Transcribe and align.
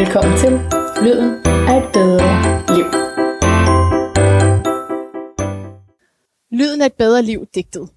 Velkommen 0.00 0.38
til 0.38 0.50
Lyden 1.04 1.30
af 1.70 1.76
et 1.82 1.92
bedre 1.92 2.30
liv. 2.76 2.86
Lyden 6.58 6.80
af 6.82 6.86
et 6.86 6.94
bedre 6.94 7.22
liv 7.22 7.46
digtet. 7.54 7.90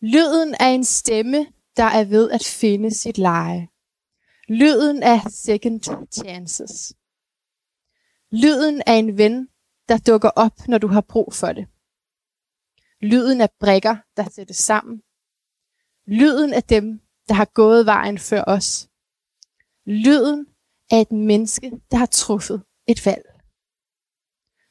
Lyden 0.00 0.54
af 0.60 0.68
en 0.68 0.84
stemme, 0.84 1.46
der 1.76 1.84
er 1.84 2.04
ved 2.04 2.30
at 2.30 2.44
finde 2.44 2.94
sit 2.94 3.18
leje. 3.18 3.68
Lyden 4.48 5.02
af 5.02 5.20
second 5.30 5.80
chances. 6.12 6.94
Lyden 8.32 8.82
af 8.86 8.94
en 8.94 9.18
ven, 9.18 9.48
der 9.88 9.98
dukker 9.98 10.30
op, 10.30 10.68
når 10.68 10.78
du 10.78 10.86
har 10.86 11.00
brug 11.00 11.32
for 11.32 11.52
det. 11.52 11.66
Lyden 13.00 13.40
af 13.40 13.48
brækker, 13.60 13.96
der 14.16 14.24
sættes 14.30 14.56
sammen. 14.56 15.02
Lyden 16.06 16.52
af 16.52 16.62
dem, 16.62 17.00
der 17.28 17.34
har 17.34 17.48
gået 17.54 17.86
vejen 17.86 18.18
før 18.18 18.44
os. 18.46 18.88
Lyden 19.86 20.46
af 20.90 21.00
et 21.00 21.12
menneske, 21.12 21.70
der 21.90 21.96
har 21.96 22.06
truffet 22.06 22.62
et 22.86 23.06
valg. 23.06 23.24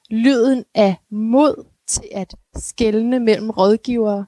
Lyden 0.09 0.66
af 0.73 0.95
mod 1.09 1.66
til 1.88 2.09
at 2.12 2.35
skælne 2.55 3.20
mellem 3.20 3.49
rådgivere. 3.49 4.26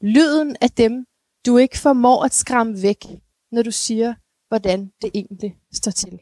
Lyden 0.00 0.56
af 0.60 0.70
dem, 0.70 1.06
du 1.46 1.56
ikke 1.56 1.78
formår 1.78 2.24
at 2.24 2.34
skræmme 2.34 2.82
væk, 2.82 3.04
når 3.50 3.62
du 3.62 3.70
siger, 3.70 4.14
hvordan 4.48 4.92
det 5.02 5.10
egentlig 5.14 5.58
står 5.72 5.90
til. 5.90 6.20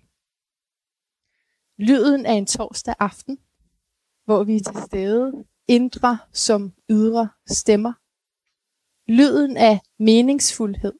Lyden 1.78 2.26
af 2.26 2.32
en 2.32 2.46
torsdag 2.46 2.94
aften, 2.98 3.38
hvor 4.24 4.44
vi 4.44 4.56
er 4.56 4.60
til 4.60 4.82
stede, 4.86 5.44
indre 5.68 6.18
som 6.32 6.72
ydre 6.90 7.28
stemmer. 7.46 7.92
Lyden 9.12 9.56
af 9.56 9.80
meningsfuldhed. 9.98 10.92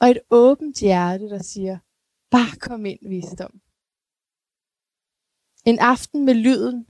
Og 0.00 0.10
et 0.10 0.20
åbent 0.30 0.80
hjerte, 0.80 1.28
der 1.28 1.42
siger, 1.42 1.78
bare 2.30 2.56
kom 2.66 2.86
ind, 2.86 3.02
visdom. 3.08 3.54
En 5.70 5.78
aften 5.78 6.24
med 6.24 6.34
lyden 6.34 6.86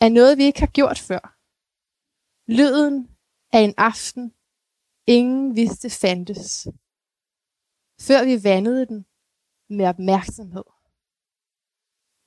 er 0.00 0.08
noget, 0.08 0.38
vi 0.38 0.44
ikke 0.44 0.60
har 0.60 0.72
gjort 0.78 0.98
før. 0.98 1.22
Lyden 2.58 2.96
af 3.52 3.60
en 3.60 3.74
aften, 3.76 4.34
ingen 5.06 5.56
vidste 5.56 5.90
fandtes. 5.90 6.66
Før 8.06 8.20
vi 8.24 8.44
vandede 8.44 8.86
den 8.86 9.06
med 9.76 9.86
opmærksomhed. 9.92 10.68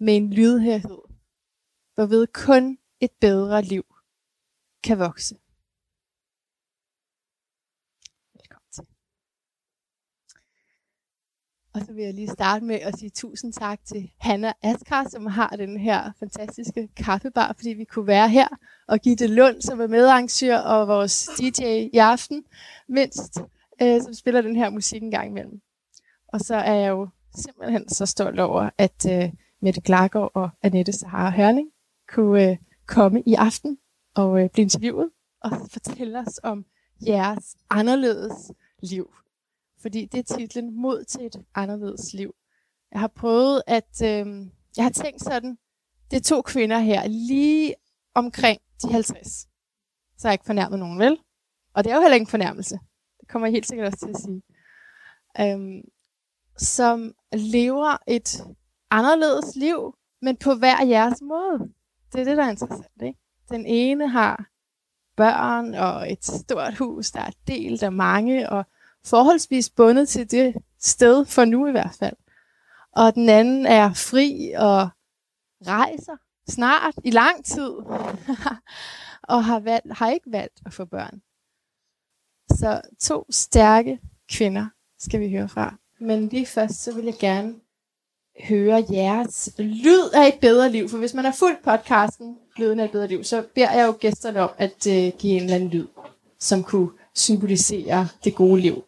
Med 0.05 0.15
en 0.17 0.33
lydhørhed, 0.33 1.03
hvorved 1.93 2.27
kun 2.27 2.80
et 2.99 3.11
bedre 3.21 3.61
liv 3.61 3.85
kan 4.83 4.99
vokse. 4.99 5.35
Velkommen 8.33 8.71
til. 8.71 8.85
Og 11.80 11.85
så 11.85 11.94
vil 11.94 12.03
jeg 12.03 12.13
lige 12.13 12.27
starte 12.27 12.66
med 12.66 12.75
at 12.75 12.99
sige 12.99 13.09
tusind 13.09 13.53
tak 13.53 13.80
til 13.85 14.11
Hanna 14.17 14.53
Askar, 14.63 15.09
som 15.09 15.25
har 15.25 15.49
den 15.49 15.80
her 15.80 16.11
fantastiske 16.19 16.88
kaffebar, 16.95 17.53
fordi 17.55 17.69
vi 17.69 17.83
kunne 17.83 18.08
være 18.08 18.30
her, 18.30 18.47
og 18.88 18.99
Gitte 18.99 19.27
Lund, 19.27 19.61
som 19.61 19.81
er 19.81 19.88
medarrangør 19.88 20.58
og 20.58 20.88
vores 20.88 21.30
DJ 21.39 21.63
i 21.94 21.97
aften, 21.97 22.44
mindst, 22.88 23.41
øh, 23.81 24.02
som 24.02 24.13
spiller 24.13 24.41
den 24.41 24.55
her 24.55 24.69
musik 24.69 25.03
en 25.03 25.11
gang 25.11 25.30
imellem. 25.30 25.61
Og 26.27 26.39
så 26.39 26.55
er 26.55 26.73
jeg 26.73 26.89
jo 26.89 27.08
simpelthen 27.36 27.89
så 27.89 28.05
stolt 28.05 28.39
over, 28.39 28.69
at 28.77 29.05
øh, 29.11 29.33
Mette 29.61 29.81
Klargaard 29.81 30.31
og 30.33 30.49
Annette 30.64 30.91
Sahara 30.91 31.31
Hørning 31.31 31.69
kunne 32.08 32.52
øh, 32.52 32.58
komme 32.86 33.23
i 33.25 33.33
aften 33.33 33.77
og 34.16 34.43
øh, 34.43 34.49
blive 34.49 34.64
interviewet 34.64 35.09
og 35.41 35.52
fortælle 35.71 36.19
os 36.19 36.39
om 36.43 36.66
jeres 37.08 37.55
anderledes 37.69 38.52
liv. 38.83 39.09
Fordi 39.81 40.05
det 40.05 40.19
er 40.19 40.38
titlen 40.38 40.81
Mod 40.81 41.03
til 41.03 41.25
et 41.25 41.35
anderledes 41.55 42.13
liv. 42.13 42.35
Jeg 42.91 42.99
har 42.99 43.08
prøvet 43.08 43.63
at, 43.67 44.02
øh, 44.03 44.47
jeg 44.77 44.86
har 44.86 44.91
tænkt 44.91 45.23
sådan, 45.23 45.58
det 46.11 46.17
er 46.17 46.21
to 46.21 46.41
kvinder 46.41 46.80
her, 46.80 47.08
lige 47.08 47.75
omkring 48.13 48.61
de 48.81 48.91
50. 48.91 49.27
Så 50.17 50.27
har 50.27 50.30
jeg 50.30 50.33
ikke 50.33 50.45
fornærmet 50.45 50.80
nogen, 50.80 50.99
vel? 50.99 51.17
Og 51.73 51.83
det 51.83 51.92
er 51.92 51.95
jo 51.95 52.02
heller 52.02 52.15
ikke 52.15 52.23
en 52.23 52.27
fornærmelse. 52.27 52.80
Det 53.20 53.27
kommer 53.27 53.48
jeg 53.48 53.53
helt 53.53 53.67
sikkert 53.67 53.87
også 53.87 53.99
til 53.99 54.09
at 54.09 54.21
sige. 54.21 54.42
Øhm, 55.39 55.82
som 56.58 57.14
lever 57.33 57.98
et 58.08 58.43
anderledes 58.89 59.55
liv, 59.55 59.95
men 60.21 60.37
på 60.37 60.53
hver 60.55 60.86
jeres 60.86 61.21
måde. 61.21 61.59
Det 62.14 62.21
er 62.21 62.26
det, 62.26 62.37
der 62.37 62.45
er 62.45 62.49
interessant. 62.49 63.02
Ikke? 63.02 63.20
Den 63.49 63.65
ene 63.65 64.08
har 64.08 64.45
børn 65.15 65.76
og 65.76 66.11
et 66.11 66.26
stort 66.26 66.77
hus, 66.77 67.11
der 67.11 67.21
er 67.21 67.32
delt 67.48 67.83
af 67.83 67.92
mange, 67.92 68.49
og 68.49 68.65
forholdsvis 69.05 69.70
bundet 69.70 70.10
til 70.10 70.32
det 70.32 70.55
sted, 70.80 71.26
for 71.26 71.45
nu 71.45 71.67
i 71.67 71.71
hvert 71.71 71.95
fald. 71.99 72.15
Og 72.92 73.15
den 73.15 73.30
anden 73.30 73.65
er 73.65 73.93
fri 73.93 74.54
og 74.58 74.89
rejser 75.67 76.17
snart, 76.48 76.93
i 77.04 77.11
lang 77.11 77.45
tid, 77.45 77.71
og 79.33 79.45
har, 79.45 79.59
valgt, 79.59 79.93
har 79.93 80.09
ikke 80.11 80.32
valgt 80.32 80.59
at 80.65 80.73
få 80.73 80.86
børn. 80.86 81.21
Så 82.49 82.82
to 82.99 83.26
stærke 83.30 83.99
kvinder 84.32 84.67
skal 84.99 85.20
vi 85.20 85.30
høre 85.30 85.49
fra. 85.49 85.76
Men 85.99 86.27
lige 86.27 86.45
først, 86.45 86.83
så 86.83 86.95
vil 86.95 87.05
jeg 87.05 87.17
gerne 87.20 87.55
høre 88.43 88.86
jeres 88.92 89.49
lyd 89.58 90.09
af 90.14 90.27
et 90.27 90.39
bedre 90.42 90.71
liv. 90.71 90.89
For 90.89 90.98
hvis 90.98 91.14
man 91.14 91.26
har 91.26 91.32
fulgt 91.32 91.64
podcasten 91.64 92.38
Lyden 92.58 92.80
af 92.80 92.86
et 92.86 92.92
bedre 92.92 93.08
liv, 93.08 93.23
så 93.23 93.45
beder 93.55 93.71
jeg 93.71 93.88
jo 93.88 93.95
gæsterne 93.99 94.39
om 94.39 94.49
at 94.58 94.88
uh, 94.88 95.20
give 95.20 95.33
en 95.33 95.43
eller 95.43 95.55
anden 95.55 95.70
lyd, 95.70 95.88
som 96.39 96.64
kunne 96.64 96.89
symbolisere 97.15 98.08
det 98.23 98.36
gode 98.36 98.61
liv. 98.61 98.83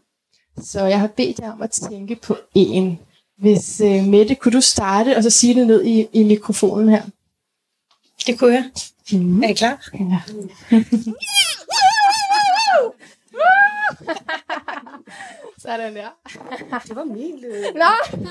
Så 0.57 0.85
jeg 0.85 0.99
har 0.99 1.07
bedt 1.07 1.39
jer 1.39 1.51
om 1.51 1.61
at 1.61 1.71
tænke 1.71 2.15
på 2.15 2.37
en. 2.55 2.99
Hvis 3.37 3.81
uh, 3.81 4.03
Mette, 4.03 4.35
kunne 4.35 4.51
du 4.51 4.61
starte 4.61 5.17
og 5.17 5.23
så 5.23 5.29
sige 5.29 5.55
det 5.55 5.67
ned 5.67 5.85
i, 5.85 6.07
i 6.13 6.23
mikrofonen 6.23 6.89
her? 6.89 7.03
Det 8.27 8.39
kunne 8.39 8.53
jeg. 8.53 8.71
Mm. 9.11 9.43
Er 9.43 9.47
I 9.47 9.53
klar? 9.53 9.89
Ja. 9.99 10.21
Sådan 15.57 15.95
der. 15.95 16.09
Det 16.87 16.95
var 16.95 17.03
min 17.03 17.39
lyd. 17.39 17.73
Nå! 17.73 18.17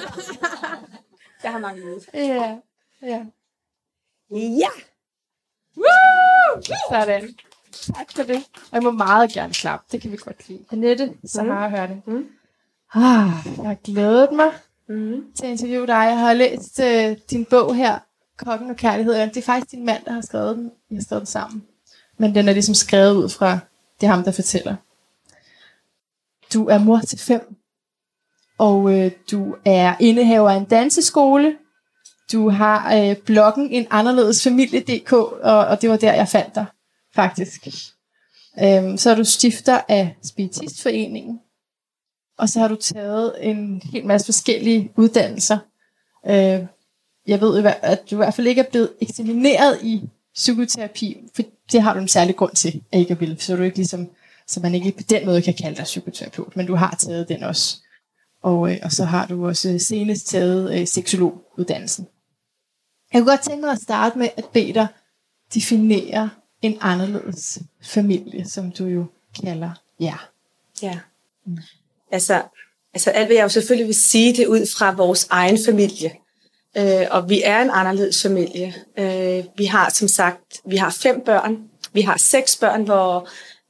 Jeg 1.43 1.53
har 1.53 1.59
mange 1.59 1.81
lyde. 1.81 2.01
Ja. 2.15 2.57
Ja. 3.03 3.25
Ja! 4.31 4.71
Woo! 5.77 6.63
Sådan. 6.91 7.35
Tak 7.73 8.13
for 8.17 8.23
det. 8.23 8.37
Og 8.55 8.69
jeg 8.73 8.83
må 8.83 8.91
meget 8.91 9.33
gerne 9.33 9.53
klappe. 9.53 9.87
Det 9.93 10.01
kan 10.03 10.13
vi 10.13 10.17
godt 10.17 10.49
lide. 10.49 10.61
Annette, 10.73 11.13
så 11.25 11.43
har 11.43 11.61
jeg 11.69 11.71
hørt 11.71 11.89
det. 11.89 12.03
Mm. 12.07 12.27
Ah, 12.95 13.31
jeg 13.59 13.67
har 13.67 13.75
glædet 13.85 14.29
mig 14.33 14.51
Mm. 14.89 15.25
til 15.39 15.45
at 15.47 15.51
interviewe 15.51 15.87
dig. 15.87 15.93
Jeg 15.95 16.19
har 16.19 16.33
læst 16.33 16.81
øh, 16.81 17.17
din 17.31 17.45
bog 17.45 17.75
her, 17.75 17.99
Kokken 18.39 18.71
og 18.71 18.77
Kærlighed. 18.77 19.15
Det 19.15 19.37
er 19.37 19.43
faktisk 19.43 19.71
din 19.71 19.87
mand, 19.87 20.05
der 20.05 20.13
har 20.13 20.21
skrevet 20.21 20.57
den. 20.57 20.71
Jeg 20.91 20.97
har 20.97 21.03
skrevet 21.03 21.21
den 21.21 21.27
sammen. 21.27 21.63
Men 22.19 22.35
den 22.35 22.49
er 22.49 22.53
ligesom 22.53 22.75
skrevet 22.75 23.17
ud 23.17 23.29
fra, 23.29 23.59
det 24.01 24.07
er 24.07 24.11
ham, 24.11 24.25
der 24.25 24.33
fortæller. 24.33 24.77
Du 26.55 26.67
er 26.69 26.79
mor 26.79 26.99
til 26.99 27.19
fem, 27.19 27.57
og 28.59 28.99
øh, 28.99 29.11
du 29.31 29.55
er 29.65 29.95
indehaver 30.01 30.51
af 30.51 30.57
en 30.57 30.65
danseskole. 30.65 31.57
Du 32.33 32.49
har 32.51 32.95
øh, 32.97 33.17
bloggen 33.17 33.71
En 33.71 33.87
Anderledes 33.91 34.43
Familie.dk, 34.45 35.13
og, 35.13 35.67
og 35.67 35.83
det 35.83 35.91
var 35.91 35.97
der, 35.97 36.13
jeg 36.13 36.29
fandt 36.29 36.55
dig, 36.55 36.67
faktisk. 37.15 37.69
Øhm, 38.63 38.97
så 38.97 39.11
er 39.11 39.15
du 39.15 39.25
stifter 39.25 39.81
af 39.89 40.17
Spiritistforeningen, 40.23 41.41
og 42.39 42.49
så 42.49 42.61
har 42.61 42.69
du 42.69 42.77
taget 42.77 43.35
en 43.41 43.83
hel 43.85 44.07
masse 44.07 44.25
forskellige 44.25 44.93
uddannelser. 44.97 45.59
Øh, 46.27 46.67
jeg 47.27 47.41
ved, 47.41 47.65
at 47.83 48.11
du 48.11 48.15
i 48.15 48.17
hvert 48.17 48.35
fald 48.35 48.47
ikke 48.47 48.61
er 48.61 48.71
blevet 48.71 48.93
eksamineret 49.01 49.83
i 49.83 50.09
psykoterapi, 50.35 51.17
for 51.35 51.43
det 51.73 51.83
har 51.83 51.95
du 51.95 52.01
en 52.01 52.09
særlig 52.09 52.37
grund 52.37 52.55
til, 52.55 52.83
at 52.93 52.99
ikke 52.99 53.13
at 53.13 53.21
ville, 53.21 53.41
så 53.41 53.57
du 53.57 53.63
ikke 53.63 53.77
ligesom, 53.77 54.09
så 54.47 54.61
man 54.61 54.75
ikke 54.75 54.93
på 54.93 55.03
den 55.11 55.27
måde 55.27 55.43
kan 55.43 55.55
kalde 55.55 55.77
dig 55.77 55.85
psykoterapeut, 55.85 56.57
men 56.57 56.67
du 56.67 56.75
har 56.75 56.97
taget 56.99 57.29
den 57.29 57.43
også. 57.43 57.79
Og, 58.43 58.73
øh, 58.73 58.79
og 58.83 58.93
så 58.93 59.05
har 59.05 59.27
du 59.27 59.47
også 59.47 59.79
senest 59.79 60.27
taget 60.27 60.81
øh, 60.81 60.87
seksologuddannelsen. 60.87 62.09
Jeg 63.13 63.21
kunne 63.21 63.31
godt 63.31 63.41
tænke 63.41 63.61
mig 63.61 63.73
at 63.73 63.83
starte 63.83 64.19
med 64.19 64.29
at 64.37 64.45
bede 64.53 64.73
dig 64.73 64.87
definere 65.55 66.31
en 66.63 66.79
anderledes 66.81 67.59
familie, 67.83 68.49
som 68.49 68.73
du 68.73 68.85
jo 68.85 69.05
kalder 69.43 69.71
jer. 70.01 70.31
Ja. 70.83 70.99
Altså, 72.13 72.43
altså 72.95 73.11
alt 73.11 73.29
hvad 73.29 73.37
jeg 73.37 73.43
jo 73.43 73.49
selvfølgelig 73.49 73.87
vil 73.87 73.95
sige, 73.95 74.37
det 74.37 74.47
ud 74.47 74.67
fra 74.79 74.95
vores 74.95 75.27
egen 75.31 75.59
familie. 75.67 76.13
Øh, 76.77 77.07
og 77.11 77.29
vi 77.29 77.43
er 77.45 77.63
en 77.63 77.71
anderledes 77.71 78.23
familie. 78.23 78.75
Øh, 78.99 79.45
vi 79.57 79.65
har 79.65 79.91
som 79.91 80.09
sagt, 80.09 80.61
vi 80.65 80.77
har 80.77 80.91
fem 80.91 81.23
børn. 81.25 81.59
Vi 81.93 82.01
har 82.01 82.17
seks 82.17 82.57
børn, 82.57 82.83
hvor 82.83 83.29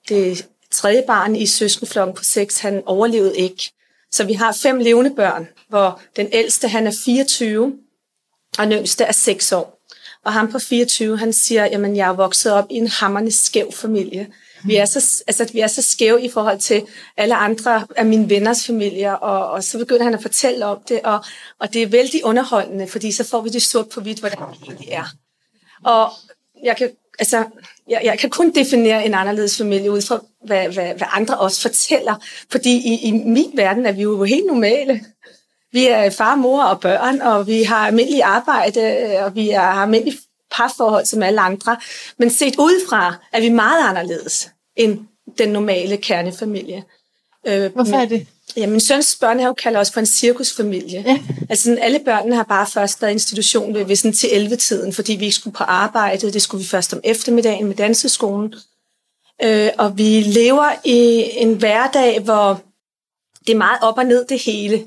det 0.08 0.48
tredje 0.70 1.04
barn 1.06 1.36
i 1.36 1.46
søskenflokken 1.46 2.16
på 2.16 2.24
seks, 2.24 2.58
han 2.58 2.82
overlevede 2.86 3.38
ikke. 3.38 3.72
Så 4.10 4.24
vi 4.24 4.32
har 4.32 4.52
fem 4.52 4.78
levende 4.78 5.14
børn, 5.14 5.48
hvor 5.68 6.00
den 6.16 6.28
ældste 6.32 6.68
han 6.68 6.86
er 6.86 6.92
24, 7.04 7.78
og 8.58 8.66
den 8.66 8.72
yngste 8.72 9.04
er 9.04 9.12
6 9.12 9.52
år. 9.52 9.79
Og 10.24 10.32
ham 10.32 10.52
på 10.52 10.58
24, 10.58 11.18
han 11.18 11.32
siger, 11.32 11.64
jamen 11.64 11.96
jeg 11.96 12.08
er 12.08 12.12
vokset 12.12 12.52
op 12.52 12.66
i 12.70 12.74
en 12.74 12.88
hammerne 12.88 13.30
skæv 13.30 13.72
familie. 13.72 14.26
Vi 14.64 14.76
er, 14.76 14.84
så, 14.84 15.22
altså, 15.26 15.50
vi 15.52 15.60
er 15.60 15.66
så 15.66 15.82
skæve 15.82 16.22
i 16.22 16.30
forhold 16.30 16.58
til 16.58 16.82
alle 17.16 17.34
andre 17.34 17.86
af 17.96 18.06
mine 18.06 18.30
venners 18.30 18.66
familier, 18.66 19.12
og, 19.12 19.50
og 19.50 19.64
så 19.64 19.78
begynder 19.78 20.04
han 20.04 20.14
at 20.14 20.22
fortælle 20.22 20.66
om 20.66 20.78
det, 20.88 21.00
og, 21.00 21.24
og 21.58 21.72
det 21.72 21.82
er 21.82 21.86
vældig 21.86 22.24
underholdende, 22.24 22.86
fordi 22.86 23.12
så 23.12 23.24
får 23.24 23.40
vi 23.40 23.48
det 23.48 23.62
sort 23.62 23.88
på 23.88 24.00
hvidt, 24.00 24.18
hvordan 24.18 24.38
det 24.38 24.62
egentlig 24.62 24.88
er. 24.90 25.04
Og 25.84 26.10
jeg 26.64 26.76
kan, 26.76 26.90
altså, 27.18 27.44
jeg, 27.88 28.00
jeg 28.04 28.18
kan 28.18 28.30
kun 28.30 28.54
definere 28.54 29.06
en 29.06 29.14
anderledes 29.14 29.58
familie 29.58 29.90
ud 29.90 30.02
fra, 30.02 30.20
hvad, 30.44 30.68
hvad, 30.68 30.94
hvad 30.94 31.08
andre 31.12 31.38
også 31.38 31.60
fortæller, 31.60 32.14
fordi 32.50 32.70
i, 32.70 33.08
i 33.08 33.10
min 33.10 33.50
verden 33.54 33.86
er 33.86 33.92
vi 33.92 34.02
jo 34.02 34.24
helt 34.24 34.46
normale. 34.46 35.00
Vi 35.72 35.86
er 35.86 36.10
far, 36.10 36.34
mor 36.34 36.62
og 36.62 36.80
børn, 36.80 37.20
og 37.20 37.46
vi 37.46 37.62
har 37.62 37.86
almindelig 37.86 38.22
arbejde, 38.22 38.80
og 39.20 39.34
vi 39.34 39.48
har 39.48 39.82
almindelig 39.82 40.18
parforhold 40.56 41.06
som 41.06 41.22
alle 41.22 41.40
andre. 41.40 41.76
Men 42.18 42.30
set 42.30 42.56
udefra 42.58 43.14
er 43.32 43.40
vi 43.40 43.48
meget 43.48 43.88
anderledes 43.88 44.50
end 44.76 44.98
den 45.38 45.48
normale 45.48 45.96
kernefamilie. 45.96 46.84
Øh, 47.46 47.72
Hvorfor 47.72 47.96
er 47.96 48.04
det? 48.04 48.26
Ja, 48.56 48.66
min 48.66 48.80
søns 48.80 49.16
børnehave 49.20 49.54
kalder 49.54 49.80
os 49.80 49.90
for 49.90 50.00
en 50.00 50.06
cirkusfamilie. 50.06 51.02
Ja. 51.06 51.18
Altså 51.50 51.64
sådan, 51.64 51.78
alle 51.78 51.98
børnene 52.04 52.36
har 52.36 52.42
bare 52.42 52.66
først 52.66 53.02
været 53.02 53.10
i 53.10 53.12
institution 53.12 53.74
ved, 53.74 53.84
ved 53.84 53.96
sådan 53.96 54.12
til 54.12 54.26
11-tiden, 54.26 54.92
fordi 54.92 55.12
vi 55.12 55.24
ikke 55.24 55.36
skulle 55.36 55.54
på 55.54 55.64
arbejde. 55.64 56.32
Det 56.32 56.42
skulle 56.42 56.62
vi 56.62 56.68
først 56.68 56.94
om 56.94 57.00
eftermiddagen 57.04 57.66
med 57.66 57.74
danseskolen. 57.74 58.54
Øh, 59.42 59.70
og 59.78 59.98
vi 59.98 60.20
lever 60.20 60.72
i 60.84 61.30
en 61.36 61.54
hverdag, 61.54 62.20
hvor 62.20 62.62
det 63.46 63.52
er 63.52 63.58
meget 63.58 63.78
op 63.82 63.98
og 63.98 64.04
ned 64.04 64.24
det 64.24 64.38
hele. 64.38 64.84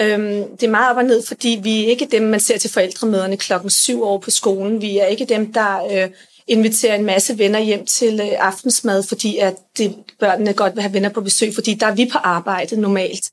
Øhm, 0.00 0.56
det 0.56 0.62
er 0.62 0.70
meget 0.70 0.90
op 0.90 0.96
og 0.96 1.04
ned, 1.04 1.26
fordi 1.26 1.60
vi 1.62 1.84
er 1.84 1.88
ikke 1.88 2.08
dem, 2.12 2.22
man 2.22 2.40
ser 2.40 2.58
til 2.58 2.70
forældremøderne 2.70 3.36
klokken 3.36 3.70
syv 3.70 4.02
år 4.02 4.18
på 4.18 4.30
skolen. 4.30 4.82
Vi 4.82 4.98
er 4.98 5.06
ikke 5.06 5.24
dem, 5.24 5.52
der 5.52 5.84
øh, 5.92 6.10
inviterer 6.46 6.94
en 6.94 7.04
masse 7.04 7.38
venner 7.38 7.60
hjem 7.60 7.86
til 7.86 8.20
øh, 8.20 8.46
aftensmad, 8.46 9.02
fordi 9.02 9.36
at 9.36 9.54
det, 9.78 9.94
børnene 10.20 10.52
godt 10.52 10.74
vil 10.74 10.82
have 10.82 10.94
venner 10.94 11.08
på 11.08 11.20
besøg, 11.20 11.54
fordi 11.54 11.74
der 11.74 11.86
er 11.86 11.94
vi 11.94 12.08
på 12.12 12.18
arbejde 12.18 12.80
normalt. 12.80 13.30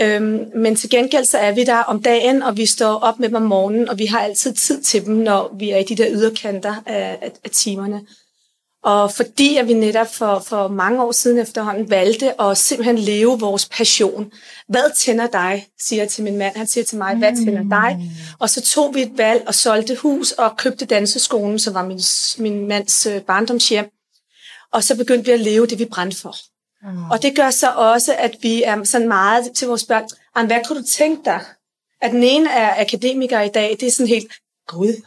Øhm, 0.00 0.44
men 0.54 0.76
til 0.76 0.90
gengæld 0.90 1.24
så 1.24 1.38
er 1.38 1.52
vi 1.52 1.64
der 1.64 1.78
om 1.78 2.02
dagen, 2.02 2.42
og 2.42 2.56
vi 2.56 2.66
står 2.66 2.94
op 2.94 3.18
med 3.20 3.28
dem 3.28 3.36
om 3.36 3.42
morgenen, 3.42 3.88
og 3.88 3.98
vi 3.98 4.06
har 4.06 4.20
altid 4.20 4.54
tid 4.54 4.82
til 4.82 5.04
dem, 5.04 5.14
når 5.14 5.56
vi 5.58 5.70
er 5.70 5.76
i 5.76 5.84
de 5.84 5.96
der 5.96 6.08
yderkanter 6.10 6.74
af, 6.86 7.18
af, 7.22 7.32
af 7.44 7.50
timerne. 7.50 8.00
Og 8.84 9.12
fordi 9.12 9.56
at 9.56 9.68
vi 9.68 9.74
netop 9.74 10.14
for, 10.14 10.38
for 10.38 10.68
mange 10.68 11.02
år 11.02 11.12
siden 11.12 11.38
efterhånden 11.38 11.90
valgte 11.90 12.40
at 12.40 12.58
simpelthen 12.58 12.98
leve 12.98 13.40
vores 13.40 13.68
passion. 13.68 14.32
Hvad 14.68 14.96
tænder 14.96 15.26
dig, 15.26 15.66
siger 15.80 16.02
jeg 16.02 16.10
til 16.10 16.24
min 16.24 16.38
mand. 16.38 16.56
Han 16.56 16.66
siger 16.66 16.84
til 16.84 16.98
mig, 16.98 17.16
hvad 17.16 17.36
tænder 17.36 17.62
dig? 17.80 17.96
Mm. 17.98 18.08
Og 18.38 18.50
så 18.50 18.62
tog 18.62 18.94
vi 18.94 19.02
et 19.02 19.12
valg 19.16 19.44
og 19.46 19.54
solgte 19.54 19.96
hus 19.96 20.32
og 20.32 20.56
købte 20.56 20.84
danseskolen, 20.84 21.58
som 21.58 21.74
var 21.74 21.84
min, 21.84 22.00
min 22.38 22.68
mands 22.68 23.06
øh, 23.06 23.20
barndomshjem. 23.20 23.86
Og 24.72 24.84
så 24.84 24.96
begyndte 24.96 25.24
vi 25.24 25.32
at 25.32 25.40
leve 25.40 25.66
det, 25.66 25.78
vi 25.78 25.84
brændte 25.84 26.16
for. 26.16 26.36
Mm. 26.82 27.10
Og 27.10 27.22
det 27.22 27.36
gør 27.36 27.50
så 27.50 27.70
også, 27.70 28.14
at 28.18 28.36
vi 28.42 28.62
er 28.62 28.84
sådan 28.84 29.08
meget 29.08 29.52
til 29.54 29.68
vores 29.68 29.84
børn. 29.84 30.46
Hvad 30.46 30.58
kunne 30.66 30.80
du 30.80 30.86
tænke 30.86 31.22
dig? 31.24 31.40
At 32.00 32.10
den 32.10 32.22
ene 32.22 32.50
er 32.50 32.80
akademiker 32.80 33.40
i 33.40 33.48
dag, 33.48 33.76
det 33.80 33.86
er 33.88 33.92
sådan 33.92 34.08
helt, 34.08 34.32
gud, 34.68 35.02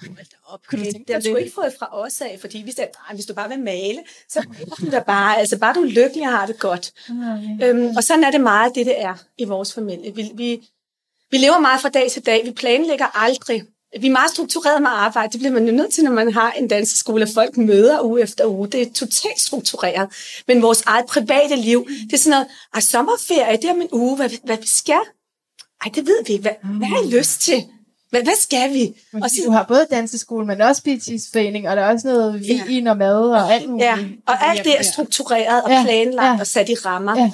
op. 0.47 0.59
Kunne 0.67 0.85
du 0.85 0.91
tænke 0.91 1.13
det 1.13 1.15
har 1.15 1.31
du 1.31 1.35
ikke 1.35 1.51
fået 1.55 1.73
fra 1.79 1.89
os 1.91 2.21
af, 2.21 2.37
fordi 2.41 2.57
vi 2.57 2.71
sagde, 2.71 2.89
hvis 3.13 3.25
du 3.25 3.33
bare 3.33 3.49
vil 3.49 3.59
male, 3.59 3.99
så 4.29 4.39
er 4.39 4.99
du 4.99 5.03
bare, 5.05 5.37
altså 5.37 5.57
bare 5.59 5.73
du 5.73 5.81
er 5.81 5.85
lykkelig 5.85 6.23
og 6.23 6.31
har 6.37 6.45
det 6.45 6.59
godt. 6.59 6.91
Okay. 7.09 7.69
Øhm, 7.69 7.95
og 7.97 8.03
sådan 8.03 8.23
er 8.23 8.31
det 8.31 8.41
meget, 8.41 8.75
det 8.75 8.85
det 8.85 9.01
er 9.01 9.15
i 9.37 9.45
vores 9.45 9.73
familie. 9.73 10.15
Vi, 10.15 10.31
vi, 10.35 10.67
vi 11.31 11.37
lever 11.37 11.59
meget 11.59 11.81
fra 11.81 11.89
dag 11.89 12.11
til 12.11 12.25
dag. 12.25 12.45
Vi 12.45 12.51
planlægger 12.51 13.17
aldrig. 13.23 13.63
Vi 13.99 14.07
er 14.07 14.11
meget 14.11 14.31
struktureret 14.31 14.81
med 14.81 14.89
arbejde. 14.93 15.31
Det 15.31 15.39
bliver 15.39 15.53
man 15.53 15.65
jo 15.65 15.71
nødt 15.71 15.93
til, 15.93 16.03
når 16.03 16.11
man 16.11 16.33
har 16.33 16.51
en 16.51 16.67
danseskole, 16.67 17.23
at 17.23 17.29
folk 17.33 17.57
møder 17.57 18.01
uge 18.01 18.21
efter 18.21 18.45
uge. 18.45 18.67
Det 18.67 18.81
er 18.81 18.93
totalt 18.93 19.41
struktureret. 19.41 20.09
Men 20.47 20.61
vores 20.61 20.81
eget 20.81 21.05
private 21.05 21.55
liv, 21.55 21.87
det 21.87 22.13
er 22.13 22.17
sådan 22.17 22.29
noget, 22.29 22.47
at 22.73 22.83
sommerferie, 22.83 23.57
det 23.57 23.65
er 23.65 23.73
om 23.73 23.81
en 23.81 23.89
uge, 23.91 24.15
hvad, 24.15 24.29
hvad 24.43 24.57
vi 24.57 24.67
skal. 24.67 25.01
Ej, 25.85 25.91
det 25.95 26.07
ved 26.07 26.25
vi. 26.27 26.37
Hvad, 26.37 26.51
hvad 26.63 26.87
har 26.87 27.03
I 27.03 27.17
lyst 27.17 27.41
til? 27.41 27.65
Men 28.15 28.23
hvad 28.23 28.39
skal 28.39 28.73
vi? 28.73 28.93
og 29.13 29.29
så, 29.29 29.35
du 29.45 29.51
har 29.51 29.63
både 29.63 29.87
danseskole, 29.91 30.45
men 30.45 30.61
også 30.61 30.81
PT's-forening, 30.87 31.69
og 31.69 31.75
der 31.75 31.81
er 31.81 31.91
også 31.91 32.07
noget 32.07 32.39
vin 32.67 32.83
ja. 32.83 32.91
og 32.91 32.97
mad 32.97 33.29
og 33.29 33.53
alt 33.53 33.69
muligt. 33.69 33.85
Ja, 33.85 33.97
og 34.27 34.43
alt 34.43 34.63
det 34.63 34.79
er 34.79 34.83
struktureret 34.83 35.63
og 35.63 35.69
planlagt 35.85 36.35
ja. 36.35 36.39
og 36.39 36.47
sat 36.47 36.69
i 36.69 36.73
rammer. 36.73 37.19
Ja. 37.19 37.31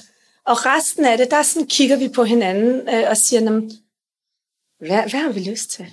Og 0.47 0.65
resten 0.65 1.05
af 1.05 1.17
det, 1.17 1.31
der 1.31 1.43
sådan 1.43 1.67
kigger 1.67 1.95
vi 1.95 2.07
på 2.07 2.23
hinanden 2.23 2.89
øh, 2.89 3.03
og 3.09 3.17
siger, 3.17 3.41
hvad, 4.79 5.09
hvad 5.09 5.19
har 5.19 5.31
vi 5.31 5.39
lyst 5.39 5.69
til? 5.69 5.85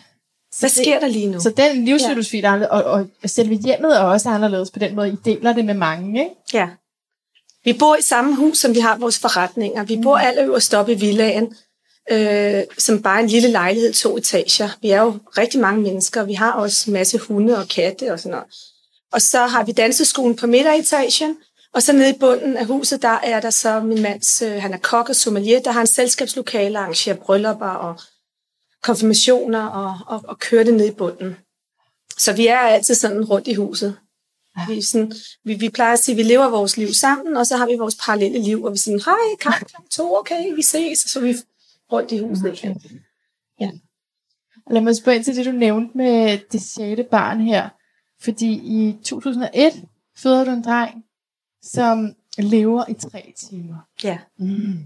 Hvad 0.59 0.71
sker 0.71 0.93
det, 0.93 1.03
der 1.03 1.09
lige 1.09 1.27
nu? 1.27 1.41
Så 1.41 1.51
den 1.51 1.85
livsfilosofi, 1.85 2.41
ja. 2.41 2.67
og, 2.67 2.85
og 3.23 3.31
selve 3.31 3.55
hjemmet 3.55 3.97
er 3.97 4.01
også 4.01 4.29
anderledes 4.29 4.71
på 4.71 4.79
den 4.79 4.95
måde. 4.95 5.09
I 5.09 5.17
deler 5.25 5.53
det 5.53 5.65
med 5.65 5.75
mange, 5.75 6.21
ikke? 6.21 6.35
Ja. 6.55 6.69
Vi 7.65 7.73
bor 7.73 7.97
i 7.97 8.03
samme 8.03 8.37
hus, 8.37 8.59
som 8.59 8.75
vi 8.75 8.81
har 8.81 8.99
vores 8.99 9.19
forretninger. 9.19 9.85
Vi 9.85 10.01
bor 10.03 10.17
mm. 10.17 10.25
alle 10.27 10.43
øverst 10.43 10.75
oppe 10.75 10.93
i 10.93 10.95
villaen 10.95 11.55
øh, 12.11 12.63
som 12.79 13.03
bare 13.03 13.21
en 13.21 13.29
lille 13.29 13.49
lejlighed, 13.49 13.93
to 13.93 14.17
etager. 14.17 14.69
Vi 14.83 14.91
er 14.91 15.03
jo 15.03 15.19
rigtig 15.39 15.61
mange 15.61 15.83
mennesker, 15.83 16.25
vi 16.25 16.35
har 16.35 16.53
også 16.53 16.85
en 16.87 16.93
masse 16.93 17.19
hunde 17.19 17.59
og 17.59 17.69
katte 17.69 18.13
og 18.13 18.19
sådan 18.19 18.31
noget. 18.31 18.47
Og 19.13 19.23
så 19.23 19.47
har 19.47 19.65
vi 19.65 19.73
danseskolen 19.73 20.37
på 20.37 20.47
midteretagen, 20.47 21.37
og 21.75 21.83
så 21.83 21.93
nede 21.93 22.11
i 22.11 22.19
bunden 22.21 22.57
af 22.57 22.67
huset, 22.67 23.03
der 23.03 23.19
er 23.23 23.41
der 23.41 23.51
så 23.51 23.81
min 23.81 24.03
mands, 24.03 24.43
øh, 24.43 24.63
han 24.63 24.75
er 24.75 24.79
kok 24.79 25.09
og 25.09 25.17
sommelier, 25.17 25.61
der 25.61 25.71
har 25.71 25.81
en 25.81 25.87
selskabslokale, 25.87 26.79
arrangerer 26.79 27.17
bryllupper 27.17 27.67
og 27.67 28.01
konfirmationer 28.83 29.67
og, 29.67 29.95
og, 30.07 30.25
og 30.29 30.39
kører 30.39 30.65
det 30.65 30.75
ned 30.75 30.87
i 30.87 30.95
bunden. 30.95 31.37
Så 32.19 32.33
vi 32.33 32.47
er 32.47 32.59
altid 32.59 32.95
sådan 32.95 33.25
rundt 33.25 33.49
i 33.49 33.55
huset. 33.55 33.97
Ja. 34.59 34.75
Vi, 34.75 34.83
sådan, 34.83 35.13
vi, 35.45 35.55
vi 35.55 35.69
plejer 35.69 35.93
at 35.93 35.99
sige, 35.99 36.13
at 36.13 36.17
vi 36.17 36.23
lever 36.23 36.49
vores 36.49 36.77
liv 36.77 36.95
sammen, 36.95 37.37
og 37.37 37.47
så 37.47 37.57
har 37.57 37.67
vi 37.67 37.75
vores 37.79 37.97
parallelle 38.01 38.39
liv, 38.39 38.65
og 38.65 38.73
vi 38.73 38.75
er 38.75 38.79
sådan, 38.79 39.01
hej, 39.05 39.37
kaffe 39.41 39.65
to, 39.91 40.17
okay, 40.17 40.55
vi 40.55 40.63
ses. 40.63 40.99
Så 40.99 41.21
vi 41.21 41.37
rundt 41.93 42.13
i 42.13 42.19
huset. 42.19 42.53
Okay. 42.53 42.75
Ja. 43.61 43.71
Lad 44.71 44.81
mig 44.81 44.97
spørge 44.97 45.17
ind 45.17 45.25
til 45.25 45.37
det, 45.37 45.47
du 45.47 45.53
nævnte 45.53 45.97
med 45.97 46.39
det 46.53 46.63
sjette 46.63 47.03
barn 47.11 47.41
her. 47.41 47.69
Fordi 48.21 48.53
i 48.53 48.99
2001 49.05 49.73
føder 50.17 50.45
du 50.45 50.51
en 50.51 50.65
dreng, 50.65 51.05
som 51.63 52.15
lever 52.39 52.85
i 52.89 52.95
tre 52.95 53.33
timer. 53.37 53.77
Ja. 54.05 54.19
Mm. 54.39 54.85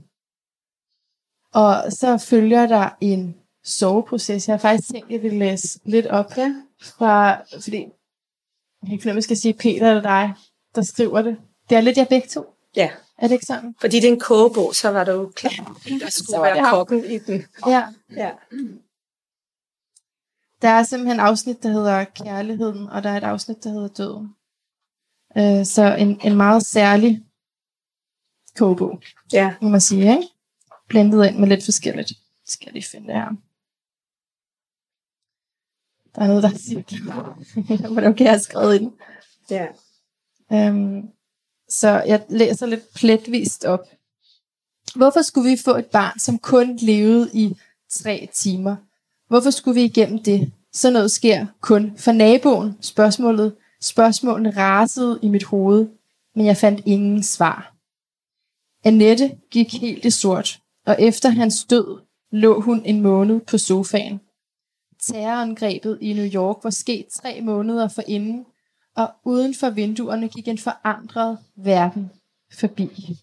Og 1.52 1.92
så 1.92 2.18
følger 2.18 2.66
der 2.66 2.88
en 3.00 3.36
soveproces. 3.64 4.48
Jeg 4.48 4.54
har 4.54 4.58
faktisk 4.58 4.90
tænkt, 4.90 5.06
at 5.06 5.12
jeg 5.12 5.22
vil 5.22 5.32
læse 5.32 5.80
lidt 5.84 6.06
op 6.06 6.36
ja. 6.36 6.54
fra, 6.82 7.42
fordi 7.60 7.76
jeg 7.76 8.86
kan 8.86 8.92
ikke 8.92 9.02
finde, 9.02 9.14
jeg 9.14 9.22
skal 9.22 9.36
sige 9.36 9.54
Peter 9.54 9.88
eller 9.88 10.02
dig, 10.02 10.34
der 10.74 10.82
skriver 10.82 11.22
det. 11.22 11.36
Det 11.70 11.76
er 11.76 11.80
lidt 11.80 11.96
jer 11.98 12.04
begge 12.04 12.28
to. 12.28 12.44
Ja. 12.76 12.90
Er 13.22 13.28
det 13.28 13.34
ikke 13.34 13.46
sådan? 13.46 13.74
Fordi 13.80 13.96
det 13.96 14.08
er 14.08 14.12
en 14.12 14.20
kogebog, 14.20 14.74
så 14.74 14.88
var 14.88 15.04
det 15.04 15.12
jo 15.12 15.32
klart, 15.34 15.68
der 16.00 16.10
skulle 16.10 16.42
være 16.42 16.70
kokken 16.70 17.04
i 17.04 17.18
den. 17.18 17.46
Ja. 17.66 17.88
ja. 18.10 18.30
Der 20.62 20.68
er 20.68 20.82
simpelthen 20.82 21.20
et 21.20 21.24
afsnit, 21.24 21.62
der 21.62 21.68
hedder 21.68 22.04
Kærligheden, 22.04 22.88
og 22.88 23.02
der 23.02 23.10
er 23.10 23.16
et 23.16 23.24
afsnit, 23.24 23.64
der 23.64 23.70
hedder 23.70 23.88
Døden. 23.88 24.34
Øh, 25.36 25.66
så 25.66 25.96
en, 25.98 26.20
en 26.24 26.36
meget 26.36 26.62
særlig 26.62 27.26
kogebog, 28.56 29.02
ja. 29.32 29.54
må 29.62 29.68
man 29.68 29.80
sige, 29.80 30.16
ikke? 30.16 30.28
Blendet 30.88 31.26
ind 31.26 31.38
med 31.38 31.48
lidt 31.48 31.64
forskelligt. 31.64 32.12
Skal 32.44 32.66
jeg 32.66 32.72
lige 32.72 32.88
finde 32.90 33.06
det 33.06 33.14
her. 33.14 33.28
Der 36.14 36.22
er 36.22 36.26
noget, 36.26 36.42
der 36.42 36.48
siger, 36.48 37.88
hvordan 37.92 38.14
kan 38.14 38.24
jeg 38.24 38.32
have 38.32 38.40
skrevet 38.40 38.80
ind? 38.80 38.92
Ja. 39.50 39.66
Øhm, 40.52 41.12
så 41.72 41.88
jeg 41.88 42.24
læser 42.28 42.66
lidt 42.66 42.94
pletvist 42.94 43.64
op. 43.64 43.88
Hvorfor 44.94 45.22
skulle 45.22 45.50
vi 45.50 45.56
få 45.56 45.76
et 45.76 45.86
barn, 45.86 46.18
som 46.18 46.38
kun 46.38 46.76
levede 46.76 47.30
i 47.34 47.56
tre 47.90 48.28
timer? 48.34 48.76
Hvorfor 49.28 49.50
skulle 49.50 49.74
vi 49.74 49.84
igennem 49.84 50.22
det? 50.22 50.52
Så 50.72 50.90
noget 50.90 51.10
sker 51.10 51.46
kun 51.60 51.98
for 51.98 52.12
naboen. 52.12 52.78
Spørgsmålet, 52.80 53.56
spørgsmålene 53.80 54.50
rasede 54.56 55.18
i 55.22 55.28
mit 55.28 55.44
hoved, 55.44 55.88
men 56.34 56.46
jeg 56.46 56.56
fandt 56.56 56.82
ingen 56.86 57.22
svar. 57.22 57.74
Annette 58.84 59.38
gik 59.50 59.74
helt 59.80 60.04
i 60.04 60.10
sort, 60.10 60.60
og 60.86 60.96
efter 60.98 61.28
hans 61.28 61.64
død 61.64 62.00
lå 62.32 62.60
hun 62.60 62.82
en 62.84 63.00
måned 63.00 63.40
på 63.40 63.58
sofaen. 63.58 64.20
Terrorangrebet 65.02 65.98
i 66.00 66.12
New 66.12 66.28
York 66.34 66.56
var 66.62 66.70
sket 66.70 67.06
tre 67.06 67.40
måneder 67.40 67.88
forinden, 67.88 68.46
og 68.96 69.14
uden 69.24 69.54
for 69.54 69.70
vinduerne 69.70 70.28
gik 70.28 70.48
en 70.48 70.58
forandret 70.58 71.38
verden 71.56 72.10
forbi. 72.52 73.16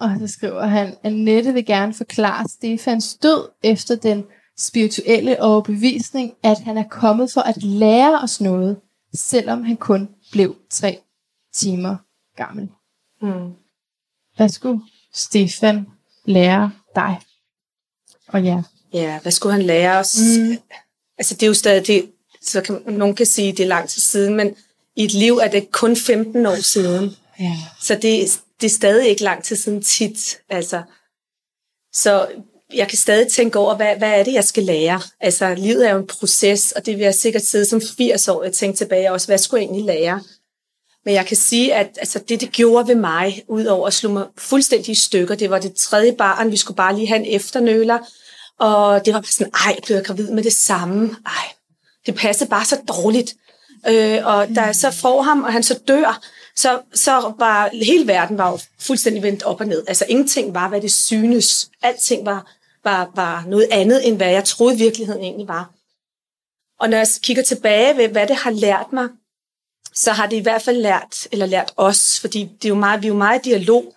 Og 0.00 0.18
så 0.18 0.34
skriver 0.34 0.66
han, 0.66 0.86
at 0.86 0.98
Annette 1.02 1.52
vil 1.52 1.66
gerne 1.66 1.94
forklare 1.94 2.48
Stefans 2.48 3.16
død 3.16 3.50
efter 3.62 3.96
den 3.96 4.24
spirituelle 4.56 5.42
overbevisning, 5.42 6.34
at 6.42 6.58
han 6.58 6.78
er 6.78 6.88
kommet 6.88 7.32
for 7.32 7.40
at 7.40 7.62
lære 7.62 8.20
os 8.22 8.40
noget, 8.40 8.80
selvom 9.14 9.62
han 9.62 9.76
kun 9.76 10.14
blev 10.32 10.56
tre 10.70 11.00
timer 11.54 11.96
gammel. 12.36 12.70
Mm. 13.22 13.52
Hvad 14.36 14.48
skulle 14.48 14.80
Stefan 15.14 15.86
lære 16.24 16.72
dig 16.94 17.20
og 18.28 18.44
jer? 18.44 18.62
ja, 18.92 19.20
hvad 19.22 19.32
skulle 19.32 19.52
han 19.52 19.62
lære 19.62 19.98
os? 19.98 20.16
Mm. 20.38 20.56
Altså 21.18 21.34
det 21.34 21.42
er 21.42 21.46
jo 21.46 21.54
stadig, 21.54 21.86
det, 21.86 22.10
så 22.42 22.60
kan, 22.60 22.82
nogen 22.86 23.14
kan 23.14 23.26
sige, 23.26 23.52
det 23.52 23.60
er 23.60 23.66
lang 23.66 23.88
tid 23.88 24.02
siden, 24.02 24.34
men 24.34 24.54
i 24.96 25.04
et 25.04 25.14
liv 25.14 25.36
er 25.36 25.48
det 25.48 25.72
kun 25.72 25.96
15 25.96 26.46
år 26.46 26.62
siden. 26.62 27.16
Ja. 27.40 27.56
Så 27.80 27.94
det, 27.94 28.40
det 28.60 28.66
er 28.66 28.74
stadig 28.74 29.08
ikke 29.08 29.22
lang 29.22 29.44
tid 29.44 29.56
siden 29.56 29.82
tit. 29.82 30.38
Altså, 30.48 30.82
så 31.92 32.26
jeg 32.74 32.88
kan 32.88 32.98
stadig 32.98 33.28
tænke 33.28 33.58
over, 33.58 33.76
hvad, 33.76 33.96
hvad 33.96 34.20
er 34.20 34.24
det, 34.24 34.32
jeg 34.32 34.44
skal 34.44 34.62
lære? 34.62 35.00
Altså, 35.20 35.54
livet 35.54 35.86
er 35.88 35.92
jo 35.92 35.98
en 35.98 36.06
proces, 36.06 36.72
og 36.72 36.86
det 36.86 36.96
vil 36.96 37.04
jeg 37.04 37.14
sikkert 37.14 37.42
sidde 37.42 37.64
som 37.64 37.82
80 37.96 38.28
år 38.28 38.44
og 38.44 38.52
tænke 38.52 38.76
tilbage 38.76 39.12
også, 39.12 39.26
hvad 39.26 39.38
skulle 39.38 39.60
jeg 39.60 39.66
egentlig 39.66 39.84
lære? 39.84 40.22
Men 41.04 41.14
jeg 41.14 41.26
kan 41.26 41.36
sige, 41.36 41.74
at 41.74 41.98
altså, 41.98 42.18
det, 42.28 42.40
det 42.40 42.52
gjorde 42.52 42.88
ved 42.88 42.94
mig, 42.94 43.44
udover 43.48 43.86
at 43.86 43.94
slå 43.94 44.10
mig 44.10 44.26
fuldstændig 44.36 44.92
i 44.92 44.94
stykker, 44.94 45.34
det 45.34 45.50
var 45.50 45.58
det 45.58 45.74
tredje 45.74 46.12
barn, 46.12 46.50
vi 46.50 46.56
skulle 46.56 46.76
bare 46.76 46.96
lige 46.96 47.08
have 47.08 47.20
en 47.20 47.34
efternøler, 47.34 47.98
og 48.58 49.04
det 49.04 49.14
var 49.14 49.20
bare 49.20 49.32
sådan, 49.32 49.52
ej, 49.54 49.76
blev 49.86 49.96
jeg 49.96 50.04
gravid 50.04 50.30
med 50.30 50.42
det 50.42 50.52
samme? 50.52 51.16
Ej, 51.26 51.52
det 52.06 52.14
passede 52.14 52.50
bare 52.50 52.64
så 52.64 52.80
dårligt. 52.88 53.34
Øh, 53.88 54.26
og 54.26 54.48
da 54.48 54.60
jeg 54.60 54.76
så 54.76 54.90
får 54.90 55.22
ham, 55.22 55.42
og 55.42 55.52
han 55.52 55.62
så 55.62 55.80
dør, 55.88 56.20
så, 56.56 56.80
så 56.94 57.34
var 57.38 57.70
hele 57.72 58.06
verden 58.06 58.38
var 58.38 58.50
jo 58.50 58.58
fuldstændig 58.78 59.22
vendt 59.22 59.42
op 59.42 59.60
og 59.60 59.66
ned. 59.66 59.84
Altså 59.88 60.04
ingenting 60.08 60.54
var, 60.54 60.68
hvad 60.68 60.80
det 60.80 60.92
synes. 60.92 61.70
Alting 61.82 62.26
var, 62.26 62.52
var, 62.84 63.10
var 63.14 63.44
noget 63.46 63.68
andet, 63.70 64.08
end 64.08 64.16
hvad 64.16 64.30
jeg 64.30 64.44
troede 64.44 64.76
virkeligheden 64.76 65.22
egentlig 65.22 65.48
var. 65.48 65.70
Og 66.80 66.90
når 66.90 66.96
jeg 66.96 67.06
kigger 67.22 67.42
tilbage 67.42 67.96
ved, 67.96 68.08
hvad 68.08 68.26
det 68.26 68.36
har 68.36 68.50
lært 68.50 68.92
mig, 68.92 69.08
så 69.94 70.12
har 70.12 70.26
det 70.26 70.36
i 70.36 70.42
hvert 70.42 70.62
fald 70.62 70.76
lært, 70.76 71.28
eller 71.32 71.46
lært 71.46 71.72
os, 71.76 72.20
fordi 72.20 72.50
det 72.62 72.64
er 72.64 72.68
jo 72.68 72.74
meget, 72.74 73.02
vi 73.02 73.06
er 73.06 73.08
jo 73.08 73.16
meget 73.16 73.46
i 73.46 73.48
dialog. 73.48 73.94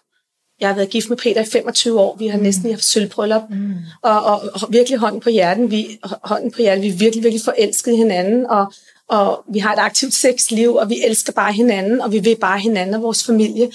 Jeg 0.62 0.70
har 0.70 0.75
været 0.75 0.89
gift 0.89 1.10
med 1.10 1.18
Peter 1.18 1.41
i 1.41 1.46
25 1.46 2.00
år. 2.00 2.15
Vi 2.20 2.27
har 2.27 2.38
mm. 2.38 2.44
næsten 2.44 2.72
haft 2.72 2.84
sølvbryllup. 2.84 3.41
Mm. 3.50 3.74
Og, 4.01 4.24
og, 4.24 4.41
og, 4.53 4.68
virkelig 4.70 5.00
hånden 5.00 5.22
på 5.22 5.30
hjerten. 5.30 5.72
Vi, 5.72 6.00
hånden 6.24 6.51
på 6.51 6.62
hjerten. 6.62 6.84
Vi 6.84 6.88
er 6.88 6.94
virkelig, 6.94 7.24
virkelig 7.24 7.41
forelskede 7.46 7.98
hinanden. 7.98 8.46
Og, 8.46 8.74
og 9.08 9.44
vi 9.50 9.60
har 9.60 9.74
et 9.74 9.80
aktivt 9.80 10.13
sexliv, 10.13 10.75
og 10.75 10.89
vi 10.89 11.01
elsker 11.06 11.34
bare 11.34 11.53
hinanden, 11.53 12.01
og 12.01 12.12
vi 12.12 12.20
vil 12.20 12.36
bare 12.36 12.60
hinanden 12.60 12.96
og 12.96 13.01
vores 13.01 13.24
familie. 13.24 13.72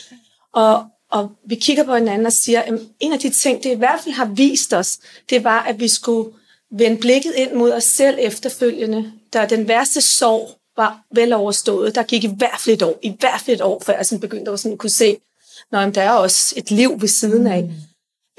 Og, 0.52 0.84
og 1.10 1.30
vi 1.46 1.54
kigger 1.54 1.84
på 1.84 1.94
hinanden 1.94 2.26
og 2.26 2.32
siger, 2.32 2.60
at 2.60 2.74
en 3.00 3.12
af 3.12 3.18
de 3.18 3.30
ting, 3.30 3.62
det 3.62 3.70
i 3.70 3.78
hvert 3.78 4.00
fald 4.04 4.14
har 4.14 4.24
vist 4.24 4.74
os, 4.74 4.98
det 5.30 5.44
var, 5.44 5.62
at 5.62 5.80
vi 5.80 5.88
skulle 5.88 6.30
vende 6.70 6.96
blikket 6.96 7.32
ind 7.36 7.52
mod 7.52 7.72
os 7.72 7.84
selv 7.84 8.16
efterfølgende. 8.20 9.12
Da 9.32 9.46
den 9.50 9.68
værste 9.68 10.00
sorg 10.00 10.50
var 10.76 11.00
vel 11.10 11.32
overstået. 11.32 11.94
Der 11.94 12.02
gik 12.02 12.24
i 12.24 12.30
hvert 12.36 12.60
fald 12.60 12.76
et 12.76 12.82
år, 12.82 12.98
i 13.02 13.16
hvert 13.20 13.40
fald 13.40 13.56
et 13.56 13.62
år, 13.62 13.82
før 13.86 13.96
jeg 13.96 14.06
sådan 14.06 14.20
begyndte 14.20 14.50
at 14.50 14.60
sådan 14.60 14.78
kunne 14.78 14.90
se, 14.90 15.16
at 15.72 15.94
der 15.94 16.02
er 16.02 16.10
også 16.10 16.54
et 16.56 16.70
liv 16.70 17.00
ved 17.00 17.08
siden 17.08 17.46
af. 17.46 17.62
Mm. 17.62 17.70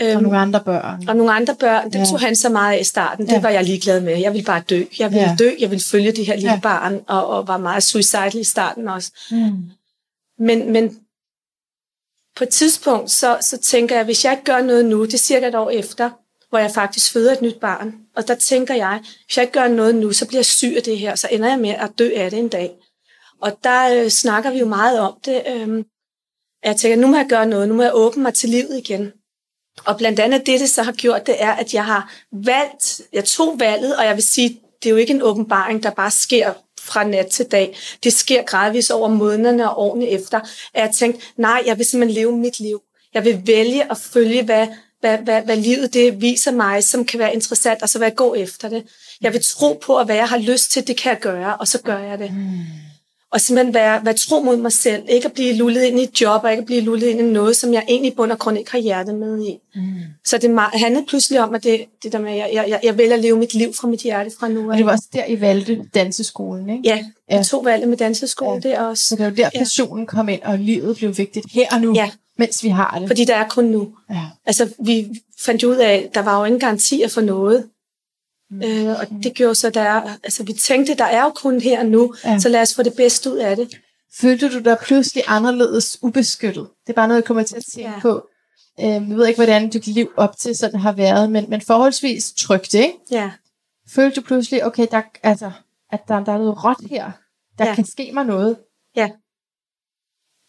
Øhm, 0.01 0.15
og 0.15 0.24
nogle 0.24 0.38
andre 0.38 0.60
børn. 0.60 1.10
Og 1.10 1.15
nogle 1.15 1.34
andre 1.34 1.55
børn, 1.55 1.91
det 1.91 2.00
ja. 2.00 2.05
tog 2.05 2.19
han 2.19 2.36
så 2.36 2.50
meget 2.50 2.77
af 2.77 2.81
i 2.81 2.84
starten. 2.84 3.25
Det 3.25 3.34
ja. 3.34 3.41
var 3.41 3.50
jeg 3.50 3.63
ligeglad 3.63 4.01
med. 4.01 4.17
Jeg 4.17 4.34
ville 4.34 4.46
bare 4.46 4.63
dø. 4.69 4.84
Jeg 5.00 5.12
ville 5.12 5.29
ja. 5.29 5.36
dø. 5.39 5.51
Jeg 5.60 5.69
ville 5.69 5.84
følge 5.91 6.12
det 6.12 6.25
her 6.25 6.36
lille 6.36 6.51
ja. 6.51 6.60
barn, 6.60 7.00
og, 7.07 7.27
og 7.27 7.48
var 7.48 7.57
meget 7.57 7.84
suicidal 7.84 8.36
i 8.36 8.43
starten 8.43 8.88
også. 8.88 9.12
Mm. 9.31 9.69
Men, 10.39 10.72
men 10.72 11.00
på 12.36 12.43
et 12.43 12.50
tidspunkt, 12.50 13.12
så, 13.12 13.38
så 13.41 13.57
tænker 13.57 13.96
jeg, 13.96 14.05
hvis 14.05 14.25
jeg 14.25 14.34
ikke 14.34 14.43
gør 14.43 14.62
noget 14.62 14.86
nu, 14.86 15.05
det 15.05 15.13
er 15.13 15.17
cirka 15.17 15.48
et 15.48 15.55
år 15.55 15.69
efter, 15.69 16.10
hvor 16.50 16.60
jeg 16.60 16.72
faktisk 16.72 17.13
føder 17.13 17.31
et 17.31 17.41
nyt 17.41 17.60
barn, 17.62 17.96
og 18.15 18.27
der 18.27 18.36
tænker 18.36 18.74
jeg, 18.74 19.01
hvis 19.25 19.38
jeg 19.38 19.43
ikke 19.43 19.53
gør 19.53 19.67
noget 19.67 19.96
nu, 19.96 20.12
så 20.12 20.27
bliver 20.27 20.39
jeg 20.39 20.46
syg 20.46 20.74
af 20.77 20.84
det 20.84 21.00
her, 21.00 21.15
så 21.15 21.27
ender 21.31 21.50
jeg 21.50 21.60
med 21.60 21.69
at 21.69 21.91
dø 22.00 22.10
af 22.15 22.31
det 22.31 22.39
en 22.39 22.50
dag. 22.50 22.72
Og 23.41 23.57
der 23.63 24.03
øh, 24.03 24.10
snakker 24.10 24.51
vi 24.51 24.60
jo 24.60 24.67
meget 24.67 25.00
om 25.00 25.13
det. 25.25 25.43
Øh, 25.48 25.84
jeg 26.67 26.77
tænker, 26.77 26.97
nu 26.97 27.07
må 27.07 27.17
jeg 27.17 27.25
gøre 27.29 27.45
noget, 27.45 27.67
nu 27.67 27.74
må 27.74 27.83
jeg 27.83 27.91
åbne 27.93 28.24
mig 28.24 28.33
til 28.33 28.50
livet 28.50 28.77
igen. 28.77 29.12
Og 29.86 29.97
blandt 29.97 30.19
andet 30.19 30.45
det, 30.45 30.59
det 30.59 30.69
så 30.69 30.83
har 30.83 30.91
gjort, 30.91 31.27
det 31.27 31.36
er, 31.39 31.51
at 31.51 31.74
jeg 31.74 31.86
har 31.86 32.13
valgt, 32.31 33.01
jeg 33.13 33.25
tog 33.25 33.59
valget, 33.59 33.97
og 33.97 34.05
jeg 34.05 34.15
vil 34.15 34.24
sige, 34.24 34.59
det 34.83 34.89
er 34.89 34.91
jo 34.91 34.95
ikke 34.95 35.13
en 35.13 35.21
åbenbaring, 35.21 35.83
der 35.83 35.89
bare 35.89 36.12
sker 36.12 36.53
fra 36.81 37.03
nat 37.03 37.27
til 37.27 37.45
dag. 37.45 37.77
Det 38.03 38.13
sker 38.13 38.43
gradvist 38.43 38.91
over 38.91 39.09
månederne 39.09 39.69
og 39.69 39.79
årene 39.79 40.07
efter, 40.09 40.39
at 40.74 40.81
jeg 40.81 40.91
tænkte, 40.95 41.25
nej, 41.38 41.63
jeg 41.65 41.77
vil 41.77 41.86
simpelthen 41.86 42.21
leve 42.21 42.38
mit 42.38 42.59
liv. 42.59 42.81
Jeg 43.13 43.25
vil 43.25 43.41
vælge 43.45 43.91
at 43.91 43.97
følge, 43.97 44.43
hvad, 44.43 44.67
hvad, 45.00 45.17
hvad, 45.17 45.41
hvad 45.41 45.57
livet 45.57 45.93
det 45.93 46.21
viser 46.21 46.51
mig, 46.51 46.83
som 46.83 47.05
kan 47.05 47.19
være 47.19 47.33
interessant, 47.33 47.83
og 47.83 47.89
så 47.89 48.00
vil 48.00 48.05
jeg 48.05 48.15
gå 48.15 48.33
efter 48.33 48.69
det. 48.69 48.83
Jeg 49.21 49.33
vil 49.33 49.43
tro 49.43 49.79
på, 49.83 49.97
at 49.97 50.05
hvad 50.05 50.15
jeg 50.15 50.29
har 50.29 50.38
lyst 50.38 50.71
til, 50.71 50.88
det 50.88 50.97
kan 50.97 51.09
jeg 51.09 51.19
gøre, 51.19 51.57
og 51.57 51.67
så 51.67 51.81
gør 51.81 52.00
jeg 52.00 52.19
det. 52.19 52.33
Mm 52.33 52.88
og 53.31 53.41
simpelthen 53.41 53.74
være, 53.74 54.05
være 54.05 54.13
tro 54.13 54.39
mod 54.39 54.57
mig 54.57 54.72
selv. 54.72 55.03
Ikke 55.10 55.25
at 55.25 55.34
blive 55.34 55.53
lullet 55.53 55.84
ind 55.84 56.00
i 56.00 56.03
et 56.03 56.22
job, 56.22 56.43
og 56.43 56.51
ikke 56.51 56.62
at 56.62 56.65
blive 56.65 56.81
lullet 56.81 57.07
ind 57.07 57.19
i 57.19 57.24
noget, 57.24 57.55
som 57.55 57.74
jeg 57.74 57.86
egentlig 57.89 58.15
bund 58.15 58.31
og 58.31 58.39
grund 58.39 58.57
ikke 58.57 58.72
har 58.72 58.79
hjertet 58.79 59.15
med 59.15 59.46
i. 59.46 59.57
Mm. 59.75 59.81
Så 60.25 60.38
det 60.38 60.60
handlede 60.74 61.05
pludselig 61.07 61.39
om, 61.39 61.55
at 61.55 61.63
det, 61.63 61.86
det 62.03 62.12
der 62.12 62.19
med, 62.19 62.31
at 62.31 62.38
jeg, 62.38 62.65
jeg, 62.67 62.79
jeg 62.84 62.98
vælger 62.98 63.13
at 63.13 63.22
leve 63.22 63.38
mit 63.38 63.53
liv 63.53 63.74
fra 63.74 63.88
mit 63.88 64.00
hjerte 64.00 64.31
fra 64.39 64.48
nu. 64.48 64.72
Og 64.72 64.77
det 64.77 64.86
var 64.86 64.91
også 64.91 65.07
der, 65.13 65.25
I 65.25 65.41
valgte 65.41 65.81
danseskolen, 65.96 66.69
ikke? 66.69 66.81
Ja, 66.86 67.05
jeg 67.29 67.46
tog 67.46 67.65
valget 67.65 67.89
med 67.89 67.98
danseskolen 67.98 68.62
ja. 68.63 68.69
der 68.69 68.81
også. 68.81 69.03
Så 69.07 69.15
det 69.15 69.25
var 69.25 69.31
der, 69.31 69.50
passionen 69.57 70.03
ja. 70.03 70.05
kom 70.05 70.29
ind, 70.29 70.41
og 70.43 70.60
livet 70.60 70.98
blev 70.98 71.17
vigtigt 71.17 71.46
her 71.51 71.67
og 71.72 71.81
nu, 71.81 71.93
ja. 71.96 72.10
mens 72.38 72.63
vi 72.63 72.69
har 72.69 72.98
det. 73.00 73.07
Fordi 73.07 73.25
der 73.25 73.36
er 73.36 73.48
kun 73.50 73.65
nu. 73.65 73.89
Ja. 74.10 74.22
Altså, 74.46 74.69
vi 74.79 75.22
fandt 75.41 75.63
ud 75.63 75.75
af, 75.75 75.93
at 75.93 76.15
der 76.15 76.22
var 76.22 76.39
jo 76.39 76.46
ingen 76.46 76.60
garantier 76.60 77.07
for 77.07 77.22
noget. 77.22 77.65
Mm. 78.50 78.62
Øh, 78.62 79.00
og 79.00 79.08
det 79.24 79.34
gjorde 79.34 79.56
så, 79.56 79.70
der 79.70 80.18
altså 80.24 80.44
vi 80.44 80.54
tænkte, 80.54 80.94
der 80.96 81.06
er 81.06 81.24
jo 81.24 81.30
kun 81.30 81.62
her 81.62 81.84
nu, 81.84 82.16
ja. 82.25 82.39
så 82.39 82.50
lad 82.50 82.62
os 82.62 82.75
få 82.75 82.84
det 82.84 82.94
bedste 82.94 83.32
ud 83.32 83.38
af 83.38 83.56
det. 83.56 83.70
Følte 84.13 84.50
du 84.50 84.60
dig 84.60 84.77
pludselig 84.84 85.24
anderledes 85.27 85.98
ubeskyttet? 86.01 86.68
Det 86.84 86.89
er 86.89 86.96
bare 86.96 87.08
noget, 87.08 87.22
jeg 87.22 87.25
kommer 87.25 87.44
til 87.44 87.56
at 87.56 87.63
tænke 87.74 87.89
ja. 87.89 88.00
på. 88.00 88.27
Øh, 88.80 88.86
jeg 88.86 89.18
ved 89.18 89.27
ikke, 89.27 89.38
hvordan 89.38 89.70
dit 89.70 89.88
liv 89.88 90.12
op 90.18 90.38
til 90.38 90.56
sådan 90.56 90.80
har 90.80 90.92
været, 90.92 91.32
men, 91.32 91.50
men 91.50 91.62
forholdsvis 91.62 92.34
trygt, 92.34 92.74
ikke? 92.74 92.94
Ja. 93.12 93.32
Følte 93.89 94.22
du 94.22 94.25
pludselig, 94.25 94.66
okay, 94.66 94.88
der, 94.92 95.01
altså, 95.24 95.51
at 95.92 96.00
der, 96.08 96.24
der 96.24 96.32
er 96.32 96.38
noget 96.38 96.63
råt 96.63 96.89
her. 96.89 97.12
Der 97.58 97.66
ja. 97.68 97.75
kan 97.75 97.86
ske 97.86 98.12
mig 98.13 98.25
noget. 98.25 98.58
Ja. 98.96 99.10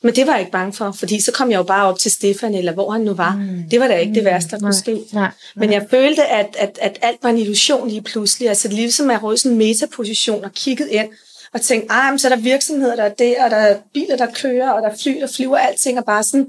Men 0.02 0.16
det 0.16 0.26
var 0.26 0.32
jeg 0.32 0.40
ikke 0.40 0.52
bange 0.52 0.72
for, 0.72 0.92
fordi 0.92 1.20
så 1.20 1.32
kom 1.32 1.50
jeg 1.50 1.58
jo 1.58 1.62
bare 1.62 1.86
op 1.86 1.98
til 1.98 2.10
Stefan, 2.10 2.54
eller 2.54 2.72
hvor 2.72 2.90
han 2.90 3.00
nu 3.00 3.14
var. 3.14 3.34
Mm. 3.34 3.62
Det 3.70 3.80
var 3.80 3.88
da 3.88 3.94
ikke 3.94 4.10
mm. 4.10 4.14
det 4.14 4.24
værste, 4.24 4.50
der 4.50 4.58
kunne 4.58 4.74
ske. 4.74 4.94
Nej, 4.94 5.02
nej. 5.12 5.30
Men 5.56 5.72
jeg 5.72 5.86
følte, 5.90 6.26
at, 6.26 6.56
at, 6.58 6.78
at 6.82 6.98
alt 7.02 7.18
var 7.22 7.30
en 7.30 7.38
illusion 7.38 7.88
lige 7.88 8.02
pludselig. 8.02 8.48
Altså 8.48 8.68
lige 8.68 8.92
som 8.92 9.10
jeg 9.10 9.22
rød 9.22 9.36
sådan 9.36 9.52
en 9.52 9.58
metaposition 9.58 10.44
og 10.44 10.52
kiggede 10.52 10.92
ind 10.92 11.08
og 11.52 11.60
tænkte, 11.60 11.92
ah, 11.92 12.18
så 12.18 12.28
er 12.28 12.34
der 12.34 12.42
virksomheder, 12.42 12.96
der 12.96 13.02
er 13.02 13.14
der, 13.14 13.44
og 13.44 13.50
der 13.50 13.56
er 13.56 13.76
biler, 13.94 14.16
der 14.16 14.26
kører, 14.34 14.70
og 14.70 14.82
der 14.82 14.88
er 14.88 14.96
fly, 15.02 15.20
der 15.20 15.26
flyver, 15.26 15.58
alting 15.58 15.98
er 15.98 16.02
bare 16.02 16.22
sådan, 16.22 16.46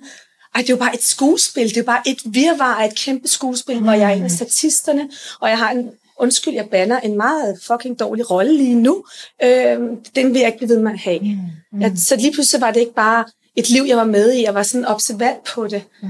ej, 0.56 0.62
det 0.62 0.70
er 0.70 0.74
jo 0.74 0.78
bare 0.78 0.96
et 0.96 1.04
skuespil, 1.04 1.70
det 1.70 1.78
er 1.78 1.84
bare 1.84 2.02
et 2.06 2.18
virvar 2.26 2.76
af 2.76 2.88
et 2.88 2.96
kæmpe 2.96 3.28
skuespil, 3.28 3.78
mm. 3.78 3.84
hvor 3.84 3.94
jeg 3.94 4.12
er 4.12 4.16
en 4.16 4.24
af 4.24 4.32
statisterne, 4.32 5.10
og 5.40 5.50
jeg 5.50 5.58
har 5.58 5.72
en, 5.72 5.90
undskyld, 6.20 6.54
jeg 6.54 6.70
banner, 6.70 7.00
en 7.00 7.18
meget 7.18 7.60
fucking 7.68 8.00
dårlig 8.00 8.32
rolle 8.32 8.58
lige 8.58 8.76
nu. 8.76 9.04
Øh, 9.44 9.80
den 10.16 10.34
vil 10.34 10.40
jeg 10.40 10.46
ikke 10.46 10.58
blive 10.58 10.70
ved 10.70 10.80
med 10.80 10.92
at 10.92 11.00
have. 11.00 11.20
Mm. 11.20 11.38
Mm. 11.72 11.82
Ja, 11.82 11.92
så 11.96 12.16
lige 12.16 12.34
pludselig 12.34 12.62
var 12.62 12.72
det 12.72 12.80
ikke 12.80 12.94
bare 12.94 13.26
et 13.56 13.70
liv, 13.70 13.84
jeg 13.88 13.98
var 13.98 14.04
med 14.04 14.34
i. 14.34 14.44
Jeg 14.44 14.54
var 14.54 14.64
sådan 14.64 14.86
observant 14.86 15.44
på 15.44 15.68
det. 15.68 15.84
Mm. 16.02 16.10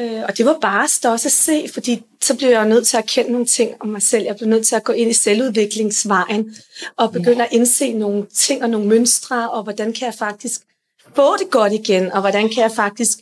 Øh, 0.00 0.22
og 0.28 0.38
det 0.38 0.46
var 0.46 0.58
bare 0.60 0.84
også 1.12 1.28
at 1.28 1.32
se, 1.32 1.68
fordi 1.74 2.02
så 2.22 2.36
blev 2.36 2.48
jeg 2.48 2.68
nødt 2.68 2.86
til 2.86 2.96
at 2.96 3.06
kende 3.06 3.32
nogle 3.32 3.46
ting 3.46 3.70
om 3.80 3.88
mig 3.88 4.02
selv. 4.02 4.24
Jeg 4.24 4.36
blev 4.36 4.48
nødt 4.48 4.66
til 4.66 4.76
at 4.76 4.84
gå 4.84 4.92
ind 4.92 5.10
i 5.10 5.14
selvudviklingsvejen 5.14 6.54
og 6.96 7.12
begynde 7.12 7.36
yeah. 7.36 7.48
at 7.50 7.52
indse 7.52 7.92
nogle 7.92 8.26
ting 8.34 8.62
og 8.62 8.70
nogle 8.70 8.86
mønstre, 8.86 9.50
og 9.50 9.62
hvordan 9.62 9.92
kan 9.92 10.06
jeg 10.06 10.14
faktisk 10.14 10.60
få 11.14 11.36
det 11.36 11.50
godt 11.50 11.72
igen, 11.72 12.12
og 12.12 12.20
hvordan 12.20 12.48
kan 12.48 12.62
jeg 12.62 12.72
faktisk 12.72 13.18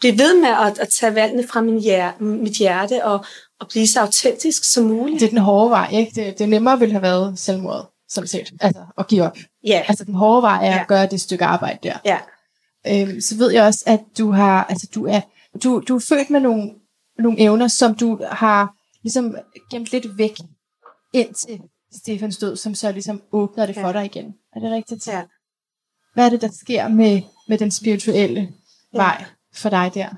blive 0.00 0.18
ved 0.18 0.40
med 0.40 0.48
at, 0.48 0.78
at 0.78 0.88
tage 0.88 1.14
valgene 1.14 1.48
fra 1.48 1.60
min 1.60 1.80
hjerte, 1.80 2.24
mit 2.24 2.52
hjerte 2.52 3.04
og, 3.04 3.24
og 3.60 3.68
blive 3.68 3.86
så 3.86 4.00
autentisk 4.00 4.64
som 4.72 4.84
muligt. 4.84 5.20
Det 5.20 5.26
er 5.26 5.30
den 5.30 5.38
hårde 5.38 5.70
vej, 5.70 5.90
ikke? 5.92 6.12
Det, 6.14 6.38
det 6.38 6.48
nemmere 6.48 6.78
ville 6.78 6.92
have 6.92 7.02
været 7.02 7.38
selvmord, 7.38 7.92
som 8.08 8.26
set. 8.26 8.52
Altså 8.60 8.82
at 8.98 9.06
give 9.06 9.22
op. 9.22 9.36
Ja. 9.66 9.82
Altså 9.88 10.04
den 10.04 10.14
hårde 10.14 10.42
vej 10.42 10.66
er 10.66 10.70
yeah. 10.70 10.80
at 10.80 10.86
gøre 10.86 11.06
det 11.06 11.20
stykke 11.20 11.44
arbejde 11.44 11.78
der. 11.82 11.98
Ja 12.04 12.18
øh, 12.86 13.22
så 13.22 13.36
ved 13.36 13.50
jeg 13.50 13.64
også, 13.64 13.84
at 13.86 14.00
du 14.18 14.30
har, 14.30 14.64
altså 14.64 14.88
du 14.94 15.06
er, 15.06 15.20
du, 15.64 15.82
du 15.88 15.96
er 15.96 16.04
født 16.08 16.30
med 16.30 16.40
nogle, 16.40 16.70
nogle 17.18 17.40
evner, 17.40 17.68
som 17.68 17.94
du 17.94 18.20
har 18.30 18.74
ligesom 19.02 19.36
gemt 19.70 19.92
lidt 19.92 20.18
væk 20.18 20.36
indtil 21.14 21.60
Stefans 21.94 22.38
død, 22.38 22.56
som 22.56 22.74
så 22.74 22.92
ligesom 22.92 23.22
åbner 23.32 23.66
det 23.66 23.76
ja. 23.76 23.84
for 23.84 23.92
dig 23.92 24.04
igen. 24.04 24.34
Er 24.56 24.60
det 24.60 24.70
rigtigt? 24.70 25.06
Ja. 25.08 25.22
Hvad 26.14 26.26
er 26.26 26.30
det, 26.30 26.40
der 26.40 26.48
sker 26.52 26.88
med, 26.88 27.22
med 27.48 27.58
den 27.58 27.70
spirituelle 27.70 28.40
ja. 28.40 28.98
vej 28.98 29.24
for 29.56 29.68
dig 29.68 29.90
der? 29.94 30.08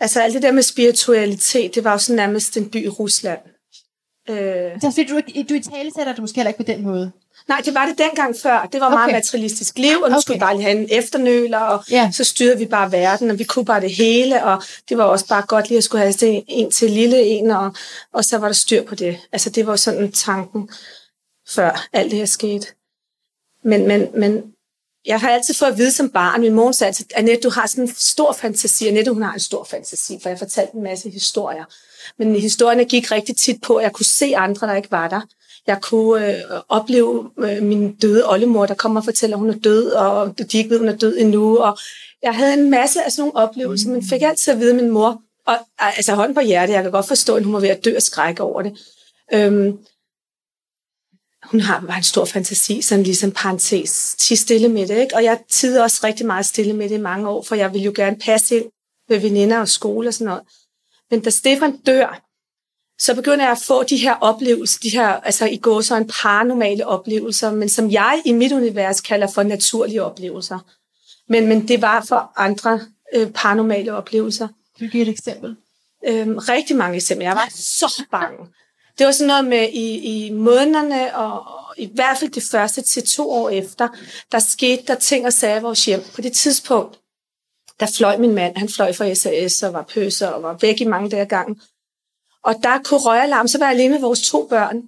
Altså 0.00 0.22
alt 0.22 0.34
det 0.34 0.42
der 0.42 0.52
med 0.52 0.62
spiritualitet, 0.62 1.74
det 1.74 1.84
var 1.84 1.92
jo 1.92 1.98
sådan 1.98 2.16
nærmest 2.16 2.56
en 2.56 2.70
by 2.70 2.84
i 2.84 2.88
Rusland. 2.88 3.40
Øh... 4.28 4.36
Det 4.36 4.84
er 4.84 4.90
fordi, 4.90 5.04
du, 5.04 5.20
du 5.48 5.54
i 5.54 5.60
tale 5.60 5.90
sætter 5.96 6.12
det 6.12 6.20
måske 6.20 6.36
heller 6.36 6.50
ikke 6.50 6.64
på 6.64 6.72
den 6.72 6.82
måde. 6.82 7.12
Nej, 7.48 7.60
det 7.64 7.74
var 7.74 7.86
det 7.86 7.98
dengang 7.98 8.36
før. 8.42 8.68
Det 8.72 8.80
var 8.80 8.86
okay. 8.86 8.96
meget 8.96 9.12
materialistisk 9.12 9.78
liv, 9.78 9.96
og 10.02 10.10
nu 10.10 10.14
okay. 10.14 10.20
skulle 10.20 10.36
vi 10.36 10.40
bare 10.40 10.56
lige 10.56 10.62
have 10.62 10.78
en 10.78 10.88
efternøler, 10.90 11.58
og 11.58 11.84
yeah. 11.92 12.12
så 12.12 12.24
styrede 12.24 12.58
vi 12.58 12.66
bare 12.66 12.92
verden, 12.92 13.30
og 13.30 13.38
vi 13.38 13.44
kunne 13.44 13.64
bare 13.64 13.80
det 13.80 13.94
hele, 13.94 14.44
og 14.44 14.62
det 14.88 14.98
var 14.98 15.04
også 15.04 15.26
bare 15.26 15.42
godt 15.42 15.68
lige 15.68 15.78
at 15.78 15.84
skulle 15.84 16.00
have 16.00 16.12
det 16.12 16.44
en 16.48 16.70
til 16.70 16.90
lille 16.90 17.22
en, 17.22 17.50
og, 17.50 17.74
og 18.12 18.24
så 18.24 18.38
var 18.38 18.46
der 18.46 18.54
styr 18.54 18.82
på 18.82 18.94
det. 18.94 19.18
Altså 19.32 19.50
det 19.50 19.66
var 19.66 19.76
sådan 19.76 20.12
tanken, 20.12 20.70
før 21.48 21.86
alt 21.92 22.10
det 22.10 22.18
her 22.18 22.26
skete. 22.26 22.66
Men, 23.64 23.88
men, 23.88 24.08
men 24.14 24.42
jeg 25.06 25.20
har 25.20 25.30
altid 25.30 25.54
fået 25.54 25.70
at 25.70 25.78
vide 25.78 25.92
som 25.92 26.10
barn, 26.10 26.40
min 26.40 26.54
mor 26.54 26.72
sagde 26.72 26.88
altid, 26.88 27.06
Annette, 27.14 27.40
du 27.40 27.50
har 27.50 27.66
sådan 27.66 27.84
en 27.84 27.94
stor 27.96 28.32
fantasi. 28.32 28.86
Annette, 28.86 29.12
hun 29.12 29.22
har 29.22 29.34
en 29.34 29.40
stor 29.40 29.64
fantasi, 29.64 30.18
for 30.22 30.28
jeg 30.28 30.38
fortalte 30.38 30.76
en 30.76 30.82
masse 30.82 31.10
historier. 31.10 31.64
Men 32.18 32.34
historierne 32.34 32.84
gik 32.84 33.12
rigtig 33.12 33.36
tit 33.36 33.60
på, 33.62 33.76
at 33.76 33.84
jeg 33.84 33.92
kunne 33.92 34.06
se 34.06 34.36
andre, 34.36 34.66
der 34.66 34.74
ikke 34.74 34.90
var 34.90 35.08
der. 35.08 35.20
Jeg 35.66 35.80
kunne 35.82 36.36
øh, 36.36 36.42
opleve 36.68 37.30
øh, 37.38 37.62
min 37.62 37.94
døde 37.94 38.30
oldemor, 38.30 38.66
der 38.66 38.74
kommer 38.74 39.00
og 39.00 39.04
fortæller, 39.04 39.36
at 39.36 39.40
hun 39.40 39.50
er 39.50 39.58
død, 39.58 39.90
og 39.90 40.38
de 40.52 40.58
ikke 40.58 40.70
ved, 40.70 40.78
hun 40.78 40.88
er 40.88 40.96
død 40.96 41.18
endnu. 41.18 41.58
Og 41.58 41.78
jeg 42.22 42.34
havde 42.34 42.54
en 42.54 42.70
masse 42.70 43.02
af 43.02 43.12
sådan 43.12 43.22
nogle 43.22 43.48
oplevelser, 43.48 43.90
men 43.90 44.08
fik 44.08 44.22
altid 44.22 44.52
at 44.52 44.60
vide, 44.60 44.74
min 44.74 44.90
mor, 44.90 45.22
og 45.46 45.56
altså 45.78 46.14
hånden 46.14 46.34
på 46.34 46.40
hjertet, 46.40 46.74
jeg 46.74 46.82
kan 46.82 46.92
godt 46.92 47.08
forstå, 47.08 47.34
at 47.34 47.44
hun 47.44 47.52
var 47.52 47.60
ved 47.60 47.68
at 47.68 47.84
dø 47.84 47.96
og 47.96 48.02
skrække 48.02 48.42
over 48.42 48.62
det. 48.62 48.78
Øhm, 49.32 49.78
hun 51.50 51.60
har 51.60 51.80
bare 51.80 51.96
en 51.96 52.02
stor 52.02 52.24
fantasi, 52.24 52.82
sådan 52.82 53.04
ligesom 53.04 53.32
parentes, 53.32 54.14
til 54.18 54.38
stille 54.38 54.68
med 54.68 54.88
det, 54.88 55.00
ikke? 55.00 55.14
Og 55.14 55.24
jeg 55.24 55.38
tider 55.48 55.82
også 55.82 56.00
rigtig 56.04 56.26
meget 56.26 56.46
stille 56.46 56.72
med 56.72 56.88
det 56.88 56.94
i 56.94 57.00
mange 57.00 57.28
år, 57.28 57.42
for 57.42 57.54
jeg 57.54 57.74
vil 57.74 57.82
jo 57.82 57.92
gerne 57.96 58.16
passe 58.16 58.56
ind 58.56 58.64
ved 59.08 59.18
veninder 59.18 59.58
og 59.58 59.68
skole 59.68 60.08
og 60.08 60.14
sådan 60.14 60.24
noget. 60.24 60.42
Men 61.10 61.20
da 61.20 61.30
Stefan 61.30 61.76
dør, 61.76 62.22
så 63.00 63.14
begynder 63.14 63.44
jeg 63.44 63.52
at 63.52 63.62
få 63.66 63.82
de 63.82 63.96
her 63.96 64.14
oplevelser, 64.14 64.80
de 64.82 64.90
her, 64.90 65.08
altså 65.08 65.46
i 65.46 65.56
går 65.56 65.80
så 65.80 65.96
en 65.96 66.10
paranormale 66.22 66.86
oplevelser, 66.86 67.52
men 67.52 67.68
som 67.68 67.90
jeg 67.90 68.22
i 68.24 68.32
mit 68.32 68.52
univers 68.52 69.00
kalder 69.00 69.26
for 69.26 69.42
naturlige 69.42 70.02
oplevelser. 70.02 70.58
Men, 71.28 71.46
men 71.46 71.68
det 71.68 71.82
var 71.82 72.04
for 72.04 72.32
andre 72.36 72.80
øh, 73.14 73.30
paranormale 73.30 73.94
oplevelser. 73.94 74.48
Kan 74.78 74.86
du 74.86 74.90
give 74.90 75.02
et 75.02 75.08
eksempel? 75.08 75.56
Øhm, 76.06 76.38
rigtig 76.38 76.76
mange 76.76 76.96
eksempler. 76.96 77.26
Jeg 77.26 77.36
var 77.36 77.48
så 77.54 78.04
bange. 78.10 78.46
Det 78.98 79.06
var 79.06 79.12
sådan 79.12 79.26
noget 79.26 79.44
med 79.44 79.68
i, 79.72 80.26
i 80.26 80.30
månederne, 80.30 81.16
og, 81.16 81.32
og 81.32 81.74
i 81.76 81.90
hvert 81.94 82.18
fald 82.18 82.30
de 82.30 82.40
første 82.50 82.82
til 82.82 83.06
to 83.06 83.30
år 83.30 83.50
efter, 83.50 83.88
der 84.32 84.38
skete 84.38 84.82
der 84.86 84.94
ting 84.94 85.26
og 85.26 85.32
sager 85.32 85.60
vores 85.60 85.84
hjem. 85.84 86.02
På 86.14 86.20
det 86.20 86.32
tidspunkt, 86.32 86.98
der 87.80 87.86
fløj 87.96 88.16
min 88.16 88.34
mand, 88.34 88.56
han 88.56 88.68
fløj 88.68 88.92
fra 88.92 89.14
SAS 89.14 89.62
og 89.62 89.72
var 89.72 89.82
pøser 89.82 90.28
og 90.28 90.42
var 90.42 90.58
væk 90.60 90.80
i 90.80 90.84
mange 90.84 91.10
dage 91.10 91.26
gangen. 91.26 91.60
Og 92.44 92.54
der 92.62 92.78
kunne 92.84 93.00
røgalarm, 93.00 93.48
så 93.48 93.58
var 93.58 93.66
jeg 93.66 93.74
alene 93.74 93.94
med 93.94 94.00
vores 94.00 94.30
to 94.30 94.46
børn, 94.50 94.82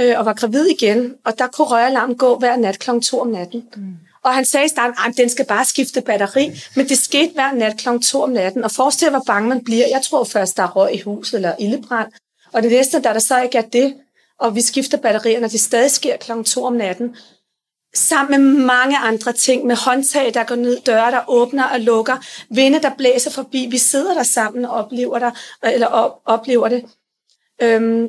øh, 0.00 0.18
og 0.18 0.26
var 0.26 0.34
gravid 0.34 0.66
igen, 0.66 1.14
og 1.24 1.38
der 1.38 1.46
kunne 1.46 1.66
røgalarm 1.66 2.16
gå 2.16 2.38
hver 2.38 2.56
nat 2.56 2.78
kl. 2.78 2.90
2 3.00 3.20
om 3.20 3.28
natten. 3.28 3.68
Mm. 3.76 3.96
Og 4.24 4.34
han 4.34 4.44
sagde 4.44 4.66
i 4.66 4.68
starten, 4.68 4.94
at 5.06 5.16
den 5.16 5.28
skal 5.28 5.46
bare 5.46 5.64
skifte 5.64 6.00
batteri, 6.00 6.50
men 6.76 6.88
det 6.88 6.98
skete 6.98 7.32
hver 7.34 7.52
nat 7.52 7.76
kl. 7.78 7.88
2 7.98 8.22
om 8.22 8.30
natten. 8.30 8.64
Og 8.64 8.70
forestil 8.70 9.10
hvor 9.10 9.22
bange 9.26 9.48
man 9.48 9.64
bliver. 9.64 9.86
Jeg 9.88 10.02
tror 10.02 10.24
først, 10.24 10.56
der 10.56 10.62
er 10.62 10.76
røg 10.76 10.94
i 10.94 11.00
huset 11.00 11.36
eller 11.36 11.54
ildebrand. 11.60 12.12
Og 12.52 12.62
det 12.62 12.72
næste, 12.72 13.00
da 13.00 13.12
der 13.12 13.18
så 13.18 13.42
ikke 13.42 13.58
er 13.58 13.62
det, 13.62 13.94
og 14.38 14.54
vi 14.54 14.60
skifter 14.60 14.98
batterierne, 14.98 15.48
det 15.48 15.60
stadig 15.60 15.90
sker 15.90 16.16
kl. 16.16 16.42
2 16.42 16.64
om 16.64 16.72
natten, 16.72 17.16
sammen 17.94 18.54
med 18.54 18.64
mange 18.64 18.98
andre 18.98 19.32
ting, 19.32 19.66
med 19.66 19.76
håndtag, 19.76 20.34
der 20.34 20.44
går 20.44 20.54
ned, 20.54 20.80
døre, 20.80 21.10
der 21.10 21.20
åbner 21.28 21.64
og 21.64 21.80
lukker, 21.80 22.16
vinde, 22.50 22.82
der 22.82 22.90
blæser 22.98 23.30
forbi. 23.30 23.66
Vi 23.70 23.78
sidder 23.78 24.14
der 24.14 24.22
sammen 24.22 24.64
og 24.64 24.70
oplever, 24.70 25.18
der, 25.18 25.30
eller 25.62 25.86
op, 25.86 26.20
oplever 26.24 26.68
det. 26.68 26.84
Øhm, 27.62 28.08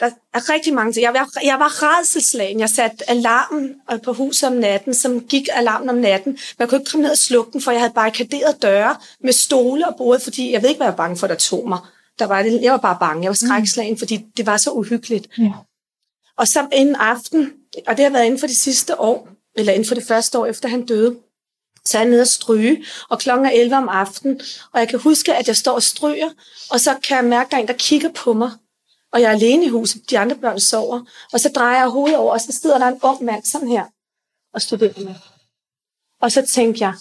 der 0.00 0.10
er 0.34 0.50
rigtig 0.50 0.74
mange 0.74 0.92
ting. 0.92 1.02
Jeg 1.02 1.14
var, 1.14 1.28
jeg 1.44 1.58
var 1.58 1.82
redselslagen. 1.82 2.60
Jeg 2.60 2.68
satte 2.70 3.10
alarmen 3.10 3.74
på 4.04 4.12
huset 4.12 4.48
om 4.48 4.54
natten, 4.54 4.94
som 4.94 5.20
gik 5.20 5.48
alarmen 5.52 5.88
om 5.88 5.96
natten. 5.96 6.38
Man 6.58 6.68
kunne 6.68 6.80
ikke 6.80 6.90
komme 6.90 7.02
ned 7.02 7.10
og 7.10 7.18
slukke 7.18 7.52
den, 7.52 7.62
for 7.62 7.70
jeg 7.70 7.80
havde 7.80 7.92
barrikaderet 7.94 8.62
døre 8.62 8.96
med 9.20 9.32
stole 9.32 9.88
og 9.88 9.96
bordet, 9.96 10.22
fordi 10.22 10.52
jeg 10.52 10.62
ved 10.62 10.68
ikke, 10.68 10.78
hvad 10.78 10.86
jeg 10.86 10.92
var 10.92 11.04
bange 11.04 11.16
for, 11.16 11.26
der 11.26 11.34
tog 11.34 11.68
mig. 11.68 11.78
Der 12.18 12.24
var 12.24 12.42
det, 12.42 12.62
jeg 12.62 12.72
var 12.72 12.78
bare 12.78 12.96
bange. 13.00 13.22
Jeg 13.22 13.28
var 13.28 13.34
skrækslagen, 13.34 13.92
mm. 13.92 13.98
fordi 13.98 14.26
det 14.36 14.46
var 14.46 14.56
så 14.56 14.70
uhyggeligt. 14.70 15.28
Ja. 15.38 15.52
Og 16.36 16.48
så 16.48 16.68
en 16.72 16.94
aften, 16.94 17.52
og 17.86 17.96
det 17.96 18.04
har 18.04 18.12
været 18.12 18.24
inden 18.24 18.40
for 18.40 18.46
de 18.46 18.54
sidste 18.54 19.00
år, 19.00 19.28
eller 19.56 19.72
inden 19.72 19.88
for 19.88 19.94
det 19.94 20.04
første 20.04 20.38
år 20.38 20.46
efter 20.46 20.68
han 20.68 20.86
døde, 20.86 21.16
så 21.84 21.98
er 21.98 22.02
jeg 22.02 22.10
nede 22.10 22.20
og 22.20 22.26
stryge, 22.26 22.84
og 23.08 23.18
klokken 23.18 23.46
er 23.46 23.50
11 23.50 23.76
om 23.76 23.88
aftenen, 23.88 24.40
og 24.72 24.80
jeg 24.80 24.88
kan 24.88 24.98
huske, 24.98 25.34
at 25.34 25.48
jeg 25.48 25.56
står 25.56 25.72
og 25.72 25.82
stryger, 25.82 26.30
og 26.70 26.80
så 26.80 26.96
kan 27.08 27.16
jeg 27.16 27.24
mærke, 27.24 27.46
at 27.46 27.50
der 27.50 27.56
er 27.56 27.60
en, 27.60 27.68
der 27.68 27.74
kigger 27.74 28.10
på 28.12 28.32
mig, 28.32 28.50
og 29.12 29.20
jeg 29.20 29.26
er 29.26 29.34
alene 29.34 29.64
i 29.64 29.68
huset, 29.68 30.10
de 30.10 30.18
andre 30.18 30.36
børn 30.36 30.60
sover, 30.60 31.00
og 31.32 31.40
så 31.40 31.48
drejer 31.54 31.78
jeg 31.78 31.88
hovedet 31.88 32.16
over, 32.16 32.32
og 32.32 32.40
så 32.40 32.52
sidder 32.52 32.78
der 32.78 32.86
en 32.86 32.98
ung 33.02 33.24
mand 33.24 33.44
sådan 33.44 33.68
her, 33.68 33.84
og 34.54 34.62
studerer 34.62 35.00
med. 35.04 35.14
Og 36.20 36.32
så 36.32 36.46
tænkte 36.46 36.84
jeg, 36.84 36.94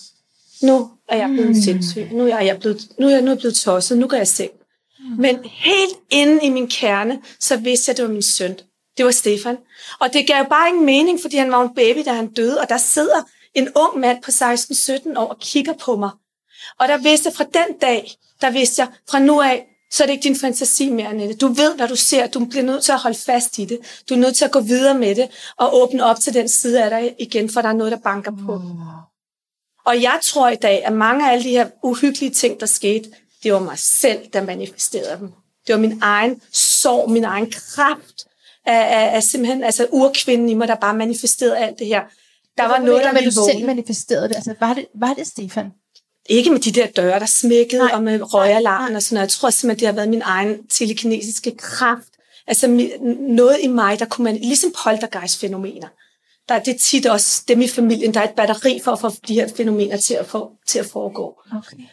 nu 0.62 0.92
er 1.08 1.18
jeg 1.18 1.30
blevet 1.30 1.50
mm. 1.50 1.62
sindssyg, 1.62 2.10
nu 2.12 2.28
er 2.28 2.40
jeg 2.40 2.60
blevet, 2.60 2.88
nu 3.00 3.08
er 3.08 3.12
jeg, 3.12 3.22
nu 3.22 3.28
er 3.28 3.32
jeg 3.32 3.40
blevet 3.40 3.56
tosset, 3.56 3.98
nu 3.98 4.08
går 4.08 4.18
jeg 4.18 4.28
seng. 4.28 4.52
Mm. 5.04 5.22
Men 5.22 5.40
helt 5.44 5.98
inde 6.10 6.46
i 6.46 6.50
min 6.50 6.68
kerne, 6.68 7.22
så 7.40 7.58
vidste 7.58 7.90
jeg, 7.90 7.94
at 7.94 7.98
det 7.98 8.06
var 8.06 8.12
min 8.12 8.22
søn. 8.22 8.60
Det 8.98 9.06
var 9.06 9.12
Stefan. 9.12 9.58
Og 10.00 10.14
det 10.14 10.28
gav 10.28 10.50
bare 10.50 10.70
ingen 10.70 10.86
mening, 10.86 11.22
fordi 11.22 11.38
han 11.38 11.52
var 11.52 11.62
en 11.62 11.76
baby, 11.76 12.00
da 12.06 12.14
han 12.14 12.28
døde, 12.28 12.62
og 12.62 12.70
der 12.70 12.78
sidder 12.78 13.30
en 13.54 13.70
ung 13.76 14.00
mand 14.00 14.22
på 14.24 14.32
16-17 14.32 15.20
år 15.20 15.28
og 15.28 15.40
kigger 15.40 15.74
på 15.74 15.96
mig. 15.96 16.10
Og 16.80 16.88
der 16.88 16.98
vidste 16.98 17.28
jeg 17.28 17.36
fra 17.36 17.44
den 17.44 17.78
dag, 17.82 18.12
der 18.42 18.52
vidste 18.52 18.82
jeg, 18.82 18.90
fra 19.10 19.20
nu 19.20 19.42
af, 19.42 19.66
så 19.92 20.04
er 20.04 20.08
det 20.08 20.14
ikke 20.14 20.24
din 20.24 20.36
fantasi 20.36 20.90
mere, 20.90 21.08
Annette. 21.08 21.36
Du 21.36 21.48
ved, 21.48 21.76
hvad 21.76 21.88
du 21.88 21.96
ser. 21.96 22.28
Du 22.28 22.46
bliver 22.46 22.64
nødt 22.64 22.84
til 22.84 22.92
at 22.92 23.00
holde 23.00 23.18
fast 23.18 23.58
i 23.58 23.66
det. 23.66 23.80
Du 24.10 24.14
er 24.14 24.18
nødt 24.18 24.36
til 24.36 24.46
at 24.46 24.52
gå 24.52 24.60
videre 24.60 25.00
med 25.00 25.16
det 25.16 25.54
og 25.58 25.82
åbne 25.82 26.04
op 26.04 26.20
til 26.20 26.34
den 26.34 26.50
side 26.50 26.84
af 26.84 26.90
dig 26.90 27.16
igen, 27.20 27.50
for 27.50 27.62
der 27.62 27.70
er 27.70 27.74
noget, 27.74 27.92
der 27.92 27.98
banker 27.98 28.32
på. 28.46 28.58
Mm. 28.58 28.70
Og 29.86 30.02
jeg 30.02 30.20
tror 30.24 30.50
i 30.50 30.56
dag, 30.56 30.86
at 30.86 30.94
mange 30.94 31.28
af 31.28 31.32
alle 31.32 31.44
de 31.44 31.50
her 31.50 31.70
uhyggelige 31.84 32.32
ting, 32.32 32.60
der 32.60 32.66
skete, 32.66 33.10
det 33.44 33.54
var 33.54 33.60
mig 33.60 33.80
selv, 33.80 34.20
der 34.34 34.44
manifesterede 34.44 35.20
dem. 35.20 35.32
Det 35.68 35.76
var 35.76 35.82
min 35.82 36.00
egen 36.02 36.42
sorg, 36.52 37.12
min 37.12 37.24
egen 37.24 37.52
kraft, 37.52 38.26
af, 38.66 38.74
af, 38.74 39.16
af 39.16 39.24
simpelthen 39.24 39.64
altså 39.64 39.88
urkvinden 39.92 40.50
i 40.50 40.54
mig, 40.54 40.68
der 40.68 40.76
bare 40.76 40.96
manifesterede 40.96 41.58
alt 41.58 41.80
det 41.80 41.88
her. 41.88 42.02
Der 42.58 42.64
var 42.64 42.80
noget, 42.80 43.04
der 43.04 43.14
ville 43.14 43.32
du 43.32 43.46
selv 43.52 43.66
manifesterede 43.66 44.30
det. 44.30 44.36
Altså, 44.36 44.56
var 44.60 44.74
det, 44.74 44.86
var 44.96 45.14
det 45.14 45.28
Stefan? 45.28 45.72
Ikke 46.30 46.52
med 46.52 46.60
de 46.60 46.72
der 46.72 46.88
døre, 46.88 47.20
der 47.20 47.26
smækkede, 47.26 47.82
nej, 47.82 47.92
og 47.94 48.04
med 48.04 48.34
røgalarmen 48.34 48.96
og 48.96 49.02
sådan 49.02 49.16
noget. 49.16 49.28
Jeg 49.28 49.32
tror 49.32 49.50
simpelthen, 49.50 49.80
det 49.80 49.88
har 49.88 49.94
været 49.94 50.10
min 50.10 50.22
egen 50.22 50.68
telekinesiske 50.68 51.56
kraft. 51.58 52.08
Altså 52.48 52.90
noget 53.20 53.58
i 53.62 53.68
mig, 53.68 54.00
der 54.00 54.06
kunne 54.06 54.24
man, 54.24 54.36
ligesom 54.36 54.74
poltergeist-fænomener. 54.84 55.88
Der 56.50 56.56
er 56.56 56.64
det 56.64 56.80
tit 56.80 57.06
også 57.06 57.44
dem 57.48 57.62
i 57.62 57.68
familien, 57.68 58.14
der 58.14 58.20
er 58.20 58.30
et 58.30 58.36
batteri 58.36 58.82
for 58.84 58.92
at 58.92 59.00
få 59.00 59.12
de 59.28 59.34
her 59.34 59.48
fænomener 59.58 59.98
til 59.98 60.14
at, 60.14 60.26
få, 60.26 60.52
til 60.68 60.80
at 60.80 60.86
foregå. 60.86 61.42
Okay. 61.52 61.84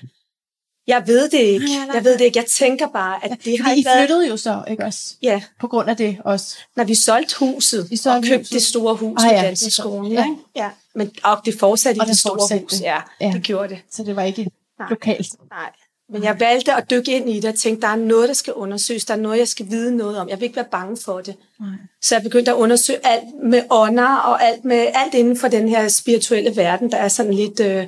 Jeg 0.90 1.07
ved 1.07 1.29
det 1.29 1.38
ikke. 1.38 1.66
Jeg 1.94 2.05
ved 2.05 2.18
det 2.18 2.24
ikke. 2.24 2.38
Jeg 2.38 2.46
tænker 2.46 2.88
bare, 2.88 3.24
at 3.24 3.38
det 3.44 3.59
ja, 3.59 3.62
har 3.62 3.72
I 3.74 3.85
været... 3.85 3.98
flyttede 3.98 4.29
jo 4.29 4.37
så, 4.37 4.64
ikke 4.68 4.85
også? 4.85 5.14
Ja. 5.22 5.42
På 5.61 5.68
grund 5.68 5.90
af 5.90 5.96
det 5.96 6.18
også. 6.24 6.59
Når 6.76 6.85
vi 6.85 6.94
solgte 6.94 7.38
huset 7.38 7.88
I 7.90 7.96
solgte 7.96 8.16
og 8.16 8.22
købte 8.29 8.38
huset. 8.38 8.53
det 8.53 8.62
store 8.62 8.94
hus 8.94 9.24
ah, 9.24 9.33
ja, 9.33 9.42
danseskolen. 9.42 10.12
Ja. 10.12 10.24
ja. 10.57 10.70
Men 10.94 11.11
og 11.24 11.40
det 11.44 11.59
fortsatte 11.59 11.98
og 11.98 12.07
i 12.07 12.09
det, 12.09 12.18
store 12.18 12.38
fortsatte. 12.38 12.62
hus. 12.62 12.81
Ja, 12.81 13.00
ja, 13.20 13.31
det 13.35 13.42
gjorde 13.42 13.68
det. 13.68 13.79
Så 13.90 14.05
det 14.05 14.16
var 14.16 14.22
ikke 14.22 14.50
Nej. 14.79 14.88
lokalt. 14.90 15.29
Nej. 15.50 15.70
Men 16.12 16.24
jeg 16.24 16.40
valgte 16.40 16.74
at 16.74 16.90
dykke 16.90 17.12
ind 17.16 17.31
i 17.31 17.40
det 17.40 17.50
og 17.50 17.59
tænkte, 17.59 17.83
der 17.87 17.92
er 17.92 17.96
noget, 17.96 18.29
der 18.29 18.35
skal 18.35 18.53
undersøges. 18.53 19.05
Der 19.05 19.14
er 19.14 19.18
noget, 19.18 19.38
jeg 19.38 19.48
skal 19.48 19.70
vide 19.70 19.96
noget 19.96 20.18
om. 20.18 20.29
Jeg 20.29 20.40
vil 20.40 20.44
ikke 20.44 20.57
være 20.57 20.68
bange 20.70 20.96
for 20.96 21.20
det. 21.20 21.37
Nej. 21.61 21.68
Så 22.03 22.14
jeg 22.14 22.22
begyndte 22.22 22.50
at 22.50 22.57
undersøge 22.57 23.07
alt 23.07 23.24
med 23.42 23.62
ånder 23.70 24.16
og 24.16 24.44
alt, 24.44 24.64
med, 24.64 24.87
alt 24.94 25.14
inden 25.14 25.37
for 25.37 25.48
den 25.48 25.68
her 25.68 25.88
spirituelle 25.88 26.57
verden, 26.57 26.92
der 26.92 26.98
er 26.98 27.09
sådan 27.09 27.35
lidt 27.35 27.61
øh, 27.61 27.87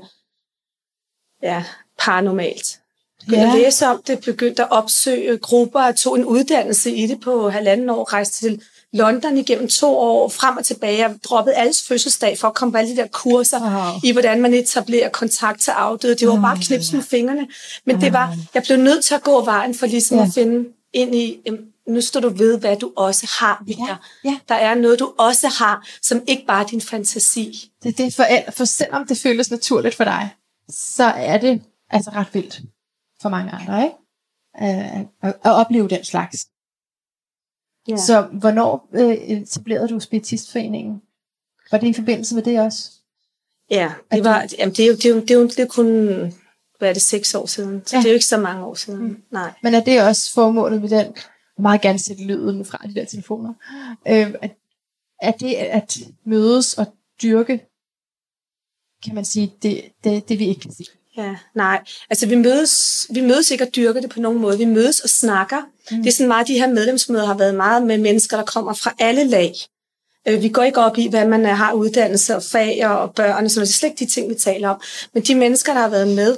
ja, 1.42 1.64
paranormalt 1.98 2.81
begyndte 3.26 3.46
ja. 3.46 3.54
at 3.54 3.60
læse 3.60 3.86
om 3.86 4.02
det, 4.06 4.20
begyndte 4.20 4.62
at 4.62 4.70
opsøge 4.70 5.38
grupper, 5.38 5.80
og 5.80 5.96
tog 5.96 6.18
en 6.18 6.24
uddannelse 6.24 6.90
i 6.96 7.06
det 7.06 7.20
på 7.20 7.50
halvanden 7.50 7.90
år, 7.90 8.12
rejste 8.12 8.48
til 8.48 8.62
London 8.92 9.36
igennem 9.36 9.68
to 9.68 9.96
år, 9.96 10.28
frem 10.28 10.56
og 10.56 10.64
tilbage. 10.64 10.98
Jeg 10.98 11.14
droppede 11.24 11.56
alles 11.56 11.82
fødselsdag 11.88 12.38
for 12.38 12.48
at 12.48 12.54
komme 12.54 12.72
på 12.72 12.78
alle 12.78 12.90
de 12.90 12.96
der 12.96 13.06
kurser 13.06 13.60
wow. 13.60 14.00
i, 14.04 14.12
hvordan 14.12 14.40
man 14.40 14.54
etablerer 14.54 15.08
kontakt 15.08 15.60
til 15.60 15.70
afdøde. 15.70 16.14
Det 16.14 16.28
var 16.28 16.40
bare 16.40 16.58
knips 16.62 16.92
med 16.92 17.02
fingrene. 17.02 17.48
Men 17.86 18.00
det 18.00 18.12
var, 18.12 18.36
jeg 18.54 18.62
blev 18.62 18.78
nødt 18.78 19.04
til 19.04 19.14
at 19.14 19.22
gå 19.22 19.44
vejen 19.44 19.74
for 19.74 19.86
ligesom 19.86 20.18
ja. 20.18 20.24
at 20.24 20.30
finde 20.34 20.68
ind 20.92 21.14
i, 21.14 21.40
nu 21.88 22.00
står 22.00 22.20
du 22.20 22.28
ved, 22.28 22.58
hvad 22.58 22.76
du 22.76 22.92
også 22.96 23.26
har, 23.40 23.64
Ja. 23.68 23.96
Ja. 24.24 24.38
Der 24.48 24.54
er 24.54 24.74
noget, 24.74 24.98
du 24.98 25.12
også 25.18 25.48
har, 25.48 25.86
som 26.02 26.22
ikke 26.26 26.44
bare 26.46 26.62
er 26.62 26.66
din 26.66 26.80
fantasi. 26.80 27.70
Det 27.82 27.88
er 27.88 28.04
det 28.04 28.14
for, 28.14 28.24
for 28.56 28.64
selvom 28.64 29.06
det 29.06 29.18
føles 29.18 29.50
naturligt 29.50 29.94
for 29.94 30.04
dig, 30.04 30.30
så 30.68 31.04
er 31.04 31.38
det 31.38 31.62
altså 31.90 32.10
ret 32.10 32.26
vildt 32.32 32.60
for 33.22 33.28
mange 33.28 33.50
andre, 33.50 33.84
ikke? 33.84 33.96
At, 34.54 35.06
at, 35.22 35.28
at 35.44 35.52
opleve 35.52 35.88
den 35.88 36.04
slags. 36.04 36.46
Ja. 37.88 37.96
Så 37.96 38.22
hvornår 38.22 38.88
øh, 38.92 39.14
etablerede 39.14 39.88
du 39.88 40.00
Spiritistforeningen? 40.00 41.02
Var 41.70 41.78
det 41.78 41.86
i 41.86 41.92
forbindelse 41.92 42.34
med 42.34 42.42
det 42.42 42.60
også? 42.60 42.90
Ja, 43.70 43.92
det, 44.12 44.24
var, 44.24 44.46
jamen, 44.58 44.74
det, 44.74 44.84
er 44.84 44.86
jo, 44.86 44.94
det, 44.94 45.04
er 45.04 45.14
jo, 45.14 45.20
det, 45.20 45.30
er 45.30 45.34
jo, 45.34 45.46
det 45.46 45.58
er 45.58 45.66
kun 45.66 45.86
hvad 46.82 46.90
er 46.90 46.92
det, 46.92 47.02
seks 47.02 47.34
år 47.34 47.46
siden. 47.46 47.82
Så 47.86 47.96
ja. 47.96 48.00
det 48.00 48.06
er 48.06 48.12
jo 48.12 48.14
ikke 48.14 48.26
så 48.26 48.36
mange 48.36 48.64
år 48.64 48.74
siden. 48.74 49.02
Mm. 49.02 49.22
Nej. 49.30 49.52
Men 49.62 49.74
er 49.74 49.80
det 49.80 50.02
også 50.02 50.34
formålet 50.34 50.80
med 50.80 50.88
den? 50.88 51.14
Meget 51.58 51.80
gerne 51.80 51.98
sætte 51.98 52.24
lyden 52.24 52.64
fra 52.64 52.78
de 52.86 52.94
der 52.94 53.04
telefoner. 53.04 53.54
Øh, 54.08 54.34
at, 54.42 54.56
er 55.20 55.32
det 55.32 55.54
at 55.54 55.98
mødes 56.24 56.74
og 56.74 56.86
dyrke, 57.22 57.66
kan 59.04 59.14
man 59.14 59.24
sige, 59.24 59.52
det, 59.62 59.92
det, 60.04 60.28
det 60.28 60.38
vi 60.38 60.46
ikke 60.46 60.60
kan 60.60 60.72
se? 60.72 60.84
Ja, 61.16 61.36
nej. 61.54 61.84
Altså, 62.10 62.26
vi 62.26 62.34
mødes, 62.34 63.06
vi 63.10 63.20
mødes 63.20 63.50
ikke 63.50 63.64
og 63.64 63.76
dyrker 63.76 64.00
det 64.00 64.10
på 64.10 64.20
nogen 64.20 64.38
måde. 64.38 64.58
Vi 64.58 64.64
mødes 64.64 65.00
og 65.00 65.10
snakker. 65.10 65.62
Mm. 65.90 65.96
Det 65.96 66.06
er 66.06 66.12
sådan 66.12 66.28
meget, 66.28 66.48
de 66.48 66.58
her 66.58 66.68
medlemsmøder 66.68 67.26
har 67.26 67.38
været 67.38 67.54
meget 67.54 67.82
med 67.82 67.98
mennesker, 67.98 68.36
der 68.36 68.44
kommer 68.44 68.72
fra 68.72 68.94
alle 68.98 69.24
lag. 69.24 69.52
Øh, 70.28 70.42
vi 70.42 70.48
går 70.48 70.62
ikke 70.62 70.80
op 70.80 70.98
i, 70.98 71.08
hvad 71.08 71.28
man 71.28 71.46
øh, 71.46 71.56
har 71.56 71.72
uddannelse 71.72 72.36
og 72.36 72.42
fag 72.42 72.86
og 72.86 73.14
børn 73.14 73.44
og 73.44 73.50
sådan 73.50 73.60
noget. 73.60 73.68
Det 73.68 73.74
er 73.74 73.78
slet 73.78 73.88
ikke 73.88 74.04
de 74.04 74.10
ting, 74.10 74.30
vi 74.30 74.34
taler 74.34 74.68
om. 74.68 74.80
Men 75.14 75.22
de 75.22 75.34
mennesker, 75.34 75.72
der 75.72 75.80
har 75.80 75.88
været 75.88 76.08
med, 76.08 76.36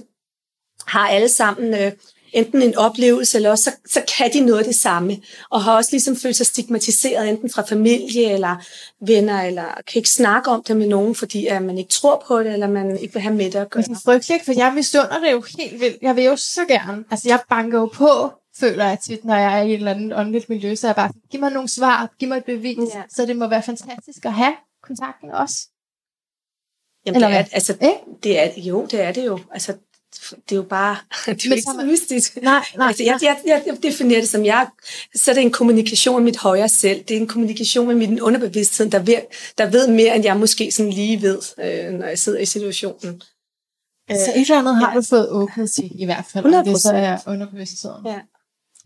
har 0.87 1.09
alle 1.09 1.29
sammen 1.29 1.75
øh, 1.75 1.93
enten 2.35 2.63
en 2.63 2.77
oplevelse, 2.77 3.39
eller 3.39 3.51
også 3.51 3.65
så, 3.65 3.71
så 3.93 4.03
kan 4.19 4.33
de 4.33 4.41
noget 4.41 4.59
af 4.59 4.65
det 4.65 4.75
samme, 4.75 5.23
og 5.51 5.63
har 5.63 5.77
også 5.77 5.91
ligesom 5.93 6.17
følt 6.17 6.37
sig 6.37 6.47
stigmatiseret, 6.47 7.29
enten 7.29 7.51
fra 7.51 7.63
familie 7.63 8.31
eller 8.33 8.65
venner, 9.07 9.43
eller 9.43 9.65
kan 9.65 9.99
ikke 9.99 10.11
snakke 10.11 10.51
om 10.51 10.63
det 10.63 10.77
med 10.77 10.87
nogen, 10.89 11.15
fordi 11.15 11.47
at 11.47 11.63
man 11.63 11.79
ikke 11.79 11.91
tror 11.91 12.25
på 12.27 12.39
det, 12.43 12.53
eller 12.53 12.67
man 12.69 12.99
ikke 12.99 13.15
vil 13.15 13.23
have 13.23 13.35
med 13.35 13.45
det 13.51 13.59
at 13.59 13.71
gøre. 13.71 13.83
Det 13.83 13.91
er 13.91 14.01
frygteligt, 14.05 14.45
for 14.45 14.53
jeg 14.57 14.73
misunder 14.75 15.21
det 15.21 15.33
jo 15.33 15.45
helt 15.59 15.81
vildt. 15.81 15.97
Jeg 16.03 16.17
vil 16.17 16.25
jo 16.25 16.37
så 16.37 16.61
gerne. 16.69 17.05
Altså, 17.11 17.29
jeg 17.29 17.41
banker 17.49 17.79
jo 17.79 17.87
på, 17.87 18.33
føler 18.61 18.85
jeg 18.85 18.99
tit, 19.05 19.25
når 19.25 19.37
jeg 19.37 19.59
er 19.59 19.63
i 19.63 19.69
et 19.69 19.75
eller 19.75 19.91
andet 19.95 20.19
åndeligt 20.19 20.49
miljø, 20.49 20.75
så 20.75 20.87
er 20.87 20.89
jeg 20.89 20.97
bare, 20.97 21.13
giv 21.31 21.41
mig 21.41 21.51
nogle 21.53 21.69
svar, 21.69 22.15
giv 22.19 22.29
mig 22.29 22.37
et 22.39 22.45
bevis, 22.45 22.79
Ja. 22.95 23.03
så 23.11 23.27
det 23.27 23.37
må 23.37 23.47
være 23.49 23.63
fantastisk 23.63 24.25
at 24.25 24.33
have 24.33 24.55
kontakten 24.83 25.31
også. 25.31 25.69
Jamen, 27.07 27.15
Eller 27.17 27.29
det 27.29 27.37
er, 27.37 27.45
altså, 27.53 27.73
Ikke? 27.73 27.99
det 28.23 28.39
er, 28.39 28.51
jo, 28.57 28.87
det 28.91 29.01
er 29.01 29.13
det 29.13 29.27
jo. 29.27 29.39
Altså, 29.53 29.75
det 30.31 30.53
er 30.53 30.57
jo 30.57 30.63
bare, 30.63 30.97
det 31.27 31.45
er 31.45 31.49
jo 31.49 31.55
ikke 31.55 31.63
så 31.63 31.87
mystisk. 31.87 32.43
Nej, 32.43 32.65
nej. 32.77 32.89
Altså, 32.89 33.03
jeg, 33.03 33.19
jeg, 33.23 33.63
jeg, 33.67 33.79
definerer 33.83 34.21
det 34.21 34.29
som, 34.29 34.45
jeg, 34.45 34.67
så 35.15 35.31
er 35.31 35.35
det 35.35 35.43
en 35.43 35.53
kommunikation 35.53 36.17
med 36.17 36.25
mit 36.25 36.37
højere 36.37 36.69
selv. 36.69 37.05
Det 37.09 37.17
er 37.17 37.21
en 37.21 37.27
kommunikation 37.27 37.87
med 37.87 37.95
min 37.95 38.21
underbevidsthed, 38.21 38.91
der 38.91 38.99
ved, 38.99 39.17
der 39.59 39.71
ved 39.71 39.89
mere, 39.89 40.17
end 40.17 40.25
jeg 40.25 40.37
måske 40.37 40.73
sådan 40.73 40.93
lige 40.93 41.23
ved, 41.23 41.39
øh, 41.59 41.93
når 41.93 42.07
jeg 42.07 42.19
sidder 42.19 42.39
i 42.39 42.47
situationen. 42.47 43.23
Så 44.11 44.33
et 44.37 44.41
eller 44.41 44.59
andet 44.59 44.77
har 44.77 44.91
ja. 44.91 44.97
du 44.97 45.03
fået 45.03 45.29
åbnet 45.29 45.71
til, 45.71 45.91
i 46.01 46.05
hvert 46.05 46.25
fald. 46.25 46.55
om 46.55 46.65
Det 46.65 46.81
så 46.81 46.93
100%. 46.93 46.95
er 46.95 47.19
underbevidstheden. 47.27 48.07
Ja. 48.07 48.21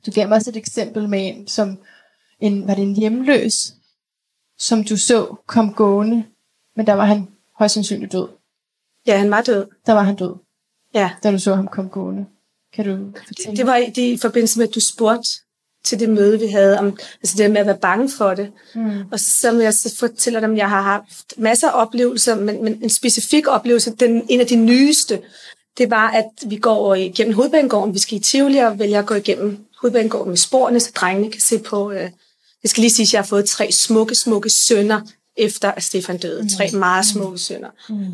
Du 0.07 0.11
gav 0.11 0.29
mig 0.29 0.37
også 0.37 0.51
et 0.51 0.57
eksempel 0.57 1.09
med 1.09 1.29
en, 1.29 1.49
som 1.49 1.79
en, 2.41 2.69
var 2.69 2.75
det 2.75 2.83
en 2.83 2.97
hjemløs, 2.97 3.73
som 4.59 4.85
du 4.85 4.97
så 4.97 5.37
kom 5.47 5.75
gående, 5.75 6.25
men 6.77 6.87
der 6.87 6.93
var 6.93 7.05
han 7.05 7.29
højst 7.59 7.75
sandsynligt 7.75 8.13
død. 8.13 8.29
ja, 9.07 9.19
han 9.19 9.31
var 9.31 9.43
død. 9.43 9.67
Der 9.87 9.93
var 9.93 10.03
han 10.03 10.17
død, 10.17 10.35
Ja. 10.95 11.11
da 11.23 11.31
du 11.31 11.39
så 11.39 11.55
ham 11.55 11.69
komme 11.69 11.91
gående. 11.91 12.27
Kan 12.75 12.85
du 12.85 13.13
fortælle? 13.27 13.57
Det 13.57 13.67
var 13.67 13.77
i, 13.77 13.91
det, 13.91 14.03
i 14.03 14.19
forbindelse 14.19 14.59
med, 14.59 14.69
at 14.69 14.75
du 14.75 14.81
spurgte 14.81 15.29
til 15.85 16.01
det 16.01 16.09
møde, 16.09 16.41
vi 16.41 16.47
havde, 16.47 16.79
om 16.79 16.99
altså 17.23 17.35
det 17.39 17.51
med 17.51 17.61
at 17.61 17.67
være 17.67 17.79
bange 17.79 18.11
for 18.19 18.35
det. 18.35 18.53
Mm. 18.75 19.03
Og 19.13 19.21
så 19.21 19.53
vil 19.53 19.63
jeg 19.63 19.75
så 19.75 19.97
fortælle 19.97 20.41
dem, 20.41 20.53
at 20.53 20.59
jeg 20.59 20.69
har 20.71 20.83
haft 20.83 21.35
masser 21.37 21.69
af 21.69 21.83
oplevelser, 21.83 22.35
men, 22.37 22.65
men 22.65 22.83
en 22.83 22.91
specifik 22.91 23.47
oplevelse, 23.47 23.95
den, 23.95 24.27
en 24.29 24.41
af 24.41 24.47
de 24.47 24.57
nyeste, 24.57 25.21
det 25.79 25.91
var, 25.91 26.11
at 26.11 26.31
vi 26.47 26.57
går 26.57 26.95
igennem 26.95 27.35
hovedbanegården. 27.35 27.95
Vi 27.95 27.99
skal 27.99 28.19
i 28.19 28.21
Tivoli 28.21 28.59
og 28.59 28.79
vælger 28.79 28.99
at 28.99 29.07
gå 29.07 29.15
igennem 29.15 29.65
hovedbanegården 29.81 30.29
med 30.29 30.37
sporene, 30.37 30.81
så 30.81 30.93
drengene 30.95 31.31
kan 31.31 31.41
se 31.41 31.59
på... 31.59 31.93
Øh, 31.93 32.11
det 32.63 32.71
skal 32.71 32.81
lige 32.81 32.91
sige, 32.91 33.05
at 33.05 33.13
jeg 33.13 33.21
har 33.21 33.27
fået 33.27 33.47
tre 33.47 33.73
smukke, 33.73 34.15
smukke 34.15 34.51
sønner, 34.51 35.01
efter 35.37 35.71
at 35.71 35.83
Stefan 35.83 36.19
døde. 36.19 36.57
Tre 36.57 36.71
meget 36.73 37.07
smukke 37.07 37.39
sønner. 37.39 37.69
Mm. 37.89 38.07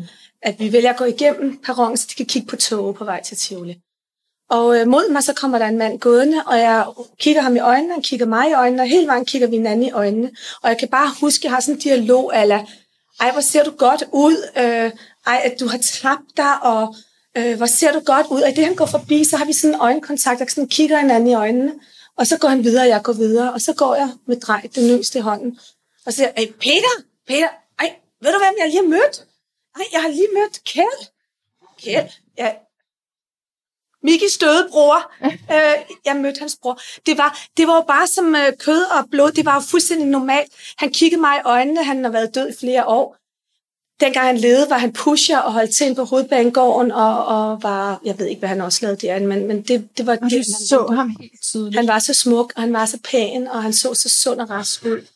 At 0.45 0.59
vi 0.59 0.73
vælger 0.73 0.89
at 0.89 0.97
gå 0.97 1.03
igennem 1.03 1.57
perronen, 1.65 1.97
så 1.97 2.07
de 2.09 2.15
kan 2.15 2.25
kigge 2.25 2.47
på 2.47 2.55
toget 2.55 2.95
på 2.95 3.05
vej 3.05 3.23
til 3.23 3.37
Tivoli. 3.37 3.75
Og 4.49 4.79
øh, 4.79 4.87
mod 4.87 5.11
mig, 5.11 5.23
så 5.23 5.33
kommer 5.33 5.57
der 5.57 5.65
en 5.65 5.77
mand 5.77 5.99
gående, 5.99 6.43
og 6.45 6.59
jeg 6.59 6.85
kigger 7.19 7.41
ham 7.41 7.55
i 7.55 7.59
øjnene, 7.59 7.93
han 7.93 8.01
kigger 8.01 8.25
mig 8.25 8.49
i 8.49 8.53
øjnene, 8.53 8.81
og 8.81 8.87
hele 8.87 9.07
vejen 9.07 9.25
kigger 9.25 9.47
vi 9.47 9.55
hinanden 9.55 9.85
i 9.85 9.91
øjnene. 9.91 10.31
Og 10.63 10.69
jeg 10.69 10.77
kan 10.77 10.87
bare 10.87 11.13
huske, 11.21 11.41
at 11.41 11.43
jeg 11.43 11.51
har 11.51 11.59
sådan 11.59 11.75
en 11.75 11.81
dialog, 11.81 12.35
ala, 12.35 12.65
ej, 13.19 13.31
hvor 13.31 13.41
ser 13.41 13.63
du 13.63 13.71
godt 13.71 14.03
ud, 14.13 14.37
øh, 14.57 14.91
ej, 15.27 15.41
at 15.43 15.59
du 15.59 15.67
har 15.67 15.77
tabt 15.77 16.37
dig, 16.37 16.63
og 16.63 16.95
øh, 17.37 17.57
hvor 17.57 17.65
ser 17.65 17.91
du 17.91 17.99
godt 17.99 18.27
ud. 18.31 18.41
Og 18.41 18.49
i 18.49 18.53
det, 18.53 18.65
han 18.65 18.75
går 18.75 18.85
forbi, 18.85 19.23
så 19.23 19.37
har 19.37 19.45
vi 19.45 19.53
sådan 19.53 19.73
en 19.73 19.81
øjenkontakt, 19.81 20.41
og 20.41 20.47
sådan 20.49 20.67
kigger 20.67 20.97
hinanden 20.97 21.29
i 21.29 21.33
øjnene. 21.33 21.73
Og 22.17 22.27
så 22.27 22.37
går 22.37 22.47
han 22.47 22.63
videre, 22.63 22.83
og 22.83 22.89
jeg 22.89 23.01
går 23.03 23.13
videre, 23.13 23.53
og 23.53 23.61
så 23.61 23.73
går 23.73 23.95
jeg 23.95 24.09
med 24.27 24.39
drej, 24.39 24.61
den 24.75 24.89
yngste 24.89 25.19
i 25.19 25.21
hånden, 25.21 25.59
og 26.05 26.13
siger 26.13 26.29
ej, 26.37 26.47
Peter, 26.59 26.95
Peter, 27.27 27.47
ej, 27.79 27.95
ved 28.21 28.31
du 28.31 28.37
hvem 28.37 28.55
jeg 28.59 28.67
lige 28.67 28.81
har 28.81 28.89
mødt? 28.89 29.25
Ej, 29.75 29.81
jeg 29.93 30.01
har 30.01 30.09
lige 30.09 30.27
mødt 30.33 30.63
Kjeld. 30.63 31.07
Kjeld? 31.83 32.09
Ja, 32.37 32.51
Mikkis 34.03 34.37
døde 34.37 34.67
bror. 34.71 35.11
øh, 35.25 35.75
jeg 36.05 36.15
mødte 36.15 36.39
hans 36.39 36.57
bror. 36.61 36.79
Det 37.05 37.17
var, 37.17 37.39
det 37.57 37.67
var 37.67 37.75
jo 37.75 37.81
bare 37.81 38.07
som 38.07 38.35
øh, 38.35 38.53
kød 38.59 38.83
og 38.83 39.09
blod. 39.11 39.31
Det 39.31 39.45
var 39.45 39.53
jo 39.55 39.59
fuldstændig 39.61 40.07
normalt. 40.07 40.51
Han 40.77 40.91
kiggede 40.91 41.21
mig 41.21 41.37
i 41.37 41.41
øjnene. 41.45 41.83
Han 41.83 42.03
har 42.03 42.11
været 42.11 42.35
død 42.35 42.49
i 42.49 42.53
flere 42.59 42.85
år. 42.85 43.17
Dengang 43.99 44.25
han 44.27 44.37
levede, 44.37 44.69
var 44.69 44.77
han 44.77 44.93
pusher 44.93 45.37
og 45.39 45.53
holdt 45.53 45.75
til 45.75 45.95
på 45.95 46.03
hovedbanegården 46.03 46.91
og, 46.91 47.25
og 47.25 47.63
var, 47.63 47.99
jeg 48.05 48.19
ved 48.19 48.25
ikke, 48.27 48.39
hvad 48.39 48.49
han 48.49 48.61
også 48.61 48.79
lavede 48.81 49.07
der, 49.07 49.19
men, 49.19 49.47
men 49.47 49.61
det, 49.61 49.89
det 49.97 50.05
var 50.05 50.11
Og 50.13 50.21
det. 50.21 50.31
han- 50.31 50.43
så 50.43 50.87
ham 50.95 51.15
helt 51.19 51.41
tydeligt. 51.41 51.75
han 51.75 51.87
var 51.87 51.99
så 51.99 52.13
smuk, 52.13 52.53
og 52.55 52.61
han 52.61 52.73
var 52.73 52.85
så 52.85 52.99
pæn, 53.03 53.47
og 53.47 53.63
han 53.63 53.73
så 53.73 53.93
så 53.93 54.09
sund 54.09 54.41
og 54.41 54.49
rask 54.49 54.85
ud. 54.85 55.07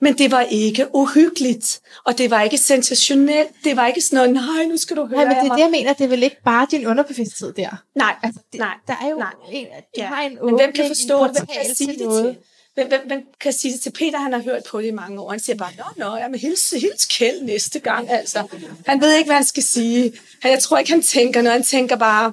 Men 0.00 0.18
det 0.18 0.30
var 0.30 0.40
ikke 0.40 0.86
uhyggeligt, 0.94 1.80
og 2.04 2.18
det 2.18 2.30
var 2.30 2.42
ikke 2.42 2.58
sensationelt. 2.58 3.48
Det 3.64 3.76
var 3.76 3.86
ikke 3.86 4.00
sådan 4.00 4.16
noget, 4.16 4.32
nej, 4.56 4.64
nu 4.68 4.76
skal 4.76 4.96
du 4.96 5.06
høre 5.06 5.16
Nej, 5.16 5.24
men 5.24 5.34
det 5.34 5.42
er 5.42 5.48
mig." 5.48 5.56
det, 5.58 5.62
jeg 5.62 5.70
mener. 5.70 5.92
Det 5.92 6.04
er 6.04 6.08
vel 6.08 6.22
ikke 6.22 6.42
bare 6.44 6.66
din 6.70 6.86
underbevidsthed 6.86 7.52
der. 7.52 7.70
Nej, 7.94 8.14
Altså, 8.22 8.40
det, 8.52 8.58
nej. 8.60 8.74
der 8.86 8.94
er 9.04 9.08
jo 9.10 9.16
nej. 9.16 9.32
en, 9.52 9.66
du 9.66 9.70
Ja. 9.96 10.06
har 10.06 10.22
en 10.22 10.38
Men 10.44 10.54
hvem 10.54 10.72
kan 10.72 10.86
forstå 10.88 11.26
det? 11.26 11.36
Hvem 11.36 11.46
kan 11.46 11.76
sige 11.76 11.90
til 11.92 11.98
det 11.98 12.24
til? 12.24 12.36
Hvem, 12.74 12.88
hvem, 12.88 13.00
hvem 13.06 13.20
kan 13.40 13.52
sige 13.52 13.72
det 13.72 13.80
til 13.80 13.90
Peter? 13.90 14.18
Han 14.18 14.32
har 14.32 14.40
hørt 14.42 14.62
på 14.70 14.80
det 14.80 14.86
i 14.86 14.90
mange 14.90 15.20
år. 15.20 15.30
Han 15.30 15.40
siger 15.40 15.56
bare, 15.56 15.70
nå, 15.78 15.84
nå, 16.04 16.16
jeg 16.16 16.28
vil 16.30 16.40
hilse, 16.40 16.78
hilse 16.78 17.08
Kjeld 17.10 17.42
næste 17.42 17.78
gang. 17.78 18.10
Altså. 18.10 18.42
Han 18.86 19.00
ved 19.00 19.14
ikke, 19.16 19.28
hvad 19.28 19.36
han 19.36 19.44
skal 19.44 19.62
sige. 19.62 20.12
Han, 20.42 20.50
jeg 20.50 20.62
tror 20.62 20.78
ikke, 20.78 20.90
han 20.90 21.02
tænker 21.02 21.42
noget. 21.42 21.52
Han 21.52 21.62
tænker 21.62 21.96
bare, 21.96 22.32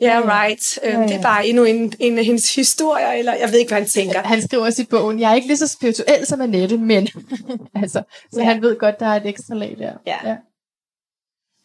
ja, 0.00 0.20
yeah, 0.20 0.42
right. 0.46 0.78
Øhm, 0.82 0.92
Ja, 0.94 1.00
ja. 1.00 1.06
Det 1.06 1.16
er 1.16 1.22
bare 1.22 1.46
endnu 1.48 1.64
en, 1.64 1.92
en 1.98 2.18
af 2.18 2.24
hendes 2.24 2.54
historier, 2.54 3.10
eller 3.12 3.34
jeg 3.34 3.48
ved 3.52 3.58
ikke, 3.58 3.70
hvad 3.70 3.78
han 3.80 3.88
tænker. 3.88 4.22
Han 4.22 4.42
skriver 4.42 4.64
også 4.64 4.82
i 4.82 4.84
bogen, 4.84 5.20
jeg 5.20 5.30
er 5.30 5.34
ikke 5.34 5.46
lige 5.46 5.56
så 5.56 5.66
spirituel 5.68 6.26
som 6.26 6.40
Annette, 6.40 6.78
men 6.78 7.08
altså, 7.82 8.02
så 8.32 8.40
Ja. 8.40 8.44
han 8.46 8.62
ved 8.62 8.78
godt, 8.78 9.00
der 9.00 9.06
er 9.06 9.16
et 9.16 9.26
ekstra 9.26 9.54
lag 9.54 9.76
der. 9.78 9.92
Ja. 10.06 10.36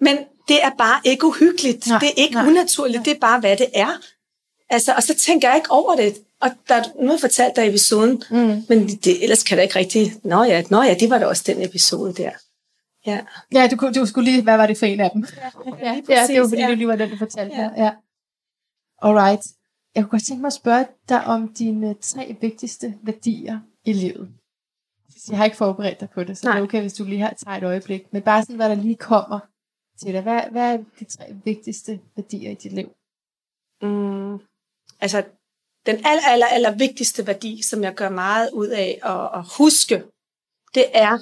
Men 0.01 0.17
det 0.47 0.63
er 0.63 0.69
bare 0.77 1.01
ikke 1.03 1.25
uhyggeligt. 1.25 1.87
Nej, 1.87 1.99
det 1.99 2.07
er 2.09 2.13
ikke 2.17 2.33
nej. 2.33 2.47
unaturligt. 2.47 3.05
Det 3.05 3.11
er 3.15 3.19
bare, 3.19 3.39
hvad 3.39 3.57
det 3.57 3.67
er. 3.73 4.01
Altså, 4.69 4.93
og 4.97 5.03
så 5.03 5.15
tænker 5.15 5.47
jeg 5.47 5.57
ikke 5.57 5.71
over 5.71 5.95
det. 5.95 6.17
Og 6.41 6.49
der 6.67 6.75
er 6.75 6.83
noget 7.03 7.21
fortalt 7.21 7.55
dig 7.55 7.65
i 7.65 7.69
episoden, 7.69 8.23
Mm. 8.29 8.63
men 8.69 8.87
det, 8.87 9.23
ellers 9.23 9.43
kan 9.43 9.57
der 9.57 9.63
ikke 9.63 9.75
rigtig... 9.79 10.13
Nå 10.23 10.43
ja, 10.43 10.63
nå 10.69 10.81
ja, 10.81 10.93
det 10.93 11.09
var 11.09 11.17
da 11.17 11.25
også 11.25 11.43
den 11.45 11.61
episode 11.63 12.13
der. 12.13 12.31
Ja, 13.05 13.19
Ja, 13.53 13.67
du, 13.67 13.91
du 13.95 14.05
skulle 14.05 14.31
lige, 14.31 14.41
hvad 14.43 14.57
var 14.57 14.65
det 14.67 14.77
for 14.77 14.85
en 14.85 14.99
af 14.99 15.09
dem? 15.13 15.25
Ja, 15.81 15.85
ja, 15.87 16.01
ja 16.09 16.27
det 16.27 16.41
var 16.41 16.47
fordi, 16.47 16.61
ja. 16.61 16.67
du 16.69 16.73
lige 16.75 16.87
var 16.87 16.95
den, 16.95 17.09
du 17.09 17.17
fortalte 17.17 17.55
Ja. 17.55 17.69
Ja. 17.77 17.89
Alright. 19.01 19.47
Jeg 19.95 20.03
kunne 20.03 20.11
godt 20.11 20.25
tænke 20.25 20.41
mig 20.41 20.47
at 20.47 20.53
spørge 20.53 20.87
dig 21.09 21.23
om 21.25 21.53
dine 21.53 21.93
tre 21.93 22.37
vigtigste 22.41 22.97
værdier 23.01 23.59
i 23.85 23.93
livet. 23.93 24.29
Jeg 25.29 25.37
har 25.37 25.45
ikke 25.45 25.57
forberedt 25.57 25.99
dig 25.99 26.09
på 26.09 26.23
det, 26.23 26.37
så 26.37 26.47
Nej. 26.47 26.53
det 26.55 26.59
er 26.59 26.63
okay, 26.63 26.81
hvis 26.81 26.93
du 26.93 27.03
lige 27.03 27.21
har 27.21 27.33
taget 27.33 27.57
et 27.57 27.67
øjeblik. 27.67 28.13
Men 28.13 28.21
bare 28.21 28.41
sådan, 28.41 28.55
hvad 28.55 28.69
der 28.69 28.75
lige 28.75 28.95
kommer 28.95 29.39
til 29.99 30.13
dig. 30.13 30.21
Hvad, 30.21 30.41
hvad 30.51 30.73
er 30.73 30.83
de 30.99 31.05
tre 31.05 31.25
vigtigste 31.45 32.01
værdier 32.15 32.51
i 32.51 32.55
dit 32.55 32.71
liv? 32.71 32.89
Mm, 33.81 34.33
altså, 34.99 35.23
den 35.85 35.95
aller, 35.95 36.27
aller, 36.27 36.45
aller 36.45 36.77
vigtigste 36.77 37.27
værdi, 37.27 37.61
som 37.61 37.83
jeg 37.83 37.95
gør 37.95 38.09
meget 38.09 38.49
ud 38.53 38.67
af 38.67 38.99
at, 39.03 39.39
at 39.39 39.45
huske, 39.57 40.03
det 40.75 40.85
er, 40.93 41.17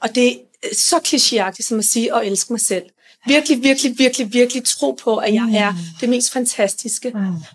og 0.00 0.14
det 0.14 0.28
er 0.32 0.74
så 0.74 0.96
klichéagtigt 0.96 1.66
som 1.68 1.78
at 1.78 1.84
sige, 1.84 2.14
at 2.14 2.26
elske 2.26 2.52
mig 2.52 2.60
selv. 2.60 2.90
Virkelig, 3.26 3.62
virkelig, 3.62 3.98
virkelig, 3.98 4.32
virkelig 4.32 4.64
tro 4.64 4.98
på, 5.04 5.16
at 5.16 5.34
jeg 5.34 5.54
er 5.54 5.74
det 6.00 6.08
mest 6.08 6.32
fantastiske. 6.32 7.12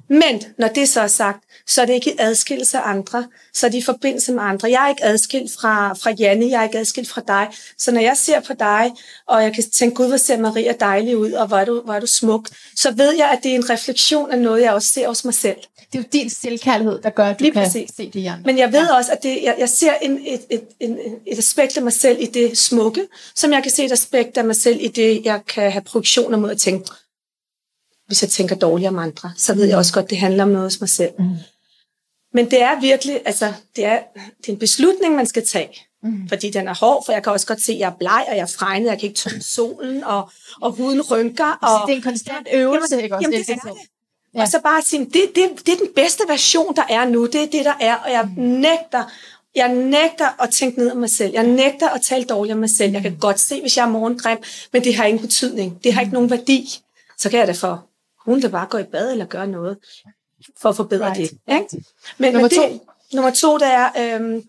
Men 0.08 0.42
når 0.58 0.68
det 0.68 0.90
så 0.90 1.02
er 1.02 1.08
sagt, 1.08 1.44
så 1.70 1.82
er 1.82 1.86
det 1.86 1.94
ikke 1.94 2.12
i 2.12 2.16
adskillelse 2.20 2.78
af 2.78 2.90
andre, 2.90 3.28
så 3.54 3.66
er 3.66 3.72
det 3.72 3.78
i 3.78 3.82
forbindelse 3.82 4.34
med 4.34 4.44
andre. 4.44 4.70
Jeg 4.70 4.84
er 4.84 4.90
ikke 4.90 5.04
adskilt 5.04 5.52
fra, 5.60 5.94
fra 5.94 6.12
Janne, 6.12 6.50
jeg 6.50 6.60
er 6.60 6.64
ikke 6.64 6.80
adskilt 6.80 7.10
fra 7.10 7.22
dig. 7.28 7.48
Så 7.78 7.92
når 7.92 8.02
jeg 8.02 8.18
ser 8.18 8.40
på 8.40 8.54
dig, 8.60 8.92
og 9.28 9.44
jeg 9.44 9.54
kan 9.54 9.64
tænke, 9.64 9.96
gud, 9.96 10.08
hvor 10.08 10.18
ser 10.18 10.38
Maria 10.38 10.74
dejlig 10.80 11.18
ud, 11.18 11.32
og 11.32 11.48
hvor 11.48 11.58
er, 11.58 11.66
du, 11.66 11.82
hvor 11.82 11.94
er 11.94 12.00
du 12.00 12.08
smuk, 12.08 12.50
så 12.76 12.92
ved 12.92 13.16
jeg, 13.16 13.30
at 13.30 13.40
det 13.44 13.52
er 13.52 13.56
en 13.56 13.70
refleksion 13.70 14.32
af 14.32 14.40
noget, 14.40 14.62
jeg 14.62 14.74
også 14.74 14.88
ser 14.88 15.08
hos 15.08 15.26
mig 15.26 15.34
selv. 15.34 15.58
Det 15.92 16.00
er 16.00 16.04
jo 16.04 16.08
din 16.14 16.30
selvkærlighed, 16.30 17.02
der 17.02 17.10
gør, 17.10 17.26
at 17.26 17.40
du 17.40 17.44
Lige 17.44 17.54
kan 17.54 17.64
præcis. 17.64 17.90
se 17.98 18.06
det 18.14 18.20
i 18.20 18.26
andre. 18.26 18.44
Men 18.46 18.58
jeg 18.58 18.74
ved 18.74 18.88
også, 18.88 19.12
at 19.12 19.24
det, 19.24 19.40
jeg, 19.44 19.56
jeg 19.60 19.70
ser 19.70 19.94
en, 20.02 20.20
et, 20.26 20.42
et, 20.50 20.62
en, 20.80 20.98
et 21.28 21.38
aspekt 21.38 21.78
af 21.78 21.84
mig 21.84 21.94
selv 21.94 22.18
i 22.22 22.26
det 22.26 22.58
smukke, 22.58 23.08
som 23.36 23.52
jeg 23.54 23.64
kan 23.64 23.72
se 23.72 23.86
et 23.86 23.92
aspekt 23.92 24.38
af 24.38 24.46
mig 24.46 24.56
selv 24.56 24.78
i 24.82 24.88
det, 24.88 25.22
jeg 25.26 25.42
kan 25.48 25.72
have 25.72 25.82
projektioner 25.82 26.38
mod 26.38 26.52
at 26.52 26.58
tænke, 26.58 26.90
hvis 28.08 28.22
jeg 28.22 28.30
tænker 28.30 28.56
dårligt 28.56 28.88
om 28.88 29.00
andre, 29.00 29.32
så 29.38 29.54
ved 29.54 29.66
jeg 29.66 29.78
også 29.78 29.94
godt, 29.94 30.10
det 30.10 30.18
handler 30.18 30.44
om 30.44 30.50
noget 30.50 30.66
hos 30.66 30.80
mig 30.82 30.90
selv. 30.90 31.12
Mm. 31.20 31.26
Men 32.34 32.52
det 32.52 32.62
er 32.62 32.80
virkelig, 32.82 33.22
altså, 33.26 33.54
det 33.76 33.86
er, 33.86 34.00
det 34.38 34.48
er 34.50 34.54
en 34.54 34.60
beslutning, 34.60 35.16
man 35.16 35.26
skal 35.26 35.48
tage. 35.48 35.70
Mm. 36.04 36.30
Fordi 36.30 36.50
den 36.50 36.68
er 36.68 36.76
hård, 36.76 37.06
for 37.06 37.12
jeg 37.14 37.24
kan 37.24 37.32
også 37.34 37.48
godt 37.48 37.62
se, 37.62 37.72
at 37.74 37.80
jeg 37.80 37.88
er 37.90 37.96
bleg, 38.00 38.26
og 38.30 38.36
jeg 38.36 38.42
er 38.42 38.54
fregnet, 38.60 38.86
jeg 38.90 39.00
kan 39.00 39.10
ikke 39.10 39.20
tåle 39.20 39.44
solen, 39.44 40.04
og, 40.04 40.30
og 40.62 40.72
huden 40.72 41.02
rynker. 41.02 41.58
Så 41.62 41.68
Og, 41.82 41.88
det 41.88 41.94
er 41.94 41.98
en 41.98 42.04
konstant 42.04 42.48
øvelse, 42.54 42.96
Jamen, 42.96 43.04
ikke 43.04 43.16
også? 43.16 43.24
jamen, 43.24 43.40
Det 43.40 43.48
det 43.48 43.54
er 43.54 43.60
så- 43.64 43.70
det. 43.70 43.78
Ja. 44.36 44.42
Og 44.42 44.48
så 44.48 44.60
bare 44.62 44.82
sige, 44.82 45.06
det, 45.06 45.22
det, 45.36 45.66
det 45.66 45.74
er 45.74 45.78
den 45.78 45.94
bedste 45.96 46.24
version, 46.28 46.76
der 46.76 46.84
er 46.90 47.06
nu. 47.06 47.26
Det 47.26 47.36
er 47.36 47.48
det, 47.48 47.66
der 47.66 47.74
er. 47.82 47.96
Og 47.96 48.12
jeg 48.12 48.30
nægter, 48.38 49.04
jeg 49.56 49.74
nægter 49.76 50.42
at 50.44 50.50
tænke 50.50 50.80
ned 50.80 50.92
om 50.92 50.98
mig 50.98 51.10
selv. 51.10 51.34
Jeg 51.34 51.48
nægter 51.48 51.90
at 51.90 52.02
tale 52.02 52.24
dårligt 52.24 52.54
om 52.54 52.60
mig 52.60 52.70
selv. 52.78 52.92
Jeg 52.94 53.02
kan 53.02 53.18
godt 53.20 53.40
se, 53.40 53.62
hvis 53.62 53.78
jeg 53.78 53.84
er 53.86 53.90
morgengrim, 53.90 54.38
men 54.74 54.84
det 54.84 54.96
har 54.96 55.06
ingen 55.06 55.22
betydning. 55.22 55.84
Det 55.84 55.94
har 55.94 56.02
ikke 56.02 56.14
nogen 56.14 56.30
værdi. 56.30 56.70
Så 57.18 57.30
kan 57.30 57.40
jeg 57.40 57.48
da 57.48 57.52
for 57.54 57.86
hun 58.26 58.42
da 58.42 58.48
bare 58.48 58.68
gå 58.70 58.78
i 58.78 58.84
bad 58.84 59.12
eller 59.12 59.26
gøre 59.26 59.48
noget 59.48 59.78
for 60.62 60.70
at 60.70 60.76
forbedre 60.76 61.06
Right. 61.06 61.32
det. 61.32 61.54
Ikke? 61.54 61.86
Men, 62.18 62.34
Nummer 62.34 62.48
det, 62.48 62.80
nummer 63.14 63.32
to, 63.32 63.58
det 63.58 63.68
er, 63.68 64.16
øhm, 64.16 64.44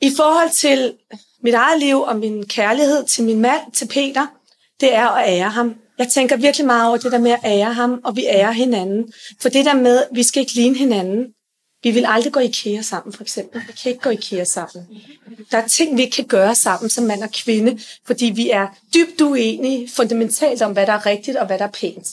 I 0.00 0.10
forhold 0.16 0.50
til 0.50 0.94
mit 1.42 1.54
eget 1.54 1.80
liv 1.80 2.00
og 2.00 2.16
min 2.16 2.46
kærlighed 2.46 3.04
til 3.04 3.24
min 3.24 3.40
mand, 3.40 3.72
til 3.72 3.88
Peter, 3.88 4.26
det 4.80 4.94
er 4.94 5.06
at 5.08 5.28
ære 5.38 5.50
ham. 5.50 5.74
Jeg 5.98 6.08
tænker 6.08 6.36
virkelig 6.36 6.66
meget 6.66 6.88
over 6.88 6.96
det 6.96 7.12
der 7.12 7.18
med 7.18 7.30
at 7.30 7.40
ære 7.44 7.72
ham, 7.72 8.00
og 8.04 8.16
vi 8.16 8.26
ærer 8.26 8.50
hinanden. 8.52 9.12
For 9.40 9.48
det 9.48 9.64
der 9.64 9.74
med, 9.74 10.04
vi 10.12 10.22
skal 10.22 10.40
ikke 10.40 10.54
ligne 10.54 10.76
hinanden. 10.76 11.26
Vi 11.82 11.90
vil 11.90 12.04
aldrig 12.08 12.32
gå 12.32 12.40
i 12.40 12.44
IKEA 12.44 12.82
sammen, 12.82 13.12
for 13.12 13.22
eksempel. 13.22 13.62
Vi 13.66 13.72
kan 13.82 13.92
ikke 13.92 14.02
gå 14.02 14.10
i 14.10 14.14
IKEA 14.14 14.44
sammen. 14.44 14.86
Der 15.50 15.58
er 15.58 15.66
ting, 15.68 15.96
vi 15.96 16.02
ikke 16.02 16.14
kan 16.16 16.24
gøre 16.26 16.54
sammen 16.54 16.90
som 16.90 17.04
mand 17.04 17.22
og 17.22 17.30
kvinde, 17.32 17.78
fordi 18.06 18.26
vi 18.26 18.50
er 18.50 18.68
dybt 18.94 19.20
uenige 19.20 19.88
fundamentalt 19.90 20.62
om, 20.62 20.72
hvad 20.72 20.86
der 20.86 20.92
er 20.92 21.06
rigtigt 21.06 21.36
og 21.36 21.46
hvad 21.46 21.58
der 21.58 21.64
er 21.64 21.70
pænt. 21.70 22.08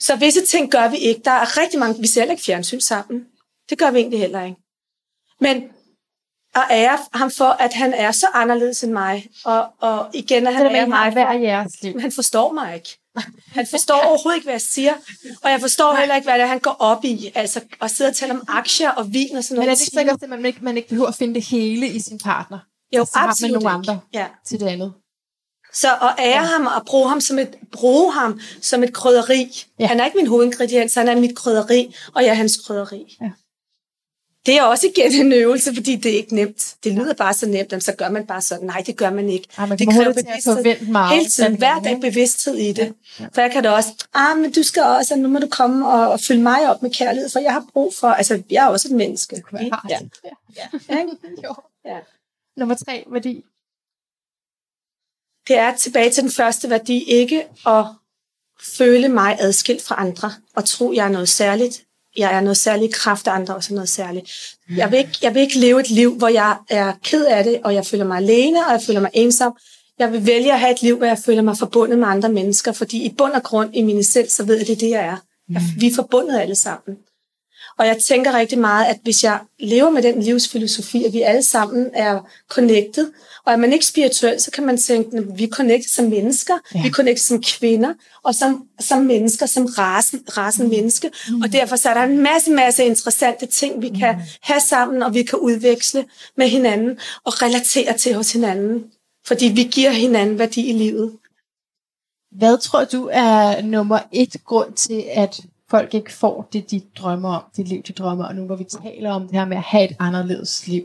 Så 0.00 0.16
visse 0.16 0.46
ting 0.46 0.70
gør 0.70 0.88
vi 0.88 0.96
ikke. 0.96 1.20
Der 1.24 1.30
er 1.30 1.56
rigtig 1.62 1.80
mange, 1.80 2.00
vi 2.00 2.06
ser 2.06 2.30
ikke 2.30 2.42
fjernsyn 2.42 2.80
sammen. 2.80 3.26
Det 3.70 3.78
gør 3.78 3.90
vi 3.90 3.98
egentlig 3.98 4.20
heller 4.20 4.42
ikke. 4.44 4.56
Men 5.40 5.62
at 6.54 6.64
ære 6.70 6.98
ham 7.14 7.30
for, 7.30 7.44
at 7.44 7.72
han 7.74 7.94
er 7.94 8.12
så 8.12 8.26
anderledes 8.34 8.84
end 8.84 8.92
mig. 8.92 9.28
Og, 9.44 9.68
og 9.80 10.10
igen, 10.14 10.46
at 10.46 10.54
han 10.54 10.66
det 10.66 10.78
er 10.78 10.86
mig. 10.86 11.12
Hver 11.12 11.32
jeres 11.32 11.82
liv. 11.82 12.00
Han 12.00 12.12
forstår 12.12 12.52
mig 12.52 12.74
ikke. 12.74 12.98
Han 13.46 13.66
forstår 13.66 13.94
overhovedet 13.94 14.36
ikke, 14.36 14.44
hvad 14.44 14.54
jeg 14.54 14.60
siger. 14.60 14.94
Og 15.42 15.50
jeg 15.50 15.60
forstår 15.60 15.94
heller 15.94 16.14
ikke, 16.14 16.26
hvad 16.26 16.34
det 16.34 16.42
er, 16.42 16.46
han 16.46 16.58
går 16.58 16.76
op 16.78 17.04
i. 17.04 17.32
Altså 17.34 17.60
at 17.82 17.90
sidde 17.90 18.08
og 18.08 18.16
tale 18.16 18.32
om 18.32 18.44
aktier 18.48 18.90
og 18.90 19.12
vin 19.12 19.36
og 19.36 19.44
sådan 19.44 19.54
noget. 19.54 19.66
Men 19.66 19.70
er 19.70 19.74
det 19.74 19.82
ikke 19.82 19.96
sikkert, 19.98 20.22
at 20.22 20.28
man 20.28 20.46
ikke, 20.46 20.58
man 20.64 20.76
ikke 20.76 20.88
behøver 20.88 21.08
at 21.08 21.14
finde 21.14 21.34
det 21.34 21.42
hele 21.44 21.86
i 21.88 22.00
sin 22.00 22.18
partner? 22.18 22.58
Jo, 22.96 23.04
så 23.04 23.10
har 23.18 23.28
absolut 23.28 23.52
man 23.62 23.62
nogle 23.62 23.82
ikke. 23.82 23.90
andre 23.90 24.00
Ja. 24.14 24.26
til 24.46 24.60
det 24.60 24.66
andet. 24.66 24.92
Så 25.76 25.88
at 25.92 26.14
ære 26.18 26.26
ja. 26.28 26.40
ham 26.42 26.66
og 26.66 26.86
bruge 26.86 27.08
ham 27.08 27.20
som 27.20 27.38
et, 27.38 27.54
bruge 27.72 28.12
ham 28.12 28.40
som 28.60 28.82
et 28.82 28.92
krydderi. 28.92 29.42
Ja. 29.78 29.82
Ja. 29.82 29.86
Han 29.86 30.00
er 30.00 30.04
ikke 30.04 30.16
min 30.16 30.26
hovedingrediens, 30.26 30.94
han 30.94 31.08
er 31.08 31.20
mit 31.20 31.36
krydderi, 31.36 31.94
og 32.14 32.22
jeg 32.22 32.30
er 32.30 32.34
hans 32.34 32.56
krydderi. 32.66 33.16
Ja. 33.22 33.30
Det 34.46 34.56
er 34.58 34.62
også 34.62 34.86
igen 34.96 35.12
en 35.26 35.32
øvelse, 35.32 35.74
fordi 35.74 35.96
det 35.96 36.12
er 36.12 36.16
ikke 36.16 36.34
nemt. 36.34 36.74
Det 36.84 36.92
lyder 36.92 37.14
bare 37.14 37.34
så 37.34 37.46
nemt, 37.46 37.72
jamen, 37.72 37.80
så 37.80 37.92
gør 37.92 38.08
man 38.08 38.26
bare 38.26 38.40
sådan. 38.42 38.66
Nej, 38.66 38.82
det 38.86 38.96
gør 38.96 39.10
man 39.10 39.28
ikke. 39.28 39.48
Ej, 39.58 39.66
man 39.66 39.78
det 39.78 39.88
kræver 39.92 40.12
bevidsthed. 40.12 40.86
meget. 40.88 41.16
Hele 41.18 41.30
tiden, 41.30 41.56
hver 41.58 41.80
dag 41.80 42.00
bevidsthed 42.00 42.54
i 42.54 42.72
det. 42.72 42.78
Ja, 42.78 42.84
Ja. 42.84 42.92
ja. 43.24 43.26
For 43.34 43.40
jeg 43.40 43.50
kan 43.52 43.62
da 43.62 43.70
også, 43.70 43.88
ah, 44.14 44.38
men 44.38 44.52
du 44.52 44.62
skal 44.62 44.82
også, 44.82 45.14
og 45.14 45.20
nu 45.20 45.28
må 45.28 45.38
du 45.38 45.48
komme 45.50 45.88
og, 45.88 46.08
og 46.12 46.20
fylde 46.20 46.42
mig 46.42 46.70
op 46.70 46.82
med 46.82 46.90
kærlighed, 46.90 47.30
for 47.30 47.38
jeg 47.38 47.52
har 47.52 47.64
brug 47.72 47.94
for, 48.00 48.08
altså, 48.08 48.42
jeg 48.50 48.64
er 48.64 48.68
også 48.68 48.88
et 48.88 48.94
menneske. 48.94 49.42
Hvad 49.50 49.60
ikke? 49.60 49.76
har 49.76 49.86
Ja. 49.90 49.98
det? 49.98 50.10
Ja. 50.56 50.78
Ja? 50.94 51.00
Jo. 51.44 51.54
Ja. 51.84 51.98
Nummer 52.56 52.74
tre, 52.74 53.04
værdi. 53.12 53.44
Det 55.48 55.58
er 55.58 55.76
tilbage 55.76 56.10
til 56.10 56.22
den 56.22 56.32
første 56.32 56.70
værdi, 56.70 57.04
ikke 57.04 57.42
at 57.66 57.84
føle 58.78 59.08
mig 59.08 59.36
adskilt 59.40 59.82
fra 59.82 59.94
andre, 59.98 60.32
og 60.56 60.64
tro, 60.64 60.92
jeg 60.92 61.04
er 61.04 61.10
noget 61.10 61.28
særligt. 61.28 61.82
Jeg 62.16 62.36
er 62.36 62.40
noget 62.40 62.56
særligt 62.56 62.94
kraft 62.94 63.26
af 63.26 63.32
andre, 63.32 63.54
også 63.54 63.74
noget 63.74 63.88
særligt. 63.88 64.30
Jeg 64.76 64.90
vil, 64.90 64.98
ikke, 64.98 65.18
jeg 65.22 65.34
vil 65.34 65.42
ikke 65.42 65.58
leve 65.58 65.80
et 65.80 65.90
liv, 65.90 66.14
hvor 66.14 66.28
jeg 66.28 66.56
er 66.68 66.92
ked 67.04 67.24
af 67.24 67.44
det, 67.44 67.60
og 67.64 67.74
jeg 67.74 67.86
føler 67.86 68.04
mig 68.04 68.16
alene, 68.16 68.66
og 68.66 68.72
jeg 68.72 68.82
føler 68.86 69.00
mig 69.00 69.10
ensom. 69.14 69.56
Jeg 69.98 70.12
vil 70.12 70.26
vælge 70.26 70.52
at 70.52 70.60
have 70.60 70.72
et 70.72 70.82
liv, 70.82 70.96
hvor 70.96 71.06
jeg 71.06 71.18
føler 71.18 71.42
mig 71.42 71.56
forbundet 71.56 71.98
med 71.98 72.08
andre 72.08 72.28
mennesker, 72.28 72.72
fordi 72.72 73.04
i 73.04 73.14
bund 73.18 73.32
og 73.32 73.42
grund 73.42 73.76
i 73.76 73.82
min 73.82 74.04
selv, 74.04 74.28
så 74.28 74.44
ved 74.44 74.56
jeg, 74.56 74.66
det 74.66 74.72
er 74.72 74.78
det, 74.78 74.90
jeg 74.90 75.04
er. 75.04 75.16
Jeg, 75.50 75.62
vi 75.78 75.86
er 75.86 75.94
forbundet 75.94 76.40
alle 76.40 76.54
sammen. 76.54 76.96
Og 77.78 77.86
jeg 77.86 77.98
tænker 78.08 78.32
rigtig 78.32 78.58
meget, 78.58 78.86
at 78.86 78.98
hvis 79.02 79.24
jeg 79.24 79.40
lever 79.58 79.90
med 79.90 80.02
den 80.02 80.22
livsfilosofi, 80.22 81.04
at 81.04 81.12
vi 81.12 81.20
alle 81.22 81.42
sammen 81.42 81.90
er 81.94 82.20
connected, 82.48 83.10
og 83.44 83.52
er 83.52 83.56
man 83.56 83.72
ikke 83.72 83.86
spirituel, 83.86 84.40
så 84.40 84.50
kan 84.50 84.66
man 84.66 84.78
tænke, 84.78 85.16
at 85.16 85.38
vi 85.38 85.44
er 85.44 85.48
connected 85.48 85.90
som 85.90 86.04
mennesker, 86.04 86.54
Ja. 86.74 86.82
vi 86.82 86.88
er 86.88 86.92
connected 86.92 87.22
som 87.22 87.42
kvinder, 87.42 87.94
og 88.22 88.34
som, 88.34 88.66
som 88.80 89.02
mennesker, 89.02 89.46
som 89.46 89.64
rasen, 89.66 90.20
rasen 90.36 90.68
menneske. 90.68 91.10
Mm. 91.30 91.40
Og 91.42 91.52
derfor 91.52 91.76
så 91.76 91.88
er 91.88 91.94
der 91.94 92.02
en 92.02 92.18
masse, 92.22 92.50
masse 92.50 92.84
interessante 92.84 93.46
ting, 93.46 93.82
vi 93.82 93.88
kan 93.88 94.14
have 94.40 94.60
sammen, 94.60 95.02
og 95.02 95.14
vi 95.14 95.22
kan 95.22 95.38
udveksle 95.38 96.04
med 96.36 96.48
hinanden, 96.48 96.98
og 97.24 97.42
relatere 97.42 97.96
til 97.98 98.14
hos 98.14 98.32
hinanden. 98.32 98.84
Fordi 99.26 99.46
vi 99.46 99.62
giver 99.62 99.90
hinanden 99.90 100.38
værdi 100.38 100.66
i 100.68 100.72
livet. 100.72 101.12
Hvad 102.38 102.58
tror 102.58 102.84
du 102.84 103.08
er 103.12 103.62
nummer 103.62 103.98
et 104.12 104.36
grund 104.44 104.72
til, 104.72 105.04
at 105.14 105.40
folk 105.70 105.94
ikke 105.94 106.12
får 106.12 106.48
det, 106.52 106.70
de 106.70 106.80
drømmer 106.80 107.28
om, 107.28 107.42
det 107.56 107.68
liv, 107.68 107.82
de 107.82 107.92
drømmer 107.92 108.24
om, 108.24 108.28
og 108.28 108.34
nu 108.34 108.46
hvor 108.46 108.56
vi 108.56 108.64
taler 108.64 109.10
om 109.10 109.22
det 109.22 109.32
her 109.32 109.44
med 109.44 109.56
at 109.56 109.62
have 109.62 109.90
et 109.90 109.96
anderledes 109.98 110.66
liv. 110.66 110.84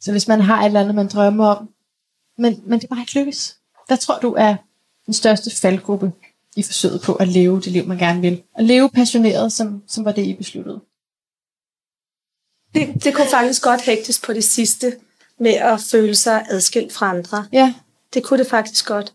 Så 0.00 0.10
hvis 0.10 0.28
man 0.28 0.40
har 0.40 0.60
et 0.60 0.66
eller 0.66 0.80
andet, 0.80 0.94
man 0.94 1.08
drømmer 1.08 1.46
om, 1.46 1.68
men, 2.38 2.62
men 2.66 2.80
det 2.80 2.88
bare 2.88 3.00
ikke 3.00 3.18
lykkes. 3.18 3.56
Hvad 3.86 3.96
tror 3.96 4.18
du 4.18 4.34
er 4.38 4.56
den 5.06 5.14
største 5.14 5.56
faldgruppe 5.56 6.12
i 6.56 6.62
forsøget 6.62 7.02
på 7.02 7.14
at 7.14 7.28
leve 7.28 7.56
det 7.60 7.72
liv, 7.72 7.86
man 7.86 7.98
gerne 7.98 8.20
vil? 8.20 8.42
At 8.54 8.64
leve 8.64 8.90
passioneret, 8.90 9.52
som, 9.52 9.82
som 9.86 10.04
var 10.04 10.12
det, 10.12 10.22
I 10.26 10.34
besluttede. 10.34 10.80
Det, 12.74 13.04
det 13.04 13.14
kunne 13.14 13.28
faktisk 13.30 13.62
godt 13.62 13.80
hægtes 13.80 14.20
på 14.20 14.32
det 14.32 14.44
sidste, 14.44 14.96
med 15.40 15.54
at 15.54 15.80
føle 15.80 16.14
sig 16.14 16.46
adskilt 16.48 16.92
fra 16.92 17.10
andre. 17.10 17.46
Ja, 17.52 17.74
Det 18.14 18.24
kunne 18.24 18.38
det 18.38 18.46
faktisk 18.46 18.86
godt. 18.86 19.12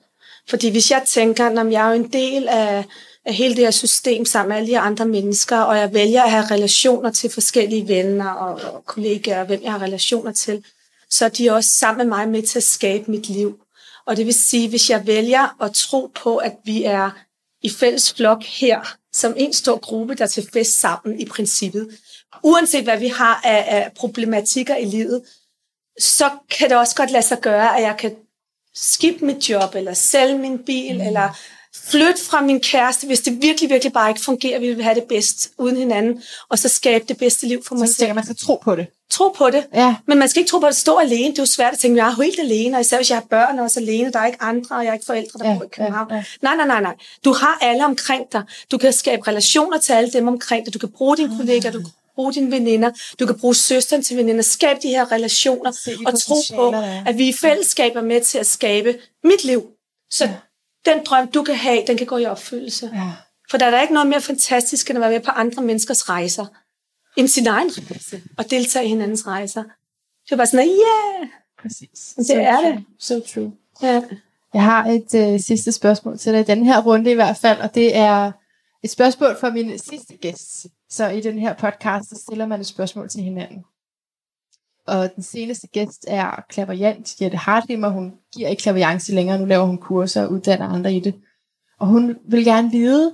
Fordi 0.49 0.71
hvis 0.71 0.91
jeg 0.91 1.03
tænker, 1.07 1.59
at 1.59 1.71
jeg 1.71 1.85
er 1.85 1.93
jo 1.93 2.03
en 2.03 2.13
del 2.13 2.47
af, 2.47 2.85
af 3.25 3.33
hele 3.33 3.55
det 3.55 3.63
her 3.63 3.71
system 3.71 4.25
sammen 4.25 4.49
med 4.49 4.57
alle 4.57 4.69
de 4.69 4.79
andre 4.79 5.05
mennesker, 5.05 5.57
og 5.57 5.77
jeg 5.77 5.93
vælger 5.93 6.23
at 6.23 6.31
have 6.31 6.45
relationer 6.51 7.11
til 7.11 7.29
forskellige 7.29 7.87
venner 7.87 8.29
og, 8.29 8.73
og 8.73 8.85
kollegaer, 8.85 9.39
og 9.39 9.45
hvem 9.45 9.63
jeg 9.63 9.71
har 9.71 9.81
relationer 9.81 10.31
til, 10.31 10.65
så 11.09 11.25
er 11.25 11.29
de 11.29 11.51
også 11.51 11.69
sammen 11.69 11.97
med 11.97 12.17
mig 12.17 12.29
med 12.29 12.43
til 12.43 12.59
at 12.59 12.63
skabe 12.63 13.11
mit 13.11 13.29
liv. 13.29 13.59
Og 14.05 14.17
det 14.17 14.25
vil 14.25 14.33
sige, 14.33 14.69
hvis 14.69 14.89
jeg 14.89 15.07
vælger 15.07 15.63
at 15.63 15.73
tro 15.73 16.11
på, 16.15 16.37
at 16.37 16.53
vi 16.65 16.83
er 16.83 17.09
i 17.61 17.69
fælles 17.69 18.13
flok 18.13 18.43
her, 18.43 18.95
som 19.13 19.33
en 19.37 19.53
stor 19.53 19.77
gruppe, 19.77 20.15
der 20.15 20.23
er 20.23 20.27
til 20.27 20.49
fest 20.53 20.79
sammen 20.79 21.19
i 21.19 21.25
princippet, 21.25 21.97
uanset 22.43 22.83
hvad 22.83 22.97
vi 22.97 23.07
har 23.07 23.41
af, 23.43 23.65
af 23.67 23.91
problematikker 23.95 24.75
i 24.75 24.85
livet, 24.85 25.23
så 25.99 26.29
kan 26.49 26.69
det 26.69 26.77
også 26.77 26.95
godt 26.95 27.11
lade 27.11 27.23
sig 27.23 27.41
gøre, 27.41 27.77
at 27.77 27.83
jeg 27.83 27.97
kan 27.99 28.15
skifte 28.75 29.25
mit 29.25 29.49
job, 29.49 29.75
eller 29.75 29.93
sælge 29.93 30.37
min 30.37 30.59
bil, 30.59 30.95
mm. 30.95 31.07
eller 31.07 31.39
flytte 31.77 32.23
fra 32.23 32.41
min 32.41 32.59
kæreste, 32.61 33.07
hvis 33.07 33.21
det 33.21 33.41
virkelig, 33.41 33.69
virkelig 33.69 33.93
bare 33.93 34.09
ikke 34.09 34.21
fungerer. 34.21 34.59
Vi 34.59 34.73
vil 34.73 34.83
have 34.83 34.95
det 34.95 35.03
bedst 35.03 35.49
uden 35.57 35.77
hinanden, 35.77 36.23
og 36.49 36.59
så 36.59 36.69
skabe 36.69 37.05
det 37.07 37.17
bedste 37.17 37.47
liv 37.47 37.63
for 37.67 37.75
mig 37.75 37.87
så 37.87 37.93
selv. 37.93 37.99
tænker 37.99 38.13
man 38.13 38.23
skal 38.23 38.35
tro 38.37 38.55
på 38.63 38.75
det. 38.75 38.87
Tro 39.11 39.29
på 39.29 39.49
det. 39.49 39.65
Ja, 39.73 39.95
Men 40.07 40.17
man 40.19 40.29
skal 40.29 40.39
ikke 40.39 40.49
tro 40.49 40.59
på 40.59 40.65
at 40.65 40.75
stå 40.75 40.97
alene. 40.97 41.27
Det 41.31 41.39
er 41.39 41.43
jo 41.43 41.45
svært 41.45 41.73
at 41.73 41.79
tænke, 41.79 41.97
jeg 42.03 42.07
er 42.11 42.21
helt 42.23 42.39
alene, 42.39 42.77
og 42.77 42.81
især 42.81 42.97
hvis 42.97 43.09
jeg 43.09 43.17
har 43.17 43.25
børn 43.29 43.59
og 43.59 43.63
også 43.63 43.79
alene, 43.79 44.11
der 44.11 44.19
er 44.19 44.25
ikke 44.25 44.41
andre, 44.41 44.75
og 44.75 44.83
jeg 44.83 44.89
er 44.89 44.93
ikke 44.93 45.05
forældre, 45.05 45.39
der 45.39 45.49
Ja, 45.49 45.55
bor 45.57 45.63
i 45.63 45.67
København. 45.67 46.07
ja, 46.09 46.15
ja. 46.15 46.23
Nej, 46.41 46.55
nej, 46.55 46.67
nej, 46.67 46.81
nej. 46.81 46.95
Du 47.25 47.33
har 47.33 47.57
alle 47.61 47.85
omkring 47.85 48.23
dig. 48.31 48.43
Du 48.71 48.77
kan 48.77 48.93
skabe 48.93 49.27
relationer 49.27 49.77
til 49.79 49.93
alle 49.93 50.11
dem 50.11 50.27
omkring 50.27 50.65
dig. 50.65 50.73
Du 50.73 50.79
kan 50.79 50.89
bruge 50.89 51.17
dine 51.17 51.37
kollegaer, 51.37 51.71
du 51.71 51.79
kan 51.79 51.89
bruge 52.15 52.33
dine 52.33 52.51
veninder, 52.51 52.91
du 53.19 53.25
kan 53.25 53.39
bruge 53.39 53.55
søsteren 53.55 54.03
til 54.03 54.17
veninder. 54.17 54.41
Skab 54.41 54.77
de 54.83 54.87
her 54.87 55.11
relationer, 55.11 55.71
og 56.05 56.19
tro 56.21 56.35
på, 56.55 56.73
at 57.05 57.17
vi 57.17 57.27
i 57.27 57.33
fællesskab 57.33 57.95
er 57.95 58.01
med 58.01 58.21
til 58.21 58.37
at 58.37 58.47
skabe 58.47 58.95
mit 59.23 59.43
liv. 59.43 59.63
Så 60.11 60.29
den 60.85 61.05
drøm, 61.05 61.27
du 61.27 61.43
kan 61.43 61.55
have, 61.55 61.83
den 61.87 61.97
kan 61.97 62.07
gå 62.07 62.17
i 62.17 62.25
opfyldelse. 62.25 62.89
ja. 62.93 63.11
For 63.51 63.57
der 63.57 63.65
er 63.65 63.71
der 63.71 63.81
ikke 63.81 63.93
noget 63.93 64.09
mere 64.09 64.21
fantastisk, 64.21 64.89
end 64.89 64.97
at 64.97 65.01
være 65.01 65.11
med 65.11 65.19
på 65.19 65.31
andre 65.31 65.63
menneskers 65.63 66.09
rejser, 66.09 66.45
end 67.17 67.27
sin 67.27 67.47
egen 67.47 67.69
rejse, 67.91 68.21
og 68.37 68.49
deltage 68.51 68.85
i 68.85 68.87
hinandens 68.87 69.27
rejser. 69.27 69.63
Det 70.25 70.31
er 70.31 70.35
bare 70.35 70.47
sådan, 70.47 70.67
yeah! 70.67 71.27
præcis. 71.61 72.13
Det 72.17 72.25
So 72.27 72.33
er 72.35 72.55
true. 72.61 72.71
det. 72.71 72.83
So 72.99 73.19
true. 73.19 73.53
Ja. 73.81 74.01
Jeg 74.53 74.63
har 74.63 74.85
et 74.85 75.33
øh, 75.33 75.39
sidste 75.39 75.71
spørgsmål 75.71 76.17
til 76.17 76.33
dig 76.33 76.41
i 76.41 76.43
den 76.43 76.65
her 76.65 76.81
runde 76.81 77.11
i 77.11 77.13
hvert 77.13 77.37
fald, 77.37 77.59
og 77.61 77.75
det 77.75 77.95
er 77.97 78.31
et 78.83 78.89
spørgsmål 78.89 79.37
fra 79.39 79.49
min 79.49 79.79
sidste 79.79 80.17
gæst. 80.17 80.67
Så 80.89 81.09
i 81.09 81.21
den 81.21 81.39
her 81.39 81.53
podcast, 81.53 82.09
så 82.09 82.15
stiller 82.27 82.45
man 82.45 82.59
et 82.59 82.67
spørgsmål 82.67 83.09
til 83.09 83.21
hinanden. 83.21 83.63
Og 84.87 85.15
den 85.15 85.23
seneste 85.23 85.67
gæst 85.67 86.05
er 86.07 86.43
klaverjant 86.49 87.21
Jette 87.21 87.37
Hartlimmer. 87.37 87.89
Hun 87.89 88.13
giver 88.35 88.49
ikke 88.49 88.61
klaverjance 88.61 89.13
længere, 89.13 89.39
nu 89.39 89.45
laver 89.45 89.65
hun 89.65 89.77
kurser 89.77 90.23
og 90.23 90.31
uddanner 90.31 90.67
andre 90.67 90.93
i 90.93 90.99
det. 90.99 91.15
Og 91.79 91.87
hun 91.87 92.15
vil 92.29 92.45
gerne 92.45 92.71
vide, 92.71 93.13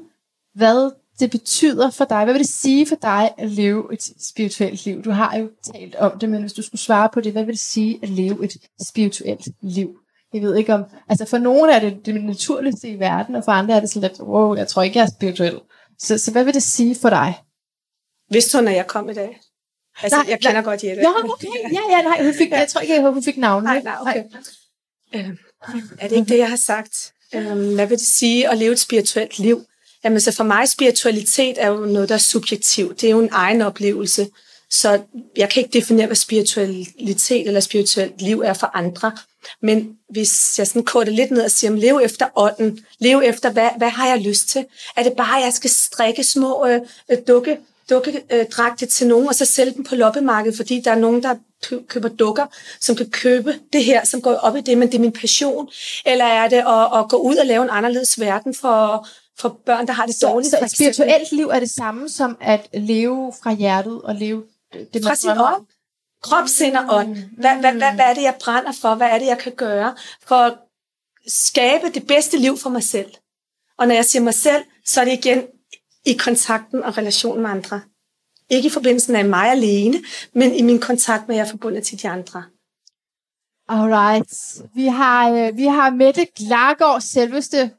hvad 0.56 0.92
det 1.20 1.32
betyder 1.32 1.90
for 1.90 2.06
dig. 2.06 2.24
Hvad 2.24 2.34
vil 2.34 2.44
det 2.44 2.50
sige 2.50 2.86
for 2.86 2.96
dig 2.96 3.32
at 3.38 3.50
leve 3.50 3.94
et 3.94 4.04
spirituelt 4.20 4.86
liv? 4.86 5.04
Du 5.04 5.12
har 5.12 5.38
jo 5.38 5.50
talt 5.74 5.96
om 5.96 6.20
det, 6.20 6.30
men 6.30 6.42
hvis 6.42 6.54
du 6.54 6.62
skulle 6.62 6.82
svare 6.82 7.10
på 7.14 7.22
det, 7.22 7.32
hvad 7.32 7.44
vil 7.44 7.54
det 7.54 7.62
sige 7.62 8.00
at 8.04 8.10
leve 8.10 8.46
et 8.46 8.58
spirituelt 8.88 9.48
liv? 9.62 10.00
Jeg 10.34 10.42
ved 10.42 10.56
ikke 10.56 10.74
om, 10.74 10.84
altså 11.10 11.26
for 11.26 11.38
nogle 11.38 11.74
er 11.74 11.80
det 11.80 12.06
det 12.06 12.24
naturligste 12.24 12.90
i 12.90 13.00
verden, 13.00 13.36
og 13.36 13.44
for 13.44 13.52
andre 13.52 13.76
er 13.76 13.80
det 13.80 13.90
sådan 13.90 14.10
lidt, 14.10 14.22
wow, 14.22 14.56
jeg 14.56 14.68
tror 14.68 14.82
ikke, 14.82 14.98
jeg 14.98 15.04
er 15.04 15.12
spirituel. 15.18 15.60
Så, 16.00 16.18
så 16.18 16.32
hvad 16.32 16.44
vil 16.44 16.54
det 16.54 16.64
sige 16.64 16.96
for 16.96 17.10
dig? 17.10 17.34
Vidste 18.32 18.58
hun, 18.58 18.68
at 18.68 18.76
jeg 18.76 18.88
kom 18.88 19.10
i 19.10 19.14
dag? 19.14 19.40
Altså, 20.04 20.18
Nej, 20.18 20.24
nej, 20.24 20.30
jeg 20.32 20.40
kender 20.40 20.62
godt 20.62 20.84
Jette. 20.84 21.02
Ja, 21.02 21.10
okay. 21.34 21.48
Ja, 21.74 21.98
ja, 21.98 22.02
nej, 22.02 22.24
hun 22.24 22.34
fik, 22.34 22.50
jeg 22.52 22.68
tror 22.68 22.82
ikke, 22.82 23.02
hun 23.02 23.24
fik 23.24 23.38
navnet. 23.38 23.64
Nej, 23.64 23.82
nej, 23.82 23.96
okay. 24.02 24.24
Øh, 25.16 25.30
er 26.00 26.08
det 26.08 26.16
ikke 26.16 26.30
det, 26.30 26.38
jeg 26.38 26.50
har 26.50 26.56
sagt? 26.56 27.14
Øh, 27.36 27.74
hvad 27.76 27.88
vil 27.88 27.98
det 27.98 28.08
sige 28.08 28.50
at 28.50 28.58
leve 28.58 28.72
et 28.72 28.80
spirituelt 28.80 29.40
liv? 29.40 29.66
Jamen, 30.04 30.22
så 30.22 30.32
for 30.32 30.44
mig, 30.44 30.70
spiritualitet 30.70 31.56
er 31.58 31.68
jo 31.68 31.76
noget, 31.76 32.10
der 32.10 32.16
er 32.16 32.20
subjektivt. 32.20 33.02
Det 33.02 33.08
er 33.08 33.12
jo 33.12 33.20
en 33.20 33.30
egen 33.32 33.62
oplevelse. 33.62 34.28
Så 34.70 35.02
jeg 35.38 35.50
kan 35.50 35.64
ikke 35.64 35.80
definere, 35.80 36.06
hvad 36.06 36.16
spiritualitet 36.16 37.48
eller 37.48 37.60
spirituelt 37.60 38.22
liv 38.22 38.42
er 38.46 38.54
for 38.54 38.72
andre. 38.74 39.12
Men 39.62 39.98
hvis 40.10 40.60
jeg 40.60 40.68
sådan 40.68 40.84
korter 40.84 41.12
lidt 41.12 41.32
ned 41.32 41.42
og 41.42 41.52
siger, 41.52 41.72
lev 41.72 42.02
efter 42.04 42.26
ånden, 42.36 42.80
lev 43.00 43.22
efter, 43.26 43.52
hvad, 43.52 43.70
hvad 43.78 43.90
har 43.90 44.08
jeg 44.08 44.22
lyst 44.22 44.50
til? 44.50 44.66
Er 44.96 45.04
det 45.04 45.14
bare, 45.18 45.38
at 45.38 45.46
jeg 45.46 45.54
skal 45.54 45.70
strikke 45.70 46.24
små 46.24 46.68
øh, 46.68 46.82
øh, 47.12 47.18
dukke, 47.28 47.58
dukke 47.90 48.24
øh, 48.32 48.78
til 48.90 49.08
nogen, 49.08 49.28
og 49.28 49.36
så 49.36 49.46
sælge 49.46 49.74
dem 49.74 49.84
på 49.84 49.96
loppemarkedet, 49.96 50.58
fordi 50.58 50.82
der 50.86 50.92
er 50.92 50.96
nogen, 50.96 51.24
der 51.24 51.36
køber 51.88 52.10
dukker, 52.10 52.46
som 52.80 52.96
kan 52.96 53.10
købe 53.10 53.60
det 53.74 53.86
her, 53.86 54.06
som 54.06 54.22
går 54.22 54.34
op 54.34 54.56
i 54.56 54.62
det, 54.62 54.78
men 54.78 54.88
det 54.88 54.96
er 54.96 55.02
min 55.02 55.14
passion? 55.14 55.70
Eller 56.06 56.26
er 56.26 56.48
det 56.48 56.58
at, 56.58 57.00
at 57.00 57.10
gå 57.10 57.18
ud 57.18 57.36
og 57.36 57.46
lave 57.46 57.64
en 57.64 57.70
anderledes 57.70 58.20
verden 58.20 58.56
for, 58.56 59.08
for 59.40 59.60
børn, 59.66 59.88
der 59.88 59.94
har 59.94 60.06
det 60.06 60.16
dårligt? 60.22 60.52
Så, 60.52 60.58
så 60.60 60.66
et 60.66 60.72
spirituelt 60.72 61.32
liv 61.32 61.48
er 61.48 61.60
det 61.60 61.70
samme 61.70 62.10
som 62.10 62.38
at 62.42 62.68
leve 62.74 63.34
fra 63.44 63.54
hjertet 63.54 64.02
og 64.02 64.16
leve 64.16 64.44
det, 64.94 65.04
fra 65.04 65.16
sin. 65.16 65.30
Krop, 66.24 66.48
sind 66.48 66.76
og 66.76 66.98
ånd. 66.98 67.16
Hvad, 67.38 67.56
hvad, 67.60 67.72
hvad, 67.74 67.94
hvad 67.94 68.06
er 68.06 68.14
det, 68.14 68.22
jeg 68.22 68.36
brænder 68.44 68.72
for? 68.82 68.96
Hvad 68.96 69.08
er 69.08 69.20
det, 69.20 69.26
jeg 69.26 69.38
kan 69.38 69.52
gøre 69.52 69.96
for 70.28 70.36
at 70.36 70.54
skabe 71.28 71.90
det 71.94 72.08
bedste 72.08 72.38
liv 72.38 72.58
for 72.58 72.70
mig 72.70 72.84
selv? 72.84 73.12
Og 73.78 73.88
når 73.88 73.96
jeg 73.96 74.06
siger 74.06 74.22
mig 74.24 74.34
selv, 74.34 74.64
så 74.86 75.02
er 75.02 75.06
det 75.06 75.14
igen 75.14 75.44
i 76.06 76.14
kontakten 76.14 76.84
og 76.84 76.98
relationen 76.98 77.42
med 77.42 77.50
andre. 77.50 77.82
Ikke 78.50 78.68
i 78.68 78.72
forbindelsen 78.72 79.16
af 79.16 79.26
mig 79.26 79.52
alene, 79.52 79.98
men 80.34 80.56
i 80.56 80.62
min 80.62 80.80
kontakt 80.80 81.28
med, 81.28 81.36
at 81.36 81.40
jeg 81.40 81.46
er 81.46 81.50
forbundet 81.50 81.84
til 81.84 82.02
de 82.02 82.10
andre. 82.10 82.44
Alright. 83.70 84.62
Vi 84.76 84.86
har, 84.86 85.32
øh, 85.32 85.58
vi 85.58 85.66
har 85.66 85.90
Mette 85.90 86.28
Glargaard, 86.38 87.02
selveste 87.02 87.72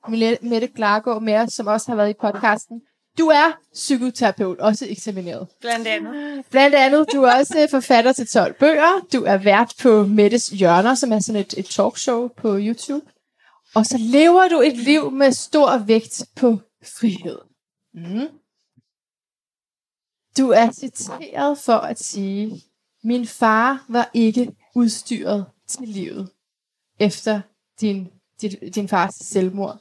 Mette 0.43 0.67
Glargaard 0.67 1.23
med 1.23 1.35
os, 1.35 1.53
som 1.53 1.67
også 1.67 1.89
har 1.89 1.97
været 1.97 2.11
i 2.11 2.15
podcasten. 2.21 2.81
Du 3.19 3.27
er 3.27 3.59
psykoterapeut, 3.75 4.59
også 4.59 4.87
eksamineret. 4.89 5.49
Blandt 5.61 5.87
andet. 5.87 6.45
Blandt 6.51 6.75
andet. 6.75 7.07
Du 7.13 7.23
er 7.23 7.39
også 7.39 7.69
forfatter 7.71 8.13
til 8.13 8.27
12 8.27 8.55
bøger. 8.55 9.07
Du 9.13 9.25
er 9.25 9.37
vært 9.37 9.75
på 9.83 10.07
Mettes 10.07 10.47
Hjørner, 10.47 10.95
som 10.95 11.13
er 11.13 11.19
sådan 11.19 11.41
et, 11.41 11.55
et 11.57 11.67
talkshow 11.67 12.29
på 12.29 12.59
YouTube. 12.59 13.07
Og 13.75 13.87
så 13.87 13.99
lever 13.99 14.49
du 14.49 14.61
et 14.61 14.77
liv 14.77 15.11
med 15.11 15.33
stor 15.33 15.79
vægt 15.79 16.23
på 16.37 16.59
frihed. 16.85 17.50
Mm. 17.95 18.29
Du 20.39 20.49
er 20.51 20.73
citeret 20.73 21.59
for 21.59 21.77
at 21.77 21.99
sige, 21.99 22.63
min 23.05 23.27
far 23.27 23.87
var 23.89 24.11
ikke 24.15 24.57
udstyret 24.75 25.47
til 25.69 25.89
livet 25.89 26.31
efter 26.99 27.41
din, 27.81 28.09
din, 28.41 28.51
din 28.51 28.89
fars 28.89 29.15
selvmord. 29.15 29.81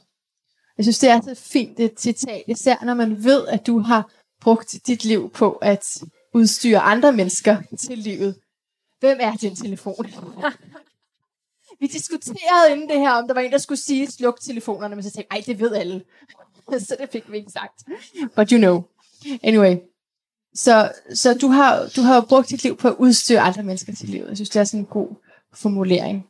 Jeg 0.77 0.85
synes, 0.85 0.99
det 0.99 1.09
er 1.09 1.21
så 1.21 1.35
fint 1.35 1.79
et 1.79 1.99
citat, 1.99 2.43
især 2.47 2.85
når 2.85 2.93
man 2.93 3.23
ved, 3.23 3.47
at 3.47 3.67
du 3.67 3.79
har 3.79 4.11
brugt 4.41 4.75
dit 4.87 5.05
liv 5.05 5.29
på 5.29 5.51
at 5.51 6.03
udstyre 6.33 6.79
andre 6.79 7.11
mennesker 7.13 7.61
til 7.79 7.97
livet. 7.97 8.41
Hvem 8.99 9.17
er 9.21 9.35
din 9.35 9.55
telefon? 9.55 10.05
Vi 11.79 11.87
diskuterede 11.87 12.71
inden 12.71 12.89
det 12.89 12.99
her, 12.99 13.11
om 13.11 13.27
der 13.27 13.33
var 13.33 13.41
en, 13.41 13.51
der 13.51 13.57
skulle 13.57 13.79
sige, 13.79 14.11
sluk 14.11 14.39
telefonerne, 14.41 14.95
men 14.95 15.03
så 15.03 15.11
tænkte 15.11 15.35
jeg, 15.35 15.45
det 15.45 15.59
ved 15.59 15.75
alle. 15.75 16.03
så 16.87 16.95
det 16.99 17.09
fik 17.11 17.31
vi 17.31 17.37
ikke 17.37 17.51
sagt. 17.51 17.83
But 18.35 18.49
you 18.49 18.57
know. 18.57 18.83
Anyway. 19.43 19.77
Så, 20.53 20.91
så 21.13 21.33
du 21.33 21.47
har, 21.47 21.91
du 21.95 22.01
har 22.01 22.21
brugt 22.21 22.49
dit 22.49 22.63
liv 22.63 22.77
på 22.77 22.87
at 22.87 22.95
udstyre 22.99 23.39
andre 23.39 23.63
mennesker 23.63 23.93
til 23.93 24.09
livet. 24.09 24.27
Jeg 24.27 24.37
synes, 24.37 24.49
det 24.49 24.59
er 24.59 24.63
sådan 24.63 24.79
en 24.79 24.85
god 24.85 25.09
formulering. 25.53 26.27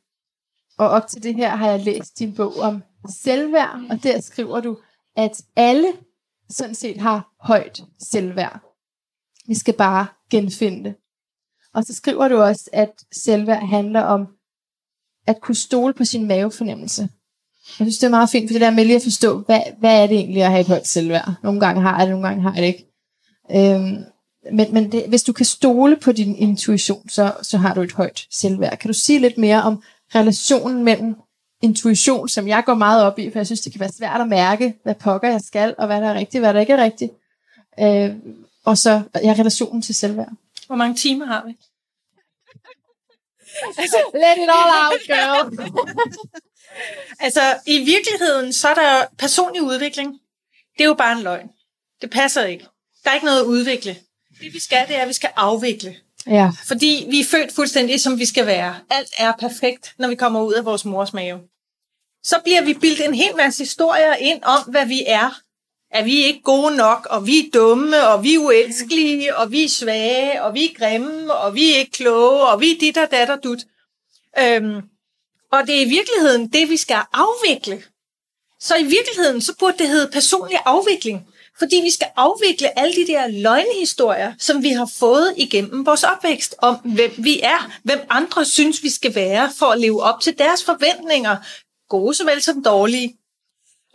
Og 0.77 0.89
op 0.89 1.07
til 1.07 1.23
det 1.23 1.35
her 1.35 1.55
har 1.55 1.69
jeg 1.69 1.79
læst 1.79 2.19
din 2.19 2.35
bog 2.35 2.57
om 2.57 2.83
selvværd, 3.23 3.79
og 3.89 4.03
der 4.03 4.21
skriver 4.21 4.59
du, 4.59 4.77
at 5.15 5.41
alle 5.55 5.93
sådan 6.49 6.75
set 6.75 6.97
har 6.97 7.33
højt 7.39 7.83
selvværd. 7.99 8.59
Vi 9.47 9.55
skal 9.55 9.73
bare 9.73 10.07
genfinde 10.29 10.83
det. 10.83 10.95
Og 11.73 11.83
så 11.83 11.93
skriver 11.93 12.27
du 12.27 12.37
også, 12.41 12.69
at 12.73 13.03
selvværd 13.11 13.67
handler 13.67 14.01
om 14.01 14.27
at 15.29 15.41
kunne 15.41 15.55
stole 15.55 15.93
på 15.93 16.05
sin 16.05 16.27
mavefornemmelse. 16.27 17.01
Jeg 17.79 17.85
synes, 17.85 17.97
det 17.97 18.07
er 18.07 18.11
meget 18.11 18.29
fint, 18.29 18.49
for 18.49 18.53
det 18.53 18.61
der 18.61 18.71
med 18.71 18.85
lige 18.85 18.95
at 18.95 19.03
forstå, 19.03 19.39
hvad, 19.39 19.61
hvad 19.79 20.03
er 20.03 20.07
det 20.07 20.17
egentlig 20.17 20.43
at 20.43 20.51
have 20.51 20.61
et 20.61 20.67
højt 20.67 20.87
selvværd? 20.87 21.33
Nogle 21.43 21.59
gange 21.59 21.81
har 21.81 21.97
jeg 21.97 22.07
det, 22.07 22.11
nogle 22.11 22.27
gange 22.27 22.43
har 22.43 22.53
jeg 22.53 22.61
det 22.61 22.67
ikke. 22.67 22.85
Øhm, 23.51 24.03
men 24.53 24.73
men 24.73 24.91
det, 24.91 25.05
hvis 25.07 25.23
du 25.23 25.33
kan 25.33 25.45
stole 25.45 25.95
på 25.95 26.11
din 26.11 26.35
intuition, 26.35 27.09
så, 27.09 27.33
så 27.41 27.57
har 27.57 27.73
du 27.73 27.81
et 27.81 27.91
højt 27.91 28.25
selvværd. 28.31 28.77
Kan 28.77 28.87
du 28.87 28.93
sige 28.93 29.19
lidt 29.19 29.37
mere 29.37 29.63
om 29.63 29.83
relationen 30.15 30.83
mellem 30.83 31.15
intuition, 31.61 32.29
som 32.29 32.47
jeg 32.47 32.63
går 32.65 32.73
meget 32.73 33.03
op 33.03 33.19
i, 33.19 33.31
for 33.31 33.39
jeg 33.39 33.45
synes, 33.45 33.61
det 33.61 33.71
kan 33.71 33.79
være 33.79 33.91
svært 33.91 34.21
at 34.21 34.27
mærke, 34.27 34.73
hvad 34.83 34.95
pokker 34.95 35.29
jeg 35.29 35.41
skal, 35.41 35.75
og 35.77 35.87
hvad 35.87 36.01
der 36.01 36.07
er 36.07 36.13
rigtigt, 36.13 36.41
hvad 36.41 36.53
der 36.53 36.59
ikke 36.59 36.73
er 36.73 36.83
rigtigt. 36.83 37.11
Øh, 37.79 38.15
og 38.65 38.77
så 38.77 39.01
ja, 39.23 39.35
relationen 39.39 39.81
til 39.81 39.95
selvværd. 39.95 40.31
Hvor 40.67 40.75
mange 40.75 40.95
timer 40.95 41.25
har 41.25 41.43
vi? 41.47 41.55
Let 44.13 44.37
it 44.37 44.49
all 44.57 44.71
out, 44.83 45.01
girl. 45.07 45.69
altså, 47.25 47.59
i 47.65 47.79
virkeligheden, 47.79 48.53
så 48.53 48.67
er 48.67 48.73
der 48.73 49.05
personlig 49.17 49.61
udvikling. 49.61 50.19
Det 50.77 50.83
er 50.83 50.87
jo 50.87 50.93
bare 50.93 51.17
en 51.17 51.23
løgn. 51.23 51.49
Det 52.01 52.09
passer 52.09 52.45
ikke. 52.45 52.65
Der 53.03 53.09
er 53.09 53.13
ikke 53.13 53.25
noget 53.25 53.39
at 53.39 53.45
udvikle. 53.45 53.97
Det 54.41 54.53
vi 54.53 54.59
skal, 54.59 54.87
det 54.87 54.95
er, 54.95 55.01
at 55.01 55.07
vi 55.07 55.13
skal 55.13 55.29
afvikle. 55.35 55.95
Ja. 56.27 56.51
Fordi 56.67 57.07
vi 57.09 57.19
er 57.19 57.25
født 57.31 57.55
fuldstændig, 57.55 58.01
som 58.01 58.19
vi 58.19 58.25
skal 58.25 58.45
være. 58.45 58.79
Alt 58.89 59.09
er 59.17 59.33
perfekt, 59.39 59.93
når 59.97 60.07
vi 60.07 60.15
kommer 60.15 60.41
ud 60.41 60.53
af 60.53 60.65
vores 60.65 60.85
mors 60.85 61.13
mave. 61.13 61.39
Så 62.23 62.39
bliver 62.43 62.61
vi 62.61 62.73
bildt 62.73 63.01
en 63.01 63.13
hel 63.13 63.35
masse 63.35 63.63
historier 63.63 64.13
ind 64.13 64.43
om, 64.43 64.63
hvad 64.63 64.85
vi 64.85 65.03
er. 65.07 65.41
At 65.91 66.05
vi 66.05 66.23
ikke 66.23 66.41
gode 66.41 66.75
nok, 66.75 67.07
og 67.09 67.27
vi 67.27 67.39
er 67.39 67.49
dumme, 67.53 68.07
og 68.07 68.23
vi 68.23 68.33
er 68.33 68.39
uelskelige, 68.39 69.37
og 69.37 69.51
vi 69.51 69.63
er 69.63 69.69
svage, 69.69 70.43
og 70.43 70.53
vi 70.53 70.65
er 70.65 70.73
grimme, 70.77 71.33
og 71.33 71.55
vi 71.55 71.73
er 71.73 71.77
ikke 71.77 71.91
kloge, 71.91 72.41
og 72.41 72.61
vi 72.61 72.71
er 72.71 72.79
dit 72.79 72.97
og 72.97 73.11
datter 73.11 73.35
dut. 73.35 73.59
Øhm, 74.39 74.81
og 75.51 75.67
det 75.67 75.75
er 75.75 75.85
i 75.85 75.89
virkeligheden 75.89 76.47
det, 76.47 76.69
vi 76.69 76.77
skal 76.77 77.01
afvikle. 77.13 77.83
Så 78.59 78.75
i 78.77 78.83
virkeligheden, 78.83 79.41
så 79.41 79.55
burde 79.59 79.77
det 79.77 79.89
hedde 79.89 80.11
personlig 80.13 80.59
afvikling. 80.65 81.27
Fordi 81.59 81.75
vi 81.83 81.91
skal 81.91 82.07
afvikle 82.15 82.79
alle 82.79 82.95
de 82.95 83.07
der 83.07 83.27
løgnehistorier, 83.27 84.33
som 84.39 84.63
vi 84.63 84.69
har 84.69 84.91
fået 84.99 85.33
igennem 85.37 85.85
vores 85.85 86.03
opvækst, 86.03 86.55
om 86.57 86.75
hvem 86.75 87.11
vi 87.17 87.39
er, 87.39 87.71
hvem 87.83 87.99
andre 88.09 88.45
synes, 88.45 88.83
vi 88.83 88.89
skal 88.89 89.15
være, 89.15 89.51
for 89.59 89.65
at 89.65 89.79
leve 89.79 90.03
op 90.03 90.21
til 90.21 90.37
deres 90.37 90.63
forventninger, 90.63 91.37
gode 91.89 92.13
såvel 92.13 92.41
som 92.41 92.63
dårlige. 92.63 93.17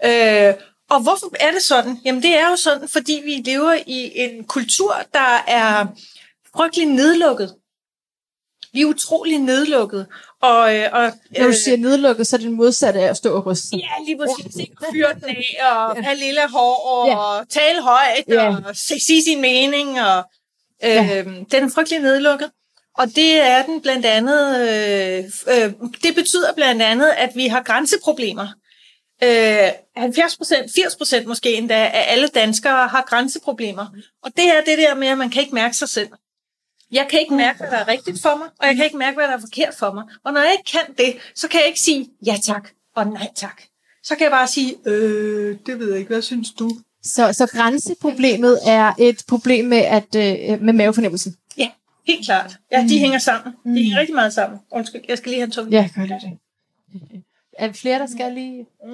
Øh, 0.04 0.54
og 0.94 1.02
hvorfor 1.02 1.32
er 1.40 1.50
det 1.50 1.62
sådan? 1.62 2.00
Jamen 2.04 2.22
det 2.22 2.36
er 2.38 2.50
jo 2.50 2.56
sådan, 2.56 2.88
fordi 2.88 3.22
vi 3.24 3.50
lever 3.50 3.72
i 3.86 4.12
en 4.14 4.44
kultur, 4.44 4.94
der 5.12 5.44
er 5.46 5.86
frygtelig 6.56 6.86
nedlukket. 6.86 7.54
Vi 8.72 8.80
er 8.80 8.86
utrolig 8.86 9.38
nedlukket. 9.38 10.06
Og, 10.42 10.76
øh, 10.76 10.88
og, 10.92 11.12
Når 11.30 11.42
du 11.42 11.48
øh, 11.48 11.54
siger 11.54 11.76
nedlukket, 11.76 12.26
så 12.26 12.36
er 12.36 12.38
det 12.38 12.46
den 12.46 12.56
modsatte 12.56 13.00
af 13.00 13.10
at 13.10 13.16
stå 13.16 13.36
og 13.36 13.46
ryste. 13.46 13.76
Ja, 13.76 13.88
lige 14.06 14.18
præcis. 14.18 14.56
Ikke 14.56 14.76
fyre 14.92 15.14
den 15.14 15.24
af, 15.24 15.56
og 15.72 15.96
ja. 15.96 16.02
have 16.02 16.16
lille 16.16 16.40
hår, 16.50 16.76
og 16.86 17.08
ja. 17.08 17.44
tale 17.60 17.82
højt, 17.82 18.24
ja. 18.28 18.56
og 18.68 18.76
sige 18.76 19.24
sin 19.24 19.40
mening. 19.40 20.00
Og, 20.00 20.24
øh, 20.84 20.90
ja. 20.90 21.22
Den 21.24 21.64
er 21.64 21.70
frygtelig 21.74 22.00
nedlukket. 22.00 22.50
Og 22.98 23.06
det 23.06 23.40
er 23.40 23.62
den 23.66 23.80
blandt 23.80 24.06
andet, 24.06 24.60
øh, 24.60 25.24
øh, 25.48 25.72
det 26.02 26.14
betyder 26.14 26.52
blandt 26.56 26.82
andet, 26.82 27.08
at 27.16 27.30
vi 27.34 27.46
har 27.48 27.62
grænseproblemer. 27.62 28.48
Øh, 29.22 29.70
70 29.96 30.36
procent, 30.36 30.70
80 30.74 30.96
procent 30.96 31.26
måske 31.26 31.54
endda 31.54 31.74
af 31.74 32.04
alle 32.08 32.28
danskere 32.28 32.88
har 32.88 33.04
grænseproblemer. 33.08 33.86
Og 34.22 34.30
det 34.36 34.44
er 34.44 34.60
det 34.66 34.78
der 34.78 34.94
med, 34.94 35.08
at 35.08 35.18
man 35.18 35.30
kan 35.30 35.42
ikke 35.42 35.54
mærke 35.54 35.76
sig 35.76 35.88
selv. 35.88 36.08
Jeg 36.92 37.06
kan 37.10 37.20
ikke 37.20 37.34
mærke, 37.34 37.58
hvad 37.58 37.70
der 37.70 37.76
er 37.76 37.88
rigtigt 37.88 38.22
for 38.22 38.36
mig, 38.36 38.48
og 38.60 38.66
jeg 38.66 38.76
kan 38.76 38.84
ikke 38.84 38.96
mærke, 38.96 39.14
hvad 39.14 39.24
der 39.24 39.34
er 39.34 39.40
forkert 39.40 39.74
for 39.74 39.92
mig. 39.92 40.04
Og 40.24 40.32
når 40.32 40.40
jeg 40.40 40.52
ikke 40.52 40.70
kan 40.70 40.94
det, 40.98 41.16
så 41.34 41.48
kan 41.48 41.60
jeg 41.60 41.66
ikke 41.68 41.80
sige 41.80 42.08
ja 42.26 42.36
tak 42.42 42.68
og 42.96 43.06
nej 43.06 43.28
tak. 43.34 43.62
Så 44.02 44.14
kan 44.14 44.24
jeg 44.24 44.30
bare 44.30 44.46
sige, 44.46 44.76
øh, 44.86 45.56
det 45.66 45.78
ved 45.78 45.88
jeg 45.88 45.98
ikke, 45.98 46.08
hvad 46.08 46.22
synes 46.22 46.52
du? 46.58 46.70
Så, 47.02 47.32
så 47.32 47.46
grænseproblemet 47.46 48.58
er 48.66 48.92
et 48.98 49.24
problem 49.28 49.64
med, 49.64 49.78
at, 49.78 50.14
øh, 50.16 50.62
med 50.62 50.72
mavefornemmelsen? 50.72 51.36
Ja, 51.56 51.70
helt 52.06 52.26
klart. 52.26 52.56
Ja, 52.72 52.78
de 52.78 52.82
mm. 52.82 52.88
hænger 52.88 53.18
sammen. 53.18 53.54
De 53.64 53.82
hænger 53.82 53.96
mm. 53.96 53.98
rigtig 53.98 54.14
meget 54.14 54.32
sammen. 54.32 54.60
Undskyld, 54.70 55.00
jeg 55.08 55.18
skal 55.18 55.30
lige 55.30 55.40
have 55.40 55.46
en 55.46 55.50
tung. 55.50 55.70
Ja, 55.70 55.88
gør 55.96 56.06
det. 56.06 56.38
Er 57.58 57.66
der 57.66 57.72
flere, 57.72 57.98
der 57.98 58.06
skal 58.06 58.32
lige... 58.32 58.66
Mm. 58.84 58.90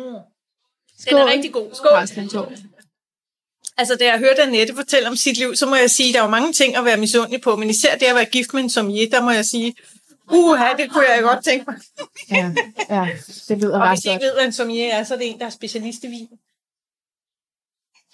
Den 1.09 1.19
er 1.19 1.27
rigtig 1.27 1.53
god. 1.53 1.75
Skål. 1.75 2.57
Altså, 3.77 3.97
da 4.01 4.05
jeg 4.05 4.19
hørte 4.19 4.43
Annette 4.43 4.75
fortælle 4.75 5.09
om 5.09 5.17
sit 5.17 5.39
liv, 5.39 5.57
så 5.57 5.67
må 5.67 5.77
jeg 5.77 5.91
sige, 5.91 6.09
at 6.09 6.15
der 6.15 6.21
var 6.21 6.31
mange 6.31 6.53
ting 6.53 6.77
at 6.77 6.85
være 6.85 6.97
misundelig 6.97 7.41
på, 7.41 7.57
men 7.57 7.71
især 7.71 7.97
det 7.97 8.07
at 8.07 8.15
være 8.15 8.25
gift 8.25 8.55
med 8.55 8.63
en 8.63 8.71
sommelier, 8.71 9.11
der 9.11 9.23
må 9.23 9.31
jeg 9.31 9.45
sige, 9.45 9.75
uha, 10.31 10.73
det 10.77 10.91
kunne 10.91 11.05
jeg 11.09 11.23
godt 11.23 11.45
tænke 11.45 11.65
mig. 11.69 11.81
ja, 12.31 12.55
ja, 12.91 13.09
det 13.49 13.59
lyder 13.59 13.81
Og 13.81 13.89
hvis 13.89 14.05
I 14.05 14.11
ikke 14.11 14.25
ved, 14.25 14.35
hvad 14.35 14.45
en 14.45 14.53
sommelier 14.53 14.95
er, 14.95 15.05
så 15.05 15.15
er 15.15 15.19
det 15.19 15.31
en, 15.31 15.39
der 15.39 15.47
er 15.47 15.51
specialist 15.51 16.05
i 16.05 16.07
vin. 16.07 16.29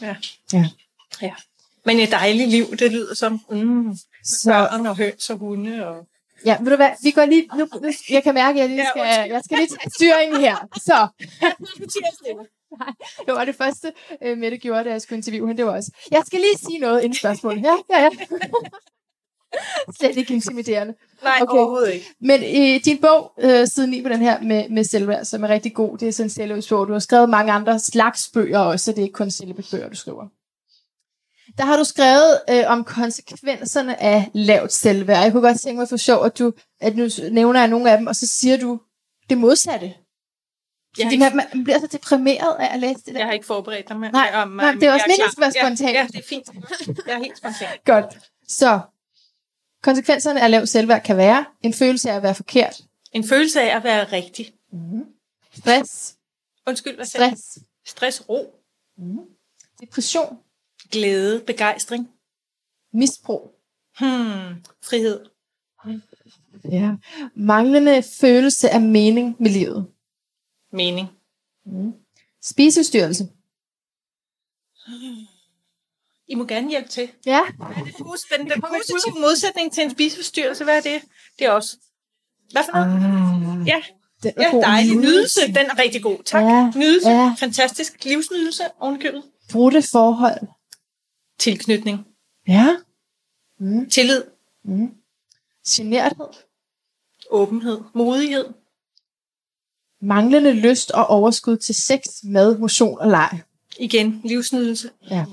Ja. 0.00 0.16
Ja. 0.52 0.68
ja. 1.22 1.34
Men 1.84 2.00
et 2.00 2.10
dejligt 2.10 2.50
liv, 2.50 2.76
det 2.76 2.92
lyder 2.92 3.14
som 3.14 3.40
mm, 3.50 3.96
så... 4.24 4.50
børn 4.50 4.86
og 4.86 4.96
høns 4.96 5.30
og 5.30 5.36
hunde 5.36 5.86
og 5.86 6.08
Ja, 6.44 6.56
ved 6.60 6.70
du 6.70 6.76
hvad, 6.76 6.90
vi 7.02 7.10
går 7.10 7.24
lige, 7.24 7.48
nu, 7.58 7.68
nu 7.82 7.88
jeg 8.10 8.22
kan 8.22 8.34
mærke, 8.34 8.62
at 8.62 8.70
jeg, 8.70 8.76
lige 8.76 8.86
skal, 8.90 9.30
jeg 9.30 9.40
skal 9.44 9.58
lige 9.58 9.68
tage 9.68 9.90
styringen 9.90 10.40
her. 10.40 10.56
Så. 10.76 11.08
Nej, 12.78 12.92
det 13.26 13.34
var 13.34 13.44
det 13.44 13.54
første, 13.54 13.92
uh, 14.26 14.38
Mette 14.38 14.58
gjorde, 14.58 14.84
da 14.84 14.90
jeg 14.90 15.02
skulle 15.02 15.16
interviewe 15.16 15.46
hende. 15.46 15.58
Det 15.58 15.66
var 15.66 15.76
også, 15.76 15.90
jeg 16.10 16.22
skal 16.26 16.40
lige 16.40 16.58
sige 16.66 16.78
noget 16.78 17.02
inden 17.02 17.18
spørgsmålet. 17.18 17.62
Ja, 17.62 17.76
ja, 17.90 18.02
ja. 18.02 18.10
Slet 19.98 20.16
ikke 20.16 20.34
intimiderende. 20.34 20.94
Nej, 21.22 21.38
okay. 21.40 21.52
overhovedet 21.52 21.94
ikke. 21.94 22.06
Men 22.20 22.42
i 22.42 22.78
din 22.78 22.98
bog, 22.98 23.32
uh, 23.44 23.64
siden 23.64 23.94
i 23.94 24.02
på 24.02 24.08
den 24.08 24.20
her 24.20 24.42
med, 24.42 24.68
med 24.68 24.84
selvværd, 24.84 25.24
som 25.24 25.44
er 25.44 25.48
rigtig 25.48 25.74
god, 25.74 25.98
det 25.98 26.08
er 26.08 26.12
sådan 26.12 26.50
en 26.50 26.62
Du 26.62 26.92
har 26.92 26.98
skrevet 26.98 27.28
mange 27.28 27.52
andre 27.52 27.78
slags 27.78 28.30
bøger 28.34 28.58
også, 28.58 28.84
så 28.84 28.90
det 28.92 28.98
er 28.98 29.02
ikke 29.02 29.12
kun 29.12 29.30
selvbøger, 29.30 29.88
du 29.88 29.96
skriver. 29.96 30.28
Der 31.58 31.64
har 31.64 31.76
du 31.76 31.84
skrevet 31.84 32.40
øh, 32.50 32.64
om 32.66 32.84
konsekvenserne 32.84 34.02
af 34.02 34.30
lavt 34.34 34.72
selvværd. 34.72 35.22
Jeg 35.22 35.32
kunne 35.32 35.42
godt 35.48 35.60
tænke 35.60 35.78
mig 35.78 35.88
for 35.88 35.96
sjov, 35.96 36.24
at 36.24 36.38
du 36.38 36.52
at 36.80 36.96
nu 36.96 37.08
nævner 37.30 37.60
jeg 37.60 37.68
nogle 37.68 37.90
af 37.90 37.98
dem, 37.98 38.06
og 38.06 38.16
så 38.16 38.26
siger 38.26 38.56
du 38.56 38.80
det 39.30 39.38
modsatte. 39.38 39.86
Jeg 39.86 41.04
Fordi 41.04 41.14
ikke- 41.14 41.36
man, 41.36 41.48
man 41.54 41.64
bliver 41.64 41.78
så 41.80 41.86
deprimeret 41.86 42.56
af 42.58 42.74
at 42.74 42.80
læse 42.80 42.94
det 42.94 43.06
der. 43.14 43.18
Jeg 43.18 43.26
har 43.26 43.32
ikke 43.32 43.46
forberedt 43.46 43.88
dig 43.88 43.96
med. 44.00 44.12
Nej, 44.12 44.30
om, 44.34 44.48
nej, 44.48 44.72
det 44.72 44.82
er 44.82 44.92
også 44.92 45.04
meningen, 45.08 45.28
at 45.36 45.40
være 45.40 45.52
spontan. 45.52 45.88
Ja, 45.94 46.00
ja, 46.00 46.06
det 46.06 46.16
er 46.16 46.22
fint. 46.28 46.48
Jeg 47.06 47.14
er 47.14 47.18
helt 47.18 47.38
spontan. 47.38 47.68
Godt. 47.84 48.18
Så, 48.48 48.80
konsekvenserne 49.82 50.40
af 50.40 50.50
lavt 50.50 50.68
selvværd 50.68 51.02
kan 51.02 51.16
være 51.16 51.44
en 51.62 51.74
følelse 51.74 52.10
af 52.10 52.14
at 52.16 52.22
være 52.22 52.34
forkert, 52.34 52.80
En 53.12 53.28
følelse 53.28 53.60
af 53.62 53.76
at 53.76 53.84
være 53.84 54.04
rigtig. 54.12 54.52
stress, 55.58 56.14
Undskyld, 56.66 56.94
hvad 56.96 57.06
sagde 57.06 57.28
stress, 57.36 57.58
Stress, 57.86 58.22
ro, 58.28 58.54
depression, 59.80 60.38
glæde, 60.90 61.40
begejstring. 61.46 62.08
misbrug, 62.92 63.50
Hmm, 63.98 64.64
frihed. 64.84 65.20
ja. 66.72 66.90
manglende 67.36 68.02
følelse 68.20 68.70
af 68.70 68.80
mening 68.80 69.36
med 69.38 69.50
livet, 69.50 69.86
Mening. 70.72 71.08
spiseforstyrrelse. 72.42 73.28
I 76.28 76.34
må 76.34 76.44
gerne 76.44 76.68
hjælpe 76.70 76.88
til. 76.88 77.08
Ja, 77.26 77.40
Hvad 77.56 77.66
er 77.66 77.84
det 77.84 77.92
pos- 77.94 78.36
den, 78.38 78.48
positive 78.60 79.20
modsætning 79.20 79.72
til 79.72 79.82
en 79.84 79.90
spiseforstyrrelse, 79.90 80.64
hvad 80.64 80.76
er 80.76 80.80
det? 80.80 81.02
Det 81.38 81.46
er 81.46 81.50
også. 81.50 81.76
Hvad 82.52 82.62
for 82.64 82.72
noget? 82.72 83.60
ah, 83.60 83.68
Ja, 83.68 83.82
den 84.22 84.32
er 84.36 84.56
ja 84.56 84.60
dejlig. 84.60 84.96
Nydelse, 84.96 85.40
den 85.46 85.56
er 85.56 85.78
rigtig 85.78 86.02
god. 86.02 86.18
Tak. 86.24 86.42
Ja, 86.42 86.72
Nydelse, 86.76 87.10
ja. 87.10 87.34
fantastisk. 87.38 88.04
Livsnydelse, 88.04 88.62
ovenikøbet. 88.80 89.22
Brudte 89.52 89.82
forhold. 89.92 90.48
Tilknytning. 91.38 92.06
Ja. 92.48 92.76
Mm. 93.58 93.90
Tillid. 93.90 94.22
Mm. 94.64 94.94
Generthed. 95.68 96.26
Åbenhed. 97.30 97.80
Modighed. 97.94 98.46
Manglende 100.00 100.52
lyst 100.52 100.90
og 100.90 101.06
overskud 101.06 101.56
til 101.56 101.74
sex, 101.74 102.00
mad, 102.24 102.58
motion 102.58 102.98
og 102.98 103.10
leg. 103.10 103.40
Igen, 103.78 104.20
livsnydelse. 104.24 104.90
Ja. 105.10 105.24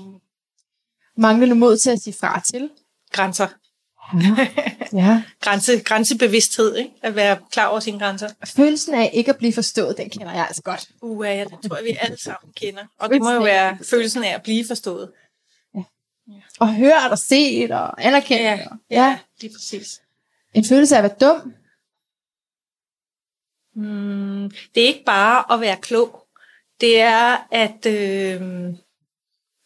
Manglende 1.16 1.54
mod 1.54 1.76
til 1.76 1.90
at 1.90 2.00
sige 2.00 2.14
fra 2.20 2.40
til. 2.40 2.70
Grænser. 3.12 3.48
Ja. 4.92 5.22
Grænse, 5.44 5.80
grænsebevidsthed, 5.80 6.76
ikke? 6.76 6.90
At 7.02 7.16
være 7.16 7.38
klar 7.50 7.66
over 7.66 7.80
sine 7.80 7.98
grænser. 7.98 8.28
Følelsen 8.44 8.94
af 8.94 9.10
ikke 9.14 9.30
at 9.30 9.36
blive 9.36 9.52
forstået, 9.52 9.96
den 9.96 10.10
kender 10.10 10.32
jeg 10.32 10.46
altså 10.46 10.62
godt. 10.62 10.88
Uh, 11.02 11.26
ja, 11.26 11.44
det 11.44 11.68
tror 11.68 11.76
jeg, 11.76 11.84
vi 11.84 11.96
alle 12.00 12.22
sammen 12.22 12.52
kender. 12.52 12.84
Og 12.98 13.10
det 13.10 13.22
må 13.22 13.30
jo 13.30 13.42
være 13.42 13.78
følelsen 13.90 14.24
af 14.24 14.34
at 14.34 14.42
blive 14.42 14.66
forstået. 14.66 15.10
Og 16.60 16.74
hørt 16.74 17.10
og 17.10 17.18
set 17.18 17.70
og 17.70 18.04
anerkendt. 18.06 18.42
Ja, 18.42 18.58
og- 18.70 18.76
ja, 18.90 19.18
lige 19.40 19.52
præcis. 19.54 20.00
En 20.54 20.64
følelse 20.64 20.96
af 20.96 20.98
at 20.98 21.02
være 21.20 21.30
dum. 21.30 21.52
Mm, 23.76 24.50
det 24.74 24.82
er 24.82 24.86
ikke 24.86 25.04
bare 25.06 25.52
at 25.54 25.60
være 25.60 25.76
klog. 25.76 26.26
Det 26.80 27.00
er 27.00 27.46
at 27.50 27.86
øh, 27.86 28.40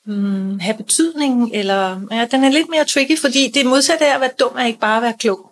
mm, 0.06 0.58
have 0.58 0.76
betydning, 0.76 1.50
eller 1.54 2.00
ja, 2.10 2.26
den 2.30 2.44
er 2.44 2.48
lidt 2.48 2.68
mere 2.68 2.84
tricky, 2.84 3.18
fordi 3.18 3.50
det 3.54 3.66
modsatte 3.66 4.06
af 4.06 4.14
at 4.14 4.20
være 4.20 4.30
dum 4.40 4.56
er 4.56 4.64
ikke 4.66 4.80
bare 4.80 4.96
at 4.96 5.02
være 5.02 5.16
klog. 5.18 5.50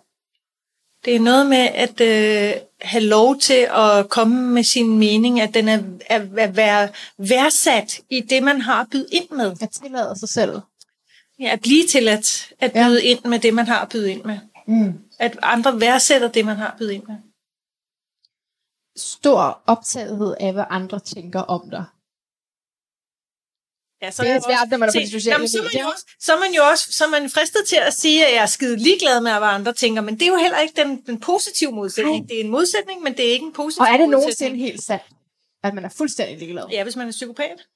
Det 1.05 1.15
er 1.15 1.19
noget 1.19 1.47
med 1.47 1.57
at 1.73 2.01
øh, 2.01 2.61
have 2.81 3.03
lov 3.03 3.37
til 3.39 3.67
at 3.71 4.09
komme 4.09 4.41
med 4.53 4.63
sin 4.63 4.99
mening, 4.99 5.41
at 5.41 5.53
den 5.53 5.67
er 5.67 5.83
at, 6.05 6.21
at 6.37 6.55
være 6.55 6.89
værdsat 7.17 8.01
i 8.09 8.21
det, 8.21 8.43
man 8.43 8.61
har 8.61 8.81
at 8.81 8.87
byde 8.91 9.07
ind 9.11 9.29
med. 9.29 9.55
At 9.61 9.69
tillade 9.69 10.19
sig 10.19 10.29
selv. 10.29 10.59
Ja, 11.39 11.49
at 11.53 11.59
blive 11.61 11.87
tilladt 11.87 12.53
at 12.59 12.71
Ja. 12.75 12.87
byde 12.87 13.03
ind 13.05 13.25
med 13.25 13.39
det, 13.39 13.53
man 13.53 13.67
har 13.67 13.79
at 13.81 13.89
byde 13.89 14.11
ind 14.11 14.23
med. 14.23 14.39
Mm. 14.67 14.93
At 15.19 15.39
andre 15.41 15.79
værdsætter 15.79 16.31
det, 16.31 16.45
man 16.45 16.55
har 16.57 16.71
at 16.71 16.77
byde 16.77 16.95
ind 16.95 17.03
med. 17.07 17.15
Stor 18.97 19.61
optagethed 19.67 20.35
af, 20.39 20.53
hvad 20.53 20.65
andre 20.69 20.99
tænker 20.99 21.39
om 21.39 21.69
dig. 21.69 21.85
Ja, 24.01 24.11
så 24.11 24.23
Det 24.23 24.31
er 24.31 24.39
svært, 24.49 24.69
når 24.71 24.77
man 24.77 24.89
er 24.89 24.93
på 24.93 24.99
Se, 24.99 24.99
de 25.05 25.11
sociale 25.11 25.33
jamen, 25.33 25.47
så 25.49 25.61
man 25.63 25.81
jo 25.81 25.87
også, 25.93 26.05
så 26.19 26.33
er 26.35 26.39
man 26.39 26.53
jo 26.53 26.63
også 26.71 26.91
så 26.91 27.05
er 27.05 27.09
man 27.09 27.29
fristet 27.29 27.61
til 27.67 27.75
at 27.87 27.93
sige, 27.93 28.25
at 28.27 28.33
jeg 28.35 28.41
er 28.41 28.45
skide 28.45 28.75
ligeglad 28.77 29.21
med, 29.21 29.31
hvad 29.31 29.47
andre 29.47 29.73
tænker, 29.73 30.01
men 30.01 30.13
det 30.19 30.21
er 30.27 30.27
jo 30.35 30.37
heller 30.37 30.59
ikke 30.59 30.81
den, 30.83 31.01
den 31.01 31.19
positive 31.19 31.71
modsætning. 31.71 32.17
Nej. 32.19 32.25
Det 32.29 32.35
er 32.39 32.43
en 32.43 32.49
modsætning, 32.51 33.01
men 33.03 33.13
det 33.17 33.27
er 33.27 33.31
ikke 33.31 33.45
en 33.45 33.53
positiv 33.53 33.81
Og 33.81 33.87
er 33.87 33.91
det 33.97 33.99
modsætning. 33.99 34.21
nogensinde 34.21 34.57
helt 34.57 34.83
sandt, 34.83 35.03
at 35.63 35.73
man 35.73 35.85
er 35.85 35.89
fuldstændig 35.89 36.37
ligeglad? 36.37 36.65
Ja, 36.71 36.83
hvis 36.83 36.95
man 36.95 37.07
er 37.07 37.11
psykopat. 37.11 37.67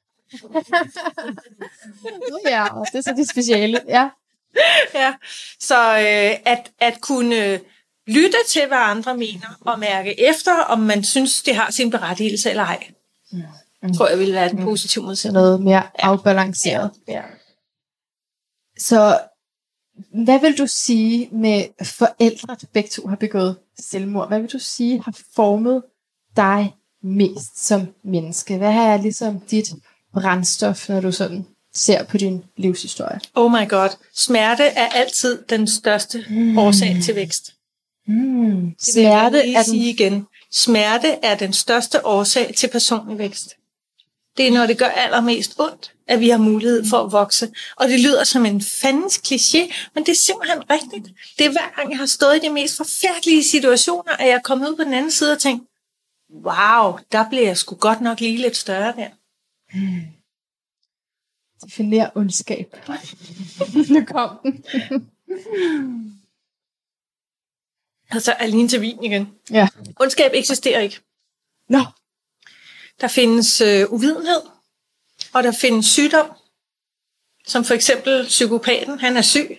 Ja 2.45 2.75
og 2.79 2.87
det 2.91 2.97
er 2.97 3.01
så 3.01 3.13
det 3.17 3.29
speciale. 3.29 3.81
Ja. 3.87 4.09
Ja. 4.93 5.13
Så 5.59 5.97
øh, 5.97 6.37
at, 6.45 6.71
at 6.79 7.01
kunne 7.01 7.59
lytte 8.07 8.37
til, 8.49 8.67
hvad 8.67 8.77
andre 8.77 9.17
mener, 9.17 9.57
og 9.61 9.79
mærke 9.79 10.19
efter, 10.29 10.59
om 10.59 10.79
man 10.79 11.03
synes, 11.03 11.43
det 11.43 11.55
har 11.55 11.71
sin 11.71 11.91
berettigelse 11.91 12.49
eller 12.49 12.63
ej. 12.63 12.91
Mm. 13.31 13.93
Tror 13.93 14.07
jeg 14.07 14.19
vil 14.19 14.33
være 14.33 14.49
den 14.49 14.63
positive 14.63 15.01
Så 15.01 15.05
modsætning. 15.05 15.33
noget 15.33 15.61
mere 15.61 15.83
afbalanceret. 15.99 16.91
Ja. 17.07 17.21
Så 18.77 19.19
hvad 20.23 20.39
vil 20.39 20.57
du 20.57 20.67
sige 20.67 21.29
med 21.31 21.63
forældre, 21.83 22.55
der 22.61 22.67
begge 22.73 22.89
to 22.89 23.07
har 23.07 23.15
begået 23.15 23.57
selvmord? 23.79 24.27
Hvad 24.27 24.39
vil 24.39 24.53
du 24.53 24.59
sige 24.59 25.01
har 25.03 25.17
formet 25.35 25.83
dig 26.35 26.75
mest 27.03 27.65
som 27.65 27.93
menneske? 28.03 28.57
Hvad 28.57 28.73
er 28.73 28.97
ligesom 28.97 29.39
dit 29.39 29.69
brændstof, 30.13 30.89
når 30.89 31.01
du 31.01 31.11
sådan 31.11 31.45
ser 31.75 32.03
på 32.03 32.17
din 32.17 32.43
livshistorie? 32.57 33.19
Oh 33.35 33.51
my 33.51 33.69
god. 33.69 33.89
Smerte 34.15 34.63
er 34.63 34.87
altid 34.87 35.43
den 35.49 35.67
største 35.67 36.25
Mm. 36.29 36.57
årsag 36.57 36.97
til 37.03 37.15
vækst. 37.15 37.53
Mm. 38.07 38.75
Det 38.85 38.95
vil 38.95 39.03
jeg 39.03 39.29
Smerte 39.31 39.53
er 39.53 39.63
sige 39.63 39.79
den... 39.79 39.89
igen. 40.13 40.27
Smerte 40.51 41.07
er 41.23 41.35
den 41.35 41.53
største 41.53 42.05
årsag 42.05 42.53
til 42.57 42.67
personlig 42.67 43.17
vækst. 43.17 43.55
Det 44.37 44.47
er, 44.47 44.51
når 44.51 44.65
det 44.65 44.77
gør 44.77 44.85
allermest 44.85 45.53
ondt, 45.59 45.91
at 46.07 46.19
vi 46.19 46.29
har 46.29 46.37
mulighed 46.37 46.85
for 46.89 46.97
at 46.97 47.11
vokse. 47.11 47.51
Og 47.75 47.87
det 47.87 47.99
lyder 47.99 48.23
som 48.23 48.45
en 48.45 48.61
fandens 48.61 49.17
kliché, 49.27 49.73
men 49.95 50.05
det 50.05 50.11
er 50.11 50.15
simpelthen 50.15 50.59
rigtigt. 50.69 51.15
Det 51.39 51.45
er 51.45 51.49
hver 51.51 51.75
gang, 51.75 51.89
jeg 51.91 51.97
har 51.97 52.05
stået 52.05 52.35
i 52.35 52.39
de 52.39 52.49
mest 52.49 52.77
forfærdelige 52.77 53.43
situationer, 53.43 54.11
at 54.19 54.27
jeg 54.27 54.35
er 54.35 54.41
kommet 54.41 54.69
ud 54.69 54.75
på 54.75 54.83
den 54.83 54.93
anden 54.93 55.11
side 55.11 55.31
og 55.31 55.39
tænkt, 55.39 55.63
wow, 56.45 56.97
der 57.11 57.29
blev 57.29 57.43
jeg 57.43 57.57
sgu 57.57 57.75
godt 57.75 58.01
nok 58.01 58.19
lige 58.19 58.37
lidt 58.37 58.57
større 58.57 58.93
der. 58.97 59.07
Definer 61.63 62.09
ondskab. 62.15 62.75
nu 63.89 64.05
kom 64.05 64.37
den. 64.43 64.65
Altså, 68.11 68.31
alene 68.31 68.67
til 68.67 68.81
vin 68.81 69.03
igen. 69.03 69.29
Ja. 69.51 69.67
Ondskab 69.99 70.31
eksisterer 70.33 70.79
ikke. 70.79 70.99
Nå, 71.69 71.79
Der 73.01 73.07
findes 73.07 73.61
øh, 73.61 73.85
uvidenhed, 73.93 74.41
og 75.33 75.43
der 75.43 75.51
findes 75.51 75.85
sygdom, 75.85 76.31
som 77.47 77.63
for 77.63 77.73
eksempel 77.73 78.25
psykopaten, 78.25 78.99
han 78.99 79.17
er 79.17 79.21
syg, 79.21 79.57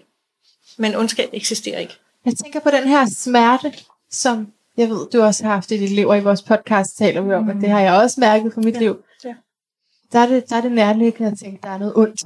men 0.76 0.94
ondskab 0.94 1.28
eksisterer 1.32 1.78
ikke. 1.78 1.94
jeg 2.24 2.34
tænker 2.36 2.60
på 2.60 2.70
den 2.70 2.88
her 2.88 3.06
smerte, 3.06 3.74
som 4.10 4.52
jeg 4.76 4.88
ved, 4.88 5.10
du 5.10 5.22
også 5.22 5.44
har 5.44 5.54
haft 5.54 5.70
i 5.70 5.78
dit 5.78 5.90
liv, 5.90 6.08
og 6.08 6.18
i 6.18 6.22
vores 6.22 6.42
podcast 6.42 6.96
taler 6.96 7.20
vi 7.20 7.32
om, 7.32 7.48
at 7.50 7.56
det 7.56 7.68
har 7.70 7.80
jeg 7.80 7.92
også 7.94 8.20
mærket 8.20 8.52
på 8.54 8.60
mit 8.60 8.74
Ja, 8.74 8.78
liv. 8.80 9.04
Der 10.12 10.18
er 10.18 10.26
det, 10.26 10.50
der 10.50 10.56
er 10.56 10.60
det 10.60 10.72
nærliggende 10.72 11.30
at 11.30 11.38
tænke, 11.38 11.58
der 11.62 11.68
er 11.68 11.78
noget 11.78 11.96
ondt. 11.96 12.22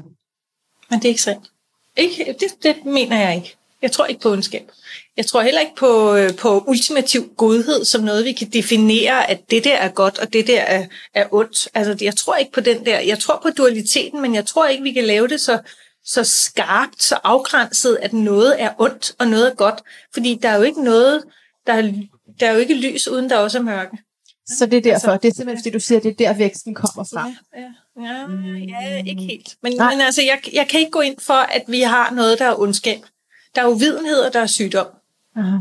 Men 0.91 0.99
det 0.99 1.05
er 1.05 1.09
ikke 1.09 1.23
sandt. 1.23 1.51
Ikke, 1.97 2.37
det, 2.41 2.63
det 2.63 2.85
mener 2.85 3.21
jeg 3.21 3.37
ikke. 3.37 3.57
Jeg 3.83 3.93
tror 3.93 4.07
ikke 4.07 4.21
på 4.21 4.31
ondskab. 4.33 4.71
Jeg 5.17 5.27
tror 5.27 5.43
heller 5.43 5.61
ikke 5.61 5.77
på, 5.77 6.15
øh, 6.15 6.37
på 6.37 6.65
ultimativ 6.67 7.35
godhed 7.37 7.85
som 7.85 8.03
noget, 8.03 8.25
vi 8.25 8.33
kan 8.33 8.49
definere, 8.49 9.31
at 9.31 9.51
det 9.51 9.65
der 9.65 9.77
er 9.77 9.89
godt, 9.89 10.19
og 10.19 10.33
det 10.33 10.47
der 10.47 10.61
er, 10.61 10.87
er 11.15 11.27
ondt. 11.31 11.69
Altså, 11.75 12.05
jeg 12.05 12.17
tror 12.17 12.37
ikke 12.37 12.53
på 12.53 12.61
den 12.61 12.87
der. 12.87 12.99
Jeg 12.99 13.19
tror 13.19 13.39
på 13.43 13.51
dualiteten, 13.51 14.23
men 14.23 14.35
jeg 14.35 14.47
tror 14.47 14.67
ikke, 14.67 14.83
vi 14.83 14.93
kan 14.93 15.05
lave 15.05 15.29
det 15.29 15.41
så, 15.41 15.59
så 16.05 16.25
skarpt, 16.25 17.03
så 17.03 17.19
afgrænset, 17.25 17.99
at 18.03 18.13
noget 18.13 18.63
er 18.63 18.71
ondt, 18.79 19.15
og 19.19 19.27
noget 19.27 19.51
er 19.51 19.55
godt. 19.55 19.83
Fordi 20.15 20.39
der 20.43 20.49
er 20.49 20.57
jo 20.57 20.63
ikke 20.63 20.85
noget, 20.85 21.25
der 21.67 21.73
er, 21.73 21.93
der 22.41 22.47
er 22.47 22.53
jo 22.53 22.59
ikke 22.59 22.75
lys, 22.75 23.09
uden 23.09 23.31
der 23.31 23.37
også 23.37 23.59
er 23.59 23.63
mørke. 23.63 23.99
Så 24.49 24.67
det 24.67 24.77
er 24.77 24.81
derfor. 24.81 25.17
Det 25.17 25.29
er 25.29 25.35
simpelthen, 25.35 25.59
fordi 25.63 25.71
du 25.71 25.81
siger, 25.81 25.99
at 25.99 26.03
det 26.03 26.11
er 26.11 26.15
der 26.15 26.35
væksten 26.39 26.75
kommer 26.75 27.05
fra. 27.05 27.33
Ja, 27.55 27.61
ja, 27.61 28.27
ja, 28.69 28.97
ja 28.97 29.03
ikke 29.07 29.23
helt. 29.23 29.57
Men, 29.63 29.73
Nej. 29.77 29.95
men 29.95 30.01
altså, 30.01 30.23
jeg, 30.23 30.41
jeg 30.53 30.69
kan 30.69 30.81
ikke 30.81 30.93
gå 30.93 31.01
ind 31.01 31.21
for, 31.21 31.35
at 31.35 31.65
vi 31.69 31.81
har 31.81 32.11
noget, 32.11 32.39
der 32.39 32.45
er 32.45 32.61
ondskab. 32.61 33.01
Der 33.55 33.63
er 33.63 33.67
uvidenhed, 33.67 34.21
og 34.21 34.33
der 34.33 34.41
er 34.41 34.47
sygdom. 34.47 34.87
Aha. 35.37 35.57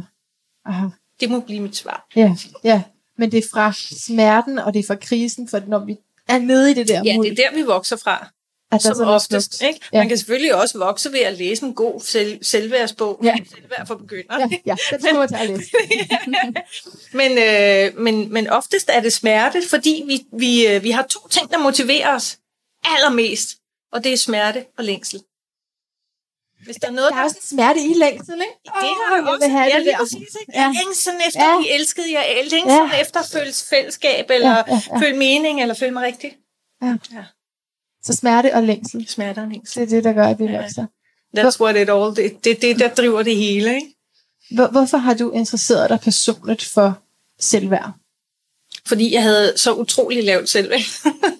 Aha. 0.65 0.87
Det 1.19 1.29
må 1.29 1.39
blive 1.39 1.59
mit 1.59 1.75
svar. 1.75 2.07
Ja, 2.15 2.35
ja. 2.63 2.81
Men 3.17 3.31
det 3.31 3.37
er 3.37 3.47
fra 3.53 3.73
smerten, 4.07 4.59
og 4.59 4.73
det 4.73 4.79
er 4.79 4.83
fra 4.87 4.95
krisen, 4.95 5.47
for 5.47 5.61
når 5.67 5.85
vi 5.85 5.97
er 6.27 6.39
nede 6.39 6.71
i 6.71 6.73
det 6.73 6.87
der 6.87 7.01
Ja, 7.05 7.17
det 7.23 7.31
er 7.31 7.35
der, 7.35 7.55
vi 7.55 7.61
vokser 7.61 7.95
fra, 7.95 8.29
at 8.71 8.83
der 8.83 8.89
som 8.93 8.97
noget 8.97 9.15
oftest. 9.15 9.57
smukt. 9.57 9.67
Ikke? 9.73 9.85
Ja. 9.93 9.97
Man 9.97 10.07
kan 10.07 10.17
selvfølgelig 10.17 10.55
også 10.55 10.77
vokse 10.77 11.11
ved 11.11 11.19
at 11.19 11.33
læse 11.37 11.63
en 11.65 11.73
god 11.73 12.01
selv, 12.01 12.43
selvværdsbog. 12.43 13.19
Ja. 13.23 13.35
Selvværd 13.55 13.87
for 13.87 13.95
begyndere. 13.95 14.39
Ja, 14.39 14.47
ja, 14.65 14.75
den 14.91 15.01
skulle 15.01 15.19
man 15.19 15.29
tage 15.29 15.41
at 15.41 15.49
læse. 15.49 15.71
men, 17.19 17.37
øh, 17.37 17.99
men, 18.01 18.33
men 18.33 18.49
oftest 18.49 18.89
er 18.93 18.99
det 18.99 19.13
smerte, 19.13 19.61
fordi 19.69 20.03
vi, 20.07 20.25
vi, 20.39 20.67
øh, 20.67 20.83
vi 20.83 20.91
har 20.91 21.03
to 21.03 21.27
ting, 21.27 21.51
der 21.51 21.57
motiverer 21.57 22.15
os 22.15 22.37
allermest. 22.83 23.49
Og 23.91 24.03
det 24.03 24.13
er 24.13 24.17
smerte 24.17 24.65
og 24.77 24.83
længsel. 24.83 25.21
Hvis 26.65 26.75
der 26.75 26.87
er 26.87 26.91
noget, 26.91 27.11
Der 27.13 27.19
er 27.19 27.23
også 27.23 27.35
en 27.41 27.47
smerte 27.57 27.79
i 27.81 27.93
længsel, 27.93 28.33
ikke? 28.33 28.53
Det 28.65 28.71
har 28.73 29.15
jeg 29.15 29.23
jeg 29.25 29.33
også. 29.33 29.47
have 29.49 29.63
ja, 29.63 29.75
det 29.75 29.81
lige 29.83 29.91
der. 29.91 29.97
præcis. 29.97 30.17
Ikke? 30.41 30.51
Ja. 30.55 30.61
Jeg 30.61 30.75
sådan 30.95 31.21
efter 31.27 31.43
Ja. 31.43 31.51
at 31.53 31.59
blive 31.61 31.73
elsket. 31.73 32.03
Jeg 32.11 32.47
længes 32.51 32.73
Ja. 32.73 33.01
efter 33.01 33.19
at 33.19 33.25
føle 33.33 33.53
fællesskab, 33.69 34.29
eller 34.29 34.49
Ja, 34.49 34.63
ja, 34.67 34.81
ja. 34.91 34.97
føle 34.99 35.17
mening, 35.17 35.61
eller 35.61 35.75
føle 35.75 35.91
mig 35.91 36.03
rigtig. 36.03 36.37
Så 38.05 38.13
smerte 38.13 38.53
og 38.53 38.63
længsel. 38.63 39.05
Smerter 39.09 39.41
og 39.41 39.47
længsel. 39.47 39.81
Det 39.81 39.87
er 39.87 39.95
det, 39.95 40.03
der 40.03 40.13
gør, 40.13 40.27
at 40.27 40.39
vi 40.39 40.45
Ja. 40.45 40.61
vokser. 40.61 40.85
That's 41.37 41.61
what 41.61 41.75
it 41.75 41.89
all. 41.89 42.15
Det 42.15 42.25
er 42.25 42.29
det, 42.43 42.61
det, 42.61 42.79
der 42.79 42.87
driver 42.89 43.23
det 43.23 43.35
hele. 43.35 43.75
Ikke? 43.75 43.87
Hvor, 44.51 44.67
hvorfor 44.67 44.97
har 44.97 45.13
du 45.13 45.31
interesseret 45.31 45.89
dig 45.89 45.99
personligt 45.99 46.63
for 46.65 46.99
selvværd? 47.39 47.91
Fordi 48.87 49.13
jeg 49.13 49.23
havde 49.23 49.53
så 49.55 49.73
utrolig 49.73 50.23
lavt 50.23 50.49
selvværd. 50.49 50.81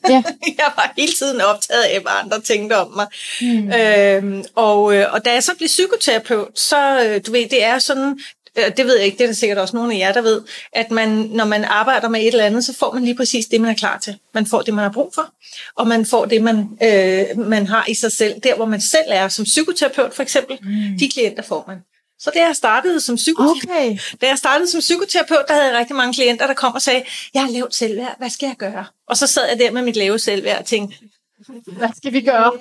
Ja. 0.10 0.24
jeg 0.58 0.72
var 0.76 0.94
hele 0.98 1.12
tiden 1.12 1.42
optaget 1.42 1.84
af, 1.84 2.02
hvad 2.02 2.12
andre 2.24 2.42
tænkte 2.42 2.78
om 2.78 2.92
mig. 2.96 3.08
Hmm. 3.42 3.72
Øhm, 3.74 4.44
og, 4.56 4.96
øh, 4.96 5.14
og 5.14 5.26
da 5.26 5.34
jeg 5.34 5.44
så 5.44 5.52
blev 5.58 5.68
psykoterapeut, 5.68 6.60
så, 6.60 7.04
øh, 7.06 7.22
du 7.26 7.32
ved, 7.32 7.50
det 7.50 7.64
er 7.64 7.80
sådan, 7.80 8.20
det 8.56 8.86
ved 8.86 8.96
jeg 8.96 9.06
ikke, 9.06 9.18
det 9.18 9.24
er 9.24 9.28
der 9.28 9.34
sikkert 9.34 9.58
også 9.58 9.76
nogle 9.76 9.94
af 9.94 10.00
jer, 10.00 10.14
der 10.14 10.22
ved, 10.22 10.42
at 10.74 10.92
man, 10.92 11.10
når 11.10 11.46
man 11.46 11.64
arbejder 11.64 12.10
med 12.10 12.22
et 12.22 12.28
eller 12.28 12.46
andet, 12.46 12.66
så 12.66 12.74
får 12.74 12.94
man 12.94 13.04
lige 13.04 13.16
præcis 13.16 13.46
det, 13.46 13.62
man 13.62 13.72
er 13.72 13.76
klar 13.76 13.98
til. 13.98 14.18
Man 14.34 14.46
får 14.46 14.62
det, 14.62 14.74
man 14.74 14.84
har 14.84 14.92
brug 14.92 15.12
for, 15.16 15.34
og 15.76 15.88
man 15.88 16.06
får 16.06 16.26
det, 16.26 16.44
man, 16.44 16.70
øh, 16.84 17.40
man 17.40 17.68
har 17.68 17.86
i 17.88 17.94
sig 17.94 18.12
selv. 18.12 18.42
Der, 18.44 18.56
hvor 18.56 18.66
man 18.66 18.82
selv 18.82 19.06
er, 19.08 19.28
som 19.28 19.46
psykoterapeut 19.46 20.14
for 20.14 20.24
eksempel, 20.24 20.58
mm. 20.62 20.98
de 21.00 21.10
klienter 21.10 21.44
får 21.44 21.64
man. 21.68 21.78
Så 22.20 22.32
da 22.34 22.40
jeg 22.40 22.56
startede 22.56 23.02
som 23.02 23.16
psykoterapeut, 23.16 23.70
Okay. 23.70 23.98
da 24.22 24.28
jeg 24.28 24.38
startede 24.38 24.72
som 24.72 24.80
psykoterapeut, 24.80 25.46
der 25.48 25.54
havde 25.54 25.68
jeg 25.68 25.78
rigtig 25.78 25.96
mange 25.96 26.14
klienter, 26.14 26.48
der 26.48 26.54
kom 26.54 26.74
og 26.76 26.82
sagde, 26.82 27.04
jeg 27.34 27.42
har 27.42 27.52
lavt 27.52 27.76
selvværd, 27.76 28.16
hvad 28.18 28.30
skal 28.30 28.48
jeg 28.48 28.56
gøre? 28.58 28.86
Og 29.08 29.18
så 29.18 29.28
sad 29.28 29.48
jeg 29.50 29.60
der 29.60 29.72
med 29.72 29.82
mit 29.82 29.96
lave 29.96 30.20
selvværd 30.20 30.60
og 30.60 30.66
tænkte, 30.66 30.98
Hvad 31.78 31.90
skal 31.98 32.14
vi 32.14 32.22
gøre? 32.22 32.52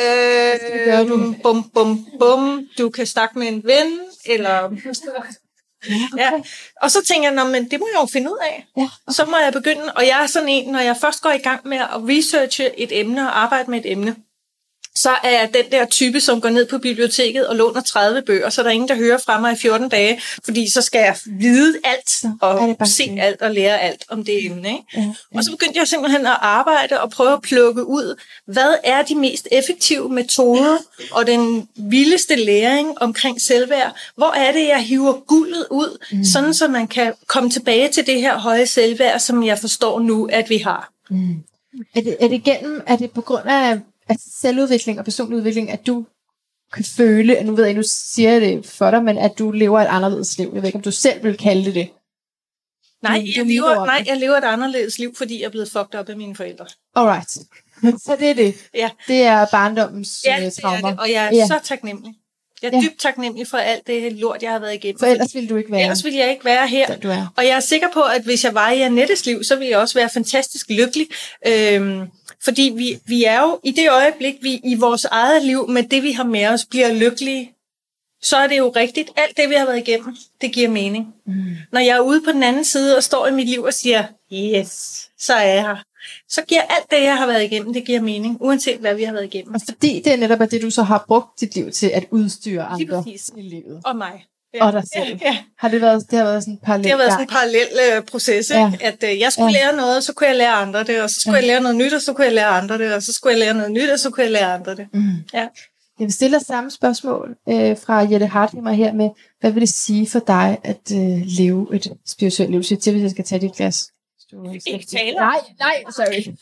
Øh, 0.00 0.84
gøre 0.84 1.04
nu? 1.04 1.34
bum, 1.42 1.70
bum, 1.70 2.06
bum, 2.18 2.68
du 2.78 2.90
kan 2.90 3.06
snakke 3.06 3.38
med 3.38 3.48
en 3.48 3.64
ven, 3.64 4.00
eller... 4.26 4.70
Ja. 6.16 6.30
Og 6.82 6.90
så 6.90 7.04
tænker 7.04 7.32
jeg, 7.32 7.46
men 7.46 7.70
det 7.70 7.80
må 7.80 7.86
jeg 7.94 8.00
jo 8.00 8.06
finde 8.12 8.30
ud 8.30 8.38
af. 8.42 8.66
Ja. 8.76 8.88
Så 9.08 9.24
må 9.24 9.36
jeg 9.36 9.52
begynde, 9.52 9.92
og 9.96 10.06
jeg 10.06 10.22
er 10.22 10.26
sådan 10.26 10.48
en, 10.48 10.72
når 10.72 10.80
jeg 10.80 10.96
først 11.00 11.22
går 11.22 11.30
i 11.30 11.38
gang 11.38 11.68
med 11.68 11.76
at 11.78 11.88
researche 11.92 12.80
et 12.80 13.00
emne 13.00 13.28
og 13.28 13.42
arbejde 13.42 13.70
med 13.70 13.78
et 13.78 13.92
emne, 13.92 14.16
så 14.96 15.10
er 15.24 15.30
jeg 15.30 15.50
den 15.54 15.64
der 15.72 15.84
type, 15.84 16.20
som 16.20 16.40
går 16.40 16.48
ned 16.48 16.66
på 16.66 16.78
biblioteket 16.78 17.46
og 17.46 17.56
låner 17.56 17.80
30 17.80 18.22
bøger, 18.22 18.50
så 18.50 18.62
der 18.62 18.68
er 18.68 18.72
ingen, 18.72 18.88
der 18.88 18.94
hører 18.94 19.18
fra 19.18 19.40
mig 19.40 19.52
i 19.52 19.56
14 19.56 19.88
dage, 19.88 20.20
fordi 20.44 20.70
så 20.70 20.82
skal 20.82 20.98
jeg 20.98 21.16
vide 21.26 21.74
alt 21.84 22.24
og 22.40 22.88
se 22.88 23.10
det. 23.10 23.20
alt 23.20 23.42
og 23.42 23.50
lære 23.54 23.80
alt 23.80 24.04
om 24.08 24.24
det 24.24 24.46
emne. 24.46 24.68
Ikke? 24.68 24.84
Ja, 24.96 25.12
Og 25.34 25.44
så 25.44 25.50
begyndte 25.50 25.78
jeg 25.78 25.88
simpelthen 25.88 26.26
at 26.26 26.36
arbejde 26.40 27.00
og 27.00 27.10
prøve 27.10 27.32
at 27.32 27.42
plukke 27.42 27.86
ud, 27.86 28.20
hvad 28.46 28.74
er 28.84 29.02
de 29.02 29.14
mest 29.14 29.48
effektive 29.52 30.08
metoder 30.08 30.78
og 31.10 31.26
den 31.26 31.68
vildeste 31.76 32.36
læring 32.36 33.02
omkring 33.02 33.42
selvværd? 33.42 33.96
Hvor 34.16 34.32
er 34.32 34.52
det, 34.52 34.66
jeg 34.66 34.82
hiver 34.82 35.12
guldet 35.26 35.66
ud, 35.70 35.98
mm. 36.12 36.24
sådan 36.24 36.54
så 36.54 36.68
man 36.68 36.88
kan 36.88 37.12
komme 37.26 37.50
tilbage 37.50 37.88
til 37.88 38.06
det 38.06 38.20
her 38.20 38.38
høje 38.38 38.66
selvværd, 38.66 39.20
som 39.20 39.44
jeg 39.46 39.58
forstår 39.58 40.00
nu, 40.00 40.28
at 40.32 40.50
vi 40.50 40.58
har. 40.58 40.92
Er 41.94 42.00
det, 42.00 42.16
er 42.20 42.28
det 42.28 42.44
gennem, 42.44 42.82
er 42.86 42.96
det 42.96 43.10
på 43.10 43.20
grund 43.20 43.48
af 43.48 43.78
altså 44.08 44.26
selvudvikling 44.40 44.98
og 44.98 45.04
personlig 45.04 45.36
udvikling, 45.38 45.70
at 45.70 45.86
du 45.86 46.06
kan 46.72 46.84
føle, 46.84 47.42
nu 47.44 47.54
ved 47.54 47.64
jeg, 47.64 47.74
nu 47.74 47.82
siger 47.92 48.32
jeg 48.32 48.40
det 48.40 48.66
for 48.66 48.90
dig, 48.90 49.04
men 49.04 49.18
at 49.18 49.38
du 49.38 49.50
lever 49.50 49.80
et 49.80 49.86
anderledes 49.86 50.38
liv. 50.38 50.50
Jeg 50.54 50.62
ved 50.62 50.68
ikke, 50.68 50.76
om 50.76 50.82
du 50.82 50.90
selv 50.90 51.24
vil 51.24 51.36
kalde 51.36 51.64
det 51.64 51.74
det. 51.74 51.88
Nej, 53.02 53.26
jeg 53.36 53.46
lever, 53.46 53.86
nej, 53.86 54.02
jeg 54.06 54.16
lever 54.16 54.36
et 54.36 54.44
anderledes 54.44 54.98
liv, 54.98 55.14
fordi 55.16 55.40
jeg 55.40 55.46
er 55.46 55.50
blevet 55.50 55.70
fucked 55.70 55.94
op 55.94 56.08
af 56.08 56.16
mine 56.16 56.36
forældre. 56.36 56.66
Alright. 56.94 57.30
Så 58.04 58.16
det 58.20 58.30
er 58.30 58.34
det. 58.34 58.54
Ja. 58.74 58.90
Det 59.08 59.22
er 59.22 59.46
barndommens 59.50 60.22
Ja, 60.24 60.36
øh, 60.36 60.40
det 60.44 60.58
er 60.58 60.60
traumer. 60.62 60.90
det, 60.90 61.00
og 61.00 61.10
jeg 61.10 61.26
er 61.26 61.30
Ja. 61.36 61.46
så 61.46 61.58
taknemmelig. 61.64 62.14
Jeg 62.62 62.72
er 62.72 62.76
Ja. 62.76 62.82
dybt 62.82 63.00
taknemmelig 63.00 63.46
for 63.48 63.58
alt 63.58 63.86
det 63.86 64.12
lort, 64.12 64.42
jeg 64.42 64.50
har 64.52 64.58
været 64.58 64.74
igennem. 64.74 64.98
For 64.98 65.06
ellers 65.06 65.34
ville 65.34 65.48
du 65.48 65.56
ikke 65.56 65.72
være, 65.72 65.82
Ellers 65.82 66.04
ville 66.04 66.18
jeg 66.18 66.30
ikke 66.30 66.44
være 66.44 66.68
her. 66.68 66.96
du 66.96 67.08
er. 67.08 67.32
Og 67.36 67.44
jeg 67.44 67.56
er 67.56 67.60
sikker 67.60 67.88
på, 67.94 68.02
at 68.02 68.22
hvis 68.22 68.44
jeg 68.44 68.54
var 68.54 68.70
i 68.70 68.80
Annettes 68.80 69.26
liv, 69.26 69.44
så 69.44 69.56
ville 69.56 69.70
jeg 69.70 69.78
også 69.78 69.98
være 69.98 70.08
fantastisk 70.14 70.66
lykkelig. 70.70 71.08
Øhm, 71.46 72.00
fordi 72.44 72.72
vi, 72.76 72.98
vi 73.06 73.24
er 73.24 73.40
jo 73.40 73.60
i 73.64 73.70
det 73.70 73.90
øjeblik, 73.90 74.34
vi 74.42 74.60
i 74.64 74.74
vores 74.74 75.04
eget 75.04 75.44
liv, 75.44 75.68
med 75.68 75.82
det 75.82 76.02
vi 76.02 76.12
har 76.12 76.24
med 76.24 76.46
os, 76.46 76.64
bliver 76.64 76.94
lykkelige, 76.94 77.52
så 78.22 78.36
er 78.36 78.46
det 78.46 78.58
jo 78.58 78.72
rigtigt. 78.76 79.10
Alt 79.16 79.36
det, 79.36 79.50
vi 79.50 79.54
har 79.54 79.66
været 79.66 79.88
igennem, 79.88 80.16
det 80.40 80.52
giver 80.52 80.68
mening. 80.68 81.14
Mm. 81.26 81.34
Når 81.72 81.80
jeg 81.80 81.96
er 81.96 82.00
ude 82.00 82.22
på 82.22 82.32
den 82.32 82.42
anden 82.42 82.64
side 82.64 82.96
og 82.96 83.02
står 83.02 83.26
i 83.26 83.32
mit 83.32 83.48
liv 83.48 83.62
og 83.62 83.74
siger, 83.74 84.04
yes, 84.32 85.02
så 85.18 85.34
er 85.34 85.54
jeg 85.54 85.62
her. 85.62 85.76
Så 86.28 86.42
giver 86.42 86.62
alt 86.62 86.90
det, 86.90 87.02
jeg 87.02 87.16
har 87.16 87.26
været 87.26 87.44
igennem, 87.44 87.72
det 87.72 87.84
giver 87.84 88.00
mening, 88.00 88.36
uanset 88.40 88.78
hvad 88.78 88.94
vi 88.94 89.02
har 89.02 89.12
været 89.12 89.24
igennem. 89.24 89.54
Og 89.54 89.60
fordi 89.68 90.02
det 90.04 90.12
er 90.12 90.16
netop 90.16 90.50
det, 90.50 90.62
du 90.62 90.70
så 90.70 90.82
har 90.82 91.04
brugt 91.08 91.40
dit 91.40 91.54
liv 91.54 91.70
til 91.70 91.86
at 91.86 92.04
udstyre 92.10 92.62
andre 92.62 93.04
i 93.36 93.42
livet. 93.42 93.80
Og 93.84 93.96
mig. 93.96 94.26
Og 94.60 94.72
dig 94.72 94.82
selv. 94.96 95.18
Ja, 95.22 95.26
ja. 95.32 95.38
Har 95.58 95.68
det 95.68 95.80
været, 95.80 96.10
det 96.10 96.18
har 96.18 96.24
været 96.24 96.42
sådan 96.42 96.54
en 96.54 96.58
parallel 96.64 96.84
Det 96.84 96.90
har 96.90 96.98
været 96.98 97.12
sådan 97.12 97.24
en 97.24 97.28
parallel 97.28 97.68
øh, 97.96 98.02
proces, 98.02 98.50
Ja. 98.50 98.72
ikke? 98.72 98.84
at 98.84 99.04
øh, 99.12 99.20
jeg 99.20 99.32
skulle 99.32 99.52
Ja. 99.52 99.58
lære 99.64 99.76
noget, 99.76 100.04
så 100.04 100.12
kunne 100.12 100.26
jeg 100.28 100.36
lære 100.36 100.52
andre 100.52 100.84
det, 100.84 101.02
og 101.02 101.10
så 101.10 101.20
skulle 101.20 101.36
Ja. 101.36 101.40
jeg 101.42 101.46
lære 101.48 101.60
noget 101.60 101.76
nyt, 101.76 101.92
og 101.92 102.00
så 102.02 102.12
kunne 102.12 102.24
jeg 102.24 102.34
lære 102.34 102.46
andre 102.46 102.78
det, 102.78 102.94
og 102.94 103.02
så 103.02 103.12
skulle 103.12 103.32
jeg 103.32 103.38
lære 103.38 103.54
noget 103.54 103.72
nyt, 103.72 103.90
og 103.90 103.98
så 103.98 104.10
kunne 104.10 104.24
jeg 104.24 104.32
lære 104.32 104.54
andre 104.54 104.74
det. 104.74 104.86
Mm. 104.92 105.00
Ja. 105.34 105.48
Jeg 105.98 106.04
vil 106.06 106.12
stille 106.12 106.40
samme 106.40 106.70
spørgsmål 106.70 107.36
øh, 107.48 107.76
fra 107.78 107.94
Jette 108.10 108.26
Hartlinger 108.26 108.72
her 108.72 108.92
med, 108.92 109.08
hvad 109.40 109.50
vil 109.52 109.60
det 109.60 109.68
sige 109.74 110.08
for 110.10 110.18
dig 110.26 110.58
at 110.64 110.92
øh, 110.92 111.22
leve 111.38 111.74
et 111.76 111.92
spirituelt 112.08 112.50
liv? 112.50 112.62
Så 112.62 112.76
jeg 112.86 112.92
hvis 112.92 113.02
jeg 113.02 113.10
skal 113.10 113.24
tage 113.24 113.40
dit 113.40 113.52
glas. 113.56 113.88
Du 114.32 114.52
Ikke 114.66 114.86
taler. 114.86 115.20
Nej, 115.20 115.38
nej, 115.58 115.82
sorry. 115.90 116.34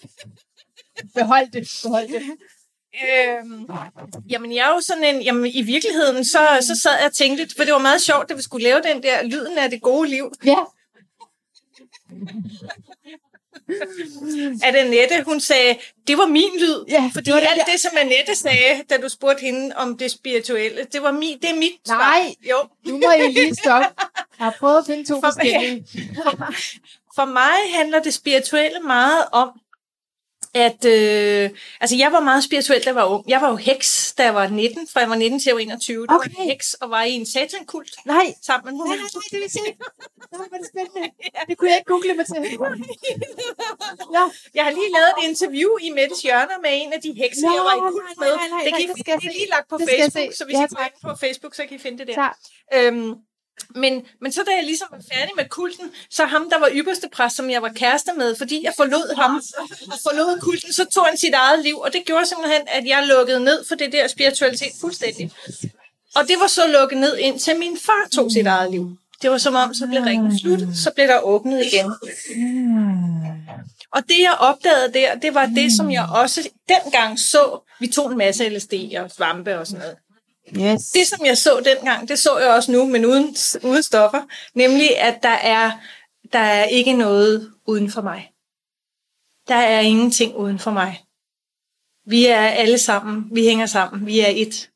Behold 1.14 1.46
det, 1.52 1.68
behold 1.84 2.08
det. 2.08 2.22
Øhm, 3.02 3.68
jamen, 4.30 4.52
jeg 4.54 4.62
er 4.70 4.74
jo 4.74 4.80
sådan 4.80 5.04
en... 5.04 5.22
Jamen, 5.22 5.46
i 5.46 5.62
virkeligheden, 5.62 6.24
så, 6.24 6.38
så 6.60 6.80
sad 6.82 6.92
jeg 6.98 7.06
og 7.06 7.12
tænkte, 7.12 7.48
for 7.56 7.64
det 7.64 7.72
var 7.72 7.78
meget 7.78 8.00
sjovt, 8.02 8.28
da 8.28 8.34
vi 8.34 8.42
skulle 8.42 8.64
lave 8.64 8.80
den 8.82 9.02
der 9.02 9.22
lyden 9.22 9.58
af 9.58 9.70
det 9.70 9.82
gode 9.82 10.08
liv, 10.08 10.32
Ja, 10.44 10.56
at 14.62 14.74
Annette, 14.76 15.22
hun 15.24 15.40
sagde, 15.40 15.76
det 16.06 16.18
var 16.18 16.26
min 16.26 16.50
lyd. 16.60 16.84
Ja, 16.88 17.10
fordi 17.12 17.24
det 17.24 17.34
var 17.34 17.40
det 17.40 17.48
alt 17.50 17.62
det, 17.72 17.80
som 17.80 17.90
Annette 17.98 18.34
sagde, 18.34 18.82
da 18.90 18.96
du 18.96 19.08
spurgte 19.08 19.40
hende 19.40 19.76
om 19.76 19.98
det 19.98 20.10
spirituelle, 20.10 20.86
det 20.92 21.02
var 21.02 21.12
min, 21.12 21.38
det 21.42 21.50
er 21.50 21.54
mit 21.54 21.72
svar. 21.86 21.96
Nej. 21.98 22.34
Jo, 22.50 22.56
nu 22.86 22.98
må 22.98 23.12
I 23.28 23.32
lige 23.32 23.54
stoppe. 23.54 23.86
Jeg 24.38 24.46
har 24.46 24.56
prøvet 24.58 24.78
at 24.78 24.86
finde 24.86 25.04
to 25.04 25.14
For- 25.14 25.20
forskellige. 25.20 25.86
For 27.16 27.24
mig 27.24 27.74
handler 27.74 28.02
det 28.02 28.14
spirituelle 28.14 28.80
meget 28.80 29.24
om, 29.32 29.50
at 30.54 30.84
øh, 30.84 31.50
altså 31.80 31.96
jeg 31.96 32.12
var 32.12 32.20
meget 32.20 32.44
spirituel, 32.44 32.80
da 32.80 32.86
jeg 32.86 32.94
var 32.94 33.04
ung. 33.04 33.24
Jeg 33.28 33.40
var 33.40 33.50
jo 33.50 33.56
heks, 33.56 34.14
da 34.18 34.22
jeg 34.24 34.34
var 34.34 34.48
19, 34.48 34.88
fra 34.92 35.00
jeg 35.00 35.08
var 35.10 35.16
19 35.16 35.40
til 35.40 35.48
jeg 35.50 35.54
var 35.56 35.60
21. 35.60 36.06
Der 36.06 36.14
Okay. 36.14 36.28
var 36.30 36.34
jeg 36.38 36.46
heks 36.52 36.74
og 36.74 36.90
var 36.90 37.02
i 37.02 37.12
en 37.12 37.26
satankult 37.26 37.90
Nej, 38.06 38.34
sammen 38.46 38.64
med 38.66 38.72
nej, 38.86 38.96
nej, 38.96 39.06
nej, 39.14 39.22
det 39.32 39.40
vil 39.40 39.50
sige. 39.50 39.76
Hvor 40.30 40.44
er 40.54 40.58
det 40.58 40.66
spændende. 40.74 41.08
Det 41.48 41.58
kunne 41.58 41.68
jeg 41.70 41.78
ikke 41.78 41.88
google 41.92 42.14
mig 42.14 42.26
til. 42.26 42.36
Ja. 44.16 44.24
Jeg 44.54 44.64
har 44.66 44.70
lige 44.78 44.90
lavet 44.96 45.10
et 45.18 45.22
interview 45.30 45.70
i 45.86 45.90
Mettes 45.90 46.22
Hjørner 46.22 46.58
med 46.64 46.70
en 46.82 46.92
af 46.92 47.00
de 47.06 47.12
hekse, 47.22 47.42
Nå, 47.46 47.52
jeg 47.56 47.62
var 47.68 47.74
i 47.76 47.82
kult 47.94 48.18
med. 48.22 48.32
nej, 48.36 48.48
nej, 48.54 48.62
det, 48.64 48.72
nej, 48.72 48.80
kan 48.80 48.84
I, 48.84 48.86
det 48.98 49.06
det 49.06 49.12
er 49.30 49.32
lige 49.40 49.48
lagt 49.56 49.68
på 49.72 49.76
Det 49.78 49.88
Facebook, 49.90 50.32
så 50.38 50.44
hvis 50.44 50.54
Ja, 50.58 50.64
I 50.64 50.68
går 50.74 50.84
ind 50.90 50.98
på 51.08 51.12
Facebook, 51.24 51.54
så 51.54 51.62
kan 51.66 51.74
I 51.76 51.80
finde 51.86 51.98
det 51.98 52.06
der. 52.06 52.14
Klar. 52.20 52.34
Øhm, 52.74 53.08
men, 53.74 54.02
men 54.20 54.32
så 54.32 54.42
da 54.46 54.50
jeg 54.50 54.64
ligesom 54.64 54.88
var 54.90 55.02
færdig 55.12 55.32
med 55.36 55.48
kulten, 55.48 55.90
så 56.10 56.24
ham, 56.24 56.50
der 56.50 56.58
var 56.58 56.70
ypperste 56.72 57.08
præst, 57.12 57.36
som 57.36 57.50
jeg 57.50 57.62
var 57.62 57.68
kæreste 57.68 58.10
med, 58.16 58.36
fordi 58.36 58.64
jeg 58.64 58.72
forlod 58.76 59.16
ham 59.16 59.42
og 59.92 59.98
forlod 60.02 60.40
kulten, 60.40 60.72
så 60.72 60.84
tog 60.84 61.04
han 61.06 61.16
sit 61.16 61.34
eget 61.34 61.62
liv, 61.64 61.78
og 61.78 61.92
det 61.92 62.02
gjorde 62.06 62.26
simpelthen, 62.26 62.62
at 62.68 62.86
jeg 62.86 63.06
lukkede 63.06 63.44
ned 63.44 63.64
for 63.68 63.74
det 63.74 63.92
der 63.92 64.08
spiritualitet 64.08 64.72
fuldstændig. 64.80 65.32
Og 66.16 66.28
det 66.28 66.36
var 66.40 66.46
så 66.46 66.66
lukket 66.66 66.98
ned, 66.98 67.16
indtil 67.16 67.58
min 67.58 67.78
far 67.86 68.08
tog 68.12 68.30
sit 68.32 68.46
eget 68.46 68.70
liv. 68.70 68.96
Det 69.22 69.30
var 69.30 69.38
som 69.38 69.54
om, 69.54 69.74
så 69.74 69.86
blev 69.86 70.02
ringen 70.02 70.38
sluttet, 70.38 70.76
så 70.76 70.90
blev 70.94 71.06
der 71.08 71.20
åbnet 71.20 71.64
igen. 71.66 71.92
Og 73.92 74.02
det, 74.08 74.18
jeg 74.18 74.36
opdagede 74.38 74.92
der, 74.92 75.14
det 75.14 75.34
var 75.34 75.46
det, 75.46 75.76
som 75.76 75.90
jeg 75.90 76.08
også 76.14 76.48
dengang 76.68 77.18
så. 77.18 77.60
Vi 77.80 77.86
tog 77.86 78.10
en 78.10 78.18
masse 78.18 78.48
LSD 78.48 78.72
og 78.98 79.10
svampe 79.10 79.58
og 79.58 79.66
sådan 79.66 79.80
noget. 79.80 79.96
Yes. 80.48 80.82
Det, 80.90 81.06
som 81.06 81.26
jeg 81.26 81.38
så 81.38 81.62
dengang, 81.64 82.08
det 82.08 82.18
så 82.18 82.38
jeg 82.38 82.48
også 82.50 82.72
nu, 82.72 82.86
men 82.86 83.04
uden, 83.06 83.36
uden 83.64 83.82
stoffer. 83.82 84.22
Nemlig, 84.54 84.98
at 84.98 85.22
der 85.22 85.28
er, 85.28 85.70
der 86.32 86.38
er 86.38 86.64
ikke 86.64 86.92
noget 86.92 87.52
uden 87.66 87.90
for 87.90 88.02
mig. 88.02 88.30
Der 89.48 89.54
er 89.54 89.80
ingenting 89.80 90.36
uden 90.36 90.58
for 90.58 90.70
mig. 90.70 91.00
Vi 92.06 92.26
er 92.26 92.40
alle 92.40 92.78
sammen, 92.78 93.28
vi 93.32 93.44
hænger 93.44 93.66
sammen, 93.66 94.06
vi 94.06 94.20
er 94.20 94.32
et. 94.34 94.70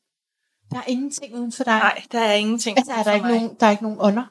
Der 0.71 0.77
er 0.77 0.83
ingenting 0.87 1.35
uden 1.35 1.51
for 1.51 1.63
dig. 1.63 1.79
Nej, 1.79 2.03
der 2.11 2.19
er 2.19 2.33
ingenting 2.33 2.77
Altså, 2.77 2.91
er 2.91 2.95
der 2.95 3.03
for 3.03 3.11
ikke 3.11 3.25
mig. 3.27 3.35
nogen, 3.35 3.57
der 3.59 3.65
er 3.67 3.71
ikke 3.71 3.83
nogen 3.83 3.97
ånder 4.01 4.23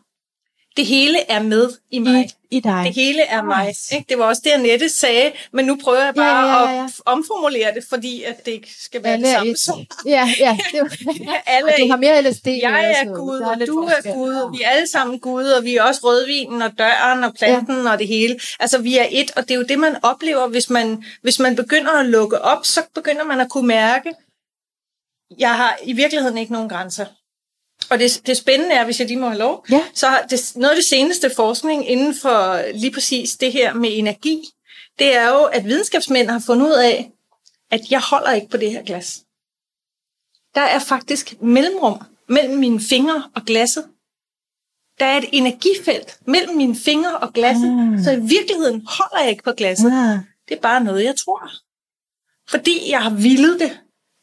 Det 0.79 0.87
hele 0.87 1.31
er 1.31 1.43
med 1.43 1.71
i 1.91 1.99
mig. 1.99 2.25
i, 2.51 2.57
i 2.57 2.61
dig? 2.61 2.83
Det 2.87 2.95
hele 2.95 3.23
er 3.23 3.43
mig. 3.43 3.67
Nice. 3.67 3.95
Ikke? 3.97 4.07
Det 4.09 4.19
var 4.19 4.25
også 4.25 4.43
det, 4.45 4.51
Annette 4.51 4.89
sagde, 4.89 5.33
men 5.53 5.65
nu 5.65 5.79
prøver 5.85 6.05
jeg 6.05 6.15
bare 6.15 6.47
ja, 6.49 6.69
ja, 6.71 6.77
ja. 6.79 6.85
at 6.85 6.91
omformulere 7.07 7.75
det, 7.75 7.85
fordi 7.89 8.23
at 8.23 8.45
det 8.47 8.53
ikke 8.53 8.69
skal 8.81 9.03
være 9.05 9.13
Alle 9.13 9.27
det 9.27 9.35
samme. 9.35 9.57
som- 9.57 9.87
Ja, 10.07 10.29
ja. 10.39 10.59
Det 10.73 10.81
var, 10.81 10.89
Alle 11.47 11.69
og 11.69 11.75
du 11.81 11.91
har 11.91 11.97
mere 11.97 12.23
LSD. 12.23 12.47
Jeg 12.47 12.95
er. 13.01 13.15
Gud, 13.15 13.41
og 13.41 13.67
du 13.67 13.79
er. 13.79 14.13
Gud, 14.15 14.35
og 14.35 14.53
vi 14.53 14.63
er 14.63 14.69
alle 14.69 14.89
sammen 14.89 15.19
Gud, 15.21 15.45
og 15.45 15.65
vi 15.65 15.77
er 15.77 15.83
også 15.83 16.01
rødvinen 16.05 16.63
og 16.63 16.71
døren 16.79 17.25
og 17.25 17.35
planten 17.39 17.85
ja. 17.85 17.93
og 17.93 17.99
det 17.99 18.09
hele. 18.09 18.41
Altså, 18.61 18.79
vi 18.79 18.99
er 18.99 19.07
et, 19.11 19.31
og 19.37 19.43
det 19.43 19.51
er 19.51 19.55
jo 19.59 19.65
det, 19.69 19.79
man 19.79 19.97
oplever, 20.03 20.47
hvis 20.49 20.71
man, 20.71 21.05
hvis 21.23 21.39
man 21.39 21.57
begynder 21.57 21.93
at 21.93 22.07
lukke 22.07 22.41
op, 22.43 22.67
så 22.67 22.81
begynder 22.95 23.25
man 23.25 23.41
at 23.41 23.49
kunne 23.51 23.67
mærke, 23.67 24.13
jeg 25.39 25.57
har 25.57 25.79
i 25.85 25.93
virkeligheden 25.93 26.39
ikke 26.39 26.53
nogen 26.53 26.69
grænser. 26.69 27.07
Og 27.91 27.99
det, 27.99 28.23
det 28.27 28.37
spændende 28.37 28.75
er, 28.75 28.85
hvis 28.85 29.01
jeg 29.01 29.09
lige 29.09 29.19
må 29.21 29.27
have 29.29 29.39
lov, 29.39 29.67
Ja. 29.71 29.85
så 29.95 30.07
har 30.09 30.27
det, 30.31 30.53
noget 30.57 30.71
af 30.71 30.77
det 30.77 30.85
seneste 30.85 31.31
forskning 31.37 31.89
inden 31.91 32.15
for 32.15 32.63
lige 32.75 32.91
præcis 32.93 33.37
det 33.37 33.53
her 33.53 33.75
med 33.75 33.91
energi, 33.93 34.45
det 34.99 35.17
er 35.17 35.29
jo, 35.29 35.43
at 35.45 35.65
videnskabsmænd 35.65 36.31
har 36.31 36.43
fundet 36.47 36.67
ud 36.67 36.73
af, 36.73 37.11
at 37.71 37.81
jeg 37.91 38.01
holder 38.01 38.33
ikke 38.33 38.49
på 38.49 38.57
det 38.57 38.71
her 38.73 38.83
glas. 38.83 39.21
Der 40.55 40.61
er 40.61 40.79
faktisk 40.79 41.35
mellemrum 41.43 41.99
mellem 42.29 42.59
mine 42.59 42.81
fingre 42.81 43.31
og 43.35 43.43
glasset. 43.45 43.85
Der 44.99 45.05
er 45.07 45.19
et 45.19 45.29
energifelt 45.33 46.19
mellem 46.27 46.57
mine 46.57 46.77
fingre 46.77 47.19
og 47.19 47.33
glasset, 47.33 47.95
Ah. 47.97 48.05
så 48.05 48.11
i 48.11 48.21
virkeligheden 48.21 48.87
holder 48.87 49.21
jeg 49.21 49.31
ikke 49.31 49.43
på 49.43 49.53
glasset. 49.53 49.93
Ah. 49.93 50.19
Det 50.49 50.57
er 50.57 50.61
bare 50.61 50.85
noget, 50.85 51.05
jeg 51.05 51.15
tror. 51.25 51.51
Fordi 52.51 52.91
jeg 52.91 53.03
har 53.03 53.11
vildet 53.11 53.61
det 53.61 53.79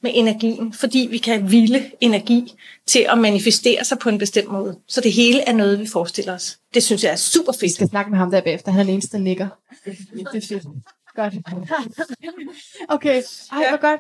med 0.06 0.12
energien, 0.16 0.74
fordi 0.74 1.08
vi 1.12 1.18
kan 1.18 1.51
ville 1.51 1.91
energi 2.01 2.53
til 2.86 3.06
at 3.10 3.18
manifestere 3.18 3.84
sig 3.84 3.99
på 3.99 4.10
en 4.10 4.18
bestemt 4.18 4.51
måde. 4.51 4.80
Så 4.88 5.01
det 5.01 5.12
hele 5.12 5.41
er 5.41 5.53
noget, 5.53 5.80
vi 5.80 5.88
forestiller 5.88 6.34
os. 6.34 6.60
Det 6.74 6.84
synes 6.84 7.03
jeg 7.03 7.12
er 7.12 7.16
super 7.16 7.51
Vi 7.51 7.58
fedt. 7.60 7.74
skal 7.74 7.89
snakke 7.89 8.12
med 8.12 8.18
ham 8.20 8.32
der 8.32 8.41
bagefter. 8.41 8.72
Han 8.72 8.80
er 8.80 8.84
den 8.84 8.93
eneste, 8.93 9.18
der 9.18 9.24
nikker. 9.24 9.47
Det 9.86 9.97
er 10.34 10.47
fedt. 10.47 10.64
Godt. 11.16 11.34
Okay, 12.89 13.24
ej, 13.51 13.70
hvor 13.70 13.82
godt. 13.82 13.99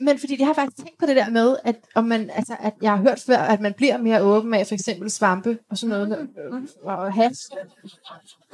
Men 0.00 0.18
fordi 0.18 0.36
jeg 0.38 0.46
har 0.46 0.54
faktisk 0.54 0.76
tænkt 0.76 0.98
på 0.98 1.06
det 1.06 1.16
der 1.16 1.30
med, 1.30 1.56
at, 1.64 1.76
om 1.94 2.04
man, 2.04 2.30
altså, 2.30 2.56
at 2.60 2.72
jeg 2.82 2.90
har 2.90 2.98
hørt 2.98 3.20
før, 3.26 3.38
at 3.38 3.60
man 3.60 3.74
bliver 3.76 3.98
mere 3.98 4.22
åben 4.22 4.54
af 4.54 4.66
for 4.66 4.74
eksempel 4.74 5.10
svampe 5.10 5.58
og 5.70 5.78
sådan 5.78 5.90
noget, 6.08 6.28
øh, 6.52 6.62
og 6.82 7.12
has. 7.12 7.50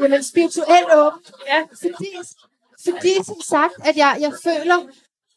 Jamen 0.01 0.23
spirituelt 0.23 0.89
åben. 0.95 1.21
Ja. 1.49 1.61
Fordi, 1.83 2.09
fordi 2.85 3.15
som 3.25 3.41
sagt, 3.45 3.75
at 3.85 3.97
jeg, 3.97 4.17
jeg 4.21 4.33
føler, 4.45 4.79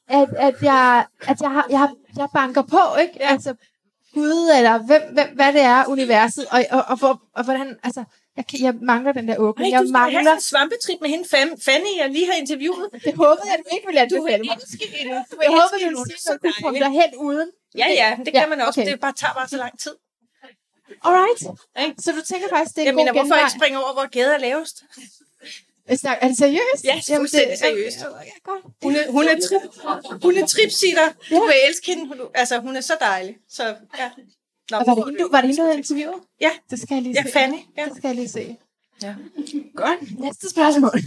at, 0.08 0.30
at, 0.38 0.56
jeg, 0.62 1.06
at 1.28 1.42
jeg, 1.42 1.50
har, 1.52 1.66
jeg, 1.70 1.90
jeg 2.18 2.28
banker 2.34 2.62
på, 2.62 2.96
ikke? 3.02 3.14
Ja. 3.20 3.28
Altså, 3.32 3.56
Gud, 4.14 4.52
eller 4.58 4.78
hvem, 4.78 5.02
hvem, 5.14 5.28
hvad 5.36 5.54
det 5.54 5.62
er, 5.62 5.86
universet, 5.88 6.46
og, 6.52 6.66
og, 6.72 6.84
og, 6.88 6.98
hvor, 6.98 7.22
og 7.36 7.44
hvordan, 7.44 7.78
altså, 7.84 8.04
jeg, 8.38 8.48
kan, 8.48 8.60
jeg 8.62 8.74
mangler 8.82 9.12
den 9.12 9.28
der 9.28 9.38
åbning. 9.38 9.72
Jeg 9.72 9.82
du 9.82 9.88
skal 9.88 9.96
have 10.00 10.12
mangler, 10.14 10.22
sådan 10.24 10.38
en 10.38 10.42
svampetrip 10.42 10.98
med 11.02 11.10
hende, 11.10 11.26
Fanny, 11.66 11.92
jeg 12.02 12.10
lige 12.10 12.26
har 12.32 12.34
interviewet. 12.34 12.90
det 13.06 13.14
håbede 13.16 13.46
jeg, 13.52 13.58
du 13.64 13.70
ikke 13.76 13.86
ville 13.88 14.02
anbefale 14.02 14.44
mig. 14.44 14.56
Du 14.62 15.38
Jeg 15.42 15.54
elske 15.54 15.78
du 15.86 15.90
ville 15.90 16.06
sige, 16.22 16.34
at 16.34 16.40
du 16.44 16.50
dejlig. 16.64 16.82
derhen 16.82 17.12
uden. 17.18 17.50
Ja, 17.78 17.88
ja, 18.02 18.10
det 18.26 18.32
Ja, 18.34 18.40
kan 18.40 18.50
man 18.50 18.62
også. 18.62 18.82
okay. 18.82 18.92
Det 18.92 19.00
bare 19.00 19.14
tager 19.22 19.34
bare 19.34 19.48
så 19.48 19.58
lang 19.58 19.80
tid. 19.80 19.96
Alright. 21.06 21.42
Ikke? 21.84 22.02
Så 22.02 22.12
du 22.12 22.22
tænker 22.32 22.48
faktisk, 22.50 22.76
det 22.76 22.82
er 22.82 22.86
Jeg 22.86 22.90
en 22.90 22.96
mener, 22.96 23.12
hvorfor 23.14 23.36
ikke 23.36 23.52
springe 23.60 23.78
over, 23.84 23.94
hvor 23.94 24.08
gaden 24.10 24.34
er 24.34 24.38
lavest? 24.38 24.84
Snakker- 25.96 26.24
Er 26.26 26.28
det 26.28 26.38
seriøst? 26.38 26.84
Ja, 26.84 27.02
Jamen, 27.10 27.20
fuldstændig 27.22 27.58
seriøst. 27.58 27.98
Ja, 28.00 28.06
godt. 28.44 28.62
Hun 28.84 28.96
er, 28.96 29.12
hun 29.12 29.24
er, 29.24 29.36
tri, 29.48 29.56
hun 30.24 30.38
er 30.38 30.46
tripsitter. 30.46 31.08
Du 31.30 31.36
Ja. 31.36 31.40
vil 31.42 31.54
elske 31.70 31.86
hende. 31.92 32.08
Hun, 32.08 32.18
altså, 32.36 32.60
hun 32.60 32.76
er 32.76 32.82
så 32.82 32.94
dejlig. 33.00 33.36
Så, 33.50 33.64
ja. 34.00 34.10
Nå, 34.72 34.78
Og 34.78 34.84
var 34.88 34.96
det 34.96 35.06
hende, 35.06 35.20
du, 35.24 35.28
var 35.32 35.42
det 35.42 35.48
hende, 35.50 35.62
du 35.62 35.66
havde 35.66 35.78
interviewet? 35.78 36.20
Ja. 36.42 36.50
Det 36.70 36.80
skal 36.80 36.96
jeg 36.96 37.04
lige 37.04 37.14
Ja, 37.14 37.24
se. 37.24 37.32
Fanny. 37.32 37.58
Ja. 37.78 37.86
Det 37.86 37.92
skal 37.98 38.08
jeg 38.08 38.16
lige 38.16 38.30
se. 38.30 38.58
Ja. 39.04 39.16
Godt. 39.76 40.20
Næste 40.20 40.50
spørgsmål. 40.50 40.92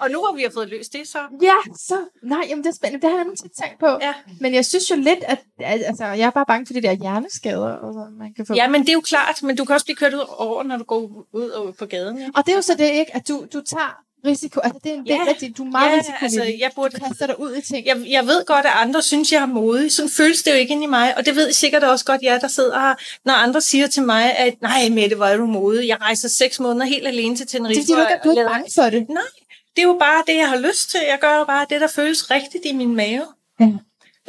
Og 0.00 0.10
nu 0.10 0.18
hvor 0.18 0.34
vi 0.36 0.42
har 0.42 0.50
fået 0.54 0.68
løst 0.68 0.92
det, 0.92 1.08
så... 1.08 1.18
ja, 1.42 1.54
så... 1.76 1.94
Nej, 2.22 2.46
jamen 2.48 2.64
det 2.64 2.70
er 2.70 2.74
spændende. 2.74 3.02
Det 3.02 3.10
har 3.10 3.16
jeg 3.16 3.24
nemlig 3.24 3.38
tit 3.38 3.52
tænkt 3.62 3.80
på. 3.80 3.86
Ja. 3.86 4.14
Men 4.40 4.54
jeg 4.54 4.66
synes 4.66 4.90
jo 4.90 4.96
lidt, 4.96 5.24
at... 5.24 5.38
Altså, 5.58 6.04
jeg 6.04 6.26
er 6.26 6.30
bare 6.30 6.46
bange 6.46 6.66
for 6.66 6.72
de 6.72 6.82
der 6.82 6.92
hjerneskader, 6.92 7.72
og 7.72 8.12
man 8.12 8.34
kan 8.34 8.46
få. 8.46 8.54
Ja, 8.54 8.68
men 8.68 8.80
det 8.80 8.88
er 8.88 8.92
jo 8.92 9.00
klart, 9.00 9.42
men 9.42 9.56
du 9.56 9.64
kan 9.64 9.74
også 9.74 9.86
blive 9.86 9.96
kørt 9.96 10.14
ud 10.14 10.24
over, 10.28 10.62
når 10.62 10.76
du 10.76 10.84
går 10.84 11.26
ud 11.32 11.72
på 11.78 11.86
gaden. 11.86 12.18
Ja, 12.18 12.28
Og 12.34 12.46
det 12.46 12.52
er 12.52 12.56
jo 12.56 12.62
så 12.62 12.74
det 12.74 12.90
ikke, 12.90 13.16
at 13.16 13.28
du, 13.28 13.46
du 13.52 13.60
tager 13.60 14.03
risiko. 14.26 14.60
Altså, 14.60 14.80
det 14.84 14.92
er 14.92 15.02
Ja. 15.06 15.18
det. 15.40 15.58
Du 15.58 15.64
er 15.64 15.70
meget 15.70 15.90
ja 15.90 15.98
risikovillig. 15.98 16.40
altså, 16.40 16.56
jeg 16.60 16.70
burde... 16.74 16.96
Du 16.98 17.04
kaster 17.08 17.26
dig 17.26 17.40
ud 17.40 17.56
i 17.56 17.60
ting. 17.62 17.86
Jeg, 17.86 17.96
jeg 18.08 18.26
ved 18.26 18.44
godt, 18.46 18.66
at 18.66 18.72
andre 18.74 19.02
synes, 19.02 19.32
jeg 19.32 19.42
er 19.42 19.46
modig. 19.46 19.92
Sådan 19.92 20.10
føles 20.10 20.42
det 20.42 20.50
jo 20.50 20.56
ikke 20.56 20.72
ind 20.72 20.82
i 20.82 20.86
mig. 20.86 21.16
Og 21.16 21.26
det 21.26 21.36
ved 21.36 21.50
I 21.50 21.52
sikkert 21.52 21.84
også 21.84 22.04
godt, 22.04 22.22
jer 22.22 22.38
der 22.38 22.48
sidder 22.48 22.80
her. 22.80 22.94
Når 23.24 23.32
andre 23.34 23.60
siger 23.60 23.86
til 23.86 24.02
mig, 24.02 24.36
at 24.36 24.54
nej, 24.62 24.88
Mette, 24.88 25.16
hvor 25.16 25.26
er 25.26 25.36
du 25.36 25.46
modig. 25.46 25.88
Jeg 25.88 26.00
rejser 26.00 26.28
seks 26.28 26.60
måneder 26.60 26.86
helt 26.86 27.06
alene 27.06 27.36
til 27.36 27.44
det 27.46 27.50
Tenerife. 27.52 27.80
er 27.80 27.84
fordi, 27.84 27.92
du 28.24 28.30
ikke, 28.30 28.40
er 28.40 28.48
bange 28.48 28.70
for 28.74 28.82
det. 28.82 29.08
Nej, 29.08 29.22
det 29.76 29.82
er 29.82 29.86
jo 29.86 29.96
bare 30.00 30.22
det, 30.26 30.36
jeg 30.36 30.48
har 30.48 30.56
lyst 30.58 30.90
til. 30.90 31.00
Jeg 31.08 31.18
gør 31.20 31.38
jo 31.38 31.44
bare 31.44 31.66
det, 31.70 31.80
der 31.80 31.86
føles 31.88 32.30
rigtigt 32.30 32.64
i 32.64 32.72
min 32.72 32.96
mave. 32.96 33.22
Ja. 33.60 33.66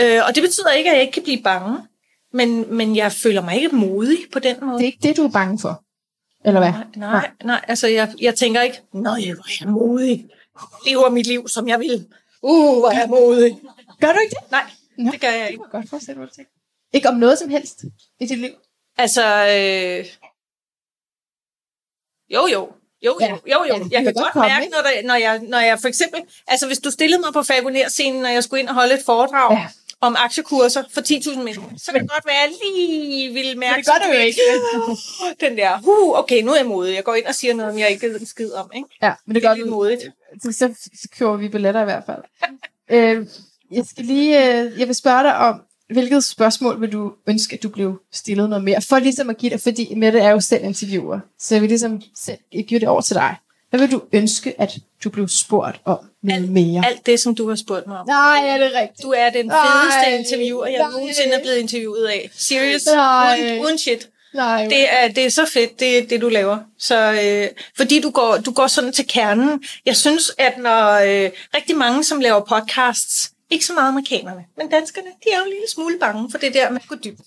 Øh, 0.02 0.22
og 0.28 0.36
det 0.36 0.44
betyder 0.44 0.72
ikke, 0.72 0.90
at 0.90 0.94
jeg 0.96 1.02
ikke 1.02 1.14
kan 1.14 1.24
blive 1.24 1.42
bange. 1.44 1.78
Men, 2.34 2.76
men 2.76 2.96
jeg 2.96 3.12
føler 3.12 3.42
mig 3.42 3.56
ikke 3.56 3.76
modig 3.76 4.18
på 4.34 4.40
den 4.40 4.56
måde. 4.62 4.74
Det 4.78 4.82
er 4.82 4.86
ikke 4.86 5.00
det, 5.04 5.18
du 5.18 5.24
er 5.26 5.30
bange 5.32 5.60
for. 5.60 5.82
Eller 6.46 6.60
hvad? 6.60 6.72
Nej, 6.72 6.86
nej, 6.96 7.32
nej, 7.44 7.66
altså 7.68 7.88
jeg, 7.88 8.14
jeg 8.22 8.36
tænker 8.36 8.62
ikke, 8.62 8.82
nej, 8.94 9.02
hvor 9.34 9.44
er 9.44 9.58
jeg 9.62 9.70
modig. 9.70 10.28
Lever 10.88 11.10
mit 11.10 11.28
liv, 11.28 11.48
som 11.48 11.68
jeg 11.68 11.80
vil. 11.80 12.08
Uh, 12.42 12.80
hvor 12.80 12.90
er 12.90 13.00
jeg 13.00 13.10
modig. 13.10 13.60
Gør 14.02 14.12
du 14.14 14.20
ikke 14.24 14.36
det? 14.42 14.52
Nej, 14.52 14.64
Nå. 14.98 15.12
det 15.12 15.22
gør 15.22 15.28
jeg 15.28 15.42
Det 15.46 15.50
ikke. 15.52 15.64
jeg 15.64 15.72
godt 15.72 15.90
forestille 15.90 16.20
mig, 16.20 16.30
tænker. 16.36 16.52
Ikke 16.94 17.10
om 17.10 17.16
noget 17.16 17.40
som 17.40 17.50
helst 17.50 17.84
i 18.20 18.26
dit 18.26 18.40
liv. 18.40 18.52
Altså, 18.98 19.24
øh... 19.26 20.06
jo, 22.30 22.48
jo. 22.54 22.70
Jo, 23.06 23.18
Ja. 23.22 23.28
jo, 23.30 23.38
jo, 23.46 23.66
Ja, 23.66 23.78
jo. 23.78 23.84
det 23.84 23.92
Jeg 23.92 24.04
kan 24.04 24.14
godt 24.14 24.34
komme, 24.34 24.48
mærke, 24.50 24.70
når, 24.70 24.78
der, 24.82 25.08
når, 25.08 25.16
jeg, 25.16 25.40
når 25.40 25.60
jeg 25.60 25.80
for 25.82 25.88
eksempel... 25.88 26.22
Altså, 26.48 26.68
hvis 26.68 26.80
du 26.80 26.92
stillede 26.92 27.22
mig 27.22 27.34
på 27.34 27.44
Fagoner-scenen, 27.44 28.22
når 28.22 28.30
jeg 28.30 28.44
skulle 28.44 28.60
ind 28.62 28.70
og 28.70 28.76
holde 28.76 28.94
et 28.94 29.02
foredrag 29.06 29.52
Ja. 29.52 29.68
Om 30.06 30.16
aktiekurser 30.20 30.84
for 30.94 31.02
10.000 31.02 31.38
mennesker, 31.38 31.64
så 31.78 31.92
kan 31.92 32.02
det 32.02 32.10
godt 32.10 32.26
være, 32.26 32.36
at 32.36 32.50
jeg 32.50 32.58
lige 32.76 33.34
vil 33.34 33.58
mærke... 33.58 33.78
det 33.78 33.86
gør 33.86 34.08
du 34.08 34.14
jo 34.18 34.20
ikke. 34.22 34.42
Den 35.46 35.58
der, 35.58 35.80
uh, 35.88 36.20
okay, 36.20 36.42
nu 36.44 36.52
er 36.52 36.58
jeg 36.58 36.66
modig. 36.66 36.96
Jeg 36.96 37.04
går 37.04 37.16
ind 37.16 37.26
og 37.26 37.36
siger 37.36 37.54
noget, 37.54 37.72
om 37.72 37.80
jeg 37.80 37.90
ikke 37.90 38.08
ved 38.08 38.20
en 38.20 38.26
skid 38.26 38.52
om, 38.52 38.72
ikke? 38.76 38.90
Ja, 39.02 39.14
men 39.26 39.36
det 39.36 39.44
Det 39.44 39.50
gør 39.50 39.64
du. 39.66 39.70
modigt. 39.70 40.02
Så, 40.44 40.52
så, 40.52 40.74
så 41.02 41.08
køber 41.18 41.38
vi 41.38 41.48
billetter 41.50 41.82
i 41.82 41.84
hvert 41.84 42.04
fald. 42.06 42.22
øh, 42.92 43.28
jeg 43.72 43.86
skal 43.86 44.06
lige, 44.06 44.60
øh, 44.62 44.80
jeg 44.80 44.88
vil 44.88 44.96
spørge 44.96 45.24
dig 45.24 45.36
om, 45.38 45.62
hvilket 45.90 46.24
spørgsmål 46.24 46.82
vil 46.82 46.92
du 46.92 47.14
ønske, 47.28 47.56
at 47.56 47.64
du 47.64 47.70
blev 47.70 48.02
stillet 48.14 48.50
noget 48.50 48.64
mere? 48.64 48.82
For 48.82 49.00
ligesom 49.00 49.30
at 49.30 49.38
give 49.38 49.50
dig, 49.50 49.62
fordi 49.62 49.94
Mette 49.96 50.20
er 50.20 50.30
jo 50.32 50.40
selv 50.40 50.64
interviewer, 50.64 51.20
så 51.40 51.56
jeg 51.56 51.62
vil 51.62 51.70
ligesom 51.70 52.02
selv 52.18 52.38
give 52.68 52.80
det 52.80 52.88
over 52.88 53.02
til 53.02 53.16
dig. 53.16 53.36
Hvad 53.76 53.88
vil 53.88 53.92
du 53.98 54.02
ønske, 54.14 54.62
at 54.62 54.72
du 55.04 55.10
blev 55.10 55.28
spurgt 55.28 55.82
om 55.86 55.98
noget 56.24 56.50
mere? 56.50 56.86
Alt 56.86 57.06
det, 57.06 57.20
som 57.20 57.36
du 57.36 57.50
har 57.50 57.56
spurgt 57.56 57.88
mig 57.88 57.98
om. 58.00 58.08
Nej, 58.08 58.48
er 58.48 58.58
det 58.58 58.72
rigtigt? 58.76 59.04
Du 59.04 59.12
er 59.12 59.30
den 59.30 59.46
Nej, 59.46 59.58
fedeste 59.68 60.20
interviewer, 60.20 60.66
jeg 60.66 60.78
nej. 60.80 60.92
nogensinde 60.92 61.34
er 61.34 61.40
blevet 61.42 61.58
interviewet 61.58 62.06
af. 62.06 62.30
Serious. 62.38 62.86
Nej. 62.86 63.40
Uden, 63.42 63.60
uden 63.66 63.78
shit. 63.78 64.10
Nej, 64.34 64.64
Det 64.68 64.94
er, 64.94 65.08
det 65.08 65.26
er 65.26 65.30
så 65.30 65.46
fedt, 65.54 65.80
det, 65.80 66.10
det 66.10 66.22
du 66.22 66.30
laver. 66.30 66.58
Så, 66.80 67.12
øh, 67.24 67.48
fordi 67.78 68.02
du 68.02 68.10
går, 68.10 68.38
du 68.38 68.52
går 68.52 68.68
sådan 68.68 68.94
til 68.94 69.08
kernen. 69.08 69.64
Jeg 69.86 69.96
synes, 69.96 70.32
at 70.38 70.58
når 70.58 70.92
øh, 70.92 71.30
rigtig 71.56 71.76
mange, 71.76 72.04
som 72.04 72.20
laver 72.20 72.40
podcasts, 72.40 73.32
ikke 73.50 73.66
så 73.66 73.74
meget 73.74 73.88
amerikanerne, 73.88 74.44
men 74.58 74.70
danskerne, 74.70 75.08
de 75.08 75.30
er 75.34 75.38
jo 75.38 75.44
en 75.44 75.50
lille 75.50 75.70
smule 75.74 75.98
bange 76.00 76.32
for 76.32 76.38
det 76.38 76.54
der 76.54 76.70
med 76.70 76.80
at 76.84 76.88
gå 76.90 76.96
dybt. 77.04 77.22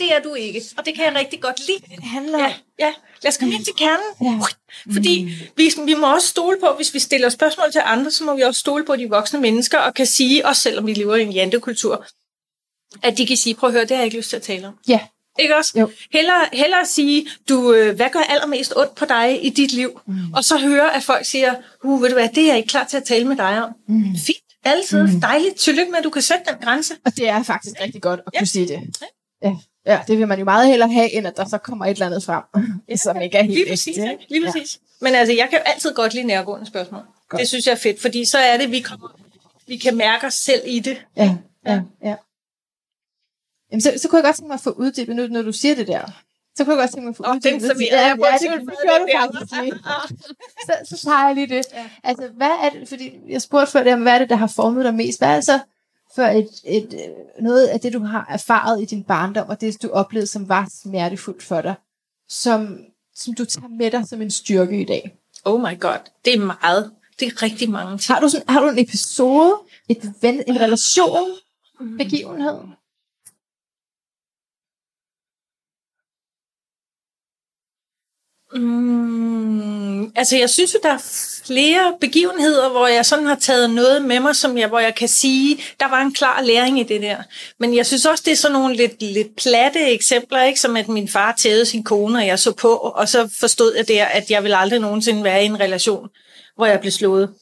Det 0.00 0.14
er 0.14 0.20
du 0.22 0.34
ikke, 0.34 0.62
og 0.78 0.86
det 0.86 0.94
kan 0.94 1.04
jeg 1.04 1.14
rigtig 1.14 1.40
godt 1.40 1.60
lide. 1.66 1.96
det 1.96 2.04
handler. 2.04 2.38
Ja, 2.38 2.54
ja. 2.78 2.92
lad 3.22 3.28
os 3.28 3.36
komme 3.38 3.54
ind 3.54 3.64
til 3.64 3.74
kernen. 3.78 4.06
Ja. 4.38 4.46
Fordi 4.92 5.28
vi, 5.56 5.72
vi 5.84 5.94
må 5.94 6.14
også 6.14 6.28
stole 6.28 6.56
på, 6.60 6.66
hvis 6.76 6.94
vi 6.94 6.98
stiller 6.98 7.28
spørgsmål 7.28 7.72
til 7.72 7.80
andre, 7.84 8.10
så 8.10 8.24
må 8.24 8.36
vi 8.36 8.42
også 8.42 8.60
stole 8.60 8.84
på 8.84 8.96
de 8.96 9.08
voksne 9.08 9.40
mennesker, 9.40 9.78
og 9.78 9.94
kan 9.94 10.06
sige, 10.06 10.46
også 10.46 10.62
selvom 10.62 10.86
vi 10.86 10.94
lever 10.94 11.16
i 11.16 11.22
en 11.22 11.32
jantekultur, 11.32 12.06
at 13.02 13.18
de 13.18 13.26
kan 13.26 13.36
sige, 13.36 13.54
prøv 13.54 13.68
at 13.68 13.72
høre, 13.72 13.82
det 13.82 13.90
har 13.90 13.96
jeg 13.96 14.04
ikke 14.04 14.16
lyst 14.16 14.28
til 14.30 14.36
at 14.36 14.42
tale 14.42 14.66
om. 14.68 14.74
Ja, 14.88 15.00
Ikke 15.38 15.56
også? 15.56 15.72
Jo. 15.80 15.90
Hellere, 16.12 16.48
hellere 16.52 16.86
sige, 16.86 17.26
du, 17.48 17.72
øh, 17.72 17.96
hvad 17.96 18.10
gør 18.12 18.20
allermest 18.20 18.72
ondt 18.76 18.94
på 18.94 19.04
dig 19.04 19.44
i 19.46 19.50
dit 19.50 19.72
liv? 19.72 20.00
Mm. 20.06 20.32
Og 20.34 20.44
så 20.44 20.58
høre, 20.58 20.94
at 20.96 21.02
folk 21.02 21.26
siger, 21.26 21.54
uh, 21.84 22.02
ved 22.02 22.08
du 22.08 22.14
hvad, 22.14 22.28
det 22.34 22.42
er 22.42 22.46
jeg 22.46 22.56
ikke 22.56 22.68
klar 22.68 22.84
til 22.84 22.96
at 22.96 23.04
tale 23.04 23.24
med 23.24 23.36
dig 23.36 23.62
om. 23.64 23.70
Mm. 23.88 24.04
Fint. 24.26 24.38
Altid 24.64 25.06
mm. 25.06 25.20
dejligt. 25.20 25.54
Tillykke 25.56 25.90
med, 25.90 25.98
at 25.98 26.04
du 26.04 26.10
kan 26.10 26.22
sætte 26.22 26.42
den 26.48 26.54
grænse. 26.62 26.94
og 27.06 27.16
det 27.16 27.28
er 27.28 27.42
faktisk 27.42 27.74
rigtig 27.80 28.02
godt 28.02 28.20
at 28.20 28.30
Ja. 28.34 28.38
kunne 28.38 28.46
sige 28.46 28.68
det. 28.68 28.80
Ja. 29.42 29.48
ja, 29.48 29.54
det 30.08 30.18
vil 30.18 30.28
man 30.28 30.38
jo 30.38 30.44
meget 30.44 30.68
hellere 30.68 30.92
have, 30.92 31.12
end 31.12 31.26
at 31.26 31.36
der 31.36 31.44
så 31.48 31.58
kommer 31.58 31.84
et 31.86 31.90
eller 31.90 32.06
andet 32.06 32.24
frem, 32.24 32.42
ja. 32.88 32.96
som 33.04 33.20
ikke 33.20 33.38
er 33.38 33.42
helt 33.42 33.54
Lige 33.54 33.68
præcis. 33.68 33.98
ægte, 33.98 34.10
Ikke? 34.12 34.26
Lige 34.28 34.44
præcis. 34.46 34.76
Ja. 34.76 35.04
Men 35.06 35.14
altså, 35.14 35.34
jeg 35.34 35.48
kan 35.50 35.58
jo 35.58 35.62
altid 35.66 35.94
godt 35.94 36.14
lide 36.14 36.26
nærgående 36.26 36.66
spørgsmål. 36.66 37.02
Godt. 37.28 37.40
Det 37.40 37.48
synes 37.48 37.66
jeg 37.66 37.72
er 37.72 37.76
fedt, 37.76 38.00
fordi 38.00 38.24
så 38.24 38.38
er 38.38 38.56
det, 38.56 38.70
vi 38.70 38.80
kommer, 38.80 39.08
vi 39.66 39.76
kan 39.76 39.96
mærke 39.96 40.26
os 40.26 40.34
selv 40.34 40.62
i 40.66 40.78
det. 40.78 41.06
Ja, 41.16 41.36
ja, 41.66 41.80
ja. 42.04 42.14
Jamen, 43.70 43.80
så, 43.80 43.92
så 44.02 44.08
kunne 44.08 44.16
jeg 44.18 44.24
godt 44.24 44.36
tænke 44.36 44.46
mig 44.48 44.54
at 44.54 44.60
få 44.60 44.70
uddybet, 44.70 45.16
nu, 45.16 45.26
når 45.26 45.42
du 45.42 45.52
siger 45.52 45.74
det 45.74 45.86
der. 45.86 46.02
Så 46.56 46.64
kunne 46.64 46.74
jeg 46.76 46.80
godt 46.82 46.90
tænke 46.90 47.04
mig 47.04 47.10
at 47.10 47.16
få 47.16 47.22
Åh, 47.26 47.30
uddybet. 47.36 47.60
den 47.62 47.80
ja, 47.80 48.06
jeg- 48.06 48.18
ja, 48.18 48.32
det, 48.32 48.60
det, 48.60 48.74
gjorde 48.82 49.26
du 49.26 49.38
faktisk 49.38 49.62
lige. 49.62 49.74
Så, 50.66 50.96
så 50.96 51.04
tager 51.06 51.26
jeg 51.26 51.34
lige 51.34 51.46
det. 51.46 51.66
Ja. 51.72 51.88
Altså, 52.04 52.28
hvad 52.36 52.50
er 52.64 52.70
det, 52.70 52.88
fordi 52.88 53.12
jeg 53.28 53.42
spurgte 53.42 53.72
før 53.72 53.82
det 53.82 53.92
om, 53.92 54.02
hvad 54.02 54.12
er 54.12 54.18
det, 54.18 54.30
der 54.30 54.36
har 54.36 54.46
formet 54.46 54.84
dig 54.84 54.94
mest? 54.94 55.18
Hvad 55.20 55.28
er 55.28 55.34
det 55.34 55.44
så 55.44 55.60
for 56.14 56.22
et, 56.22 56.48
et, 56.64 56.94
øh, 56.94 57.44
noget 57.44 57.66
af 57.66 57.80
det, 57.80 57.92
du 57.92 57.98
har 57.98 58.26
erfaret 58.28 58.82
i 58.82 58.84
din 58.84 59.04
barndom, 59.04 59.48
og 59.48 59.60
det, 59.60 59.82
du 59.82 59.88
oplevede, 59.88 60.26
som 60.26 60.48
var 60.48 60.68
smertefuldt 60.82 61.42
for 61.42 61.60
dig, 61.60 61.74
som, 62.28 62.78
som 63.14 63.34
du 63.34 63.44
tager 63.44 63.68
med 63.68 63.90
dig 63.90 64.08
som 64.08 64.22
en 64.22 64.30
styrke 64.30 64.80
i 64.80 64.84
dag? 64.84 65.16
Oh 65.44 65.60
my 65.60 65.80
god, 65.80 65.98
det 66.24 66.34
er 66.34 66.38
meget. 66.38 66.92
Det 67.20 67.28
er 67.28 67.42
rigtig 67.42 67.70
mange 67.70 67.98
ting. 67.98 68.14
Har 68.14 68.20
du, 68.20 68.28
sådan, 68.28 68.48
har 68.48 68.60
du 68.60 68.68
en 68.68 68.78
episode, 68.78 69.54
et 69.88 70.14
ven, 70.22 70.42
en 70.46 70.60
relation, 70.60 71.28
begivenhed? 71.98 72.54
Mm, 78.54 80.12
Altså, 80.16 80.36
jeg 80.36 80.50
synes 80.50 80.74
jo, 80.74 80.78
der 80.82 80.92
er 80.92 80.98
flere 81.46 81.96
begivenheder, 82.00 82.68
hvor 82.68 82.86
jeg 82.86 83.06
sådan 83.06 83.26
har 83.26 83.34
taget 83.34 83.70
noget 83.70 84.02
med 84.04 84.20
mig, 84.20 84.36
som 84.36 84.58
jeg, 84.58 84.68
hvor 84.68 84.78
jeg 84.78 84.94
kan 84.94 85.08
sige, 85.08 85.62
der 85.80 85.88
var 85.88 86.00
en 86.00 86.14
klar 86.14 86.40
læring 86.42 86.80
i 86.80 86.82
det 86.82 87.02
der. 87.02 87.22
Men 87.58 87.76
jeg 87.76 87.86
synes 87.86 88.06
også, 88.06 88.22
det 88.26 88.32
er 88.32 88.36
sådan 88.36 88.52
nogle 88.52 88.76
lidt, 88.76 89.02
lidt 89.02 89.36
platte 89.36 89.80
eksempler, 89.90 90.42
ikke? 90.42 90.60
som 90.60 90.76
at 90.76 90.88
min 90.88 91.08
far 91.08 91.34
tævede 91.38 91.66
sin 91.66 91.84
kone, 91.84 92.18
og 92.18 92.26
jeg 92.26 92.38
så 92.38 92.52
på, 92.52 92.72
og 92.74 93.08
så 93.08 93.36
forstod 93.40 93.74
jeg 93.76 93.88
der, 93.88 94.04
at 94.04 94.30
jeg 94.30 94.44
vil 94.44 94.54
aldrig 94.54 94.80
nogensinde 94.80 95.24
være 95.24 95.42
i 95.42 95.46
en 95.46 95.60
relation, 95.60 96.08
hvor 96.56 96.66
jeg 96.66 96.80
blev 96.80 96.92
slået. 96.92 97.34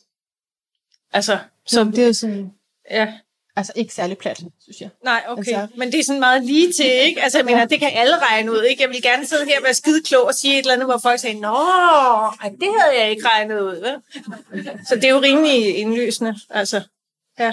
Altså, 1.13 1.39
Så 1.67 1.85
det 1.85 2.09
er 2.09 2.13
sådan, 2.13 2.53
ja. 2.91 3.13
Altså 3.59 3.73
ikke 3.77 3.95
særlig 3.95 4.19
plat, 4.19 4.37
synes 4.63 4.81
jeg. 4.81 4.89
Nej, 5.05 5.23
okay. 5.29 5.39
Altså- 5.53 5.67
men 5.77 5.93
det 5.93 6.01
er 6.01 6.05
sådan 6.05 6.21
meget 6.21 6.45
lige 6.45 6.73
til, 6.73 6.87
ikke? 6.93 7.23
Altså, 7.23 7.39
jeg 7.39 7.45
mener, 7.45 7.65
det 7.65 7.81
kan 7.81 7.91
alle 7.95 8.19
regne 8.19 8.53
ud, 8.53 8.63
ikke? 8.63 8.83
Jeg 8.83 8.91
vil 8.91 9.03
gerne 9.03 9.27
sidde 9.27 9.45
her 9.45 9.59
og 9.59 9.65
være 9.65 9.75
skide 9.75 10.03
klog 10.03 10.25
og 10.25 10.35
sige 10.35 10.55
et 10.55 10.59
eller 10.59 10.73
andet, 10.73 10.87
hvor 10.87 10.99
folk 10.99 11.21
siger, 11.21 11.35
Nå, 11.41 11.55
ej, 12.43 12.49
det 12.61 12.69
havde 12.81 13.03
jeg 13.03 13.11
ikke 13.11 13.29
regnet 13.29 13.61
ud, 13.61 13.77
vel? 13.81 13.97
Så 14.89 14.95
det 14.95 15.05
er 15.05 15.11
jo 15.11 15.21
rimelig 15.21 15.79
indlysende, 15.79 16.35
altså. 16.51 16.81
Ja. 17.39 17.53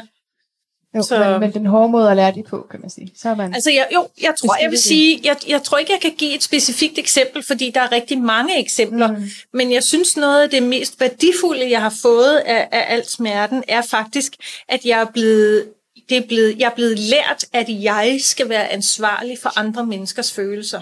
Jo, 0.96 1.02
Så- 1.04 1.20
men, 1.20 1.40
men 1.40 1.54
den 1.54 1.66
hårde 1.66 1.90
måde 1.90 2.10
at 2.10 2.16
lære 2.16 2.32
det 2.32 2.46
på, 2.46 2.68
kan 2.72 2.82
man 2.82 2.90
sige. 2.90 3.12
Så 3.18 3.30
er 3.30 3.36
man... 3.36 3.54
Altså, 3.54 3.72
jeg, 3.72 3.88
jo, 3.94 4.08
jeg 4.22 4.34
tror, 4.38 4.56
jeg 4.62 4.72
vil 4.72 4.80
sige, 4.80 5.22
jeg, 5.24 5.38
jeg 5.48 5.64
tror 5.64 5.78
ikke, 5.78 5.92
jeg 5.92 6.02
kan 6.02 6.12
give 6.18 6.36
et 6.36 6.44
specifikt 6.44 6.98
eksempel, 7.00 7.44
fordi 7.44 7.70
der 7.76 7.82
er 7.82 7.92
rigtig 7.92 8.22
mange 8.22 8.60
eksempler. 8.60 9.08
Mm. 9.12 9.24
Men 9.54 9.72
jeg 9.72 9.84
synes, 9.84 10.18
noget 10.18 10.44
af 10.44 10.50
det 10.50 10.64
mest 10.64 11.00
værdifulde, 11.00 11.72
jeg 11.72 11.82
har 11.82 11.94
fået 12.02 12.36
af, 12.38 12.68
af 12.72 12.86
al 12.96 13.06
smerten, 13.08 13.64
er 13.68 13.82
faktisk, 13.82 14.36
at 14.70 14.86
jeg 14.86 15.00
er 15.02 15.06
blevet, 15.06 15.66
det 16.10 16.18
er 16.18 16.28
blevet, 16.28 16.60
jeg 16.60 16.66
er 16.72 16.76
blevet 16.76 17.00
lært, 17.00 17.46
at 17.54 17.66
jeg 17.70 18.20
skal 18.24 18.50
være 18.50 18.68
ansvarlig 18.72 19.38
for 19.42 19.60
andre 19.60 19.86
menneskers 19.86 20.32
følelser. 20.34 20.82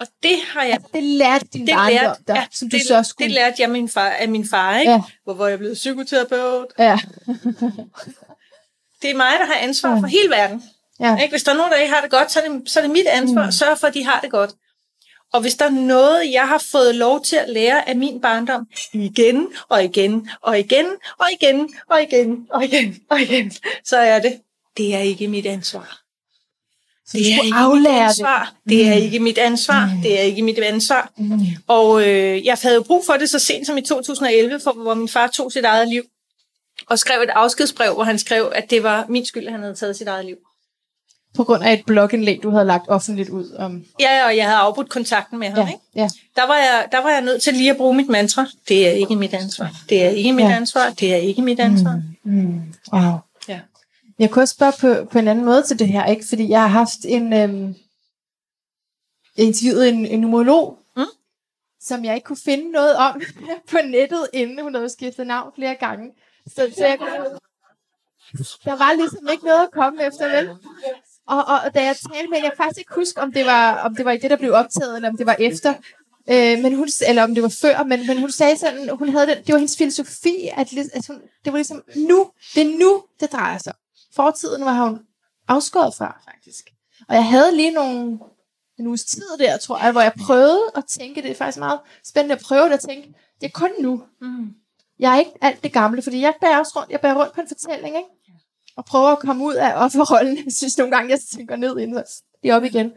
Og 0.00 0.06
det 0.22 0.38
har 0.52 0.62
jeg... 0.62 0.78
det 0.94 1.02
lærte 1.02 1.46
din 1.52 1.66
Det 1.66 1.74
barndom, 1.74 1.94
lærte, 1.94 2.22
der, 2.28 2.34
ja, 2.34 2.46
som 2.52 2.68
du 2.70 2.76
det, 2.76 2.86
så 2.86 3.02
skulle... 3.02 3.26
det 3.28 3.34
lærte 3.34 3.56
jeg 3.62 3.70
min 3.70 3.88
far, 3.88 4.08
af 4.10 4.28
min 4.28 4.48
far, 4.48 4.78
ikke? 4.78 4.90
Ja. 4.90 4.96
Ja. 4.96 5.02
Hvor, 5.24 5.34
hvor 5.34 5.46
jeg 5.46 5.58
blevet 5.58 5.74
psykoterapeut. 5.74 6.66
Ja. 6.78 6.98
Det 9.02 9.10
er 9.10 9.16
mig, 9.16 9.32
der 9.38 9.46
har 9.46 9.54
ansvar 9.54 10.00
for 10.00 10.06
hele 10.06 10.30
verden. 10.30 10.62
ja. 11.00 11.16
Ikke? 11.16 11.32
Hvis 11.32 11.42
der 11.42 11.52
er 11.52 11.56
nogen, 11.56 11.72
der 11.72 11.78
ikke 11.78 11.94
har 11.94 12.00
det 12.00 12.10
godt, 12.10 12.32
så 12.32 12.40
er 12.40 12.48
det, 12.48 12.70
så 12.70 12.80
er 12.80 12.82
det 12.82 12.90
mit 12.90 13.06
ansvar 13.06 13.46
at 13.46 13.54
sørge 13.54 13.76
for, 13.76 13.86
at 13.86 13.94
de 13.94 14.04
har 14.04 14.20
det 14.20 14.30
godt. 14.30 14.50
Og 15.32 15.40
hvis 15.40 15.54
der 15.54 15.64
er 15.64 15.70
noget, 15.70 16.32
jeg 16.32 16.48
har 16.48 16.64
fået 16.72 16.94
lov 16.94 17.24
til 17.24 17.36
at 17.36 17.48
lære 17.48 17.88
af 17.88 17.96
min 17.96 18.20
barndom, 18.20 18.66
igen 18.92 19.46
og 19.68 19.84
igen 19.84 20.28
og 20.40 20.58
igen 20.58 20.90
og 21.16 21.30
igen 21.30 21.68
og 21.88 22.02
igen 22.02 22.46
og 22.50 22.64
igen 22.64 22.98
og 23.10 23.20
igen, 23.20 23.52
så 23.84 23.96
er 23.96 24.18
det, 24.18 24.40
det 24.76 24.94
er 24.94 24.98
ikke 24.98 25.28
mit 25.28 25.46
ansvar. 25.46 26.00
Så 27.06 27.18
Det 27.18 27.34
er 27.34 27.42
ikke 27.44 27.56
aflære 27.56 27.92
mit 27.92 27.98
det. 28.00 28.04
ansvar. 28.08 28.54
Det 28.68 28.88
er 28.88 28.92
ikke 28.94 29.20
mit 29.20 29.38
ansvar. 29.38 29.90
Det 30.02 30.18
er 30.18 30.22
ikke 30.22 30.42
mit 30.42 30.58
ansvar. 30.58 31.10
Mm. 31.16 31.38
Og 31.68 32.08
øh, 32.08 32.44
jeg 32.46 32.56
havde 32.62 32.74
jo 32.74 32.82
brug 32.82 33.06
for 33.06 33.12
det 33.12 33.30
så 33.30 33.38
sent 33.38 33.66
som 33.66 33.78
i 33.78 33.82
2011, 33.82 34.60
for, 34.60 34.72
hvor 34.72 34.94
min 34.94 35.08
far 35.08 35.26
tog 35.26 35.52
sit 35.52 35.64
eget 35.64 35.88
liv. 35.88 36.02
Og 36.86 36.98
skrev 36.98 37.20
et 37.20 37.30
afskedsbrev, 37.30 37.94
hvor 37.94 38.04
han 38.04 38.18
skrev, 38.18 38.52
at 38.54 38.70
det 38.70 38.82
var 38.82 39.06
min 39.08 39.26
skyld, 39.26 39.46
at 39.46 39.52
han 39.52 39.60
havde 39.62 39.74
taget 39.74 39.96
sit 39.96 40.08
eget 40.08 40.24
liv. 40.24 40.36
På 41.38 41.44
grund 41.44 41.62
af 41.64 41.72
et 41.72 41.86
blogindlæg, 41.86 42.42
du 42.42 42.50
havde 42.50 42.64
lagt 42.64 42.88
offentligt 42.88 43.28
ud 43.28 43.50
om... 43.52 43.84
Ja, 44.00 44.26
og 44.26 44.36
jeg 44.36 44.44
havde 44.44 44.56
afbrudt 44.58 44.88
kontakten 44.88 45.38
med 45.38 45.48
ham. 45.48 45.58
Ja, 45.58 45.66
Ikke? 45.72 45.80
ja. 45.94 46.08
Der, 46.36 46.46
var 46.46 46.56
jeg, 46.56 46.88
der 46.92 47.02
var 47.02 47.10
jeg 47.10 47.20
nødt 47.20 47.42
til 47.42 47.54
lige 47.54 47.70
at 47.70 47.76
bruge 47.76 47.94
mit 47.96 48.08
mantra. 48.08 48.46
Det 48.68 48.86
er 48.88 48.90
ikke 48.90 49.16
mit 49.16 49.34
ansvar. 49.34 49.70
Det 49.88 50.04
er 50.04 50.08
ikke 50.08 50.32
mit 50.32 50.44
Ja. 50.44 50.56
ansvar. 50.56 50.90
Det 50.90 51.12
er 51.12 51.16
ikke 51.16 51.42
mit 51.42 51.60
ansvar. 51.60 52.02
Mm. 52.24 52.60
Wow. 52.92 53.12
Ja. 53.48 53.60
Jeg 54.18 54.30
kunne 54.30 54.42
også 54.42 54.54
spørge 54.54 54.72
på, 54.80 55.10
på 55.10 55.18
en 55.18 55.28
anden 55.28 55.44
måde 55.44 55.62
til 55.62 55.78
det 55.78 55.88
her, 55.88 56.04
ikke? 56.06 56.24
Fordi 56.28 56.48
jeg 56.48 56.60
har 56.60 56.68
haft 56.68 56.98
en... 57.04 57.32
Øhm, 57.32 57.74
interviewet 59.36 59.88
en, 59.88 60.06
en 60.06 60.20
numerolog, 60.20 60.78
Mm. 60.96 61.04
som 61.80 62.04
jeg 62.04 62.14
ikke 62.14 62.24
kunne 62.24 62.38
finde 62.44 62.70
noget 62.70 62.96
om 62.96 63.20
på 63.70 63.76
nettet, 63.84 64.26
inden 64.32 64.62
hun 64.62 64.74
havde 64.74 64.88
skiftet 64.90 65.26
navn 65.26 65.52
flere 65.54 65.74
gange. 65.74 66.10
Så, 66.46 66.72
så 66.76 66.86
jeg, 66.86 66.98
der 68.64 68.76
var 68.76 68.92
ligesom 68.96 69.28
ikke 69.32 69.44
noget 69.44 69.62
at 69.62 69.70
komme 69.72 70.06
efter, 70.06 70.28
vel? 70.36 70.50
Og, 71.28 71.44
og, 71.44 71.60
og 71.64 71.74
da 71.74 71.84
jeg 71.84 71.96
talte 71.96 72.30
med 72.30 72.38
jeg 72.38 72.52
faktisk 72.56 72.78
ikke 72.78 72.94
huske, 72.94 73.20
om 73.20 73.32
det 73.32 73.46
var, 73.46 73.74
om 73.76 73.96
det 73.96 74.04
var 74.04 74.12
i 74.12 74.18
det, 74.18 74.30
der 74.30 74.36
blev 74.36 74.52
optaget, 74.52 74.96
eller 74.96 75.08
om 75.08 75.16
det 75.16 75.26
var 75.26 75.36
efter. 75.38 75.74
Øh, 76.30 76.62
men 76.62 76.74
hun, 76.74 76.88
eller 77.08 77.22
om 77.22 77.34
det 77.34 77.42
var 77.42 77.48
før, 77.48 77.82
men, 77.82 78.06
men 78.06 78.18
hun 78.18 78.30
sagde 78.30 78.58
sådan, 78.58 78.88
hun 78.88 79.08
havde 79.08 79.26
den, 79.26 79.36
det 79.36 79.52
var 79.52 79.58
hendes 79.58 79.76
filosofi, 79.76 80.50
at, 80.56 80.68
at 80.92 81.06
hun, 81.06 81.20
det 81.44 81.52
var 81.52 81.58
ligesom 81.58 81.82
nu, 81.96 82.30
det 82.54 82.62
er 82.62 82.78
nu, 82.78 83.04
det 83.20 83.32
drejer 83.32 83.58
sig. 83.58 83.72
Fortiden 84.14 84.64
var 84.64 84.86
hun 84.86 84.98
afskåret 85.48 85.94
fra, 85.94 86.20
faktisk. 86.32 86.64
Og 87.08 87.14
jeg 87.14 87.24
havde 87.24 87.56
lige 87.56 87.70
nogle, 87.70 88.18
en 88.78 88.86
uges 88.86 89.04
tid 89.04 89.38
der, 89.38 89.56
tror 89.56 89.78
jeg, 89.78 89.92
hvor 89.92 90.00
jeg 90.00 90.12
prøvede 90.26 90.62
at 90.76 90.84
tænke, 90.84 91.22
det 91.22 91.30
er 91.30 91.34
faktisk 91.34 91.58
meget 91.58 91.80
spændende 92.04 92.34
at 92.34 92.40
prøve 92.40 92.64
det 92.64 92.72
at 92.72 92.80
tænke, 92.80 93.14
det 93.40 93.46
er 93.46 93.50
kun 93.54 93.70
nu. 93.80 94.02
Mm. 94.20 94.46
Jeg 94.98 95.14
er 95.14 95.18
ikke 95.18 95.32
alt 95.40 95.62
det 95.62 95.72
gamle, 95.72 96.02
fordi 96.02 96.20
jeg 96.20 96.34
bærer 96.40 96.58
også 96.58 96.72
rundt, 96.76 96.90
jeg 96.90 97.00
bærer 97.00 97.14
rundt 97.14 97.32
på 97.34 97.40
en 97.40 97.48
fortælling, 97.48 97.96
ikke? 97.96 98.08
Og 98.78 98.84
prøver 98.84 99.08
at 99.08 99.18
komme 99.18 99.44
ud 99.44 99.54
af 99.54 99.84
offerrollen. 99.84 100.36
Jeg 100.36 100.52
synes 100.52 100.78
nogle 100.78 100.96
gange, 100.96 101.10
jeg 101.10 101.20
tænker 101.36 101.56
ned 101.56 101.78
inden, 101.78 102.04
så 102.06 102.22
det 102.42 102.50
er 102.50 102.56
op 102.56 102.64
igen. 102.64 102.92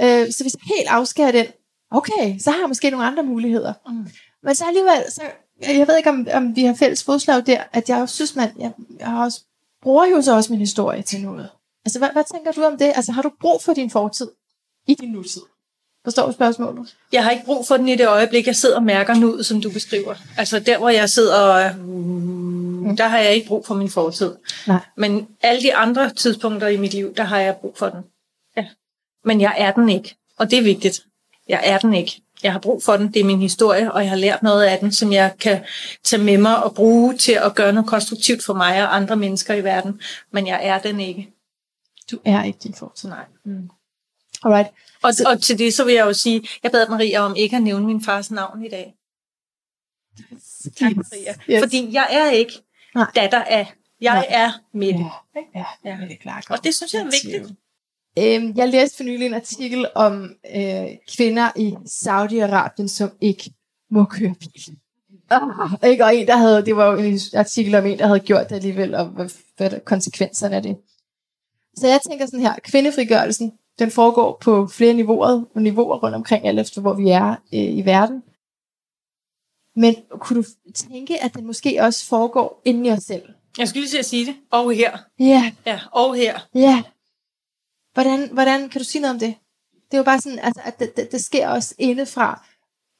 Øh, 0.00 0.32
så 0.32 0.44
hvis 0.44 0.54
jeg 0.54 0.76
helt 0.76 0.88
afskærer 0.88 1.32
den, 1.32 1.46
okay, 1.90 2.38
så 2.38 2.50
har 2.50 2.58
jeg 2.58 2.68
måske 2.68 2.90
nogle 2.90 3.06
andre 3.06 3.22
muligheder. 3.22 3.72
Mm. 3.86 4.06
Men 4.42 4.54
så 4.54 4.64
alligevel, 4.64 5.04
så, 5.08 5.22
jeg 5.62 5.88
ved 5.88 5.96
ikke, 5.96 6.10
om, 6.10 6.26
om 6.34 6.56
vi 6.56 6.64
har 6.64 6.74
fælles 6.74 7.04
fodslag 7.04 7.46
der, 7.46 7.62
at 7.72 7.88
jeg 7.88 8.02
også 8.02 8.14
synes, 8.14 8.36
man, 8.36 8.50
jeg, 8.58 8.72
jeg 8.98 9.06
har 9.06 9.24
også, 9.24 9.40
bruger 9.82 10.06
jo 10.06 10.22
så 10.22 10.34
også 10.34 10.52
min 10.52 10.60
historie 10.60 11.02
til 11.02 11.22
noget. 11.22 11.48
Altså, 11.84 11.98
hvad, 11.98 12.10
hvad 12.12 12.24
tænker 12.34 12.52
du 12.52 12.62
om 12.62 12.78
det? 12.78 12.92
Altså, 12.94 13.12
har 13.12 13.22
du 13.22 13.30
brug 13.40 13.62
for 13.62 13.72
din 13.72 13.90
fortid 13.90 14.30
i 14.86 14.94
din 14.94 15.12
nutid? 15.12 15.42
Forstår 16.04 16.26
du 16.26 16.32
spørgsmålet? 16.32 16.96
Jeg 17.12 17.24
har 17.24 17.30
ikke 17.30 17.44
brug 17.44 17.66
for 17.66 17.76
den 17.76 17.88
i 17.88 17.96
det 17.96 18.08
øjeblik, 18.08 18.46
jeg 18.46 18.56
sidder 18.56 18.76
og 18.76 18.82
mærker 18.82 19.14
nu, 19.14 19.42
som 19.42 19.60
du 19.60 19.70
beskriver. 19.70 20.14
Altså 20.36 20.58
der, 20.58 20.78
hvor 20.78 20.88
jeg 20.88 21.10
sidder 21.10 21.36
og... 21.36 21.76
Mm, 21.76 22.96
der 22.96 23.08
har 23.08 23.18
jeg 23.18 23.34
ikke 23.34 23.48
brug 23.48 23.66
for 23.66 23.74
min 23.74 23.90
fortid. 23.90 24.34
Nej. 24.66 24.80
Men 24.96 25.28
alle 25.42 25.62
de 25.62 25.74
andre 25.74 26.10
tidspunkter 26.10 26.68
i 26.68 26.76
mit 26.76 26.94
liv, 26.94 27.14
der 27.14 27.22
har 27.22 27.38
jeg 27.38 27.56
brug 27.56 27.74
for 27.76 27.88
den. 27.88 28.00
Ja. 28.56 28.66
Men 29.24 29.40
jeg 29.40 29.54
er 29.58 29.72
den 29.72 29.88
ikke. 29.88 30.16
Og 30.38 30.50
det 30.50 30.58
er 30.58 30.62
vigtigt. 30.62 31.00
Jeg 31.48 31.60
er 31.64 31.78
den 31.78 31.94
ikke. 31.94 32.20
Jeg 32.42 32.52
har 32.52 32.58
brug 32.58 32.82
for 32.82 32.96
den. 32.96 33.12
Det 33.12 33.20
er 33.20 33.24
min 33.24 33.40
historie, 33.40 33.92
og 33.92 34.02
jeg 34.02 34.10
har 34.10 34.16
lært 34.16 34.42
noget 34.42 34.62
af 34.64 34.78
den, 34.78 34.92
som 34.92 35.12
jeg 35.12 35.32
kan 35.40 35.64
tage 36.04 36.22
med 36.22 36.38
mig 36.38 36.64
og 36.64 36.74
bruge 36.74 37.16
til 37.16 37.32
at 37.32 37.54
gøre 37.54 37.72
noget 37.72 37.88
konstruktivt 37.88 38.44
for 38.44 38.54
mig 38.54 38.82
og 38.82 38.96
andre 38.96 39.16
mennesker 39.16 39.54
i 39.54 39.64
verden. 39.64 40.00
Men 40.30 40.46
jeg 40.46 40.60
er 40.62 40.78
den 40.78 41.00
ikke. 41.00 41.30
Du 42.10 42.18
er 42.24 42.42
ikke 42.42 42.58
din 42.62 42.74
fortid. 42.74 43.08
Nej. 43.08 43.24
Alright. 44.44 44.68
Og, 45.04 45.12
og 45.26 45.42
til 45.42 45.58
det, 45.58 45.74
så 45.74 45.84
vil 45.84 45.94
jeg 45.94 46.06
jo 46.06 46.12
sige, 46.12 46.48
jeg 46.62 46.70
bad 46.72 46.88
Maria 46.88 47.20
om 47.20 47.36
ikke 47.36 47.56
at 47.56 47.62
nævne 47.62 47.86
min 47.86 48.04
fars 48.04 48.30
navn 48.30 48.64
i 48.64 48.68
dag. 48.68 48.94
Tak, 50.78 50.96
Maria. 50.96 51.34
Yes. 51.50 51.62
Fordi 51.62 51.88
jeg 51.92 52.08
er 52.10 52.30
ikke 52.30 52.52
Nej. 52.94 53.10
datter 53.14 53.42
af. 53.42 53.72
Jeg 54.00 54.14
Nej. 54.14 54.26
er 54.28 54.50
Mette. 54.72 55.04
Ja, 55.36 55.40
ja, 55.54 55.64
Ja. 55.84 55.96
det 56.04 56.12
er 56.12 56.16
klart. 56.22 56.46
Og 56.50 56.64
det 56.64 56.74
synes 56.74 56.94
jeg 56.94 57.00
er 57.00 57.04
vigtigt. 57.04 57.58
Øhm, 58.18 58.56
jeg 58.56 58.68
læste 58.68 58.96
for 58.96 59.04
nylig 59.04 59.26
en 59.26 59.34
artikel 59.34 59.86
om 59.94 60.30
øh, 60.56 60.86
kvinder 61.16 61.50
i 61.56 61.74
Saudi-Arabien, 61.86 62.88
som 62.88 63.10
ikke 63.20 63.50
må 63.90 64.04
køre 64.04 64.34
bil. 64.40 64.76
Ah, 65.30 65.90
ikke? 65.90 66.04
Og 66.04 66.16
en, 66.16 66.26
der 66.26 66.36
havde, 66.36 66.66
det 66.66 66.76
var 66.76 66.92
jo 66.92 66.98
en 66.98 67.18
artikel 67.34 67.74
om 67.74 67.86
en, 67.86 67.98
der 67.98 68.06
havde 68.06 68.20
gjort 68.20 68.48
det 68.48 68.56
alligevel, 68.56 68.94
og 68.94 69.06
hvad, 69.06 69.28
hvad 69.56 69.80
konsekvenserne 69.84 70.56
af 70.56 70.62
det. 70.62 70.76
Så 71.76 71.88
jeg 71.88 72.00
tænker 72.08 72.26
sådan 72.26 72.40
her, 72.40 72.54
kvindefrigørelsen, 72.64 73.52
den 73.78 73.90
foregår 73.90 74.38
på 74.40 74.66
flere 74.66 74.94
niveauer, 74.94 75.58
niveauer 75.60 75.98
rundt 75.98 76.14
omkring, 76.16 76.46
alt 76.48 76.58
efter 76.60 76.80
hvor 76.80 76.94
vi 76.94 77.08
er 77.10 77.30
øh, 77.30 77.76
i 77.78 77.82
verden. 77.84 78.22
Men 79.76 79.94
kunne 80.10 80.42
du 80.42 80.48
tænke, 80.74 81.22
at 81.22 81.34
den 81.34 81.46
måske 81.46 81.78
også 81.82 82.06
foregår 82.06 82.60
inde 82.64 82.88
i 82.88 82.92
os 82.92 83.02
selv? 83.02 83.22
Jeg 83.58 83.68
skulle 83.68 83.80
lige 83.82 83.90
til 83.90 83.98
at 83.98 84.04
sige 84.04 84.26
det. 84.26 84.36
Og 84.50 84.72
her. 84.74 84.98
Ja, 85.18 85.52
Ja, 85.66 85.80
og 85.92 86.14
her. 86.14 86.38
Ja. 86.54 86.82
Hvordan, 87.94 88.28
hvordan 88.32 88.68
kan 88.68 88.78
du 88.78 88.84
sige 88.84 89.02
noget 89.02 89.14
om 89.14 89.18
det? 89.20 89.34
Det 89.90 89.94
er 89.94 89.98
jo 89.98 90.04
bare 90.04 90.20
sådan, 90.20 90.38
altså, 90.38 90.60
at 90.64 90.78
det, 90.78 90.96
det, 90.96 91.12
det 91.12 91.24
sker 91.24 91.48
også 91.48 91.74
indefra, 91.78 92.46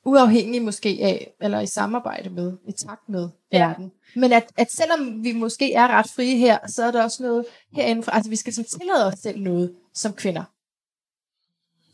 uafhængigt 0.06 0.64
måske 0.64 0.88
af, 1.02 1.34
eller 1.40 1.60
i 1.60 1.66
samarbejde 1.66 2.30
med, 2.30 2.52
i 2.68 2.72
takt 2.72 3.08
med 3.08 3.28
Ja. 3.52 3.66
verden. 3.68 3.92
Men 4.16 4.32
at, 4.32 4.52
at 4.56 4.72
selvom 4.72 5.24
vi 5.24 5.32
måske 5.32 5.72
er 5.72 5.88
ret 5.88 6.10
frie 6.10 6.36
her, 6.36 6.58
så 6.66 6.84
er 6.84 6.90
der 6.90 7.02
også 7.02 7.22
noget 7.22 7.44
herindefra, 7.72 8.16
altså 8.16 8.30
vi 8.30 8.36
skal 8.36 8.54
sådan 8.54 8.80
tillade 8.80 9.06
os 9.06 9.18
selv 9.18 9.40
noget 9.40 9.74
som 9.94 10.12
kvinder. 10.12 10.44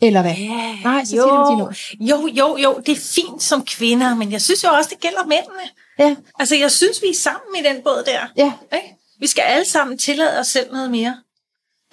Eller 0.02 0.22
hvad? 0.22 0.34
Ja, 0.34 0.78
Nej, 0.82 1.04
så 1.04 1.16
med 1.16 1.50
dine 1.50 1.62
ord. 1.62 1.76
jo, 2.00 2.26
jo, 2.26 2.56
jo, 2.56 2.82
det 2.86 2.92
er 2.92 3.00
fint 3.00 3.42
som 3.42 3.64
kvinder, 3.64 4.14
men 4.14 4.32
jeg 4.32 4.42
synes 4.42 4.64
jo 4.64 4.68
også, 4.68 4.90
det 4.90 5.00
gælder 5.00 5.26
mændene. 5.26 5.62
Ja, 5.98 6.16
Altså, 6.38 6.56
jeg 6.56 6.70
synes, 6.70 7.02
vi 7.02 7.08
er 7.08 7.14
sammen 7.14 7.64
i 7.64 7.68
den 7.68 7.82
båd 7.82 8.02
der. 8.06 8.26
ja. 8.36 8.52
Ikke? 8.76 8.96
Vi 9.18 9.26
skal 9.26 9.42
alle 9.42 9.64
sammen 9.64 9.98
tillade 9.98 10.38
os 10.38 10.46
selv 10.46 10.72
noget 10.72 10.90
mere. 10.90 11.22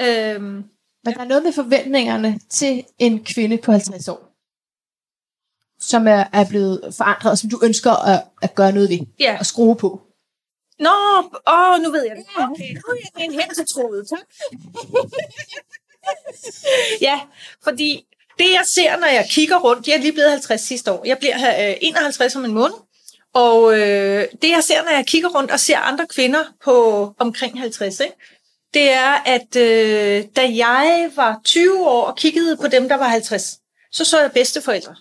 Øhm, 0.02 0.44
Men 1.06 1.14
der 1.14 1.20
er 1.22 1.26
noget 1.26 1.44
med 1.44 1.54
forventningerne 1.54 2.40
til 2.50 2.84
en 3.00 3.24
kvinde 3.24 3.58
på 3.58 3.72
50 3.72 4.08
år, 4.08 4.34
som 5.80 6.08
er, 6.08 6.24
er 6.34 6.46
blevet 6.50 6.94
forandret, 6.98 7.32
og 7.32 7.38
som 7.38 7.50
du 7.50 7.60
ønsker 7.64 7.92
at, 7.92 8.24
at 8.42 8.56
gøre 8.56 8.72
noget 8.72 8.90
ved, 8.90 9.00
ja. 9.20 9.38
og 9.40 9.46
skrue 9.46 9.76
på. 9.76 10.02
Nå, 10.80 10.90
åh, 11.48 11.82
nu 11.84 11.92
ved 11.92 12.06
jeg 12.08 12.16
det. 12.16 12.26
Okay, 12.38 12.74
nu 12.74 12.82
er 12.92 12.96
jeg 13.18 13.26
en 13.26 13.34
heksetråd, 13.34 14.06
tak 14.10 14.28
ja, 17.02 17.20
fordi 17.64 18.06
det 18.40 18.52
jeg 18.52 18.64
ser, 18.66 18.98
når 18.98 19.08
jeg 19.08 19.28
kigger 19.30 19.58
rundt, 19.60 19.88
jeg 19.88 19.94
er 19.94 20.00
lige 20.00 20.14
blevet 20.14 20.32
50 20.32 20.62
sidste 20.62 20.92
år. 20.92 21.06
Jeg 21.06 21.18
bliver 21.18 21.70
øh, 21.70 21.76
51 21.82 22.36
om 22.36 22.46
en 22.46 22.54
måned. 22.54 22.76
Og 23.34 23.80
øh, 23.80 24.28
det 24.42 24.50
jeg 24.50 24.64
ser, 24.64 24.84
når 24.84 24.92
jeg 24.92 25.06
kigger 25.06 25.30
rundt 25.30 25.52
og 25.52 25.60
ser 25.60 25.78
andre 25.78 26.06
kvinder 26.08 26.44
på 26.64 27.14
omkring 27.20 27.60
50, 27.60 28.00
ikke? 28.00 28.14
det 28.74 28.92
er, 28.92 29.14
at 29.26 29.56
øh, 29.56 30.26
da 30.36 30.42
jeg 30.56 31.12
var 31.16 31.42
20 31.44 31.88
år 31.88 32.04
og 32.06 32.18
kiggede 32.18 32.58
på 32.58 32.68
dem, 32.68 32.90
der 32.90 32.98
var 32.98 33.08
50, 33.08 33.60
så 33.92 34.06
så 34.06 34.22
jeg 34.22 34.32
bedsteforældre. 34.32 34.96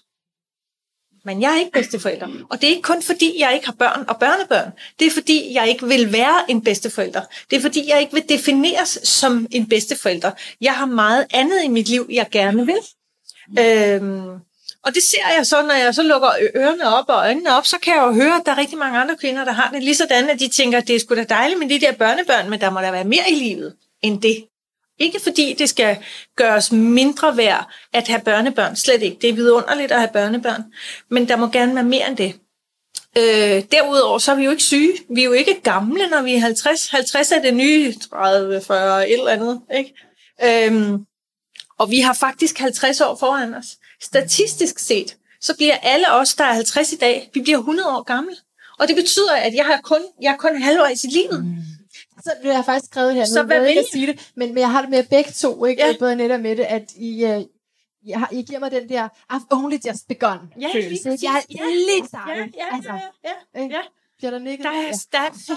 Men 1.27 1.43
jeg 1.43 1.55
er 1.55 1.59
ikke 1.59 1.73
bedsteforælder. 1.73 2.29
Og 2.51 2.61
det 2.61 2.67
er 2.67 2.71
ikke 2.71 2.83
kun 2.83 3.03
fordi, 3.03 3.35
jeg 3.39 3.55
ikke 3.55 3.67
har 3.67 3.73
børn 3.73 4.05
og 4.09 4.19
børnebørn. 4.19 4.71
Det 4.99 5.07
er 5.07 5.11
fordi, 5.11 5.55
jeg 5.55 5.69
ikke 5.69 5.87
vil 5.87 6.13
være 6.13 6.51
en 6.51 6.65
bedsteforælder. 6.65 7.21
Det 7.51 7.57
er 7.57 7.61
fordi, 7.61 7.89
jeg 7.89 8.01
ikke 8.01 8.13
vil 8.13 8.29
defineres 8.29 8.99
som 9.03 9.47
en 9.51 9.69
bedsteforælder. 9.69 10.31
Jeg 10.61 10.73
har 10.73 10.87
meget 10.87 11.27
andet 11.31 11.65
i 11.65 11.69
mit 11.69 11.89
liv, 11.89 12.07
jeg 12.13 12.27
gerne 12.31 12.67
vil. 12.67 12.79
Øhm, 13.59 14.29
og 14.85 14.95
det 14.95 15.03
ser 15.03 15.35
jeg 15.37 15.47
så, 15.47 15.63
når 15.63 15.75
jeg 15.75 15.95
så 15.95 16.03
lukker 16.03 16.29
ørerne 16.57 16.95
op 16.97 17.05
og 17.09 17.17
øjnene 17.17 17.57
op, 17.57 17.67
så 17.67 17.79
kan 17.79 17.95
jeg 17.95 18.03
jo 18.03 18.13
høre, 18.13 18.35
at 18.35 18.43
der 18.47 18.53
er 18.53 18.59
rigtig 18.59 18.79
mange 18.79 18.99
andre 18.99 19.17
kvinder, 19.17 19.45
der 19.45 19.53
har 19.53 19.71
det 19.71 19.83
lige 19.83 19.95
sådan, 19.95 20.31
at 20.31 20.41
de 20.41 20.49
tænker, 20.49 20.79
at 20.79 20.89
det 20.89 20.97
er 20.97 21.01
sgu 21.01 21.15
da 21.15 21.25
dejligt 21.25 21.61
med 21.61 21.69
de 21.69 21.81
der 21.81 21.93
børnebørn, 21.93 22.51
men 22.51 22.61
der 22.61 22.71
må 22.71 22.81
der 22.81 22.91
være 22.91 23.05
mere 23.05 23.31
i 23.31 23.35
livet 23.35 23.75
end 24.03 24.23
det. 24.23 24.45
Ikke 24.99 25.21
fordi 25.21 25.55
det 25.59 25.69
skal 25.69 25.97
gøres 26.37 26.73
mindre 26.73 27.37
værd 27.37 27.69
at 27.93 28.09
have 28.09 28.21
børnebørn, 28.21 28.77
slet 28.77 29.03
ikke. 29.03 29.19
Det 29.21 29.31
er 29.31 29.35
vidunderligt 29.35 29.93
at 29.93 29.99
have 29.99 30.11
børnebørn, 30.13 30.65
men 31.11 31.29
der 31.29 31.37
må 31.37 31.49
gerne 31.49 31.75
være 31.75 31.85
mere 31.85 32.09
end 32.09 32.17
det. 32.17 32.35
Øh, 33.19 33.65
derudover 33.73 34.19
så 34.19 34.33
er 34.33 34.37
vi 34.37 34.45
jo 34.45 34.51
ikke 34.51 34.63
syge. 34.63 34.93
Vi 35.11 35.21
er 35.21 35.25
jo 35.25 35.33
ikke 35.33 35.61
gamle, 35.63 36.09
når 36.09 36.23
vi 36.23 36.35
er 36.35 36.41
50. 36.41 36.89
50 36.89 37.33
er 37.33 37.43
det 37.43 37.55
nye 37.55 37.95
30, 38.11 38.61
40, 38.61 39.09
et 39.09 39.19
eller 39.19 39.31
andet. 39.31 39.61
Ikke? 39.77 39.95
Øhm, 40.45 41.07
og 41.79 41.91
vi 41.91 42.01
har 42.01 42.15
faktisk 42.15 42.59
50 42.59 43.01
år 43.01 43.17
foran 43.17 43.55
os. 43.55 43.67
Statistisk 44.03 44.79
set, 44.79 45.17
så 45.41 45.57
bliver 45.57 45.77
alle 45.83 46.13
os, 46.13 46.35
der 46.35 46.45
er 46.45 46.53
50 46.53 46.93
i 46.93 46.97
dag, 46.97 47.31
vi 47.35 47.41
bliver 47.41 47.59
100 47.59 47.89
år 47.89 48.03
gamle. 48.03 48.37
Og 48.79 48.89
det 48.89 48.97
betyder, 48.97 49.33
at 49.33 49.55
jeg 49.55 49.65
har 49.65 49.81
kun, 49.83 50.01
jeg 50.23 50.33
er 50.33 50.37
kun 50.37 50.63
halvvejs 50.63 51.05
i 51.05 51.07
livet. 51.07 51.45
Mm. 51.45 51.57
Så 52.27 52.33
det 52.43 52.47
har 52.47 52.59
jeg 52.59 52.65
faktisk 52.65 52.91
skrevet 52.93 53.15
her. 53.15 53.25
Så 53.25 53.41
nu, 53.43 53.47
hvad 53.47 53.57
jeg 53.61 53.69
ikke 53.69 53.81
at 53.81 53.87
sige 53.93 54.07
det, 54.07 54.31
men, 54.37 54.49
men 54.55 54.59
jeg 54.59 54.71
har 54.71 54.81
det 54.81 54.91
med 54.91 55.05
begge 55.05 55.31
to, 55.33 55.65
ikke? 55.65 55.83
Ja. 55.83 55.89
Ja. 55.89 55.95
både 55.99 56.13
Annette 56.13 56.33
og 56.33 56.41
Mette, 56.41 56.67
at 56.67 56.83
I, 56.97 57.25
uh, 57.25 57.43
jeg 58.11 58.19
har, 58.19 58.29
I 58.33 58.43
giver 58.43 58.59
mig 58.61 58.71
den 58.71 58.89
der, 58.89 59.09
I've 59.33 59.47
only 59.51 59.77
just 59.89 60.09
begun 60.09 60.39
Ja, 60.61 60.69
følelse. 60.75 61.09
lige? 61.11 61.19
Jeg 61.23 61.31
er 61.31 61.35
præcis. 61.35 61.61
lige 61.89 62.01
Ja, 62.03 62.07
startet. 62.07 62.55
ja, 62.61 62.77
altså, 62.77 62.93
ja, 63.25 63.31
ja, 63.61 63.67
ja. 63.67 63.81
Bliver 64.19 64.31
der 64.31 64.39
nikket? 64.39 64.65
Der 64.65 64.71
er, 64.71 64.83
Ja. 64.83 64.93
der, 65.13 65.19
er 65.19 65.31
så, 65.47 65.55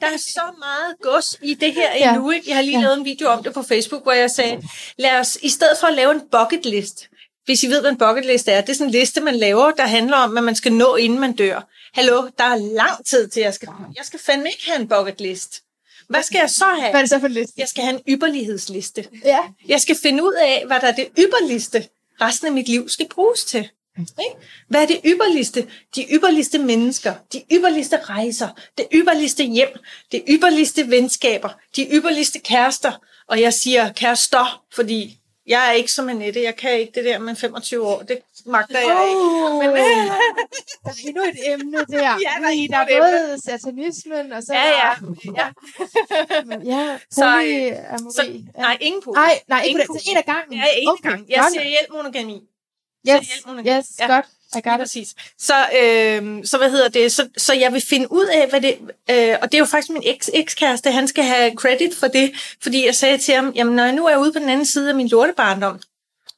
der 0.00 0.06
er 0.06 0.16
så 0.18 0.40
meget 0.58 0.94
gods 1.02 1.36
i 1.42 1.54
det 1.54 1.72
her 1.72 1.90
Ja. 1.96 2.14
endnu. 2.14 2.30
Ikke? 2.30 2.48
Jeg 2.48 2.56
har 2.56 2.62
lige 2.62 2.78
Ja. 2.78 2.82
lavet 2.84 2.98
en 2.98 3.04
video 3.04 3.28
om 3.28 3.42
det 3.42 3.54
på 3.54 3.62
Facebook, 3.62 4.02
hvor 4.02 4.12
jeg 4.12 4.30
sagde, 4.30 4.62
lad 4.98 5.18
os 5.20 5.38
i 5.42 5.48
stedet 5.48 5.76
for 5.80 5.86
at 5.86 5.94
lave 5.94 6.12
en 6.12 6.20
bucket 6.20 6.66
list, 6.66 7.08
hvis 7.44 7.62
I 7.62 7.66
ved, 7.66 7.80
hvad 7.80 7.90
en 7.90 7.98
bucket 7.98 8.26
list 8.26 8.48
er, 8.48 8.60
det 8.60 8.68
er 8.68 8.74
sådan 8.74 8.86
en 8.86 8.90
liste, 8.92 9.20
man 9.20 9.34
laver, 9.36 9.70
der 9.70 9.86
handler 9.86 10.16
om, 10.16 10.30
hvad 10.30 10.42
man 10.42 10.54
skal 10.54 10.72
nå, 10.72 10.96
inden 10.96 11.18
man 11.18 11.32
dør. 11.32 11.68
Hallo, 11.94 12.28
der 12.38 12.44
er 12.44 12.56
lang 12.56 13.06
tid 13.06 13.28
til, 13.28 13.40
jeg 13.42 13.54
skal... 13.54 13.68
Jeg 13.96 14.04
skal 14.04 14.20
fandme 14.20 14.48
ikke 14.48 14.66
have 14.70 14.80
en 14.80 14.88
bucket 14.88 15.20
list. 15.20 15.62
Hvad 16.08 16.22
skal 16.22 16.38
jeg 16.38 16.50
så 16.50 16.64
Hvad 16.64 16.76
er 16.76 16.90
have? 16.90 17.00
det 17.00 17.08
så 17.08 17.20
for 17.20 17.26
en 17.26 17.32
liste? 17.32 17.54
Jeg 17.56 17.68
skal 17.68 17.84
have 17.84 17.94
en 17.94 18.14
ypperlighedsliste. 18.14 19.04
Ja. 19.24 19.40
Jeg 19.68 19.80
skal 19.80 19.96
finde 20.02 20.24
ud 20.24 20.32
af, 20.32 20.62
hvad 20.66 20.80
der 20.80 20.86
er 20.86 20.92
det 20.92 21.08
ypperligste, 21.18 21.88
resten 22.20 22.46
af 22.46 22.52
mit 22.52 22.68
liv 22.68 22.88
skal 22.88 23.08
bruges 23.08 23.44
til. 23.44 23.68
Ikke? 23.98 24.46
Hvad 24.68 24.82
er 24.82 24.86
det 24.86 25.00
ypperligste? 25.06 25.66
De 25.96 26.06
ypperligste 26.10 26.58
mennesker, 26.58 27.14
de 27.32 27.42
ypperligste 27.52 27.96
rejser, 27.96 28.48
det 28.78 28.86
ypperligste 28.94 29.44
hjem, 29.44 29.68
det 30.12 30.22
ypperligste 30.28 30.90
venskaber, 30.90 31.48
de 31.76 31.88
ypperligste 31.92 32.38
kærester. 32.38 32.92
Og 33.28 33.40
jeg 33.40 33.52
siger 33.52 33.92
kærester, 33.92 34.62
fordi 34.74 35.18
jeg 35.48 35.68
er 35.68 35.72
ikke 35.72 35.92
som 35.92 36.08
Annette. 36.08 36.42
Jeg 36.42 36.56
kan 36.56 36.72
ikke 36.72 36.92
det 36.94 37.04
der 37.04 37.18
med 37.18 37.36
25 37.36 37.86
år. 37.86 38.02
Det 38.02 38.18
magter 38.46 38.78
jeg 38.78 39.08
ikke. 39.08 39.20
Oh, 39.20 39.58
Men, 39.58 39.76
der 39.76 40.90
er 40.90 41.08
endnu 41.08 41.22
et 41.22 41.52
emne 41.52 41.78
der. 41.78 42.02
Ja, 42.02 42.32
der 42.42 42.48
er 42.48 42.86
der 42.86 42.94
er 42.94 43.00
både 43.00 43.42
satanismen, 43.44 44.32
og 44.32 44.42
så 44.42 44.54
Ja, 44.54 44.64
ja. 44.64 44.92
ja. 45.36 45.48
ja 46.64 46.98
Så, 47.10 47.26
øh, 47.42 47.98
så, 47.98 48.42
nej, 48.58 48.78
ingen 48.80 49.02
på. 49.02 49.12
Nej, 49.12 49.40
nej, 49.48 49.62
ikke 49.62 49.80
Ingen. 49.80 49.98
Så 49.98 50.10
en 50.10 50.16
af 50.16 50.24
gangen. 50.24 50.52
Ja, 50.58 50.64
en 50.76 50.88
okay. 50.88 51.10
gang. 51.10 51.24
Jeg 51.28 51.38
godt. 51.40 51.52
siger 51.52 51.68
hjælp 51.68 51.90
monogami. 51.92 52.47
Yes, 53.08 53.46
monogami. 53.46 53.78
yes, 53.78 53.86
Ja. 53.98 54.06
godt. 54.06 54.26
I 54.56 54.60
got 54.60 54.78
præcis. 54.80 55.14
Så, 55.38 55.54
øh, 55.54 56.44
så 56.44 56.58
hvad 56.58 56.70
hedder 56.70 56.88
det? 56.88 57.12
Så, 57.12 57.28
så 57.36 57.52
jeg 57.54 57.72
vil 57.72 57.80
finde 57.88 58.12
ud 58.12 58.26
af, 58.26 58.48
hvad 58.48 58.60
det... 58.60 58.78
Øh, 59.10 59.36
og 59.42 59.52
det 59.52 59.54
er 59.54 59.58
jo 59.58 59.64
faktisk 59.64 59.90
min 59.90 60.02
eks, 60.04 60.30
ekskæreste, 60.34 60.90
han 60.90 61.08
skal 61.08 61.24
have 61.24 61.54
credit 61.54 61.94
for 61.96 62.08
det, 62.08 62.32
fordi 62.62 62.86
jeg 62.86 62.94
sagde 62.94 63.18
til 63.18 63.34
ham, 63.34 63.52
jamen 63.54 63.76
når 63.76 63.84
jeg 63.84 63.92
nu 63.92 64.06
er 64.06 64.16
ude 64.16 64.32
på 64.32 64.38
den 64.38 64.48
anden 64.48 64.66
side 64.66 64.88
af 64.88 64.94
min 64.94 65.08
lortebarndom, 65.08 65.80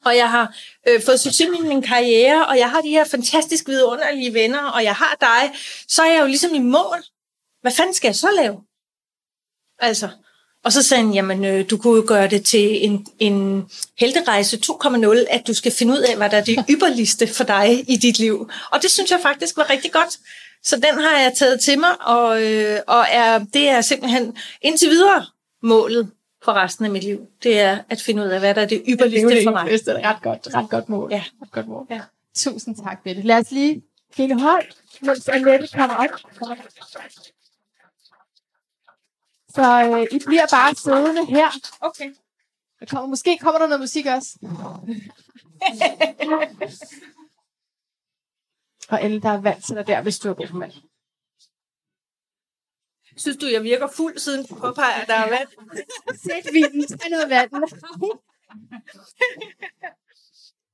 og 0.05 0.17
jeg 0.17 0.31
har 0.31 0.55
øh, 0.89 1.03
fået 1.03 1.21
succes 1.21 1.49
med 1.51 1.69
min 1.69 1.83
karriere, 1.83 2.47
og 2.47 2.59
jeg 2.59 2.71
har 2.71 2.81
de 2.81 2.89
her 2.89 3.05
fantastisk 3.05 3.69
vidunderlige 3.69 4.35
venner, 4.35 4.63
og 4.71 4.85
jeg 4.85 4.95
har 4.95 5.17
dig, 5.21 5.59
så 5.89 6.03
er 6.03 6.13
jeg 6.13 6.21
jo 6.21 6.27
ligesom 6.27 6.55
i 6.55 6.59
mål. 6.59 7.03
Hvad 7.61 7.73
fanden 7.73 7.95
skal 7.95 8.09
jeg 8.09 8.17
så 8.17 8.29
lave? 8.37 8.61
Altså, 9.79 10.09
og 10.65 10.73
så 10.73 10.83
sagde 10.83 11.05
han, 11.05 11.15
jamen 11.15 11.45
øh, 11.45 11.71
du 11.71 11.77
kunne 11.77 11.97
jo 11.97 12.05
gøre 12.07 12.29
det 12.29 12.45
til 12.45 12.85
en, 12.85 13.07
en 13.19 13.67
helterejse 13.99 14.61
2.0, 14.67 15.27
at 15.31 15.47
du 15.47 15.55
skal 15.55 15.73
finde 15.73 15.93
ud 15.93 15.99
af, 15.99 16.17
hvad 16.17 16.31
der 16.31 16.37
er 16.37 16.45
det 16.45 16.65
ypperligste 16.71 17.27
for 17.27 17.45
dig 17.45 17.85
i 17.91 17.97
dit 17.97 18.19
liv. 18.19 18.51
Og 18.73 18.83
det 18.83 18.91
synes 18.91 19.11
jeg 19.11 19.19
faktisk 19.23 19.57
var 19.57 19.71
rigtig 19.71 19.93
godt. 19.93 20.19
Så 20.65 20.77
den 20.77 21.01
har 21.05 21.19
jeg 21.19 21.33
taget 21.37 21.61
til 21.61 21.79
mig, 21.79 22.07
og, 22.07 22.43
øh, 22.43 22.79
og 22.87 23.05
er, 23.11 23.39
det 23.39 23.69
er 23.69 23.81
simpelthen 23.81 24.37
indtil 24.63 24.91
videre 24.91 25.27
målet 25.63 26.11
for 26.45 26.53
resten 26.53 26.85
af 26.85 26.91
mit 26.91 27.05
liv. 27.05 27.21
Det 27.43 27.61
er 27.61 27.79
at 27.91 28.01
finde 28.01 28.23
ud 28.23 28.29
af, 28.29 28.41
hvad 28.41 28.55
der 28.55 28.63
er 28.63 28.67
det 28.67 28.83
ypperligste 28.89 29.45
for 29.45 29.51
mig. 29.51 29.67
Det 29.67 29.89
er 29.89 29.99
et 29.99 30.05
ret 30.05 30.23
godt, 30.23 30.55
ret 30.55 30.71
godt 30.71 30.89
mål. 30.89 31.09
Ja. 31.13 31.25
Ret 31.43 31.51
godt 31.51 31.69
mål. 31.69 31.87
Ja. 31.91 32.01
Tusind 32.37 32.77
tak, 32.85 33.03
Bette. 33.05 33.23
Lad 33.23 33.37
os 33.37 33.51
lige 33.51 33.83
finde 34.15 34.41
hold, 34.41 34.65
mens 35.03 35.29
Annette 35.29 35.69
kommer 35.69 35.97
op. 35.97 36.11
Så 39.55 39.62
øh, 39.62 40.16
I 40.16 40.18
bliver 40.26 40.46
bare 40.51 40.74
siddende 40.74 41.26
her. 41.26 41.48
Okay. 41.80 42.14
Der 42.80 42.86
kommer, 42.86 43.07
måske 43.09 43.38
kommer 43.38 43.59
der 43.59 43.66
noget 43.66 43.80
musik 43.80 44.07
også. 44.07 44.38
Og 48.88 49.05
Elle, 49.05 49.20
der 49.20 49.28
er 49.28 49.40
vand 49.40 49.62
til 49.62 49.76
dig 49.76 49.86
der, 49.86 50.03
hvis 50.03 50.18
du 50.18 50.28
har 50.28 50.34
brug 50.34 50.48
for 50.48 50.59
vand. 50.59 50.72
Synes 53.16 53.36
du, 53.36 53.46
jeg 53.46 53.62
virker 53.62 53.88
fuld, 53.96 54.18
siden 54.18 54.46
du 54.46 54.55
påpeger, 54.55 54.92
at 55.03 55.09
der 55.09 55.14
er 55.14 55.30
vand? 55.30 55.48
Sæt 56.16 56.53
vinden, 56.53 56.98
tag 56.98 57.11
noget 57.11 57.30
vand. 57.30 57.51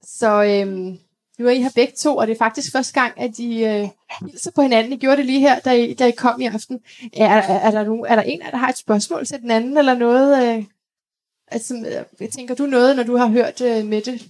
Så 0.03 0.43
øhm, 0.45 0.99
nu 1.39 1.47
er 1.47 1.51
I 1.51 1.63
her 1.63 1.71
begge 1.75 1.93
to, 1.97 2.17
og 2.17 2.27
det 2.27 2.33
er 2.33 2.39
faktisk 2.39 2.73
første 2.73 3.01
gang, 3.01 3.21
at 3.21 3.39
I 3.39 3.65
øh, 3.65 3.89
hilser 4.21 4.51
på 4.51 4.63
hinanden. 4.63 4.93
I 4.93 4.97
gjorde 4.97 5.17
det 5.17 5.27
lige 5.27 5.41
her, 5.41 5.59
da 5.59 5.73
I, 5.73 5.95
da 5.95 6.07
I 6.07 6.11
kom 6.11 6.41
i 6.41 6.47
aften. 6.47 6.81
Er, 7.13 7.27
er, 7.27 7.41
er, 7.41 7.71
der 7.71 7.85
nogen, 7.85 8.07
er 8.07 8.15
der 8.15 8.23
en 8.23 8.43
af 8.43 8.51
der 8.51 8.59
har 8.59 8.69
et 8.69 8.79
spørgsmål 8.79 9.27
til 9.27 9.41
den 9.41 9.51
anden, 9.51 9.79
eller 9.79 9.95
noget? 9.95 10.57
Øh, 10.57 10.65
altså, 11.49 12.05
øh, 12.21 12.29
tænker 12.29 12.55
du 12.55 12.67
noget, 12.67 12.97
når 12.97 13.03
du 13.03 13.17
har 13.17 13.27
hørt 13.27 13.61
øh, 13.61 13.85
Mette 13.85 14.21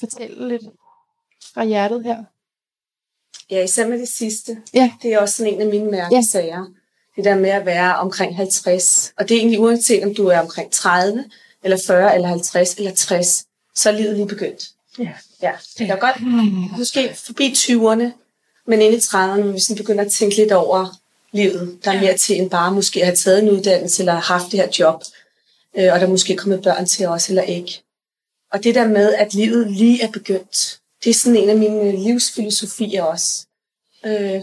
fortælle 0.00 0.48
lidt 0.48 0.62
fra 1.54 1.64
hjertet 1.64 2.04
her? 2.04 2.24
Ja, 3.50 3.64
især 3.64 3.88
med 3.88 3.98
det 3.98 4.08
sidste. 4.08 4.62
Ja. 4.74 4.92
Det 5.02 5.12
er 5.12 5.18
også 5.18 5.36
sådan 5.36 5.54
en 5.54 5.60
af 5.60 5.66
mine 5.66 5.90
mærkesager. 5.90 6.58
Ja. 6.58 6.64
Det 7.16 7.24
der 7.24 7.34
med 7.34 7.50
at 7.50 7.66
være 7.66 7.96
omkring 7.96 8.36
50. 8.36 9.12
Og 9.16 9.28
det 9.28 9.34
er 9.34 9.38
egentlig 9.38 9.60
uanset 9.60 10.04
om 10.04 10.14
du 10.14 10.26
er 10.26 10.40
omkring 10.40 10.72
30, 10.72 11.24
eller 11.62 11.78
40, 11.86 12.14
eller 12.14 12.28
50, 12.28 12.74
eller 12.74 12.94
60. 12.94 13.46
Så 13.74 13.90
er 13.90 13.92
livet 13.92 14.16
lige 14.16 14.28
begyndt. 14.28 14.70
Ja. 14.98 15.12
Ja, 15.42 15.52
det 15.78 15.90
er 15.90 15.96
godt. 15.96 16.16
Måske 16.78 17.14
forbi 17.14 17.46
20'erne, 17.46 18.10
men 18.66 18.82
inde 18.82 18.96
i 18.96 19.00
30'erne, 19.00 19.16
når 19.16 19.52
vi 19.52 19.60
sådan 19.60 19.76
begynder 19.76 20.04
at 20.04 20.12
tænke 20.12 20.36
lidt 20.36 20.52
over 20.52 20.96
livet. 21.32 21.78
Der 21.84 21.90
er 21.90 22.00
mere 22.00 22.16
til 22.16 22.40
end 22.40 22.50
bare 22.50 22.72
måske 22.72 23.00
at 23.00 23.06
have 23.06 23.16
taget 23.16 23.42
en 23.42 23.50
uddannelse, 23.50 24.02
eller 24.02 24.12
haft 24.12 24.52
det 24.52 24.60
her 24.60 24.68
job. 24.78 25.02
Øh, 25.78 25.92
og 25.92 26.00
der 26.00 26.06
er 26.06 26.10
måske 26.10 26.36
kommet 26.36 26.62
børn 26.62 26.86
til 26.86 27.06
os, 27.06 27.28
eller 27.28 27.42
ikke. 27.42 27.82
Og 28.52 28.64
det 28.64 28.74
der 28.74 28.88
med, 28.88 29.14
at 29.14 29.34
livet 29.34 29.70
lige 29.70 30.02
er 30.02 30.10
begyndt, 30.10 30.80
det 31.04 31.10
er 31.10 31.14
sådan 31.14 31.36
en 31.36 31.50
af 31.50 31.56
mine 31.56 31.92
livsfilosofier 32.04 33.02
også. 33.02 33.46
Øh, 34.06 34.40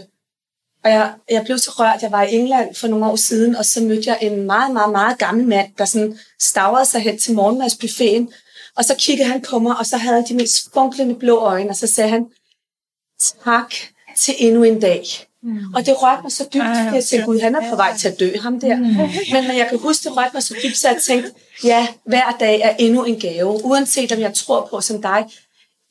og 0.84 0.90
jeg, 0.90 1.14
jeg 1.30 1.42
blev 1.44 1.58
så 1.58 1.70
rørt, 1.70 2.02
jeg 2.02 2.12
var 2.12 2.22
i 2.22 2.34
England 2.34 2.74
for 2.74 2.88
nogle 2.88 3.06
år 3.06 3.16
siden, 3.16 3.56
og 3.56 3.64
så 3.64 3.80
mødte 3.80 4.10
jeg 4.10 4.18
en 4.22 4.46
meget, 4.46 4.72
meget, 4.72 4.92
meget 4.92 5.18
gammel 5.18 5.46
mand, 5.46 5.68
der 5.78 5.84
sådan 5.84 6.18
stavrede 6.40 6.86
sig 6.86 7.00
hen 7.00 7.18
til 7.18 7.34
morgenmadsbuffeten, 7.34 8.32
og 8.76 8.84
så 8.84 8.94
kiggede 8.98 9.28
han 9.28 9.40
på 9.40 9.58
mig, 9.58 9.76
og 9.78 9.86
så 9.86 9.96
havde 9.96 10.16
han 10.16 10.28
de 10.28 10.34
mest 10.34 10.72
funklende 10.74 11.14
blå 11.14 11.38
øjne, 11.38 11.70
og 11.70 11.76
så 11.76 11.86
sagde 11.86 12.10
han, 12.10 12.26
tak 13.44 13.74
til 14.16 14.34
endnu 14.38 14.62
en 14.62 14.80
dag. 14.80 15.04
Mm. 15.42 15.74
Og 15.74 15.86
det 15.86 16.02
rørte 16.02 16.22
mig 16.22 16.32
så 16.32 16.44
dybt, 16.54 16.64
at 16.64 16.94
jeg 16.94 17.04
tænkte, 17.04 17.26
gud, 17.26 17.40
han 17.40 17.54
er 17.54 17.70
på 17.70 17.76
vej 17.76 17.96
til 17.96 18.08
at 18.08 18.20
dø, 18.20 18.36
ham 18.40 18.60
der. 18.60 18.76
Mm. 18.76 18.84
Men 19.32 19.44
når 19.44 19.52
jeg 19.52 19.66
kan 19.68 19.78
huske, 19.78 20.08
det 20.08 20.16
rørte 20.16 20.30
mig 20.34 20.42
så 20.42 20.54
dybt, 20.64 20.76
så 20.76 20.88
jeg 20.88 21.02
tænkte, 21.06 21.32
ja, 21.64 21.88
hver 22.06 22.36
dag 22.40 22.60
er 22.60 22.76
endnu 22.78 23.04
en 23.04 23.20
gave. 23.20 23.64
Uanset 23.64 24.12
om 24.12 24.20
jeg 24.20 24.34
tror 24.34 24.66
på 24.70 24.80
som 24.80 25.02
dig, 25.02 25.24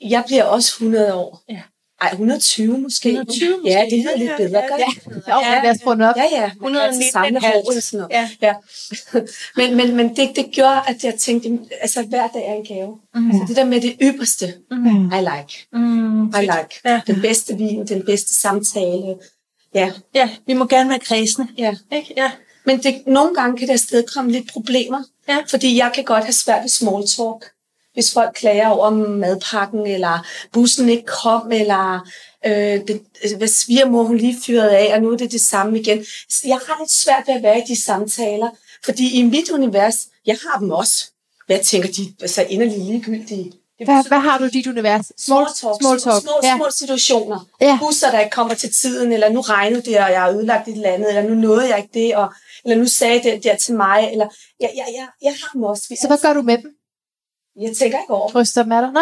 jeg 0.02 0.24
bliver 0.28 0.44
også 0.44 0.76
100 0.80 1.14
år. 1.14 1.44
Ja. 1.50 1.62
Ej, 2.04 2.10
120 2.12 2.78
måske. 2.78 3.10
120 3.10 3.58
måske. 3.58 3.70
Ja, 3.72 3.86
det 3.92 4.00
lyder 4.00 4.18
lidt 4.18 4.32
bedre. 4.38 4.60
Ja, 4.60 4.78
ja. 4.80 4.86
det? 5.06 5.24
Jo, 5.28 5.40
ja. 5.42 5.62
lad 5.64 5.72
os 5.72 5.78
få 5.84 5.94
den 5.94 6.02
op. 6.02 6.16
Ja, 6.18 6.24
ja. 6.42 6.52
Man 6.62 6.74
kan 6.74 6.82
altid 6.82 7.02
119,5. 7.02 7.12
samle 7.12 7.40
hår 7.42 7.70
eller 7.70 7.82
sådan 7.82 7.98
noget. 8.12 8.12
Ja. 8.12 8.30
ja. 8.48 8.54
men 9.58 9.76
men, 9.78 9.96
men 9.96 10.16
det, 10.16 10.32
det 10.36 10.46
gjorde, 10.52 10.82
at 10.88 11.04
jeg 11.04 11.14
tænkte, 11.20 11.60
altså 11.82 12.04
hver 12.04 12.28
dag 12.28 12.48
er 12.50 12.54
en 12.54 12.66
gave. 12.66 12.98
Mm. 13.16 13.32
Altså 13.32 13.46
det 13.48 13.56
der 13.56 13.66
med 13.66 13.82
det 13.82 13.96
ypperste, 14.02 14.54
Mm. 14.72 15.06
I 15.12 15.20
like. 15.20 15.68
Mm, 15.74 16.28
I 16.28 16.42
like. 16.42 16.80
Ja. 16.86 17.02
Den 17.08 17.22
bedste 17.22 17.58
vin, 17.58 17.88
den 17.88 18.06
bedste 18.06 18.34
samtale, 18.42 19.16
Ja, 19.76 19.92
Ja, 20.16 20.30
vi 20.48 20.54
må 20.54 20.66
gerne 20.66 20.90
være 20.90 21.00
kredsende. 21.00 21.48
ja. 21.58 21.76
Ikke? 21.92 22.14
Ja. 22.18 22.32
Men 22.66 22.84
det, 22.84 23.04
nogle 23.08 23.36
gange 23.36 23.58
kan 23.58 23.68
der 23.68 23.76
stadig 23.78 24.06
komme 24.16 24.32
lidt 24.32 24.52
problemer, 24.54 25.04
Ja. 25.30 25.38
fordi 25.50 25.78
jeg 25.78 25.92
kan 25.96 26.04
godt 26.04 26.24
have 26.24 26.34
svært 26.34 26.62
ved 26.62 26.70
small 26.70 27.08
talk. 27.08 27.46
Hvis 27.94 28.14
folk 28.14 28.36
klager 28.36 28.68
over 28.68 28.90
madpakken, 28.90 29.88
eller 29.88 30.28
bussen 30.52 30.90
ikke 30.90 31.06
kom, 31.24 31.52
eller 31.52 32.10
øh, 32.46 32.88
det, 32.88 33.02
altså, 33.22 33.38
hvad 33.38 33.48
svigermor 33.48 34.04
hun 34.04 34.18
lige 34.18 34.38
fyrede 34.46 34.78
af, 34.78 34.96
og 34.96 35.02
nu 35.02 35.12
er 35.12 35.18
det 35.18 35.32
det 35.32 35.42
samme 35.42 35.80
igen. 35.80 36.06
Så 36.30 36.42
jeg 36.48 36.60
har 36.68 36.78
lidt 36.80 36.92
svært 36.92 37.24
ved 37.28 37.36
at 37.36 37.44
være 37.44 37.58
i 37.58 37.64
de 37.68 37.84
samtaler, 37.84 38.50
fordi 38.86 39.20
i 39.20 39.24
mit 39.24 39.50
univers, 39.50 39.96
jeg 40.26 40.38
har 40.48 40.60
dem 40.60 40.72
også. 40.72 41.06
Hvad 41.46 41.60
tænker 41.64 41.90
de? 41.92 42.14
Altså 42.22 42.46
inderligt 42.50 42.84
ligegyldige. 42.84 43.52
Det 43.80 43.88
Hvad, 43.88 44.08
hvad 44.08 44.20
har 44.20 44.38
du 44.38 44.44
i 44.44 44.50
dit 44.50 44.68
univers? 44.68 45.12
Small 45.18 45.46
talk, 45.46 45.76
Small 45.82 46.00
talk. 46.02 46.22
små, 46.22 46.32
ja. 46.44 46.56
små 46.58 46.68
situationer. 46.78 47.48
Ja. 47.62 47.78
Busser, 47.82 48.12
der 48.12 48.20
ikke 48.20 48.32
kommer 48.32 48.54
til 48.54 48.74
tiden, 48.74 49.14
eller 49.14 49.30
nu 49.30 49.42
regnede 49.42 49.82
det, 49.82 50.00
og 50.00 50.12
jeg 50.12 50.22
har 50.22 50.30
ødelagt 50.30 50.68
et 50.68 50.74
eller 50.74 50.90
andet, 50.90 51.10
eller 51.10 51.30
nu 51.30 51.36
nåede 51.36 51.70
jeg 51.70 51.78
ikke 51.78 51.90
det, 51.94 52.16
og, 52.16 52.34
eller 52.66 52.78
nu 52.78 52.88
sagde 52.88 53.24
det 53.24 53.44
der 53.44 53.56
til 53.56 53.76
mig, 53.76 54.10
eller 54.12 54.28
jeg, 54.60 54.72
jeg, 54.76 54.86
jeg, 54.98 55.08
jeg 55.22 55.32
har 55.32 55.50
dem 55.54 55.64
også. 55.64 55.84
Vi 55.90 55.96
Så 56.02 56.08
hvad 56.08 56.18
gør 56.18 56.34
du 56.34 56.42
med 56.42 56.58
dem? 56.58 56.72
Jeg 57.60 57.76
tænker 57.78 58.00
ikke 58.00 58.14
over. 58.14 58.32
Bryster 58.32 58.62
af 58.62 58.82
dig? 58.82 58.92
Nå, 58.92 59.00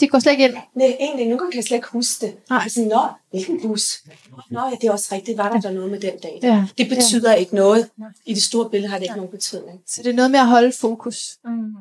de 0.00 0.08
går 0.08 0.18
slet 0.18 0.32
ikke 0.32 0.44
ind. 0.44 0.54
Nej, 0.74 0.96
egentlig, 1.00 1.28
nu 1.28 1.36
kan 1.36 1.50
jeg 1.54 1.64
slet 1.64 1.76
ikke 1.76 1.88
huske 1.88 2.26
det. 2.26 2.36
Nej. 2.50 2.68
Sådan, 2.68 2.88
Nå, 2.88 3.02
hvilken 3.30 3.60
bus? 3.62 4.02
Nå, 4.50 4.60
ja, 4.60 4.76
det 4.80 4.84
er 4.88 4.92
også 4.92 5.08
rigtigt. 5.12 5.38
Var 5.38 5.52
der 5.52 5.60
der 5.60 5.70
noget 5.70 5.90
med 5.90 6.00
den 6.00 6.18
dag? 6.22 6.38
Ja. 6.42 6.66
Det 6.78 6.88
betyder 6.88 7.30
ja. 7.30 7.36
ikke 7.36 7.54
noget. 7.54 7.90
I 8.26 8.34
det 8.34 8.42
store 8.42 8.70
billede 8.70 8.90
har 8.90 8.98
det 8.98 9.04
ikke 9.04 9.16
nogen 9.16 9.30
betydning. 9.30 9.80
Så 9.86 10.02
det 10.02 10.10
er 10.10 10.14
noget 10.14 10.30
med 10.30 10.40
at 10.40 10.46
holde 10.46 10.72
fokus. 10.72 11.38
Mm. 11.44 11.74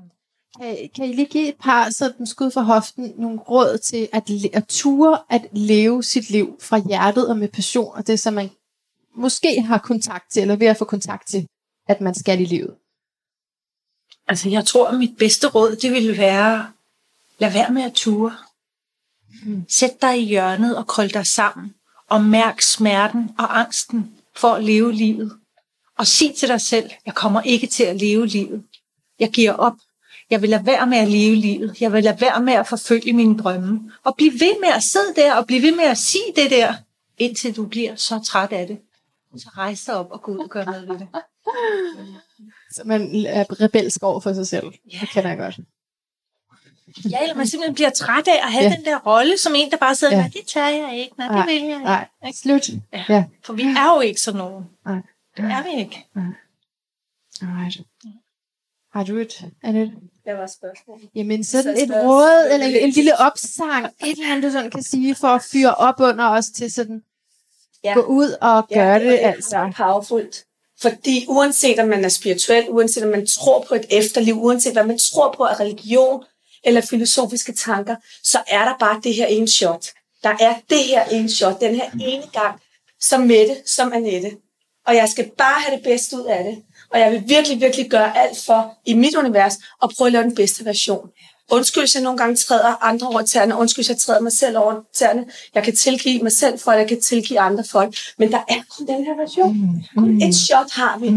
Kan, 0.62 0.90
kan 0.96 1.06
I 1.06 1.14
lige 1.14 1.26
give 1.26 1.48
et 1.48 1.56
par 1.62 1.90
sådan 1.90 2.28
skud 2.28 2.52
for 2.52 2.62
hoften, 2.62 3.14
nogle 3.18 3.40
råd 3.40 3.78
til 3.78 4.10
at, 4.14 4.30
at 4.54 4.66
ture 4.68 5.18
at 5.30 5.42
leve 5.52 6.04
sit 6.04 6.30
liv 6.30 6.58
fra 6.62 6.78
hjertet 6.88 7.30
og 7.30 7.38
med 7.38 7.48
passion, 7.48 7.92
og 7.94 8.08
det 8.08 8.20
som 8.20 8.34
man 8.34 8.50
måske 9.16 9.62
har 9.62 9.78
kontakt 9.78 10.32
til, 10.32 10.42
eller 10.42 10.56
ved 10.56 10.68
at 10.68 10.78
få 10.78 10.86
kontakt 10.86 11.28
til, 11.28 11.48
at 11.88 12.02
man 12.02 12.16
skal 12.16 12.42
i 12.42 12.46
livet? 12.46 12.76
Altså, 14.28 14.50
jeg 14.50 14.66
tror, 14.66 14.88
at 14.88 14.98
mit 15.00 15.18
bedste 15.18 15.48
råd, 15.48 15.76
det 15.76 15.92
ville 15.92 16.18
være, 16.18 16.72
lad 17.38 17.52
være 17.52 17.72
med 17.72 17.84
at 17.84 17.94
ture. 17.94 18.36
Sæt 19.70 20.02
dig 20.02 20.20
i 20.20 20.26
hjørnet 20.26 20.78
og 20.78 20.88
krøl 20.88 21.14
dig 21.14 21.28
sammen, 21.28 21.74
og 22.10 22.24
mærk 22.24 22.62
smerten 22.62 23.32
og 23.38 23.60
angsten 23.60 24.16
for 24.36 24.54
at 24.54 24.64
leve 24.64 24.92
livet. 24.92 25.38
Og 25.98 26.08
sig 26.08 26.36
til 26.36 26.50
dig 26.50 26.62
selv, 26.62 26.90
jeg 27.06 27.16
kommer 27.16 27.42
ikke 27.42 27.68
til 27.68 27.84
at 27.84 27.96
leve 27.96 28.26
livet. 28.26 28.64
Jeg 29.20 29.32
giver 29.32 29.54
op. 29.54 29.74
Jeg 30.30 30.42
vil 30.42 30.50
lade 30.50 30.66
være 30.66 30.88
med 30.88 30.98
at 30.98 31.08
leve 31.08 31.36
livet. 31.36 31.82
Jeg 31.82 31.94
vil 31.94 32.04
lade 32.04 32.22
være 32.22 32.42
med 32.42 32.54
at 32.54 32.68
forfølge 32.68 33.14
mine 33.14 33.38
drømme. 33.38 33.92
Og 34.04 34.16
blive 34.16 34.32
ved 34.32 34.60
med 34.62 34.70
at 34.70 34.84
sidde 34.84 35.14
der 35.16 35.36
og 35.36 35.48
blive 35.48 35.62
ved 35.62 35.76
med 35.76 35.84
at 35.84 35.98
sige 35.98 36.34
det 36.36 36.52
der, 36.52 36.74
indtil 37.18 37.56
du 37.56 37.66
bliver 37.66 37.96
så 37.96 38.20
træt 38.20 38.52
af 38.52 38.68
det. 38.68 38.80
Så 39.38 39.50
rejs 39.58 39.84
dig 39.84 39.96
op 39.96 40.12
og 40.12 40.22
gå 40.22 40.32
ud 40.32 40.38
og 40.38 40.50
gør 40.50 40.66
noget 40.66 40.88
ved 40.88 41.00
det. 41.00 41.08
Så 42.76 42.82
man 42.86 43.26
er 43.26 43.62
rebelsk 43.62 44.04
over 44.04 44.20
for 44.20 44.34
sig 44.34 44.48
selv. 44.48 44.74
Ja. 44.94 44.98
Det 45.02 45.10
kender 45.10 45.30
jeg 45.30 45.38
godt. 45.38 45.58
Ja, 47.12 47.22
eller 47.22 47.36
man 47.36 47.48
simpelthen 47.48 47.76
bliver 47.76 47.90
træt 47.90 48.28
af 48.28 48.36
at 48.46 48.52
have 48.52 48.64
Ja. 48.64 48.70
ja. 48.70 48.76
den 48.76 48.86
der 48.86 49.00
rolle, 49.00 49.38
som 49.38 49.54
en, 49.56 49.72
der 49.72 49.78
bare 49.78 49.96
sidder, 49.96 50.14
Ja. 50.14 50.18
ja. 50.18 50.24
nej, 50.24 50.32
det 50.34 50.46
tør 50.48 50.68
jeg 50.68 50.98
ikke, 50.98 51.14
nej, 51.18 51.28
det 51.38 51.46
vil 51.48 51.56
jeg 51.64 51.64
ikke. 51.64 51.84
Nej, 51.84 52.08
slut. 52.34 52.70
Ja. 52.94 53.06
Ja. 53.10 53.24
For 53.46 53.54
vi 53.54 53.64
er 53.64 53.96
jo 53.96 54.02
ikke 54.02 54.22
sådan 54.22 54.38
nogen. 54.38 54.66
Nej. 54.86 54.96
Det 55.38 55.46
er 55.46 55.64
vi 55.64 55.80
ikke. 55.80 56.06
Alright. 57.42 57.78
Har 58.94 59.04
du 59.04 59.18
et, 59.18 59.46
Annette? 59.64 59.94
Hvad 60.24 60.36
var 60.36 60.48
spørgsmålet? 60.48 61.10
Jamen 61.16 61.44
sådan 61.44 61.78
Så 61.78 61.84
et 61.84 61.90
råd, 61.92 62.50
eller 62.54 62.68
en, 62.68 62.76
en 62.76 62.90
lille 62.90 63.20
opsang, 63.20 63.86
et 63.86 63.94
eller 64.12 64.32
andet, 64.32 64.44
du 64.44 64.52
sådan 64.52 64.72
kan 64.72 64.84
sige, 64.84 65.16
for 65.16 65.28
at 65.28 65.42
fyre 65.52 65.76
op 65.76 66.00
under 66.00 66.26
os 66.30 66.46
til 66.46 66.72
sådan, 66.74 67.04
Ja. 67.84 67.94
gå 67.94 68.02
ud 68.02 68.30
og 68.42 68.68
gøre 68.74 69.00
det, 69.00 69.26
er 69.26 69.32
altså. 69.32 69.72
powerfult. 69.78 70.46
Fordi 70.84 71.26
uanset 71.28 71.80
om 71.80 71.88
man 71.88 72.06
er 72.06 72.10
spirituel, 72.10 72.70
uanset 72.70 73.04
om 73.04 73.10
man 73.10 73.28
tror 73.28 73.66
på 73.68 73.76
et 73.76 73.86
efterliv, 73.90 74.44
uanset 74.44 74.74
hvad 74.74 74.84
man 74.84 74.98
tror 74.98 75.34
på 75.38 75.44
af 75.44 75.60
religion 75.60 76.24
eller 76.64 76.82
filosofiske 76.82 77.54
tanker, 77.54 77.96
så 78.24 78.40
er 78.48 78.66
der 78.66 78.78
bare 78.80 79.02
det 79.04 79.14
her 79.14 79.26
ene 79.26 79.48
shot. 79.48 79.86
Der 80.24 80.36
er 80.40 80.56
det 80.70 80.84
her 80.84 81.04
ene 81.06 81.30
shot, 81.30 81.62
den 81.62 81.76
her 81.76 81.90
ene 82.02 82.24
gang, 82.34 82.62
som 83.02 83.22
Mette, 83.22 83.56
som 83.66 83.94
Annette. 83.94 84.32
Og 84.88 84.96
jeg 84.96 85.10
skal 85.10 85.32
bare 85.38 85.62
have 85.62 85.78
det 85.78 85.84
bedste 85.84 86.18
ud 86.18 86.26
af 86.26 86.44
det. 86.44 86.64
Og 86.90 87.00
jeg 87.00 87.12
vil 87.12 87.24
virkelig, 87.28 87.62
virkelig 87.62 87.90
gøre 87.90 88.18
alt 88.18 88.38
for, 88.46 88.78
i 88.86 88.94
mit 88.94 89.16
univers, 89.16 89.54
at 89.84 89.90
prøve 89.98 90.08
at 90.08 90.12
lave 90.12 90.24
den 90.24 90.36
bedste 90.36 90.66
version. 90.66 91.10
Undskyld, 91.52 91.88
jeg 91.96 92.04
nogle 92.04 92.18
gange 92.18 92.36
træder 92.36 92.84
andre 92.84 93.08
over 93.08 93.22
tæerne. 93.22 93.56
Undskyld, 93.58 93.86
jeg 93.90 93.98
træder 93.98 94.20
mig 94.22 94.32
selv 94.32 94.58
over 94.58 94.82
tæerne. 94.94 95.26
Jeg 95.56 95.64
kan 95.64 95.76
tilgive 95.76 96.24
mig 96.24 96.32
selv 96.32 96.60
for, 96.60 96.72
at 96.72 96.80
jeg 96.80 96.88
kan 96.88 97.02
tilgive 97.02 97.40
andre 97.40 97.64
folk. 97.72 97.96
Men 98.18 98.32
der 98.32 98.42
er 98.50 98.62
kun 98.78 98.88
den 98.88 99.06
her 99.06 99.16
version. 99.22 99.86
Kun 99.98 100.22
et 100.22 100.36
shot 100.36 100.72
har 100.72 100.98
vi. 101.00 101.08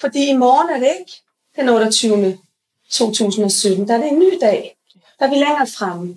Fordi 0.00 0.26
i 0.30 0.36
morgen 0.36 0.70
er 0.70 0.78
det 0.78 0.96
ikke 1.00 1.12
den 1.56 1.68
28. 1.68 2.38
2017. 2.90 3.88
Der 3.88 3.94
er 3.94 3.98
det 3.98 4.08
en 4.12 4.18
ny 4.18 4.30
dag. 4.40 4.76
Der 5.18 5.26
er 5.26 5.30
vi 5.30 5.34
længere 5.34 5.66
fremme. 5.66 6.16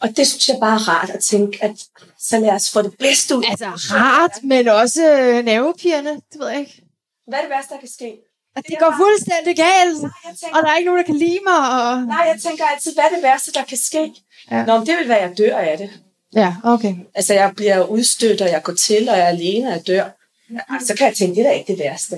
Og 0.00 0.16
det 0.16 0.26
synes 0.26 0.48
jeg 0.48 0.56
bare 0.60 0.74
er 0.74 0.88
rart 0.88 1.10
at 1.10 1.20
tænke, 1.24 1.64
at 1.64 1.70
så 2.18 2.38
lad 2.38 2.50
os 2.50 2.70
få 2.70 2.82
det 2.82 2.94
bedste 2.98 3.36
ud. 3.36 3.44
Altså 3.50 3.66
rart, 3.66 4.30
men 4.42 4.68
også 4.68 5.18
øh, 5.18 5.44
nervepirrende, 5.44 6.10
det 6.10 6.40
ved 6.40 6.48
jeg 6.48 6.60
ikke. 6.60 6.82
Hvad 7.26 7.38
er 7.38 7.42
det 7.42 7.50
værste, 7.50 7.74
der 7.74 7.80
kan 7.80 7.88
ske? 7.88 8.16
At 8.56 8.62
det 8.68 8.78
går 8.78 8.94
fuldstændig 8.96 9.56
galt, 9.56 10.02
Nej, 10.02 10.10
jeg 10.24 10.34
tænker, 10.40 10.56
og 10.56 10.62
der 10.62 10.70
er 10.70 10.76
ikke 10.76 10.88
nogen, 10.90 10.98
der 11.02 11.06
kan 11.12 11.16
lide 11.16 11.40
mig. 11.50 11.60
Og... 11.78 12.02
nej, 12.14 12.24
jeg 12.32 12.38
tænker 12.46 12.64
altid, 12.64 12.94
hvad 12.94 13.04
er 13.04 13.14
det 13.14 13.22
værste, 13.22 13.52
der 13.52 13.64
kan 13.64 13.78
ske? 13.78 14.12
Ja. 14.50 14.64
Nå, 14.64 14.78
men 14.78 14.86
det 14.86 14.96
vil 14.98 15.08
være, 15.08 15.18
at 15.18 15.28
jeg 15.28 15.38
dør 15.38 15.56
af 15.58 15.78
det. 15.78 15.90
Ja, 16.34 16.54
okay. 16.64 16.94
Altså, 17.14 17.34
jeg 17.34 17.52
bliver 17.56 17.86
udstødt, 17.86 18.40
og 18.40 18.48
jeg 18.48 18.62
går 18.62 18.72
til, 18.72 19.08
og 19.08 19.16
jeg 19.18 19.24
er 19.24 19.28
alene, 19.28 19.68
og 19.68 19.72
jeg 19.72 19.86
dør. 19.86 20.04
Ja, 20.50 20.84
så 20.86 20.94
kan 20.96 21.06
jeg 21.06 21.16
tænke, 21.16 21.34
det 21.34 21.40
er 21.46 21.50
da 21.50 21.56
ikke 21.58 21.72
det 21.72 21.80
værste. 21.84 22.16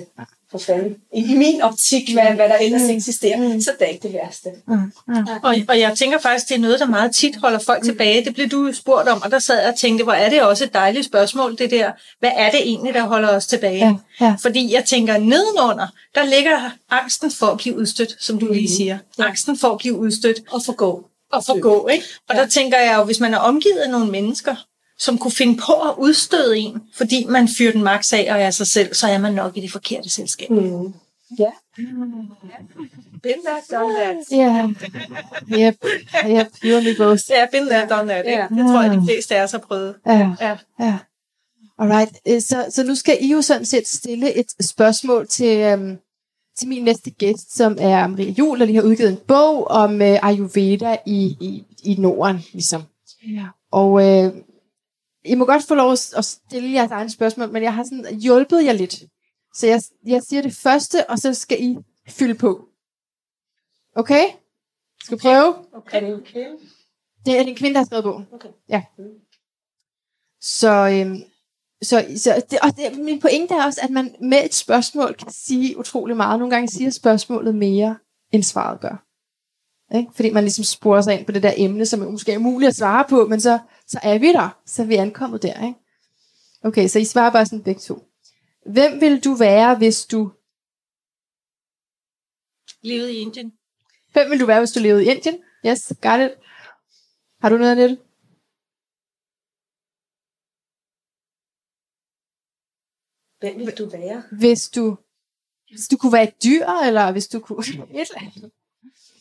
For 0.54 0.58
fanden. 0.58 0.96
I, 1.14 1.32
i 1.32 1.36
min 1.36 1.62
optik, 1.62 2.12
hvad, 2.12 2.34
hvad 2.34 2.48
der 2.48 2.56
ellers 2.56 2.82
eksisterer, 2.82 3.60
så 3.60 3.70
er 3.70 3.84
det 3.84 3.92
ikke 3.92 4.02
det 4.02 4.12
værste. 4.12 4.48
Og, 5.42 5.56
og 5.68 5.80
jeg 5.80 5.92
tænker 5.98 6.18
faktisk, 6.18 6.48
det 6.48 6.54
er 6.54 6.58
noget, 6.58 6.80
der 6.80 6.86
meget 6.86 7.14
tit 7.14 7.36
holder 7.36 7.58
folk 7.58 7.84
tilbage. 7.84 8.24
Det 8.24 8.34
blev 8.34 8.48
du 8.48 8.72
spurgt 8.72 9.08
om, 9.08 9.22
og 9.22 9.30
der 9.30 9.38
sad 9.38 9.60
jeg 9.60 9.68
og 9.68 9.78
tænkte, 9.78 10.04
hvor 10.04 10.12
er 10.12 10.30
det 10.30 10.42
også 10.42 10.64
et 10.64 10.74
dejligt 10.74 11.06
spørgsmål, 11.06 11.58
det 11.58 11.70
der. 11.70 11.92
Hvad 12.20 12.30
er 12.36 12.50
det 12.50 12.60
egentlig, 12.62 12.94
der 12.94 13.02
holder 13.02 13.28
os 13.28 13.46
tilbage? 13.46 14.00
Ja, 14.20 14.26
ja. 14.26 14.36
Fordi 14.42 14.74
jeg 14.74 14.84
tænker, 14.84 15.18
nedenunder, 15.18 15.86
der 16.14 16.24
ligger 16.24 16.70
angsten 16.90 17.30
for 17.30 17.46
at 17.46 17.58
blive 17.58 17.76
udstødt, 17.76 18.16
som 18.20 18.38
du 18.38 18.52
lige 18.52 18.76
siger. 18.76 18.98
Angsten 19.18 19.58
for 19.58 19.68
at 19.68 19.78
blive 19.78 19.94
udstødt. 19.94 20.40
Og 20.50 20.62
forgå. 20.66 21.06
og 21.32 21.44
forgå. 21.44 21.88
Ikke? 21.88 22.04
Og 22.28 22.34
der 22.34 22.46
tænker 22.46 22.78
jeg 22.78 22.96
jo, 22.98 23.04
hvis 23.04 23.20
man 23.20 23.34
er 23.34 23.38
omgivet 23.38 23.78
af 23.78 23.90
nogle 23.90 24.10
mennesker, 24.10 24.54
som 24.98 25.18
kunne 25.18 25.32
finde 25.32 25.56
på 25.56 25.72
at 25.72 25.94
udstøde 25.98 26.58
en, 26.58 26.82
fordi 26.94 27.24
man 27.24 27.48
fyrer 27.58 27.72
den 27.72 27.82
maks 27.82 28.12
af 28.12 28.26
og 28.30 28.40
er 28.40 28.50
sig 28.50 28.66
selv, 28.66 28.94
så 28.94 29.06
er 29.06 29.18
man 29.18 29.34
nok 29.34 29.56
i 29.56 29.60
det 29.60 29.72
forkerte 29.72 30.10
selskab. 30.10 30.50
Mm. 30.50 30.92
Ja. 31.38 31.50
Been 33.22 33.40
there, 33.44 33.80
done 33.80 33.94
that. 33.94 34.16
Ja. 34.30 34.68
Yep. 35.58 35.76
Yep. 36.28 36.48
You 36.64 36.76
and 36.76 36.84
me 36.86 36.94
both. 36.98 37.22
Ja, 37.30 37.46
been 37.52 37.66
there, 37.66 37.86
done 37.88 38.08
that. 38.12 38.24
Ja. 38.26 38.46
Det 38.50 38.66
tror 38.66 38.82
jeg, 38.82 38.90
de 39.00 39.02
fleste 39.06 39.36
af 39.36 39.42
os 39.42 39.50
har 39.52 39.58
prøvet. 39.58 39.94
Ja. 40.06 40.30
Ja. 40.40 40.56
Ja. 40.80 40.98
Alright. 41.78 42.10
Øh, 42.28 42.40
Så, 42.42 42.66
så 42.70 42.82
nu 42.84 42.94
skal 42.94 43.18
I 43.20 43.32
jo 43.32 43.42
sådan 43.42 43.64
set 43.64 43.88
stille 43.88 44.34
et 44.34 44.46
spørgsmål 44.60 45.28
til, 45.28 45.58
øhm, 45.58 45.96
til 46.58 46.68
min 46.68 46.84
næste 46.84 47.10
gæst, 47.10 47.56
som 47.56 47.76
er 47.80 48.06
Maria 48.06 48.30
Jul, 48.30 48.62
og 48.62 48.68
de 48.68 48.74
har 48.74 48.82
udgivet 48.82 49.10
en 49.10 49.18
bog 49.28 49.68
om 49.68 50.02
øh, 50.02 50.18
Ayurveda 50.22 50.96
i, 51.06 51.36
i, 51.40 51.64
i 51.84 51.94
Norden, 51.98 52.44
ligesom. 52.52 52.82
Ja. 53.28 53.44
Og 53.72 54.08
øh, 54.08 54.32
I 55.24 55.34
må 55.34 55.44
godt 55.44 55.66
få 55.68 55.74
lov 55.74 55.92
at 55.92 56.24
stille 56.24 56.72
jeres 56.72 56.90
egne 56.90 57.10
spørgsmål, 57.10 57.52
men 57.52 57.62
jeg 57.62 57.74
har 57.74 57.84
sådan 57.84 58.20
hjulpet 58.20 58.64
jer 58.64 58.72
lidt. 58.72 58.94
Så 59.54 59.66
jeg, 59.66 59.82
jeg 60.06 60.22
siger 60.22 60.42
det 60.42 60.56
første, 60.56 61.10
og 61.10 61.18
så 61.18 61.34
skal 61.34 61.62
I 61.62 61.76
fylde 62.08 62.34
på. 62.34 62.68
Okay? 63.96 64.24
Skal 65.02 65.18
vi 65.18 65.20
prøve? 65.20 65.54
Er 65.92 66.00
det 66.00 66.14
okay? 66.14 66.46
Det 67.26 67.38
er 67.38 67.40
en 67.40 67.56
kvinde, 67.56 67.74
der 67.74 67.80
har 67.80 67.86
skrevet 67.86 68.04
bogen. 68.04 68.26
Okay. 68.32 68.48
Ja. 68.68 68.82
Så, 70.40 70.70
øhm, 70.70 71.22
så, 71.82 72.06
så 72.16 72.42
det, 72.50 72.58
og 72.60 72.76
det, 72.76 73.04
min 73.04 73.20
pointe 73.20 73.54
er 73.54 73.64
også, 73.64 73.80
at 73.82 73.90
man 73.90 74.14
med 74.20 74.44
et 74.44 74.54
spørgsmål 74.54 75.14
kan 75.14 75.30
sige 75.30 75.78
utrolig 75.78 76.16
meget. 76.16 76.38
Nogle 76.38 76.54
gange 76.54 76.68
siger 76.68 76.90
spørgsmålet 76.90 77.54
mere, 77.54 77.98
end 78.32 78.42
svaret 78.42 78.80
gør. 78.80 79.04
Ikke? 79.96 80.10
Fordi 80.14 80.30
man 80.30 80.44
ligesom 80.44 80.64
sporer 80.64 81.00
sig 81.00 81.18
ind 81.18 81.26
på 81.26 81.32
det 81.32 81.42
der 81.42 81.52
emne, 81.56 81.86
som 81.86 82.00
måske 82.00 82.32
er 82.32 82.38
umuligt 82.38 82.68
at 82.68 82.76
svare 82.76 83.04
på, 83.08 83.26
men 83.26 83.40
så, 83.40 83.58
så 83.86 84.00
er 84.02 84.18
vi 84.18 84.32
der. 84.32 84.62
Så 84.66 84.82
er 84.82 84.86
vi 84.86 84.94
ankommet 84.94 85.42
der. 85.42 85.66
Ikke? 85.66 85.78
Okay, 86.62 86.88
så 86.88 86.98
I 86.98 87.04
svarer 87.04 87.32
bare 87.32 87.46
sådan 87.46 87.64
begge 87.64 87.80
to. 87.80 88.08
Hvem 88.66 89.00
vil 89.00 89.24
du 89.24 89.34
være, 89.34 89.78
hvis 89.78 90.06
du... 90.06 90.32
Livet 92.82 93.10
i 93.10 93.16
Indien. 93.16 93.52
Hvem 94.12 94.30
vil 94.30 94.40
du 94.40 94.46
være, 94.46 94.60
hvis 94.60 94.72
du 94.72 94.80
levede 94.80 95.04
i 95.04 95.08
Indien? 95.08 95.44
Yes, 95.66 95.92
got 96.02 96.20
it. 96.20 96.34
Har 97.40 97.48
du 97.48 97.56
noget 97.56 97.70
af 97.70 97.76
det? 97.76 97.98
Hvem 103.40 103.66
vil 103.66 103.78
du 103.78 103.86
være? 103.88 104.22
Hvis 104.38 104.70
du, 104.70 104.96
hvis 105.70 105.88
du 105.88 105.96
kunne 105.96 106.12
være 106.12 106.28
et 106.28 106.42
dyr, 106.44 106.66
eller 106.66 107.12
hvis 107.12 107.28
du 107.28 107.40
kunne... 107.40 107.58
Et 108.00 108.08
eller 108.10 108.20
andet. 108.20 108.52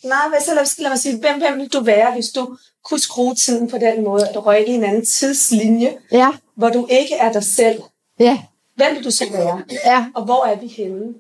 Nej, 0.03 0.29
hvad 0.29 0.39
så 0.41 0.53
lad, 0.55 0.81
lad 0.81 0.89
mig 0.89 0.99
sige, 0.99 1.19
hvem, 1.19 1.37
hvem 1.37 1.59
vil 1.59 1.73
du 1.73 1.79
være, 1.83 2.13
hvis 2.13 2.29
du 2.29 2.57
kunne 2.83 2.99
skrue 2.99 3.35
tiden 3.35 3.69
på 3.69 3.77
den 3.77 4.03
måde, 4.03 4.27
at 4.27 4.35
du 4.35 4.39
røg 4.39 4.67
i 4.67 4.71
en 4.71 4.83
anden 4.83 5.05
tidslinje, 5.05 5.97
Ja, 6.11 6.29
hvor 6.55 6.69
du 6.69 6.87
ikke 6.89 7.15
er 7.15 7.31
dig 7.31 7.43
selv, 7.43 7.81
ja, 8.19 8.39
hvem 8.75 8.95
vil 8.95 9.03
du 9.03 9.11
så 9.11 9.25
være? 9.31 9.63
Ja, 9.85 10.05
Og 10.15 10.25
hvor 10.25 10.45
er 10.45 10.55
vi 10.55 10.67
henne? 10.67 11.13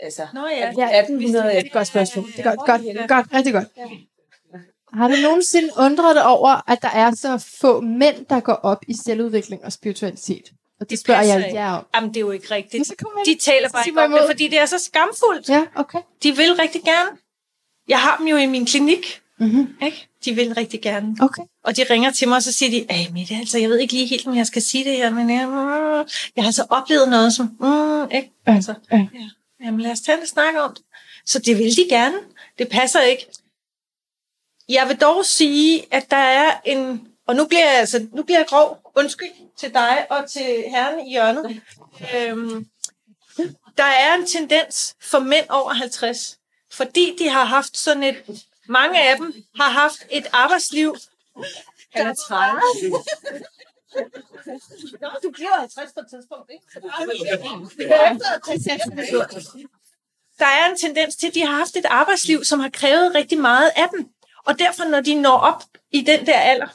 Altså, 0.00 0.26
Nå 0.34 0.46
ja. 0.46 0.72
Ja, 0.78 0.98
1800 0.98 1.44
det 1.46 1.54
er 1.56 1.60
et 1.60 1.72
godt 1.72 1.86
spørgsmål. 1.86 2.26
Det 2.26 2.38
er 2.38 2.42
godt, 2.54 2.58
godt, 2.66 3.08
godt, 3.08 3.26
rigtig 3.34 3.52
godt. 3.52 3.68
Har 4.92 5.08
du 5.08 5.14
nogensinde 5.22 5.68
undret 5.78 6.16
dig 6.16 6.26
over, 6.26 6.70
at 6.70 6.82
der 6.82 6.88
er 6.88 7.14
så 7.14 7.44
få 7.60 7.80
mænd, 7.80 8.26
der 8.30 8.40
går 8.40 8.52
op 8.52 8.78
i 8.88 8.94
selvudvikling 9.04 9.64
og 9.64 9.72
spiritualitet? 9.72 10.42
Og 10.80 10.80
det, 10.80 10.90
Det 10.90 10.98
spørger 10.98 11.22
jeg 11.22 11.46
ikke. 11.46 11.58
jer 11.60 11.72
om. 11.72 11.86
Jamen, 11.94 12.08
det 12.08 12.16
er 12.16 12.20
jo 12.20 12.30
ikke 12.30 12.50
rigtigt. 12.50 12.86
Så 12.86 12.94
De 13.26 13.34
taler 13.34 13.68
bare 13.68 13.82
ikke 13.86 14.00
om 14.02 14.10
det, 14.12 14.20
fordi 14.26 14.48
det 14.48 14.58
er 14.58 14.66
så 14.66 14.78
skamfuldt. 14.78 15.48
Ja, 15.48 15.64
okay. 15.76 15.98
De 16.22 16.36
vil 16.36 16.54
rigtig 16.54 16.82
gerne. 16.82 17.10
Jeg 17.88 18.00
har 18.00 18.16
dem 18.16 18.26
jo 18.26 18.36
i 18.36 18.46
min 18.46 18.66
klinik. 18.66 19.20
Mm-hmm. 19.38 19.76
Ikke? 19.82 20.08
De 20.24 20.34
vil 20.34 20.54
rigtig 20.54 20.80
gerne. 20.80 21.16
Okay. 21.20 21.42
Og 21.64 21.76
de 21.76 21.84
ringer 21.90 22.10
til 22.10 22.28
mig, 22.28 22.36
og 22.36 22.42
så 22.42 22.52
siger 22.52 22.70
de, 22.70 22.86
Ej, 22.90 23.06
Mette, 23.12 23.34
altså, 23.34 23.58
jeg 23.58 23.68
ved 23.68 23.78
ikke 23.78 23.92
lige 23.92 24.06
helt, 24.06 24.26
om 24.26 24.36
jeg 24.36 24.46
skal 24.46 24.62
sige 24.62 24.84
det 24.84 24.96
her, 24.96 25.10
men 25.10 25.30
jeg, 25.30 25.48
mm, 25.48 26.10
jeg 26.36 26.44
har 26.44 26.50
så 26.50 26.66
oplevet 26.70 27.08
noget, 27.08 27.32
som, 27.32 27.46
mm, 27.60 28.10
ikke? 28.10 28.32
Altså, 28.46 28.74
ja. 28.92 28.96
ja. 28.96 29.28
Jamen, 29.64 29.80
lad 29.80 29.90
os 29.90 30.00
tage 30.00 30.20
en 30.20 30.26
snak 30.26 30.54
om 30.58 30.74
det. 30.74 30.84
Så 31.26 31.38
det 31.38 31.58
vil 31.58 31.76
de 31.76 31.86
gerne. 31.88 32.16
Det 32.58 32.68
passer 32.68 33.00
ikke. 33.00 33.26
Jeg 34.68 34.88
vil 34.88 34.96
dog 34.96 35.24
sige, 35.24 35.84
at 35.90 36.10
der 36.10 36.16
er 36.16 36.60
en, 36.64 37.08
og 37.26 37.36
nu 37.36 37.46
bliver 37.46 37.70
jeg, 37.70 37.78
altså, 37.80 38.06
nu 38.12 38.22
bliver 38.22 38.38
jeg 38.38 38.46
grov, 38.46 38.92
undskyld 38.96 39.28
til 39.58 39.74
dig 39.74 40.06
og 40.10 40.30
til 40.30 40.64
herren 40.70 41.06
i 41.06 41.10
hjørnet. 41.10 41.60
Øhm, 42.16 42.66
der 43.76 43.84
er 43.84 44.14
en 44.14 44.26
tendens 44.26 44.96
for 45.00 45.18
mænd 45.18 45.46
over 45.48 45.72
50, 45.72 46.38
fordi 46.76 47.16
de 47.18 47.28
har 47.28 47.44
haft 47.44 47.76
sådan 47.76 48.02
et, 48.02 48.44
mange 48.68 49.02
af 49.10 49.16
dem 49.16 49.34
har 49.60 49.70
haft 49.70 50.06
et 50.10 50.26
arbejdsliv. 50.32 50.96
Han 51.94 52.06
er 52.06 52.14
30. 52.28 52.60
Nå, 55.00 55.08
du 55.22 55.30
bliver 55.30 55.58
50 55.58 55.92
på 55.92 56.00
et 56.00 56.06
tidspunkt, 56.10 56.50
ikke? 56.50 56.64
Der 60.38 60.46
er 60.46 60.70
en 60.70 60.78
tendens 60.78 61.16
til, 61.16 61.26
at 61.26 61.34
de 61.34 61.46
har 61.46 61.56
haft 61.56 61.76
et 61.76 61.84
arbejdsliv, 61.84 62.44
som 62.44 62.60
har 62.60 62.68
krævet 62.68 63.14
rigtig 63.14 63.38
meget 63.38 63.70
af 63.76 63.88
dem. 63.96 64.08
Og 64.46 64.58
derfor, 64.58 64.84
når 64.84 65.00
de 65.00 65.14
når 65.14 65.38
op 65.38 65.62
i 65.90 66.00
den 66.00 66.26
der 66.26 66.38
alder, 66.38 66.68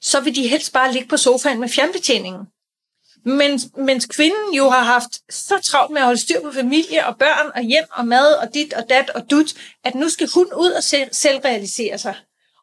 så 0.00 0.20
vil 0.20 0.36
de 0.36 0.48
helst 0.48 0.72
bare 0.72 0.92
ligge 0.92 1.08
på 1.08 1.16
sofaen 1.16 1.60
med 1.60 1.68
fjernbetjeningen. 1.68 2.46
Mens, 3.24 3.66
mens 3.76 4.06
kvinden 4.06 4.54
jo 4.54 4.70
har 4.70 4.82
haft 4.82 5.10
så 5.30 5.60
travlt 5.64 5.92
med 5.92 6.00
at 6.00 6.04
holde 6.04 6.20
styr 6.20 6.40
på 6.40 6.52
familie 6.52 7.06
og 7.06 7.18
børn 7.18 7.50
og 7.54 7.62
hjem 7.62 7.84
og 7.90 8.06
mad 8.06 8.34
og 8.34 8.54
dit 8.54 8.72
og 8.72 8.84
dat 8.88 9.10
og 9.10 9.30
dut, 9.30 9.54
at 9.84 9.94
nu 9.94 10.08
skal 10.08 10.28
hun 10.34 10.46
ud 10.56 10.70
og 10.70 10.82
selv, 10.82 11.08
selvrealisere 11.12 11.98
sig. 11.98 12.14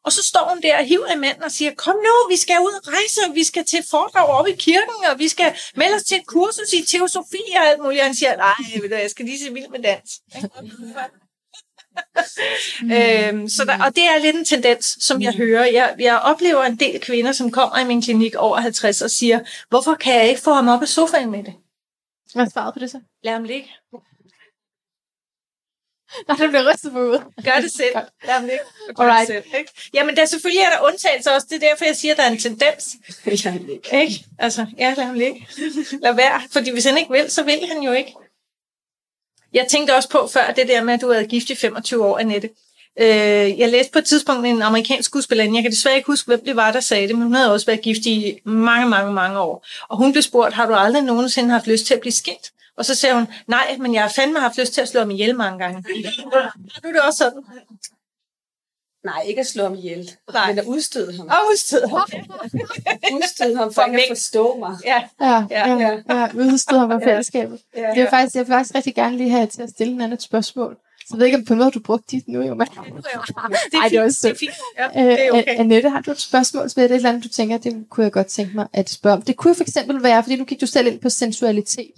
Og 0.05 0.11
så 0.11 0.23
står 0.23 0.49
hun 0.49 0.61
der 0.61 0.77
og 0.77 0.85
hiver 0.85 1.11
i 1.15 1.17
manden 1.17 1.43
og 1.43 1.51
siger, 1.51 1.71
kom 1.75 1.95
nu, 1.95 2.29
vi 2.29 2.37
skal 2.37 2.59
ud 2.59 2.73
og 2.81 2.87
rejse, 2.87 3.19
og 3.29 3.35
vi 3.35 3.43
skal 3.43 3.65
til 3.65 3.83
foredrag 3.89 4.27
op 4.27 4.47
i 4.47 4.55
kirken, 4.55 5.05
og 5.11 5.19
vi 5.19 5.27
skal 5.27 5.57
melde 5.75 5.95
os 5.95 6.03
til 6.03 6.17
et 6.17 6.27
kursus 6.27 6.73
i 6.73 6.85
teosofi 6.85 7.43
og 7.55 7.65
alt 7.67 7.81
muligt. 7.83 8.01
Og 8.01 8.05
han 8.05 8.15
siger, 8.15 8.35
nej, 8.35 8.53
jeg 8.91 9.09
skal 9.09 9.25
lige 9.25 9.39
se 9.39 9.53
vild 9.53 9.67
med 9.67 9.79
dans 9.79 10.09
øhm, 12.83 13.49
så 13.49 13.65
der, 13.65 13.83
og 13.85 13.95
det 13.95 14.03
er 14.03 14.19
lidt 14.19 14.35
en 14.35 14.45
tendens, 14.45 14.97
som 15.01 15.21
jeg 15.21 15.33
hører. 15.33 15.65
Jeg, 15.65 15.95
jeg 15.99 16.19
oplever 16.19 16.63
en 16.63 16.75
del 16.75 16.99
kvinder, 16.99 17.31
som 17.31 17.51
kommer 17.51 17.77
i 17.77 17.83
min 17.83 18.01
klinik 18.01 18.35
over 18.35 18.57
50 18.57 19.01
og 19.01 19.11
siger, 19.11 19.39
hvorfor 19.69 19.95
kan 19.95 20.15
jeg 20.15 20.29
ikke 20.29 20.41
få 20.41 20.53
ham 20.53 20.67
op 20.67 20.81
af 20.81 20.87
sofaen 20.87 21.31
med 21.31 21.43
det? 21.43 21.53
Hvad 22.33 22.45
er 22.45 22.49
svaret 22.49 22.73
på 22.73 22.79
det 22.79 22.91
så? 22.91 22.99
Lad 23.23 23.33
ham 23.33 23.43
ligge. 23.43 23.69
Nej, 26.27 26.37
der 26.37 26.47
bliver 26.47 26.73
rystet 26.73 26.91
på 26.91 26.97
hovedet. 26.97 27.23
Gør 27.45 27.61
det 27.61 27.71
selv. 27.71 27.95
Lad 28.25 28.33
ham 28.33 28.43
ligge. 28.43 28.59
Og 28.89 28.95
gør 28.95 29.03
Alright. 29.03 29.27
det 29.27 29.43
selv, 29.43 29.59
ikke? 29.59 29.71
Jamen, 29.93 30.15
der 30.15 30.25
selvfølgelig 30.25 30.61
er 30.61 30.69
der 30.69 30.85
undtagelser 30.87 31.31
også. 31.31 31.47
Det 31.49 31.63
er 31.63 31.69
derfor, 31.69 31.85
jeg 31.85 31.95
siger, 31.95 32.11
at 32.11 32.17
der 32.17 32.23
er 32.23 32.31
en 32.31 32.39
tendens. 32.39 32.95
Ikke? 34.01 34.25
Altså, 34.39 34.65
ja, 34.77 34.93
lad 34.97 35.05
ham 35.05 35.15
ligge. 35.15 35.47
Lad 36.01 36.13
være. 36.13 36.41
Fordi 36.51 36.71
hvis 36.71 36.85
han 36.85 36.97
ikke 36.97 37.11
vil, 37.11 37.31
så 37.31 37.43
vil 37.43 37.59
han 37.67 37.81
jo 37.81 37.91
ikke. 37.91 38.15
Jeg 39.53 39.65
tænkte 39.69 39.95
også 39.95 40.09
på 40.09 40.29
før 40.33 40.53
det 40.55 40.67
der 40.67 40.83
med, 40.83 40.93
at 40.93 41.01
du 41.01 41.11
havde 41.11 41.27
gift 41.27 41.49
i 41.49 41.55
25 41.55 42.05
år, 42.05 42.19
Annette. 42.19 42.49
Øh, 42.99 43.59
jeg 43.59 43.69
læste 43.69 43.91
på 43.91 43.99
et 43.99 44.05
tidspunkt 44.05 44.47
en 44.47 44.61
amerikansk 44.61 45.09
skuespillerinde. 45.09 45.55
Jeg 45.55 45.63
kan 45.63 45.71
desværre 45.71 45.95
ikke 45.95 46.07
huske, 46.07 46.27
hvem 46.27 46.45
det 46.45 46.55
var, 46.55 46.71
der 46.71 46.79
sagde 46.79 47.07
det, 47.07 47.15
men 47.15 47.23
hun 47.23 47.33
havde 47.33 47.53
også 47.53 47.65
været 47.65 47.81
gift 47.81 48.05
i 48.05 48.39
mange, 48.43 48.89
mange, 48.89 49.13
mange 49.13 49.39
år. 49.39 49.65
Og 49.89 49.97
hun 49.97 50.11
blev 50.11 50.21
spurgt, 50.21 50.53
har 50.53 50.65
du 50.65 50.73
aldrig 50.73 51.03
nogensinde 51.03 51.49
haft 51.49 51.67
lyst 51.67 51.85
til 51.85 51.93
at 51.93 51.99
blive 51.99 52.13
skilt? 52.13 52.51
Og 52.77 52.85
så 52.85 52.95
sagde 52.95 53.15
hun, 53.15 53.27
nej, 53.47 53.77
men 53.79 53.93
jeg 53.93 54.01
har 54.01 54.09
fandme 54.09 54.39
haft 54.39 54.57
lyst 54.57 54.73
til 54.73 54.81
at 54.81 54.87
slå 54.87 54.99
ham 54.99 55.11
ihjel 55.11 55.35
mange 55.35 55.59
gange. 55.59 55.83
Har 56.73 56.81
du 56.83 56.87
det 56.87 57.01
også 57.01 57.17
sådan? 57.17 57.43
Nej, 59.05 59.21
ikke 59.25 59.39
at 59.39 59.47
slå 59.47 59.63
ham 59.63 59.75
ihjel, 59.75 60.11
Nej. 60.33 60.47
men 60.49 60.59
at 60.59 60.65
udstøde 60.65 61.17
ham. 61.17 61.27
Og 61.27 61.35
udstød 61.51 61.87
ham. 61.87 62.09
Udstøde 63.15 63.57
ham 63.57 63.73
for 63.73 63.81
ikke 63.81 64.01
at 64.01 64.07
forstå 64.09 64.57
mig. 64.57 64.77
Ja. 64.85 65.03
Ja, 65.21 65.45
Ja, 65.49 65.67
ja, 65.67 66.01
ja. 66.09 66.19
ja 66.19 66.27
udstød 66.35 66.77
ham 66.77 66.91
af 66.91 67.01
fællesskabet. 67.03 67.61
Ja. 67.77 67.91
Det 67.95 68.01
er 68.01 68.09
faktisk, 68.09 68.35
jeg 68.35 68.47
vil 68.47 68.53
faktisk 68.53 68.75
rigtig 68.75 68.95
gerne 68.95 69.17
lige 69.17 69.29
have 69.29 69.47
til 69.47 69.61
at 69.61 69.69
stille 69.69 69.93
en 69.93 70.01
anden 70.01 70.13
et 70.13 70.21
spørgsmål. 70.21 70.77
Så 70.99 71.15
jeg 71.15 71.19
ved 71.19 71.25
ikke, 71.25 71.37
om 71.37 71.45
på 71.45 71.53
en 71.53 71.59
måde 71.59 71.71
du 71.71 71.79
brugte 71.79 72.05
dit 72.11 72.27
nu, 72.27 72.41
jo. 72.41 72.53
Men... 72.53 72.67
Det 72.67 72.75
er 72.75 73.81
Ej, 73.81 73.87
det 73.89 73.97
er 73.97 74.29
er 74.29 74.35
fint. 74.39 74.51
Ja, 74.77 74.87
det 74.93 75.19
er 75.19 75.33
Øh, 75.33 75.39
okay. 75.39 75.59
Annette, 75.59 75.89
har 75.89 76.01
du 76.01 76.11
et 76.11 76.19
spørgsmål, 76.19 76.63
er 76.63 76.67
det 76.67 76.83
et 76.83 76.91
eller 76.91 77.09
andet, 77.09 77.23
du 77.23 77.29
tænker, 77.29 77.57
det 77.57 77.85
kunne 77.89 78.03
jeg 78.03 78.11
godt 78.11 78.27
tænke 78.27 78.55
mig 78.55 78.67
at 78.73 78.89
spørge 78.89 79.15
om. 79.15 79.21
Det 79.21 79.37
kunne 79.37 79.55
for 79.55 79.63
eksempel 79.63 80.03
være, 80.03 80.23
fordi 80.23 80.35
nu 80.35 80.45
gik 80.45 80.61
du 80.61 80.65
selv 80.65 80.87
ind 80.87 80.99
på 80.99 81.09
sensualitet 81.09 81.93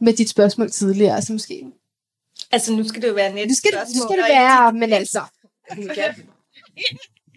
med 0.00 0.12
dit 0.12 0.28
spørgsmål 0.28 0.70
tidligere. 0.70 1.14
Altså 1.14 1.32
måske, 1.32 1.66
Altså, 2.50 2.72
nu 2.72 2.88
skal 2.88 3.02
det 3.02 3.08
jo 3.08 3.14
være 3.14 3.34
net 3.34 3.48
nu 3.48 3.54
skal, 3.54 3.70
det, 3.72 3.80
nu 3.94 4.02
skal 4.08 4.18
det 4.18 4.24
være, 4.28 4.72
men 4.72 4.92
altså, 4.92 5.20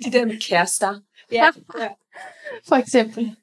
De 0.06 0.12
der 0.12 0.26
med 0.26 0.42
kærester. 0.42 1.00
Ja. 1.32 1.50
for 2.68 2.76
eksempel. 2.76 3.36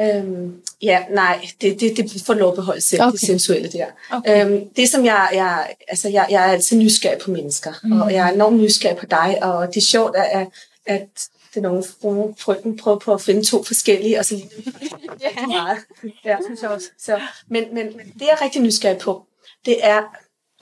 Øhm, 0.00 0.62
ja, 0.82 1.04
nej, 1.10 1.48
det, 1.60 1.80
det, 1.80 1.96
det 1.96 2.22
får 2.26 2.34
lov 2.34 2.50
at 2.50 2.56
beholde 2.56 2.80
selv, 2.80 3.02
okay. 3.02 3.12
Det 3.12 3.20
sensuelle 3.20 3.72
der. 3.72 3.86
Okay. 4.10 4.46
Øhm, 4.46 4.68
det 4.68 4.88
som 4.88 5.04
jeg, 5.04 5.30
jeg, 5.32 5.74
altså 5.88 6.08
jeg, 6.08 6.26
jeg 6.30 6.48
er 6.48 6.52
altid 6.52 6.78
nysgerrig 6.78 7.18
på 7.18 7.30
mennesker, 7.30 7.72
mm. 7.82 8.00
og 8.00 8.12
jeg 8.12 8.28
er 8.28 8.32
enormt 8.32 8.56
nysgerrig 8.56 8.96
på 8.96 9.06
dig, 9.06 9.38
og 9.42 9.66
det 9.68 9.76
er 9.76 9.80
sjovt, 9.80 10.16
at, 10.16 10.48
at 10.86 11.28
det 11.54 11.56
er 11.56 11.60
nogle 11.60 11.84
frue 12.00 12.34
frøken 12.38 12.76
prøver 12.76 12.98
på 12.98 13.14
at 13.14 13.22
finde 13.22 13.44
to 13.44 13.62
forskellige, 13.62 14.18
og 14.18 14.24
så 14.24 14.34
lige 14.34 14.50
ja. 15.20 15.46
meget. 15.46 15.78
Ja, 16.24 16.36
synes 16.44 16.62
jeg 16.62 16.70
også. 16.70 16.86
Så, 16.98 17.20
men, 17.48 17.64
men, 17.74 17.96
men 17.96 18.06
det, 18.06 18.20
jeg 18.20 18.36
er 18.40 18.42
rigtig 18.44 18.62
nysgerrig 18.62 18.98
på, 18.98 19.26
det 19.66 19.76
er 19.86 20.02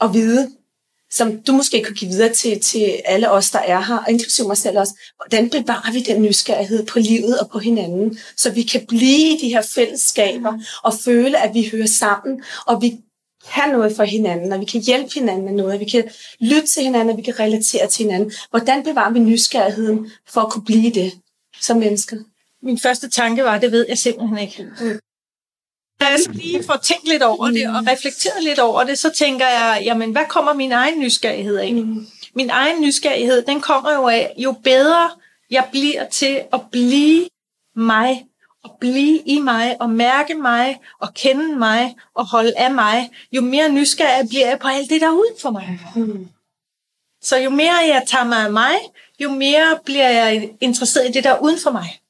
at 0.00 0.14
vide, 0.14 0.50
som 1.10 1.42
du 1.42 1.52
måske 1.52 1.84
kunne 1.84 1.96
give 1.96 2.10
videre 2.10 2.32
til, 2.34 2.60
til 2.60 3.00
alle 3.04 3.30
os, 3.30 3.50
der 3.50 3.58
er 3.58 3.80
her, 3.80 3.96
og 3.96 4.10
inklusive 4.10 4.46
mig 4.46 4.56
selv 4.56 4.78
også, 4.78 4.94
hvordan 5.16 5.50
bevarer 5.50 5.92
vi 5.92 6.00
den 6.00 6.22
nysgerrighed 6.22 6.86
på 6.86 6.98
livet 6.98 7.40
og 7.40 7.50
på 7.50 7.58
hinanden, 7.58 8.18
så 8.36 8.50
vi 8.50 8.62
kan 8.62 8.86
blive 8.86 9.34
i 9.34 9.38
de 9.40 9.48
her 9.48 9.62
fællesskaber 9.62 10.52
og 10.84 10.94
føle, 10.94 11.38
at 11.38 11.54
vi 11.54 11.68
hører 11.72 11.86
sammen, 11.86 12.42
og 12.66 12.82
vi 12.82 12.98
kan 13.54 13.72
noget 13.72 13.96
for 13.96 14.04
hinanden, 14.04 14.52
og 14.52 14.60
vi 14.60 14.64
kan 14.64 14.80
hjælpe 14.80 15.10
hinanden 15.14 15.44
med 15.44 15.52
noget, 15.52 15.74
og 15.74 15.80
vi 15.80 15.84
kan 15.84 16.04
lytte 16.40 16.66
til 16.66 16.82
hinanden, 16.82 17.10
og 17.10 17.16
vi 17.16 17.22
kan 17.22 17.40
relatere 17.40 17.88
til 17.88 18.02
hinanden. 18.02 18.32
Hvordan 18.50 18.82
bevarer 18.84 19.12
vi 19.12 19.18
nysgerrigheden 19.18 20.10
for 20.28 20.40
at 20.40 20.52
kunne 20.52 20.64
blive 20.64 20.90
det 20.90 21.12
som 21.60 21.76
mennesker? 21.76 22.16
Min 22.62 22.78
første 22.78 23.10
tanke 23.10 23.44
var, 23.44 23.58
det 23.58 23.72
ved 23.72 23.86
jeg 23.88 23.98
simpelthen 23.98 24.38
ikke. 24.38 24.66
Jeg 26.10 26.18
så 26.24 26.30
lige 26.32 26.64
får 26.64 26.76
tænkt 26.76 27.08
lidt 27.08 27.22
over 27.22 27.46
det 27.46 27.68
og 27.68 27.86
reflekteret 27.86 28.44
lidt 28.44 28.58
over 28.58 28.84
det, 28.84 28.98
så 28.98 29.10
tænker 29.10 29.48
jeg, 29.48 29.82
jamen 29.84 30.12
hvad 30.12 30.24
kommer 30.28 30.52
min 30.52 30.72
egen 30.72 31.00
nysgerrighed 31.00 31.56
af? 31.56 31.72
Min 32.34 32.50
egen 32.50 32.80
nysgerrighed, 32.80 33.42
den 33.42 33.60
kommer 33.60 33.94
jo 33.94 34.08
af, 34.08 34.34
jo 34.38 34.52
bedre 34.64 35.10
jeg 35.50 35.68
bliver 35.70 36.08
til 36.08 36.42
at 36.52 36.60
blive 36.70 37.28
mig, 37.76 38.26
og 38.64 38.76
blive 38.80 39.22
i 39.26 39.38
mig, 39.38 39.76
og 39.80 39.90
mærke 39.90 40.34
mig, 40.34 40.80
og 41.00 41.14
kende 41.14 41.56
mig, 41.56 41.96
og 42.14 42.26
holde 42.26 42.58
af 42.58 42.70
mig, 42.70 43.10
jo 43.32 43.40
mere 43.42 43.68
nysgerrig 43.72 44.28
bliver 44.28 44.48
jeg 44.48 44.58
på 44.58 44.68
alt 44.68 44.90
det, 44.90 45.00
der 45.00 45.06
er 45.06 45.12
uden 45.12 45.34
for 45.40 45.50
mig. 45.50 45.80
Så 47.22 47.36
jo 47.36 47.50
mere 47.50 47.74
jeg 47.74 48.02
tager 48.06 48.24
mig 48.24 48.38
af 48.38 48.52
mig, 48.52 48.74
jo 49.20 49.30
mere 49.30 49.78
bliver 49.84 50.08
jeg 50.08 50.50
interesseret 50.60 51.08
i 51.08 51.12
det, 51.12 51.24
der 51.24 51.30
er 51.30 51.38
uden 51.38 51.58
for 51.62 51.70
mig. 51.70 52.00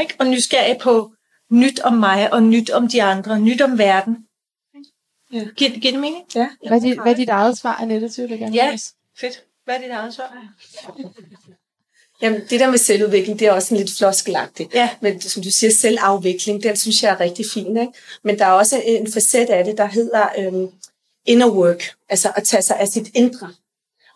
Ikke? 0.00 0.14
Og 0.18 0.26
nysgerrig 0.26 0.78
på 0.78 1.12
nyt 1.50 1.80
om 1.80 1.92
mig, 1.92 2.32
og 2.32 2.42
nyt 2.42 2.70
om 2.70 2.88
de 2.88 3.02
andre, 3.02 3.40
nyt 3.40 3.60
om 3.60 3.78
verden. 3.78 4.16
Ja. 5.32 5.44
Giver, 5.56 5.70
giver 5.70 5.92
det 5.92 6.00
mening? 6.00 6.24
Ja. 6.34 6.48
Hvad 6.68 6.76
er, 6.76 6.80
dit, 6.80 7.02
hvad 7.02 7.12
er 7.12 7.16
dit 7.16 7.28
eget 7.28 7.58
svar, 7.58 7.74
Annette, 7.74 8.08
til 8.08 8.28
det 8.28 8.38
gerne? 8.38 8.54
Ja. 8.54 8.76
Fedt. 9.18 9.44
Hvad 9.64 9.76
er 9.76 9.80
dit 9.80 9.90
eget 9.90 10.14
svar? 10.14 10.44
Jamen, 12.22 12.40
det 12.50 12.60
der 12.60 12.70
med 12.70 12.78
selvudvikling, 12.78 13.38
det 13.38 13.48
er 13.48 13.52
også 13.52 13.74
en 13.74 13.80
lidt 13.80 13.96
floskelagtigt. 13.98 14.74
Ja. 14.74 14.90
Men 15.00 15.20
som 15.20 15.42
du 15.42 15.50
siger, 15.50 15.70
selvafvikling, 15.70 16.62
den 16.62 16.76
synes 16.76 17.02
jeg 17.02 17.12
er 17.12 17.20
rigtig 17.20 17.46
fin. 17.54 17.76
Ikke? 17.76 17.92
Men 18.24 18.38
der 18.38 18.44
er 18.44 18.50
også 18.50 18.82
en 18.84 19.12
facet 19.12 19.50
af 19.50 19.64
det, 19.64 19.78
der 19.78 19.86
hedder 19.86 20.28
øhm, 20.38 20.68
inner 21.26 21.50
work, 21.50 21.82
altså 22.08 22.32
at 22.36 22.44
tage 22.44 22.62
sig 22.62 22.80
af 22.80 22.88
sit 22.88 23.08
indre. 23.14 23.54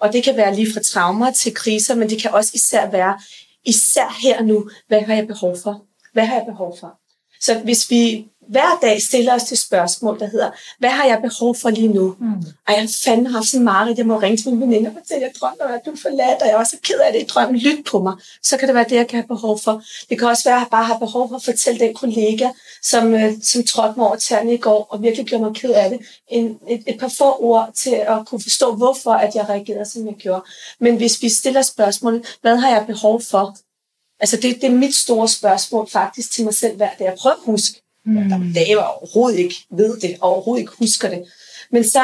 Og 0.00 0.12
det 0.12 0.24
kan 0.24 0.36
være 0.36 0.54
lige 0.54 0.72
fra 0.72 0.80
traumer 0.80 1.32
til 1.32 1.54
kriser, 1.54 1.94
men 1.94 2.10
det 2.10 2.22
kan 2.22 2.30
også 2.30 2.50
især 2.54 2.90
være, 2.90 3.20
især 3.64 4.18
her 4.22 4.42
nu, 4.42 4.70
hvad 4.88 5.00
har 5.00 5.14
jeg 5.14 5.26
behov 5.26 5.56
for? 5.62 5.86
Hvad 6.12 6.26
har 6.26 6.34
jeg 6.34 6.44
behov 6.46 6.78
for? 6.80 7.00
Så 7.44 7.58
hvis 7.64 7.90
vi, 7.90 8.26
hver 8.48 8.78
dag 8.82 9.02
stiller 9.02 9.34
os 9.34 9.42
det 9.42 9.58
spørgsmål, 9.58 10.18
der 10.18 10.26
hedder, 10.26 10.50
hvad 10.78 10.90
har 10.90 11.04
jeg 11.04 11.18
behov 11.22 11.56
for 11.56 11.70
lige 11.70 11.88
nu? 11.88 12.16
Mm. 12.20 12.26
Ej, 12.68 12.74
jeg 12.74 12.80
har 12.80 12.90
fandme 13.04 13.32
haft 13.32 13.48
sådan 13.48 13.64
meget, 13.64 13.98
jeg 13.98 14.06
må 14.06 14.18
ringe 14.18 14.36
til 14.36 14.50
min 14.50 14.60
veninde 14.60 14.90
og 14.90 14.94
fortælle, 15.00 15.22
jeg 15.22 15.32
drømmer, 15.40 15.74
at 15.74 15.80
du 15.86 15.90
er 15.90 15.96
forladt, 16.02 16.42
og 16.42 16.46
jeg 16.46 16.54
er 16.54 16.58
også 16.58 16.76
ked 16.82 16.98
af 16.98 17.12
det 17.12 17.22
i 17.22 17.26
drømmen. 17.26 17.60
Lyt 17.60 17.84
på 17.90 18.02
mig. 18.02 18.14
Så 18.42 18.56
kan 18.56 18.68
det 18.68 18.74
være 18.74 18.84
det, 18.88 18.96
jeg 18.96 19.08
kan 19.08 19.18
have 19.18 19.28
behov 19.28 19.60
for. 19.64 19.82
Det 20.08 20.18
kan 20.18 20.28
også 20.28 20.44
være, 20.44 20.56
at 20.56 20.60
jeg 20.60 20.68
bare 20.70 20.84
har 20.84 20.98
behov 20.98 21.28
for 21.28 21.36
at 21.36 21.44
fortælle 21.44 21.80
den 21.80 21.94
kollega, 21.94 22.48
som, 22.82 23.14
øh, 23.14 23.32
som 23.42 23.64
trådte 23.64 23.94
mig 23.96 24.06
over 24.06 24.16
tæerne 24.16 24.54
i 24.54 24.56
går, 24.56 24.86
og 24.90 25.02
virkelig 25.02 25.26
gjorde 25.26 25.44
mig 25.44 25.54
ked 25.54 25.70
af 25.70 25.90
det, 25.90 25.98
en, 26.28 26.58
et, 26.68 26.82
et 26.86 26.98
par 27.00 27.12
få 27.18 27.36
ord 27.42 27.70
til 27.74 27.94
at 27.94 28.26
kunne 28.26 28.40
forstå, 28.40 28.74
hvorfor 28.74 29.12
at 29.12 29.34
jeg 29.34 29.48
reagerede, 29.48 29.90
som 29.90 30.06
jeg 30.06 30.14
gjorde. 30.14 30.42
Men 30.80 30.96
hvis 30.96 31.22
vi 31.22 31.28
stiller 31.28 31.62
spørgsmålet, 31.62 32.36
hvad 32.42 32.56
har 32.56 32.68
jeg 32.68 32.84
behov 32.86 33.20
for? 33.20 33.56
Altså 34.24 34.36
det, 34.36 34.56
det 34.60 34.64
er 34.64 34.74
mit 34.74 34.94
store 34.94 35.28
spørgsmål 35.28 35.88
faktisk 35.90 36.32
til 36.32 36.44
mig 36.44 36.54
selv 36.54 36.76
hver 36.76 36.90
dag. 36.98 37.04
Jeg 37.04 37.16
prøver 37.20 37.36
at 37.36 37.42
huske, 37.44 37.80
Mm. 38.06 38.14
Der 38.14 38.36
er 38.36 38.52
dage, 38.54 38.68
jeg 38.68 38.78
overhovedet 38.78 39.38
ikke 39.38 39.54
ved 39.70 40.00
det, 40.00 40.16
og 40.20 40.28
overhovedet 40.30 40.62
ikke 40.62 40.72
husker 40.78 41.08
det. 41.08 41.24
Men 41.70 41.84
så 41.84 42.02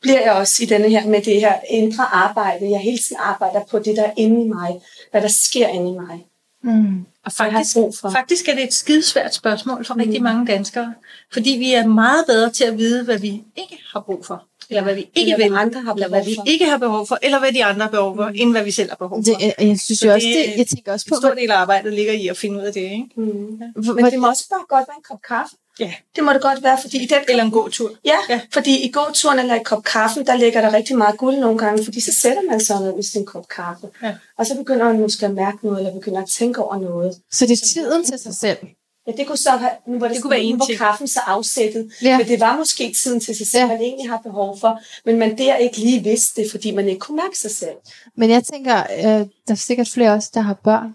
bliver 0.00 0.20
jeg 0.20 0.32
også 0.32 0.62
i 0.62 0.66
denne 0.66 0.88
her 0.88 1.06
med 1.06 1.22
det 1.22 1.40
her 1.40 1.54
indre 1.70 2.04
arbejde. 2.04 2.70
Jeg 2.70 2.80
hele 2.80 2.98
tiden 2.98 3.16
arbejder 3.20 3.60
på 3.70 3.78
det, 3.78 3.96
der 3.96 4.04
er 4.04 4.12
inde 4.16 4.44
i 4.44 4.48
mig. 4.48 4.80
Hvad 5.10 5.22
der 5.22 5.28
sker 5.28 5.68
inde 5.68 5.90
i 5.90 5.94
mig. 5.94 6.26
Mm. 6.62 7.06
Og 7.24 7.32
faktisk, 7.32 7.74
for. 8.00 8.10
faktisk 8.10 8.48
er 8.48 8.54
det 8.54 8.64
et 8.64 8.74
skidesvært 8.74 9.34
spørgsmål 9.34 9.84
for 9.84 9.94
mm. 9.94 10.00
rigtig 10.00 10.22
mange 10.22 10.46
danskere. 10.46 10.94
Fordi 11.32 11.50
vi 11.50 11.74
er 11.74 11.86
meget 11.86 12.24
bedre 12.26 12.50
til 12.52 12.64
at 12.64 12.78
vide, 12.78 13.04
hvad 13.04 13.18
vi 13.18 13.42
ikke 13.56 13.78
har 13.92 14.00
brug 14.00 14.26
for 14.26 14.49
eller 14.70 14.82
hvad 14.82 14.94
vi 14.94 15.10
ikke 15.14 15.32
eller 15.32 15.48
vil, 15.48 15.56
andre 15.56 15.80
har 15.80 15.94
eller 15.94 16.08
hvad 16.08 16.24
vi 16.24 16.36
ikke 16.46 16.64
har 16.64 16.78
behov 16.78 17.06
for, 17.06 17.18
eller 17.22 17.38
hvad 17.38 17.52
de 17.52 17.64
andre 17.64 17.82
har 17.82 17.90
behov 17.90 18.16
for, 18.16 18.28
mm. 18.28 18.34
end 18.34 18.50
hvad 18.50 18.64
vi 18.64 18.70
selv 18.70 18.88
har 18.88 18.96
behov 18.96 19.18
for. 19.18 19.22
Det, 19.22 19.36
jeg, 19.40 19.54
jeg 19.58 19.80
synes 19.80 20.04
jo 20.04 20.12
også, 20.12 20.26
det, 20.26 20.58
jeg 20.58 20.66
tænker 20.66 20.92
også 20.92 21.06
på... 21.08 21.14
En 21.14 21.20
stor 21.20 21.34
del 21.34 21.50
af 21.50 21.56
arbejdet 21.56 21.92
ligger 21.92 22.12
i 22.12 22.28
at 22.28 22.36
finde 22.36 22.58
ud 22.58 22.62
af 22.62 22.72
det, 22.72 22.80
ikke? 22.80 23.08
Mm. 23.16 23.58
Ja. 23.86 23.92
Men 23.92 24.04
det 24.04 24.18
må 24.18 24.28
også 24.28 24.48
bare 24.50 24.64
godt 24.68 24.88
være 24.88 24.96
en 24.96 25.04
kop 25.08 25.22
kaffe. 25.28 25.56
Ja. 25.80 25.92
Det 26.16 26.24
må 26.24 26.32
det 26.32 26.42
godt 26.42 26.62
være, 26.62 26.78
fordi 26.80 27.02
i 27.02 27.06
den... 27.06 27.18
Eller 27.28 27.44
en 27.44 27.50
god 27.50 27.70
tur. 27.70 27.90
Ja, 28.04 28.16
ja, 28.28 28.40
fordi 28.52 28.84
i 28.86 28.90
gåturen 28.90 29.38
eller 29.38 29.54
en 29.54 29.64
kop 29.64 29.84
kaffe, 29.84 30.22
der 30.22 30.36
ligger 30.36 30.60
der 30.60 30.72
rigtig 30.72 30.96
meget 30.98 31.16
guld 31.18 31.36
nogle 31.36 31.58
gange, 31.58 31.84
fordi 31.84 32.00
så 32.00 32.14
sætter 32.14 32.42
man 32.50 32.60
sig 32.60 32.80
ned 32.80 32.94
med 32.94 33.02
sin 33.02 33.26
kop 33.26 33.48
kaffe. 33.48 33.86
Ja. 34.02 34.14
Og 34.38 34.46
så 34.46 34.56
begynder 34.56 34.84
man 34.84 35.00
måske 35.00 35.26
at 35.26 35.34
mærke 35.34 35.58
noget, 35.62 35.78
eller 35.78 35.92
begynder 35.92 36.22
at 36.22 36.28
tænke 36.28 36.62
over 36.62 36.78
noget. 36.78 37.16
Så 37.32 37.46
det 37.46 37.52
er 37.52 37.66
tiden 37.74 38.04
til 38.04 38.18
sig 38.18 38.34
selv? 38.34 38.58
Ja, 39.06 39.12
det 39.12 39.26
kunne 39.26 39.36
så 39.36 39.50
have, 39.50 39.70
nu 39.86 39.98
var 39.98 40.08
det, 40.08 40.14
det 40.14 40.22
kunne 40.22 40.30
være 40.30 40.42
en 40.42 40.56
hvor 40.56 40.66
kaffen 40.78 41.08
så 41.08 41.20
afsættet, 41.26 41.92
ja. 42.02 42.18
men 42.18 42.28
det 42.28 42.40
var 42.40 42.56
måske 42.56 42.94
tiden 43.02 43.20
til 43.20 43.36
sig 43.36 43.46
selv, 43.46 43.60
ja. 43.60 43.66
man 43.66 43.80
egentlig 43.80 44.10
har 44.10 44.18
behov 44.18 44.58
for, 44.60 44.80
men 45.04 45.18
man 45.18 45.38
der 45.38 45.56
ikke 45.56 45.78
lige 45.78 46.02
vidste 46.02 46.42
det, 46.42 46.50
fordi 46.50 46.70
man 46.70 46.88
ikke 46.88 47.00
kunne 47.00 47.16
mærke 47.16 47.38
sig 47.38 47.50
selv. 47.50 47.76
Men 48.16 48.30
jeg 48.30 48.44
tænker, 48.44 48.82
øh, 48.82 49.04
der 49.04 49.26
er 49.48 49.54
sikkert 49.54 49.88
flere 49.88 50.12
også, 50.12 50.30
der 50.34 50.40
har 50.40 50.54
børn. 50.54 50.94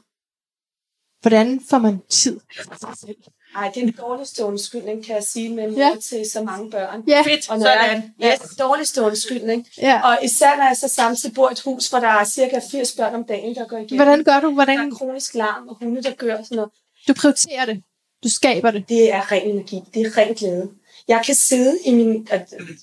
Hvordan 1.22 1.62
får 1.70 1.78
man 1.78 2.02
tid 2.10 2.40
til 2.56 2.66
sig 2.80 2.90
selv? 3.00 3.16
Ej, 3.56 3.72
det 3.76 3.82
er 3.82 3.86
den 3.86 3.96
dårligste 4.00 4.46
undskyldning, 4.46 5.06
kan 5.06 5.16
jeg 5.16 5.24
sige, 5.24 5.56
med 5.56 5.72
ja. 5.72 5.92
til 6.02 6.32
så 6.32 6.44
mange 6.44 6.72
børn. 6.72 7.04
Ja, 7.08 7.22
Fedt, 7.22 7.50
og 7.50 7.60
når 7.60 7.66
sådan. 7.66 8.14
Jeg, 8.20 8.40
yes. 8.44 8.58
ja, 8.60 8.64
dårligste 8.64 9.02
undskyldning. 9.02 9.68
Ja. 9.82 10.02
Og 10.04 10.18
især 10.24 10.56
når 10.58 10.64
jeg 10.64 10.78
så 10.78 10.88
samtidig 10.88 11.36
bor 11.36 11.50
i 11.50 11.52
et 11.52 11.62
hus, 11.62 11.90
hvor 11.90 12.00
der 12.00 12.08
er 12.08 12.26
cirka 12.26 12.60
80 12.72 12.92
børn 12.92 13.16
om 13.16 13.24
dagen, 13.24 13.56
der 13.56 13.68
går 13.68 13.78
igennem. 13.78 13.98
Hvordan 13.98 14.24
gør 14.24 14.40
du? 14.40 14.52
Hvordan? 14.52 14.80
Der 14.80 14.86
er 14.86 14.90
kronisk 14.90 15.34
larm 15.34 15.68
og 15.68 15.78
hunde, 15.82 16.04
der 16.04 16.14
gør 16.14 16.38
sådan 16.44 16.56
noget. 16.56 16.72
Du 17.08 17.14
prioriterer 17.14 17.66
det. 17.66 17.84
Du 18.26 18.30
skaber 18.30 18.72
det. 18.72 18.90
Det 18.90 19.14
er 19.14 19.32
ren 19.32 19.50
energi. 19.50 19.84
Det 19.94 20.02
er 20.06 20.18
ren 20.18 20.34
glæde. 20.34 20.72
Jeg 21.08 21.22
kan 21.26 21.36
sidde 21.36 21.80
i 21.86 21.94
min... 21.94 22.28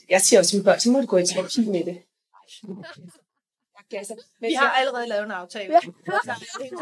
Jeg 0.09 0.21
siger 0.21 0.41
også 0.41 0.51
til 0.51 0.57
mine 0.57 0.65
børn, 0.65 0.81
så 0.81 0.91
må 0.91 1.01
du 1.01 1.07
gå 1.07 1.17
i 1.17 1.27
terapi 1.27 1.61
med 1.61 1.85
det. 1.85 1.99
Altså, 3.93 4.15
vi 4.41 4.53
har 4.53 4.71
allerede 4.71 5.09
lavet 5.09 5.25
en 5.25 5.31
aftale. 5.31 5.73
Ja. 5.73 5.79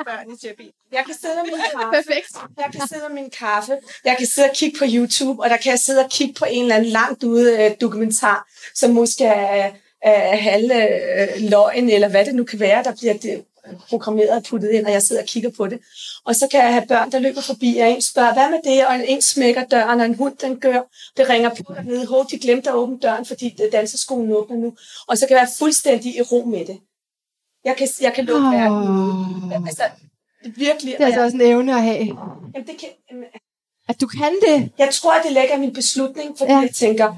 børn 0.04 0.32
i 0.32 0.36
terapi. 0.36 0.72
Jeg 0.92 1.04
kan 1.06 1.14
sidde 1.20 1.34
med 1.34 1.44
min 1.44 1.60
kaffe. 1.72 1.92
Perfekt. 1.92 2.32
Jeg 2.58 2.68
kan 2.72 2.88
sidde 2.88 3.02
med 3.08 3.22
min 3.22 3.30
kaffe. 3.30 3.78
Jeg 4.04 4.16
kan 4.18 4.26
sidde 4.26 4.48
og 4.48 4.54
kigge 4.54 4.78
på 4.78 4.84
YouTube, 4.88 5.42
og 5.42 5.50
der 5.50 5.56
kan 5.56 5.70
jeg 5.70 5.78
sidde 5.78 6.04
og 6.04 6.10
kigge 6.10 6.34
på 6.34 6.44
en 6.50 6.62
eller 6.62 6.76
anden 6.76 6.90
langt 6.90 7.24
ude 7.24 7.66
uh, 7.66 7.72
dokumentar, 7.80 8.48
som 8.74 8.90
måske 8.90 9.24
er, 9.24 9.72
er 10.02 10.36
halve 10.36 10.88
løgn, 11.50 11.90
eller 11.90 12.08
hvad 12.08 12.24
det 12.24 12.34
nu 12.34 12.44
kan 12.44 12.60
være, 12.60 12.84
der 12.84 12.94
bliver 12.96 13.14
det, 13.14 13.44
programmeret 13.88 14.30
og 14.30 14.42
puttet 14.42 14.70
ind, 14.70 14.86
og 14.86 14.92
jeg 14.92 15.02
sidder 15.02 15.22
og 15.22 15.28
kigger 15.28 15.50
på 15.56 15.66
det. 15.66 15.78
Og 16.24 16.34
så 16.34 16.48
kan 16.50 16.60
jeg 16.60 16.72
have 16.72 16.86
børn, 16.86 17.12
der 17.12 17.18
løber 17.18 17.40
forbi, 17.40 17.76
og 17.76 17.90
en 17.90 18.02
spørger, 18.02 18.32
hvad 18.32 18.50
med 18.50 18.60
det? 18.64 18.86
Og 18.86 19.08
en 19.08 19.22
smækker 19.22 19.64
døren, 19.64 20.00
og 20.00 20.06
en 20.06 20.14
hund, 20.14 20.36
den 20.36 20.60
gør. 20.60 20.80
Det 21.16 21.28
ringer 21.28 21.50
på 21.54 21.74
dernede. 21.74 22.06
Hov, 22.06 22.26
de 22.30 22.38
glemte 22.38 22.70
at 22.70 22.76
åbne 22.76 22.98
døren, 22.98 23.26
fordi 23.26 23.56
danseskolen 23.72 24.32
åbner 24.32 24.56
nu. 24.56 24.76
Og 25.08 25.18
så 25.18 25.26
kan 25.26 25.36
jeg 25.36 25.40
være 25.40 25.52
fuldstændig 25.58 26.16
i 26.16 26.22
ro 26.22 26.44
med 26.44 26.66
det. 26.66 26.78
Jeg 27.64 27.76
kan, 27.76 27.88
jeg 28.00 28.12
kan 28.14 28.24
lukke 28.24 28.46
oh. 28.46 28.54
verden 28.54 29.66
Altså, 29.66 29.82
det 30.44 30.52
virkelig... 30.56 30.92
Det 30.92 31.00
er 31.00 31.06
altså 31.06 31.22
også 31.22 31.36
en 31.36 31.42
evne 31.42 31.74
at 31.74 31.82
have. 31.82 32.06
Jamen, 32.54 32.66
det 32.66 32.76
kan, 32.78 32.88
at 33.88 34.00
du 34.00 34.06
kan 34.06 34.32
det. 34.48 34.72
Jeg 34.78 34.88
tror, 34.92 35.12
at 35.12 35.24
det 35.24 35.32
lægger 35.32 35.58
min 35.58 35.72
beslutning, 35.72 36.38
fordi 36.38 36.52
ja. 36.52 36.58
jeg 36.58 36.70
tænker, 36.74 37.16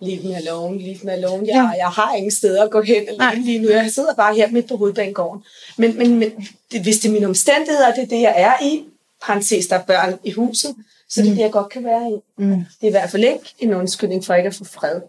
leave 0.00 0.22
me 0.22 0.36
alone, 0.36 0.78
leave 0.78 0.98
me 1.02 1.12
alone. 1.12 1.46
Jeg, 1.46 1.54
ja. 1.54 1.84
jeg 1.84 1.88
har 1.88 2.14
ingen 2.14 2.32
steder 2.32 2.64
at 2.64 2.70
gå 2.70 2.82
hen 2.82 3.08
eller 3.08 3.32
lige 3.34 3.58
nu. 3.58 3.68
Jeg 3.68 3.90
sidder 3.90 4.14
bare 4.14 4.34
her 4.34 4.50
midt 4.50 4.68
på 4.68 4.76
hovedbanegården. 4.76 5.42
Men, 5.76 5.98
men, 5.98 6.18
men 6.18 6.30
det, 6.72 6.82
hvis 6.82 6.98
det 6.98 7.08
er 7.08 7.12
mine 7.12 7.26
omstændigheder, 7.26 7.94
det 7.94 8.02
er 8.02 8.06
det, 8.06 8.20
jeg 8.20 8.34
er 8.36 8.64
i, 8.64 8.84
parentes, 9.26 9.66
der 9.66 9.76
er 9.76 9.84
børn 9.84 10.18
i 10.24 10.30
huset, 10.30 10.74
så 11.08 11.20
det 11.20 11.26
er 11.26 11.30
mm. 11.30 11.36
det, 11.36 11.42
jeg 11.42 11.52
godt 11.52 11.72
kan 11.72 11.84
være 11.84 12.10
i. 12.10 12.14
Mm. 12.38 12.50
Det 12.50 12.82
er 12.82 12.86
i 12.86 12.90
hvert 12.90 13.10
fald 13.10 13.24
ikke 13.24 13.54
en 13.58 13.74
undskyldning 13.74 14.24
for 14.24 14.34
ikke 14.34 14.46
at 14.46 14.54
få 14.54 14.64
fred. 14.64 15.00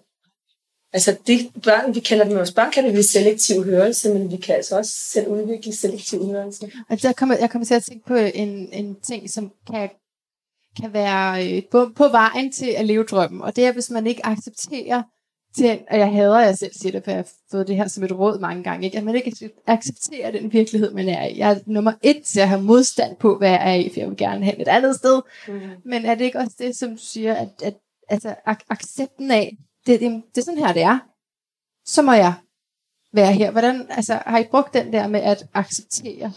Altså, 0.94 1.16
det, 1.28 1.50
børn, 1.64 1.96
vi 1.96 2.00
kalder 2.00 2.26
dem 2.26 2.36
vores 2.36 2.52
børn, 2.52 2.72
kalder 2.72 2.92
vi 2.92 3.04
selektiv 3.04 3.64
hørelse, 3.64 4.14
men 4.14 4.32
vi 4.32 4.38
kan 4.38 4.56
altså 4.56 4.78
også 4.78 4.92
selv 4.96 5.28
udvikle 5.28 5.76
selektiv 5.76 6.26
hørelse. 6.26 6.72
Altså, 6.90 7.08
jeg 7.08 7.16
kommer, 7.16 7.38
jeg 7.38 7.50
kommer 7.50 7.66
til 7.66 7.74
at 7.74 7.84
tænke 7.84 8.06
på 8.08 8.16
en, 8.16 8.70
en 8.74 8.96
ting, 9.04 9.30
som 9.30 9.52
kan 9.68 9.90
kan 10.81 10.93
være 10.93 11.48
øh, 11.48 11.64
på, 11.72 11.91
på 11.95 12.07
vejen 12.07 12.52
til 12.52 12.69
at 12.77 12.85
leve 12.85 13.03
drømmen. 13.03 13.41
Og 13.41 13.56
det 13.56 13.65
er, 13.65 13.72
hvis 13.72 13.89
man 13.89 14.07
ikke 14.07 14.26
accepterer 14.26 15.03
den, 15.57 15.80
og 15.89 15.98
jeg 15.98 16.11
hader, 16.11 16.38
at 16.38 16.45
jeg 16.45 16.57
selv 16.57 16.73
siger 16.73 16.91
det, 16.91 17.03
for 17.03 17.11
jeg 17.11 17.18
har 17.18 17.30
fået 17.52 17.68
det 17.68 17.76
her 17.76 17.88
som 17.88 18.03
et 18.03 18.11
råd 18.11 18.39
mange 18.39 18.64
gange, 18.64 18.85
ikke? 18.85 18.98
at 18.98 19.03
man 19.03 19.15
ikke 19.15 19.52
accepterer 19.68 20.31
den 20.31 20.53
virkelighed, 20.53 20.93
man 20.93 21.10
er 21.10 21.26
i. 21.26 21.38
Jeg 21.38 21.52
er 21.52 21.60
nummer 21.65 21.93
et 22.02 22.23
til 22.23 22.39
at 22.39 22.49
have 22.49 22.61
modstand 22.61 23.18
på, 23.18 23.38
hvad 23.38 23.49
jeg 23.49 23.72
er 23.72 23.76
i, 23.76 23.89
for 23.89 23.99
jeg 23.99 24.10
vil 24.10 24.18
gerne 24.18 24.45
have 24.45 24.61
et 24.61 24.68
andet 24.68 24.95
sted. 24.95 25.22
Mm. 25.48 25.60
Men 25.85 26.06
er 26.06 26.15
det 26.15 26.26
ikke 26.26 26.39
også 26.39 26.56
det, 26.60 26.76
som 26.76 26.89
du 26.89 26.98
siger, 26.98 27.34
at, 27.34 27.49
at 27.64 27.73
altså, 28.10 28.35
ak- 28.48 28.65
accepten 28.69 29.31
af, 29.31 29.57
det, 29.85 29.99
det, 29.99 30.23
det 30.35 30.41
er 30.41 30.45
sådan 30.45 30.65
her, 30.65 30.73
det 30.73 30.81
er. 30.81 30.99
Så 31.85 32.02
må 32.02 32.14
jeg 32.14 32.34
være 33.14 33.34
her. 33.34 33.52
Hvordan, 33.52 33.88
altså, 33.89 34.14
har 34.26 34.38
I 34.39 34.48
brugt 34.52 34.73
den 34.73 34.93
der 34.93 35.07
med 35.07 35.19
at 35.19 35.48
acceptere 35.53 36.31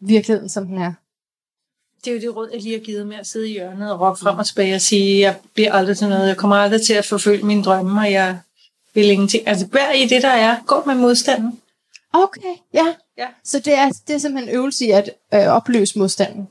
virkeligheden, 0.00 0.48
som 0.48 0.66
den 0.66 0.78
er? 0.78 0.92
Det 2.04 2.10
er 2.10 2.14
jo 2.14 2.20
det 2.20 2.36
råd, 2.36 2.48
jeg 2.52 2.62
lige 2.62 2.78
har 2.78 2.84
givet 2.84 3.06
med 3.06 3.16
at 3.16 3.26
sidde 3.26 3.48
i 3.48 3.52
hjørnet 3.52 3.92
og 3.92 4.00
råbe 4.00 4.18
frem 4.18 4.38
og 4.38 4.46
tilbage 4.46 4.74
og 4.74 4.80
sige, 4.80 5.20
jeg 5.20 5.36
bliver 5.54 5.72
aldrig 5.72 5.98
til 5.98 6.08
noget, 6.08 6.28
jeg 6.28 6.36
kommer 6.36 6.56
aldrig 6.56 6.82
til 6.82 6.94
at 6.94 7.04
forfølge 7.04 7.46
mine 7.46 7.62
drømme, 7.62 8.00
og 8.00 8.12
jeg 8.12 8.38
vil 8.94 9.10
ingenting. 9.10 9.48
Altså, 9.48 9.66
vær 9.72 9.90
i 9.90 10.06
det, 10.06 10.22
der 10.22 10.28
er. 10.28 10.56
Gå 10.66 10.82
med 10.86 10.94
modstanden. 10.94 11.60
Okay, 12.12 12.54
ja. 12.74 12.86
ja. 13.18 13.26
Så 13.44 13.58
det 13.58 13.74
er, 13.74 13.90
det 14.06 14.14
er 14.14 14.18
simpelthen 14.18 14.48
en 14.48 14.56
øvelse 14.56 14.84
i 14.86 14.90
at 14.90 15.10
øh, 15.34 15.46
opløse 15.46 15.98
modstanden. 15.98 16.48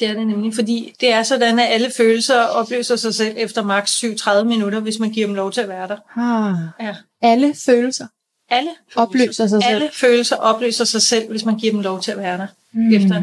Det 0.00 0.08
er 0.08 0.14
det 0.14 0.26
nemlig, 0.26 0.54
fordi 0.54 0.94
det 1.00 1.12
er 1.12 1.22
sådan, 1.22 1.58
at 1.58 1.66
alle 1.70 1.90
følelser 1.96 2.40
opløser 2.40 2.96
sig 2.96 3.14
selv 3.14 3.34
efter 3.38 3.62
maks 3.62 4.04
7-30 4.04 4.42
minutter, 4.42 4.80
hvis 4.80 4.98
man 4.98 5.10
giver 5.10 5.26
dem 5.26 5.34
lov 5.34 5.52
til 5.52 5.60
at 5.60 5.68
være 5.68 5.88
der. 5.88 5.96
Ah. 6.16 6.86
Ja. 6.88 6.96
Alle 7.22 7.54
følelser? 7.66 8.06
Alle 8.50 8.70
følelser. 8.70 9.00
opløser 9.00 9.46
sig 9.46 9.62
selv? 9.62 9.74
Alle 9.74 9.90
følelser 9.92 10.36
opløser 10.36 10.84
sig 10.84 11.02
selv, 11.02 11.30
hvis 11.30 11.44
man 11.44 11.56
giver 11.58 11.72
dem 11.72 11.80
lov 11.80 12.02
til 12.02 12.10
at 12.10 12.18
være 12.18 12.38
der 12.38 12.46
mm. 12.76 12.94
efter 12.94 13.20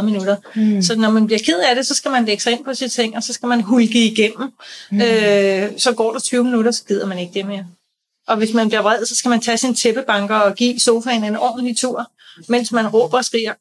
20-30 0.00 0.04
minutter. 0.04 0.36
Mm. 0.54 0.82
Så 0.82 0.96
når 0.96 1.10
man 1.10 1.26
bliver 1.26 1.38
ked 1.38 1.58
af 1.58 1.76
det, 1.76 1.86
så 1.86 1.94
skal 1.94 2.10
man 2.10 2.24
lægge 2.24 2.42
sig 2.42 2.52
ind 2.52 2.64
på 2.64 2.74
sit 2.74 2.92
ting, 2.92 3.16
og 3.16 3.22
så 3.22 3.32
skal 3.32 3.46
man 3.46 3.60
hulke 3.60 4.06
igennem. 4.06 4.52
Mm. 4.90 5.00
Øh, 5.00 5.70
så 5.78 5.92
går 5.96 6.12
der 6.12 6.20
20 6.20 6.44
minutter, 6.44 6.70
så 6.70 6.84
gider 6.84 7.06
man 7.06 7.18
ikke 7.18 7.34
det 7.34 7.46
mere. 7.46 7.66
Og 8.26 8.36
hvis 8.36 8.54
man 8.54 8.68
bliver 8.68 8.82
vred, 8.82 9.06
så 9.06 9.16
skal 9.16 9.28
man 9.28 9.40
tage 9.40 9.58
sin 9.58 9.74
tæppebanker 9.74 10.34
og 10.34 10.54
give 10.54 10.80
sofaen 10.80 11.24
en 11.24 11.36
ordentlig 11.36 11.76
tur, 11.76 12.10
mens 12.48 12.72
man 12.72 12.88
råber 12.88 13.18
og 13.18 13.24
skriger. 13.24 13.54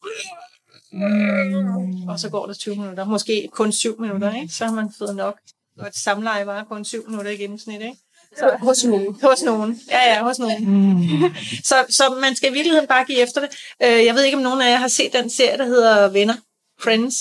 Mm. 0.91 2.07
Og 2.09 2.19
så 2.19 2.29
går 2.29 2.45
der 2.45 2.53
20 2.53 2.75
minutter, 2.75 3.05
måske 3.05 3.49
kun 3.51 3.71
7 3.71 4.01
minutter, 4.01 4.35
ikke? 4.35 4.53
så 4.53 4.65
har 4.65 4.73
man 4.73 4.91
fået 4.97 5.15
nok. 5.15 5.39
Og 5.79 5.87
et 5.87 5.95
samleje 5.95 6.45
var 6.45 6.63
kun 6.63 6.85
7 6.85 7.09
minutter 7.09 7.31
i 7.31 7.35
gennemsnit, 7.35 7.81
ikke? 7.81 7.97
Så, 8.37 8.57
hos 8.61 8.83
nogen. 8.83 9.17
Hos 9.23 9.41
nogen. 9.43 9.81
Ja, 9.89 10.13
ja, 10.13 10.23
hos 10.23 10.39
nogen. 10.39 10.65
Mm. 10.69 11.35
så, 11.63 11.75
så 11.89 12.03
man 12.21 12.35
skal 12.35 12.49
i 12.49 12.53
virkeligheden 12.53 12.87
bare 12.87 13.05
give 13.05 13.19
efter 13.19 13.41
det. 13.41 13.49
Øh, 13.83 14.05
jeg 14.05 14.15
ved 14.15 14.23
ikke, 14.23 14.37
om 14.37 14.43
nogen 14.43 14.61
af 14.61 14.71
jer 14.71 14.77
har 14.77 14.87
set 14.87 15.13
den 15.13 15.29
serie, 15.29 15.57
der 15.57 15.65
hedder 15.65 16.09
Venner. 16.09 16.35
Friends. 16.79 17.15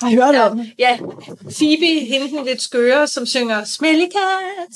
Har 0.00 0.10
I 0.10 0.14
hørt 0.14 0.34
om 0.34 0.56
den? 0.56 0.72
Ja, 0.78 0.98
Phoebe, 1.56 2.06
hende 2.06 2.28
den 2.28 2.44
lidt 2.44 2.62
skøre, 2.62 3.06
som 3.06 3.26
synger 3.26 3.64
smelly 3.64 4.06
cat. 4.12 4.66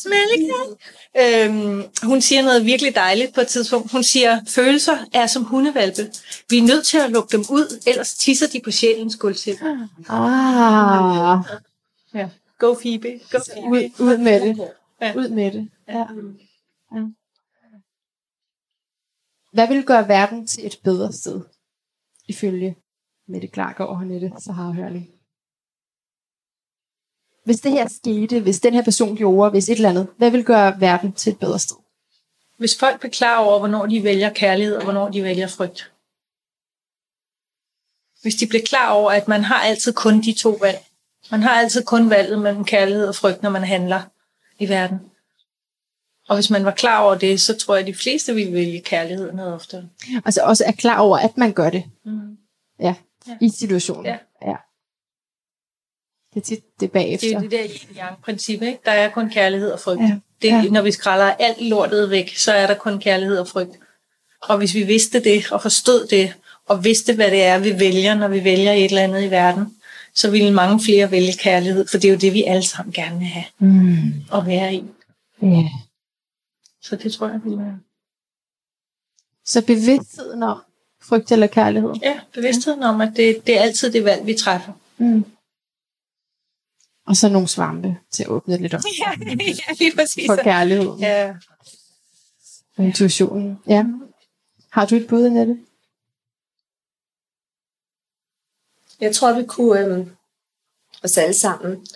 Øhm, 1.20 1.84
hun 2.02 2.20
siger 2.20 2.42
noget 2.42 2.66
virkelig 2.66 2.94
dejligt 2.94 3.34
på 3.34 3.40
et 3.40 3.46
tidspunkt. 3.48 3.92
Hun 3.92 4.02
siger, 4.02 4.40
følelser 4.48 4.98
er 5.12 5.26
som 5.26 5.44
hundevalpe. 5.44 6.10
Vi 6.50 6.58
er 6.58 6.62
nødt 6.62 6.86
til 6.86 6.98
at 6.98 7.10
lukke 7.10 7.36
dem 7.36 7.44
ud, 7.50 7.80
ellers 7.86 8.14
tisser 8.14 8.46
de 8.48 8.60
på 8.60 8.70
sjælens 8.70 9.16
gulvtæppe. 9.16 9.64
Ah. 10.08 11.38
Ja. 12.14 12.28
Go 12.58 12.74
Phoebe. 12.74 13.20
Go 13.30 13.38
Phoebe. 13.52 13.68
Ud, 13.68 13.90
ud 13.98 14.16
med 14.18 14.40
det. 14.40 14.68
Ja. 15.02 15.14
Ud 15.16 15.28
med 15.28 15.52
det. 15.52 15.70
Ja. 15.88 16.06
ja. 16.94 17.06
Hvad 19.52 19.68
vil 19.68 19.84
gøre 19.84 20.08
verden 20.08 20.46
til 20.46 20.66
et 20.66 20.80
bedre 20.84 21.12
sted, 21.12 21.40
ifølge 22.28 22.76
Mette 23.28 23.48
Klargaard 23.48 23.90
og 23.90 24.00
Annette 24.00 24.32
Sahara 24.38 24.72
Hørling? 24.72 25.22
hvis 27.44 27.60
det 27.60 27.72
her 27.72 27.88
skete, 27.88 28.40
hvis 28.40 28.60
den 28.60 28.74
her 28.74 28.82
person 28.82 29.16
gjorde, 29.16 29.50
hvis 29.50 29.68
et 29.68 29.76
eller 29.76 29.88
andet, 29.88 30.08
hvad 30.18 30.30
vil 30.30 30.44
gøre 30.44 30.80
verden 30.80 31.12
til 31.12 31.32
et 31.32 31.38
bedre 31.38 31.58
sted? 31.58 31.76
Hvis 32.58 32.78
folk 32.78 33.00
bliver 33.00 33.10
klar 33.10 33.38
over, 33.38 33.58
hvornår 33.58 33.86
de 33.86 34.04
vælger 34.04 34.32
kærlighed, 34.32 34.76
og 34.76 34.84
hvornår 34.84 35.08
de 35.08 35.22
vælger 35.22 35.46
frygt. 35.46 35.92
Hvis 38.22 38.34
de 38.34 38.46
bliver 38.46 38.62
klar 38.66 38.92
over, 38.92 39.10
at 39.10 39.28
man 39.28 39.44
har 39.44 39.60
altid 39.60 39.92
kun 39.92 40.20
de 40.20 40.32
to 40.32 40.50
valg. 40.50 40.78
Man 41.30 41.42
har 41.42 41.50
altid 41.50 41.84
kun 41.84 42.10
valget 42.10 42.38
mellem 42.38 42.64
kærlighed 42.64 43.08
og 43.08 43.14
frygt, 43.14 43.42
når 43.42 43.50
man 43.50 43.64
handler 43.64 44.02
i 44.62 44.68
verden. 44.68 44.98
Og 46.28 46.36
hvis 46.36 46.50
man 46.50 46.64
var 46.64 46.70
klar 46.70 47.00
over 47.02 47.14
det, 47.14 47.40
så 47.40 47.56
tror 47.58 47.74
jeg, 47.74 47.80
at 47.80 47.86
de 47.86 47.94
fleste 47.94 48.34
ville 48.34 48.52
vælge 48.52 48.80
kærlighed 48.80 49.32
noget 49.32 49.54
oftere. 49.54 49.88
Altså 50.24 50.40
også 50.42 50.64
er 50.66 50.72
klar 50.72 50.98
over, 51.00 51.18
at 51.18 51.36
man 51.36 51.52
gør 51.52 51.70
det. 51.70 51.84
Mm. 52.04 52.36
Ja, 52.80 52.94
Ja. 53.28 53.36
i 53.40 53.48
situationen. 53.48 54.06
Ja. 54.06 54.18
ja. 54.42 54.56
Det 56.34 56.40
er 56.40 56.44
tit 56.44 56.64
det 56.64 56.80
Det 56.80 56.90
bagefter. 56.92 57.28
er 57.28 57.32
jo 57.32 57.40
det 57.40 57.50
der 57.50 57.64
yin-yang-princip, 57.64 58.62
ikke? 58.62 58.78
Der 58.84 58.90
er 58.92 59.08
kun 59.10 59.30
kærlighed 59.30 59.70
og 59.72 59.80
frygt. 59.80 60.00
Ja. 60.00 60.18
Det, 60.42 60.48
Ja. 60.48 60.62
Når 60.62 60.82
vi 60.82 60.92
skræller 60.92 61.24
alt 61.26 61.60
lortet 61.68 62.10
væk, 62.10 62.36
så 62.36 62.52
er 62.52 62.66
der 62.66 62.74
kun 62.74 63.00
kærlighed 63.00 63.38
og 63.38 63.48
frygt. 63.48 63.78
Og 64.42 64.58
hvis 64.58 64.74
vi 64.74 64.82
vidste 64.82 65.24
det, 65.24 65.52
og 65.52 65.62
forstod 65.62 66.06
det, 66.06 66.34
og 66.66 66.84
vidste, 66.84 67.14
hvad 67.14 67.30
det 67.30 67.42
er, 67.42 67.58
vi 67.58 67.78
vælger, 67.80 68.14
når 68.14 68.28
vi 68.28 68.44
vælger 68.44 68.72
et 68.72 68.84
eller 68.84 69.02
andet 69.02 69.24
i 69.24 69.30
verden, 69.30 69.76
så 70.14 70.30
ville 70.30 70.52
mange 70.54 70.80
flere 70.84 71.10
vælge 71.10 71.32
kærlighed, 71.38 71.86
for 71.88 71.98
det 71.98 72.08
er 72.08 72.12
jo 72.12 72.18
det, 72.18 72.32
vi 72.34 72.42
alle 72.44 72.62
sammen 72.62 72.92
gerne 72.92 73.18
vil 73.18 73.26
have 73.28 73.44
Mm. 73.58 74.12
og 74.30 74.46
være 74.46 74.74
i. 74.74 74.84
Ja. 75.42 75.68
Så 76.82 76.96
det 76.96 77.12
tror 77.12 77.28
jeg, 77.28 77.40
ville 77.44 77.58
være. 77.58 77.78
Så 79.44 79.64
bevidstheden 79.66 80.42
om 80.42 80.58
frygt 81.02 81.32
eller 81.32 81.46
kærlighed. 81.46 81.90
Ja, 82.02 82.20
bevidstheden 82.34 82.82
om, 82.82 83.00
at 83.00 83.12
det, 83.16 83.46
det 83.46 83.56
er 83.58 83.62
altid 83.62 83.92
det 83.92 84.04
valg, 84.04 84.26
vi 84.26 84.34
træffer. 84.34 84.72
Mm. 84.98 85.24
Og 87.06 87.16
så 87.16 87.28
nogle 87.28 87.48
svampe 87.48 87.96
til 88.10 88.22
at 88.22 88.28
åbne 88.28 88.58
lidt 88.58 88.74
op 88.74 88.80
ja, 89.06 89.14
lige 89.78 89.96
præcis. 89.96 90.26
for 90.26 90.36
kærlighed 90.36 90.90
Ja. 90.98 91.34
og 92.76 92.84
intuitionen. 92.84 93.58
Ja. 93.66 93.84
Har 94.70 94.86
du 94.86 94.94
et 94.94 95.06
bud, 95.06 95.24
Annette? 95.24 95.58
Jeg 99.02 99.14
tror, 99.14 99.32
vi 99.32 99.44
kunne 99.46 99.80
øh, 99.80 100.06
os 101.04 101.18
alle 101.18 101.34
sammen 101.34 101.86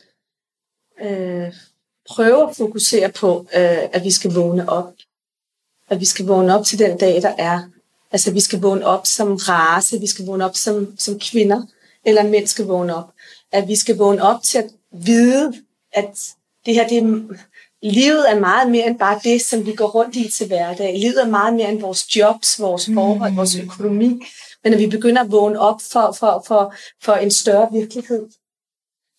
øh, 1.00 1.52
prøve 2.08 2.48
at 2.48 2.56
fokusere 2.56 3.12
på, 3.12 3.46
øh, 3.56 3.78
at 3.92 4.04
vi 4.04 4.10
skal 4.10 4.34
vågne 4.34 4.68
op. 4.68 4.92
At 5.90 6.00
vi 6.00 6.04
skal 6.04 6.26
vågne 6.26 6.54
op 6.54 6.64
til 6.64 6.78
den 6.78 6.98
dag, 6.98 7.22
der 7.22 7.34
er. 7.38 7.62
Altså, 8.12 8.32
vi 8.32 8.40
skal 8.40 8.60
vågne 8.60 8.86
op 8.86 9.06
som 9.06 9.34
race, 9.34 10.00
vi 10.00 10.06
skal 10.06 10.26
vågne 10.26 10.44
op 10.44 10.56
som, 10.56 10.98
som 10.98 11.18
kvinder, 11.18 11.62
eller 12.04 12.22
mænd 12.22 12.46
skal 12.46 12.64
vågne 12.64 12.94
op. 12.94 13.10
At 13.52 13.68
vi 13.68 13.76
skal 13.76 13.96
vågne 13.96 14.22
op 14.22 14.42
til 14.42 14.58
at 14.58 14.70
vide, 14.92 15.54
at 15.92 16.18
det 16.66 16.74
her, 16.74 16.88
det 16.88 16.98
er, 16.98 17.36
livet 17.82 18.30
er 18.30 18.40
meget 18.40 18.70
mere 18.70 18.86
end 18.86 18.98
bare 18.98 19.20
det, 19.24 19.42
som 19.42 19.66
vi 19.66 19.74
går 19.74 19.86
rundt 19.86 20.16
i 20.16 20.30
til 20.36 20.46
hverdag. 20.46 20.98
Livet 20.98 21.22
er 21.22 21.28
meget 21.28 21.54
mere 21.54 21.68
end 21.68 21.80
vores 21.80 22.16
jobs, 22.16 22.60
vores 22.60 22.90
forhold, 22.94 23.30
mm. 23.30 23.36
vores 23.36 23.56
økonomi. 23.56 24.22
Men 24.66 24.74
at 24.74 24.80
vi 24.80 24.86
begynder 24.86 25.22
at 25.22 25.32
vågne 25.32 25.60
op 25.60 25.80
for, 25.92 26.12
for, 26.18 26.44
for, 26.46 26.74
for 27.02 27.12
en 27.12 27.30
større 27.30 27.68
virkelighed. 27.72 28.28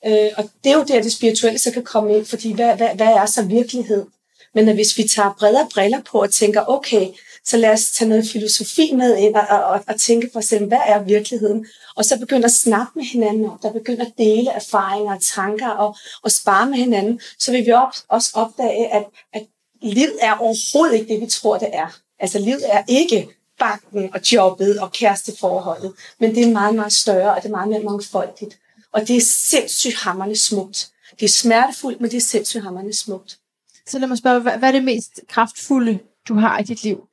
Øh, 0.05 0.29
og 0.37 0.49
det 0.63 0.71
er 0.71 0.77
jo 0.77 0.83
der, 0.83 1.01
det 1.01 1.13
spirituelle 1.13 1.59
så 1.59 1.71
kan 1.71 1.83
komme 1.83 2.17
ind, 2.17 2.25
fordi 2.25 2.53
hvad, 2.53 2.77
hvad, 2.77 2.89
hvad 2.95 3.07
er 3.07 3.25
så 3.25 3.45
virkelighed? 3.45 4.05
Men 4.53 4.69
at 4.69 4.75
hvis 4.75 4.97
vi 4.97 5.03
tager 5.15 5.35
bredere 5.39 5.67
briller 5.73 6.01
på 6.01 6.21
og 6.21 6.33
tænker, 6.33 6.69
okay, 6.69 7.07
så 7.45 7.57
lad 7.57 7.69
os 7.69 7.91
tage 7.91 8.09
noget 8.09 8.29
filosofi 8.31 8.93
med 8.95 9.17
ind 9.17 9.35
og, 9.35 9.47
og, 9.47 9.83
og 9.87 9.99
tænke 9.99 10.29
på 10.33 10.39
os 10.39 10.45
selv, 10.45 10.65
hvad 10.65 10.81
er 10.87 11.03
virkeligheden? 11.03 11.65
Og 11.95 12.05
så 12.05 12.19
begynder 12.19 12.45
at 12.45 12.53
snakke 12.53 12.91
med 12.95 13.03
hinanden 13.03 13.45
om, 13.45 13.59
der 13.61 13.71
begynder 13.71 14.05
at 14.05 14.13
dele 14.17 14.51
erfaringer 14.51 15.15
og 15.15 15.21
tanker 15.35 15.69
og, 15.69 15.95
og 16.23 16.31
spare 16.31 16.69
med 16.69 16.77
hinanden, 16.77 17.21
så 17.39 17.51
vil 17.51 17.65
vi 17.65 17.71
op, 17.71 17.93
også 18.09 18.29
opdage, 18.33 18.93
at, 18.93 19.05
at 19.33 19.45
livet 19.81 20.17
er 20.21 20.37
overhovedet 20.37 20.99
ikke 20.99 21.13
det, 21.13 21.21
vi 21.21 21.27
tror, 21.27 21.57
det 21.57 21.69
er. 21.73 21.99
Altså 22.19 22.39
livet 22.39 22.73
er 22.73 22.83
ikke 22.87 23.36
banken 23.59 24.13
og 24.13 24.33
jobbet 24.33 24.79
og 24.79 24.91
kæresteforholdet, 24.91 25.93
men 26.19 26.35
det 26.35 26.43
er 26.47 26.51
meget, 26.51 26.75
meget 26.75 26.93
større, 26.93 27.35
og 27.35 27.41
det 27.41 27.49
er 27.49 27.55
meget 27.55 27.69
mere 27.69 27.83
mangfoldigt. 27.83 28.59
Og 28.91 29.07
det 29.07 29.17
er 29.17 29.21
sindssygt 29.21 29.95
hammerende 29.95 30.39
smukt. 30.47 30.91
Det 31.19 31.25
er 31.25 31.29
smertefuldt, 31.29 32.01
men 32.01 32.11
det 32.11 32.17
er 32.17 32.21
sindssygt 32.21 32.63
hammerende 32.63 32.97
smukt. 32.97 33.39
Så 33.87 33.99
lad 33.99 34.07
mig 34.07 34.17
spørge, 34.17 34.41
hvad, 34.41 34.63
er 34.63 34.71
det 34.71 34.83
mest 34.83 35.19
kraftfulde, 35.27 35.99
du 36.27 36.33
har 36.33 36.59
i 36.59 36.63
dit 36.63 36.83
liv? 36.83 37.07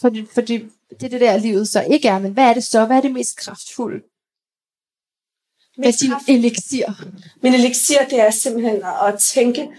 Fordi, 0.00 0.26
fordi 0.34 0.58
det 0.90 1.02
er 1.02 1.08
det 1.08 1.20
der, 1.20 1.36
livet 1.36 1.68
så 1.68 1.82
ikke 1.82 2.08
er, 2.08 2.18
men 2.18 2.32
hvad 2.32 2.44
er 2.44 2.54
det 2.54 2.64
så? 2.64 2.84
Hvad 2.84 2.96
er 2.96 3.00
det 3.00 3.12
mest 3.12 3.36
kraftfulde? 3.36 4.02
Hvad 5.76 5.88
er 5.88 5.96
din 6.26 6.36
elixir? 6.36 6.86
Min 7.42 7.54
elixir, 7.54 7.98
det 8.10 8.20
er 8.20 8.30
simpelthen 8.30 8.82
at 8.82 9.18
tænke, 9.18 9.70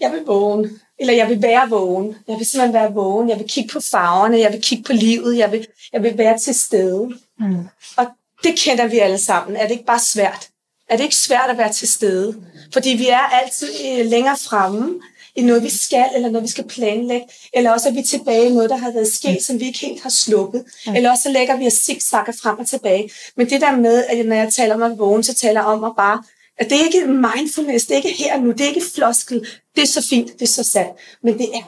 jeg 0.00 0.12
vil 0.12 0.24
vågne, 0.24 0.80
eller 1.00 1.14
jeg 1.14 1.28
vil 1.28 1.42
være 1.42 1.68
vågen. 1.68 2.16
Jeg 2.28 2.38
vil 2.38 2.46
simpelthen 2.46 2.74
være 2.74 2.92
vågen. 2.92 3.28
Jeg 3.28 3.38
vil 3.38 3.48
kigge 3.48 3.72
på 3.72 3.80
farverne, 3.80 4.38
jeg 4.38 4.52
vil 4.52 4.62
kigge 4.62 4.84
på 4.84 4.92
livet, 4.92 5.38
jeg 5.38 5.52
vil, 5.52 5.66
jeg 5.92 6.02
vil 6.02 6.18
være 6.18 6.38
til 6.38 6.54
stede. 6.54 7.10
Mm. 7.38 7.68
Og 7.96 8.06
det 8.44 8.58
kender 8.58 8.86
vi 8.86 8.98
alle 8.98 9.18
sammen. 9.18 9.56
Er 9.56 9.62
det 9.62 9.70
ikke 9.70 9.84
bare 9.84 10.00
svært? 10.00 10.48
Er 10.88 10.96
det 10.96 11.04
ikke 11.04 11.16
svært 11.16 11.50
at 11.50 11.58
være 11.58 11.72
til 11.72 11.88
stede? 11.88 12.36
Fordi 12.72 12.90
vi 12.90 13.08
er 13.08 13.18
altid 13.18 13.68
øh, 13.84 14.06
længere 14.06 14.36
fremme 14.36 15.00
i 15.36 15.42
noget, 15.42 15.62
vi 15.62 15.70
skal, 15.70 16.06
eller 16.14 16.30
noget, 16.30 16.42
vi 16.42 16.50
skal 16.50 16.68
planlægge. 16.68 17.26
Eller 17.52 17.70
også 17.70 17.88
er 17.88 17.92
vi 17.92 18.02
tilbage 18.02 18.46
i 18.46 18.52
noget, 18.52 18.70
der 18.70 18.76
har 18.76 18.92
været 18.92 19.12
sket, 19.12 19.42
som 19.42 19.60
vi 19.60 19.64
ikke 19.64 19.78
helt 19.78 20.02
har 20.02 20.10
sluppet. 20.10 20.64
Ja. 20.86 20.94
Eller 20.96 21.10
også 21.10 21.22
så 21.22 21.30
lægger 21.30 21.56
vi 21.56 21.66
os 21.66 21.72
zigzagger 21.72 22.32
frem 22.42 22.58
og 22.58 22.66
tilbage. 22.66 23.10
Men 23.36 23.50
det 23.50 23.60
der 23.60 23.76
med, 23.76 24.04
at 24.04 24.26
når 24.26 24.36
jeg 24.36 24.52
taler 24.52 24.74
om 24.74 24.82
at 24.82 24.98
vågne, 24.98 25.24
så 25.24 25.34
taler 25.34 25.60
jeg 25.60 25.68
om 25.68 25.84
at 25.84 25.92
bare 25.96 26.22
at 26.60 26.70
det 26.70 26.80
er 26.80 26.84
ikke 26.84 27.06
mindfulness, 27.06 27.86
det 27.86 27.92
er 27.92 28.02
ikke 28.02 28.22
her 28.24 28.40
nu, 28.40 28.50
det 28.50 28.60
er 28.60 28.68
ikke 28.68 28.86
floskel. 28.94 29.46
Det 29.76 29.82
er 29.82 29.86
så 29.86 30.06
fint, 30.10 30.32
det 30.32 30.42
er 30.42 30.46
så 30.46 30.64
sandt, 30.64 30.92
men 31.22 31.38
det 31.38 31.48
er 31.56 31.62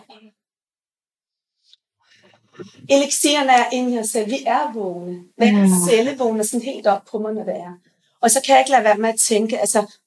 Elixiren 2.88 3.48
er 3.48 3.64
inde 3.72 3.94
i 3.94 3.98
os 3.98 4.08
selv. 4.08 4.30
Vi 4.30 4.38
er 4.46 4.72
vågne. 4.72 5.20
Hver 5.36 5.46
Ja. 5.46 5.66
celle 5.90 6.18
vågner 6.18 6.44
sådan 6.44 6.62
helt 6.64 6.86
op 6.86 7.04
på 7.10 7.18
mig, 7.18 7.34
når 7.34 7.44
det 7.44 7.54
er. 7.54 7.72
Og 8.20 8.30
så 8.30 8.40
kan 8.46 8.52
jeg 8.52 8.60
ikke 8.60 8.70
lade 8.70 8.84
være 8.84 8.96
med 8.98 9.08
at 9.08 9.20
tænke, 9.20 9.58
altså, 9.58 9.98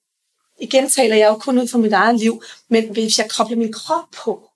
igen 0.59 0.89
taler 0.89 1.15
jeg 1.15 1.27
jo 1.29 1.35
kun 1.37 1.59
ud 1.59 1.67
fra 1.67 1.77
mit 1.77 1.93
eget 1.93 2.19
liv, 2.19 2.43
men 2.69 2.89
hvis 2.91 3.17
jeg 3.17 3.29
kobler 3.37 3.57
min 3.57 3.73
krop 3.73 4.05
på, 4.23 4.49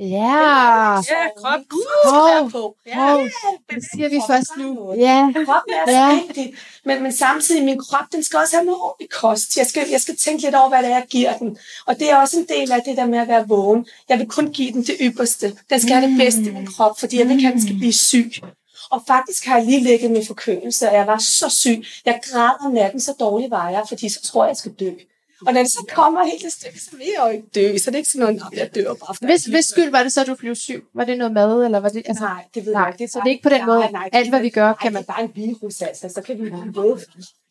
Ja. 0.00 0.94
Ja, 0.96 1.28
krop. 1.36 1.60
krop 2.04 2.50
på, 2.52 2.76
Hov, 2.94 3.20
det 3.70 3.84
siger 3.94 4.08
vi 4.08 4.20
først 4.26 4.50
nu. 4.58 4.94
Ja. 4.94 5.32
Kroppen 5.34 5.74
er 5.74 5.92
Ja. 5.92 6.18
så 6.20 6.26
vigtig, 6.26 6.54
men, 6.84 7.02
men 7.02 7.12
samtidig 7.12 7.64
min 7.64 7.78
krop, 7.78 8.04
den 8.12 8.22
skal 8.22 8.38
også 8.38 8.56
have 8.56 8.64
noget 8.66 8.80
ordentlig 8.80 9.10
kost. 9.10 9.56
Jeg 9.56 9.66
skal, 9.66 9.82
jeg 9.90 10.00
skal 10.00 10.16
tænke 10.16 10.42
lidt 10.42 10.54
over, 10.54 10.68
hvad 10.68 10.78
det 10.78 10.86
er, 10.90 10.94
jeg 10.94 11.06
giver 11.10 11.36
den. 11.38 11.58
Og 11.86 11.98
det 11.98 12.10
er 12.10 12.16
også 12.16 12.38
en 12.38 12.46
del 12.48 12.72
af 12.72 12.82
det 12.86 12.96
der 12.96 13.06
med 13.06 13.18
at 13.18 13.28
være 13.28 13.48
vågen. 13.48 13.86
Jeg 14.08 14.18
vil 14.18 14.28
kun 14.28 14.52
give 14.52 14.72
den 14.72 14.82
det 14.82 14.96
ypperste. 15.00 15.56
Den 15.70 15.80
skal 15.80 15.94
have 15.94 16.10
det 16.10 16.18
bedste 16.18 16.40
i 16.40 16.52
min 16.52 16.66
krop, 16.66 16.98
fordi 17.00 17.18
jeg 17.18 17.26
vil 17.26 17.32
ikke 17.32 17.42
have, 17.42 17.52
at 17.52 17.58
den 17.58 17.66
skal 17.66 17.76
blive 17.78 17.92
syg. 17.92 18.30
Og 18.90 19.02
faktisk 19.06 19.46
har 19.46 19.56
jeg 19.56 19.66
lige 19.66 19.82
ligget 19.82 20.10
med 20.10 20.26
forkølelse, 20.26 20.88
og 20.88 20.94
jeg 20.94 21.06
var 21.06 21.18
så 21.18 21.48
syg. 21.48 21.84
Jeg 22.04 22.20
græd 22.32 22.66
om 22.66 22.72
natten, 22.72 23.00
så 23.00 23.12
dårlig 23.20 23.50
var 23.50 23.68
jeg, 23.70 23.82
fordi 23.88 24.08
så 24.08 24.22
tror 24.22 24.44
jeg, 24.44 24.48
jeg 24.48 24.56
skal 24.56 24.72
dø. 24.72 24.90
Og 25.46 25.52
når 25.54 25.62
det 25.62 25.72
så 25.72 25.84
kommer 25.94 26.24
helt 26.24 26.44
et 26.44 26.52
stykke, 26.52 26.80
så 26.80 26.90
vil 26.96 27.06
jeg 27.16 27.22
jo 27.26 27.30
ikke 27.36 27.46
dø. 27.54 27.78
Så 27.78 27.90
det 27.90 27.94
er 27.94 27.98
ikke 27.98 28.10
sådan 28.10 28.20
noget, 28.26 28.36
"Nå, 28.40 28.46
jeg 28.52 28.74
dør 28.74 28.94
bare. 28.94 29.14
for 29.14 29.24
Hvis, 29.26 29.44
hvis 29.44 29.66
skyld 29.66 29.90
var 29.90 30.02
det 30.02 30.12
så, 30.12 30.20
at 30.20 30.26
du 30.26 30.34
blev 30.34 30.54
syg? 30.54 30.84
Var 30.94 31.04
det 31.04 31.18
noget 31.18 31.32
mad, 31.32 31.64
eller 31.64 31.80
var 31.80 31.88
det... 31.88 32.02
Altså, 32.06 32.24
Nej, 32.24 32.44
det 32.54 32.66
ved 32.66 32.72
Nej, 32.72 32.82
jeg 32.84 33.00
ikke. 33.00 33.12
så 33.12 33.18
det 33.18 33.26
er 33.26 33.30
ikke 33.30 33.42
på 33.42 33.48
den 33.48 33.66
måde, 33.66 33.84
alt, 34.12 34.28
hvad 34.28 34.40
vi 34.40 34.50
gør, 34.50 34.72
kan 34.72 34.92
man- 34.92 35.02
Der 35.06 35.12
er 35.12 35.22
en 35.22 35.32
virus, 35.34 35.80
altså, 35.82 36.08
så 36.14 36.22
kan 36.22 36.34
vi 36.38 36.42
blive 36.42 36.74
ved. 36.74 36.96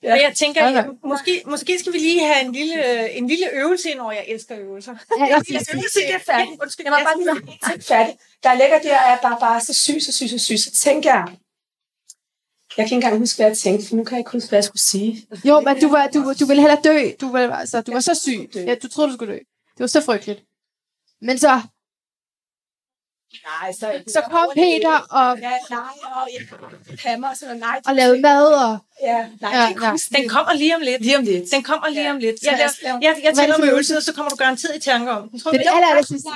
Ja. 0.04 0.10
Men 0.14 0.22
jeg 0.22 0.34
tænker, 0.36 0.70
jeg, 0.70 0.88
måske, 1.06 1.44
måske 1.46 1.80
skal 1.80 1.94
vi 1.94 1.98
lige 1.98 2.26
have 2.26 2.46
en 2.46 2.52
lille, 2.52 3.12
en 3.12 3.28
lille 3.28 3.46
øvelse 3.54 3.90
ind 3.92 4.00
over. 4.00 4.12
Jeg 4.12 4.26
elsker 4.28 4.56
øvelser. 4.60 4.96
ja, 5.20 5.26
jeg, 5.32 5.42
lige 5.50 5.60
sige, 5.94 6.08
det 6.08 6.16
er 6.16 6.20
færdigt. 6.26 6.62
Undskyld, 6.62 6.86
Jeg 6.86 6.92
var 6.94 7.04
bare 7.04 7.18
lige 7.18 7.58
ting 7.70 7.84
færdig. 7.84 8.18
Der 8.44 8.54
ligger 8.54 8.80
der, 8.80 8.98
og 9.00 9.10
jeg 9.10 9.20
er 9.24 9.30
bare, 9.30 9.38
bare 9.40 9.62
så 9.62 9.74
syg, 9.74 10.02
så 10.02 10.12
syg, 10.12 10.30
så 10.30 10.40
syg. 10.40 10.58
Så 10.60 10.72
tænker 10.72 11.14
jeg, 11.14 11.26
jeg 12.78 12.84
kan 12.88 12.96
ikke 12.96 12.96
engang 12.96 13.18
huske, 13.18 13.38
hvad 13.38 13.46
jeg 13.48 13.58
tænkte, 13.58 13.88
for 13.88 13.96
nu 13.96 14.04
kan 14.04 14.12
jeg 14.16 14.20
ikke 14.20 14.32
huske, 14.32 14.50
hvad 14.50 14.58
jeg 14.58 14.64
skulle 14.64 14.82
sige. 14.82 15.28
jo, 15.46 15.60
men 15.60 15.82
du, 15.82 15.90
var, 15.90 16.08
du, 16.08 16.34
du 16.40 16.46
ville 16.46 16.62
hellere 16.62 16.82
dø. 16.84 17.12
Du, 17.22 17.32
var, 17.32 17.56
altså, 17.56 17.82
du 17.82 17.92
var 17.94 18.00
så 18.00 18.14
syg. 18.16 18.50
dø. 18.54 18.60
Ja, 18.60 18.76
du 18.76 18.88
troede, 18.88 19.10
du 19.10 19.14
skulle 19.16 19.34
dø. 19.34 19.38
Det 19.78 19.80
var 19.80 19.88
så 19.88 20.02
frygteligt. 20.02 20.42
Men 21.22 21.40
så, 21.40 21.62
Nej, 23.62 23.72
så, 23.72 24.04
så 24.14 24.22
kom 24.32 24.48
Peter 24.54 24.98
og, 25.20 25.40
Ja, 25.40 25.50
nej, 25.70 25.80
og 26.16 26.28
jeg 26.34 26.42
hammer 27.06 27.30
og 27.30 27.38
sådan. 27.38 27.58
Nej, 27.58 27.82
og 27.88 27.96
lavede 27.96 28.22
mad. 28.22 28.46
Og, 28.48 28.78
Ja, 29.02 29.18
nej, 29.42 29.52
Ja, 29.54 29.60
jeg 29.60 29.76
ja. 29.82 30.18
Den 30.18 30.30
kommer 30.30 30.54
lige 30.54 30.76
om 30.76 30.82
lidt. 30.82 31.02
lige 31.02 31.18
om 31.18 31.24
lidt. 31.24 31.52
Den 31.52 31.64
kommer 31.64 31.88
lige 31.90 32.04
Ja. 32.04 32.12
om 32.12 32.18
lidt. 32.18 32.40
Så 32.40 32.50
Jeg, 32.52 32.60
jeg- 32.60 32.70
jeg, 32.84 33.00
jeg, 33.02 33.16
jeg 33.24 33.48
er 33.50 33.54
for 33.54 33.58
med 33.60 33.68
en 33.68 33.72
øvelsen, 33.72 33.98
og 33.98 34.04
så 34.04 34.14
kommer 34.14 34.30
du 34.30 34.36
garanteret 34.36 34.76
i 34.76 34.80
tanke 34.80 35.12
om 35.12 35.30
den. 35.30 35.40
Tror 35.40 35.52
det 35.52 35.60
er 35.60 35.64
det 35.64 35.72
aller, 35.76 35.88
aller 35.88 36.04
sidste. 36.04 36.30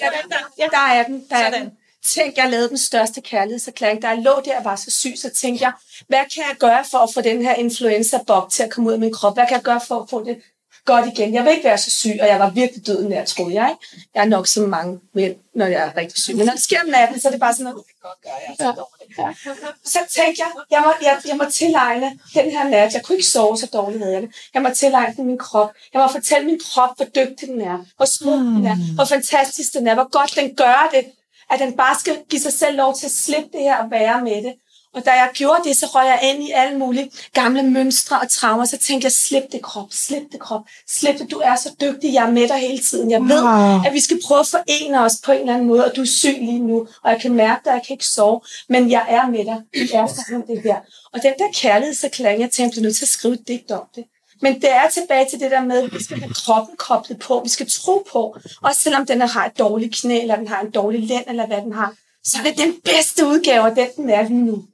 Ja, 0.00 0.08
der. 0.30 0.38
Ja. 0.58 0.66
Der 0.70 0.78
er 0.78 1.02
den, 1.06 1.26
der 1.30 1.36
er 1.36 1.50
den. 1.58 1.70
Tænk, 2.04 2.36
jeg 2.36 2.50
lavede 2.50 2.68
den 2.68 2.78
største 2.78 3.20
kærlighedserklæring. 3.20 4.02
Da 4.02 4.08
jeg 4.08 4.18
lå 4.18 4.40
der 4.44 4.58
og 4.58 4.64
var 4.64 4.76
så 4.76 4.90
syg, 4.90 5.14
så 5.16 5.30
tænkte 5.40 5.64
jeg, 5.64 5.72
hvad 6.08 6.18
kan 6.34 6.42
jeg 6.48 6.56
gøre 6.58 6.84
for 6.90 6.98
at 6.98 7.10
få 7.14 7.20
den 7.20 7.42
her 7.42 7.54
influenza-bog 7.54 8.52
til 8.52 8.62
at 8.62 8.70
komme 8.70 8.88
ud 8.88 8.92
af 8.92 9.00
min 9.00 9.12
krop? 9.12 9.34
Hvad 9.34 9.46
kan 9.46 9.54
jeg 9.54 9.62
gøre 9.62 9.80
for 9.88 10.00
at 10.00 10.10
få 10.10 10.24
det 10.24 10.36
godt 10.84 11.06
igen? 11.06 11.34
Jeg 11.34 11.44
vil 11.44 11.52
ikke 11.52 11.64
være 11.64 11.78
så 11.78 11.90
syg, 11.90 12.16
og 12.20 12.26
jeg 12.26 12.38
var 12.40 12.50
virkelig 12.50 12.86
død 12.86 13.08
nær, 13.08 13.24
troede 13.24 13.54
jeg. 13.54 13.70
Ikke? 13.70 14.04
Jeg 14.14 14.20
er 14.20 14.28
nok 14.28 14.46
som 14.46 14.68
mange 14.68 15.00
mænd, 15.12 15.36
når 15.54 15.66
jeg 15.66 15.82
er 15.86 15.96
rigtig 15.96 16.22
syg. 16.22 16.36
Men 16.36 16.46
når 16.46 16.52
det 16.52 16.62
sker 16.62 16.80
om 16.80 16.88
natten, 16.88 17.20
så 17.20 17.28
er 17.28 17.32
det 17.32 17.40
bare 17.40 17.52
sådan 17.52 17.64
noget, 17.64 17.84
godt 18.02 18.18
gøre, 18.22 18.32
jeg 18.46 18.54
er 18.58 18.64
så 18.64 18.80
dårlig. 18.80 19.36
Så 19.84 19.98
tænkte 20.16 20.42
jeg, 20.42 20.50
jeg 20.70 20.82
må, 20.84 20.92
jeg, 21.02 21.20
jeg 21.28 21.36
må 21.36 21.44
tilegne 21.50 22.18
den 22.34 22.50
her 22.50 22.68
nat. 22.68 22.94
Jeg 22.94 23.02
kunne 23.02 23.16
ikke 23.16 23.28
sove, 23.28 23.58
så 23.58 23.66
dårligt 23.66 24.02
havde 24.02 24.14
jeg 24.14 24.22
det. 24.22 24.30
Jeg 24.54 24.62
må 24.62 24.68
tilegne 24.74 25.14
den 25.16 25.26
min 25.26 25.38
krop. 25.38 25.70
Jeg 25.92 26.00
må 26.00 26.08
fortælle 26.08 26.46
min 26.46 26.60
krop, 26.66 26.96
hvor 26.96 27.06
dygtig 27.06 27.48
den 27.48 27.60
er. 27.60 27.78
Hvor 27.96 28.06
smuk 28.06 28.38
den 28.38 28.66
er. 28.66 28.94
Hvor 28.94 29.04
fantastisk 29.04 29.72
den 29.72 29.86
er. 29.86 29.94
Hvor 29.94 30.10
godt 30.18 30.32
den 30.36 30.56
gør 30.56 30.90
det. 30.94 31.04
At 31.50 31.60
den 31.60 31.72
bare 31.76 31.96
skal 32.00 32.16
give 32.30 32.40
sig 32.40 32.52
selv 32.52 32.76
lov 32.76 32.94
til 32.96 33.06
at 33.06 33.12
slippe 33.12 33.48
det 33.52 33.60
her 33.60 33.76
og 33.76 33.90
være 33.90 34.20
med 34.24 34.36
det. 34.42 34.54
Og 34.94 35.04
da 35.04 35.10
jeg 35.10 35.30
gjorde 35.34 35.60
det, 35.64 35.76
så 35.76 35.86
røg 35.86 36.06
jeg 36.06 36.20
ind 36.22 36.42
i 36.42 36.50
alle 36.54 36.78
mulige 36.78 37.10
gamle 37.32 37.62
mønstre 37.62 38.20
og 38.20 38.30
traumer. 38.30 38.64
Så 38.64 38.78
tænkte 38.78 39.04
jeg, 39.06 39.12
slip 39.12 39.42
det 39.52 39.62
krop, 39.62 39.86
slip 39.90 40.22
det 40.32 40.40
krop, 40.40 40.60
slip 40.88 41.18
det. 41.18 41.30
Du 41.30 41.38
er 41.44 41.56
så 41.56 41.70
dygtig, 41.80 42.14
jeg 42.14 42.24
er 42.26 42.30
med 42.30 42.48
dig 42.48 42.56
hele 42.56 42.78
tiden. 42.78 43.10
Jeg 43.10 43.20
ved, 43.22 43.42
Wow. 43.44 43.80
at 43.86 43.92
vi 43.92 44.00
skal 44.00 44.20
prøve 44.26 44.40
at 44.40 44.46
forene 44.46 45.00
os 45.04 45.12
på 45.24 45.32
en 45.32 45.40
eller 45.40 45.54
anden 45.54 45.68
måde, 45.68 45.84
og 45.84 45.96
du 45.96 46.00
er 46.00 46.06
syg 46.06 46.36
lige 46.38 46.58
nu, 46.58 46.86
og 47.04 47.10
jeg 47.10 47.20
kan 47.20 47.32
mærke 47.32 47.60
dig, 47.64 47.70
jeg 47.72 47.82
kan 47.86 47.94
ikke 47.94 48.06
sove, 48.06 48.40
men 48.68 48.90
jeg 48.90 49.06
er 49.08 49.26
med 49.30 49.44
dig. 49.44 49.60
Vi 49.72 49.90
er 49.94 50.06
sammen 50.06 50.46
det 50.48 50.62
her. 50.62 50.76
Og 51.12 51.22
den 51.22 51.32
der 51.38 51.48
kærlighedserklæring, 51.54 52.40
jeg 52.40 52.50
tænkte, 52.50 52.76
jeg 52.78 52.82
nødt 52.82 52.96
til 52.96 53.04
at 53.04 53.08
skrive 53.08 53.34
et 53.34 53.48
digt 53.48 53.70
om 53.70 53.82
det. 53.94 54.04
Men 54.44 54.54
det 54.54 54.70
er 54.82 54.88
tilbage 54.92 55.26
til 55.30 55.40
det 55.40 55.50
der 55.50 55.64
med, 55.64 55.78
at 55.82 55.92
vi 55.94 56.02
skal 56.02 56.18
have 56.20 56.34
kroppen 56.34 56.76
koblet 56.88 57.18
på, 57.18 57.40
vi 57.44 57.48
skal 57.48 57.66
tro 57.70 57.96
på, 58.12 58.36
også 58.62 58.80
selvom 58.80 59.06
den 59.06 59.20
har 59.20 59.44
et 59.46 59.58
dårligt 59.58 59.94
knæ, 60.00 60.20
eller 60.20 60.36
den 60.36 60.48
har 60.48 60.60
en 60.60 60.70
dårlig 60.70 61.00
lænd, 61.10 61.24
eller 61.28 61.46
hvad 61.46 61.62
den 61.62 61.72
har, 61.72 61.94
så 62.24 62.38
er 62.38 62.42
det 62.50 62.58
den 62.58 62.72
bedste 62.84 63.26
udgave 63.26 63.64
af 63.70 63.74
den, 63.74 63.88
den 63.96 64.10
er 64.10 64.22
lige 64.28 64.42
nu. 64.50 64.64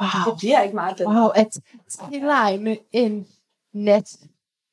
Wow. 0.00 0.08
Det 0.26 0.34
bliver 0.38 0.60
ikke 0.62 0.74
meget 0.74 0.96
bedre. 0.96 1.10
Wow, 1.20 1.28
at 1.28 1.46
tilegne 2.12 2.76
en 2.92 3.26
nat 3.74 4.08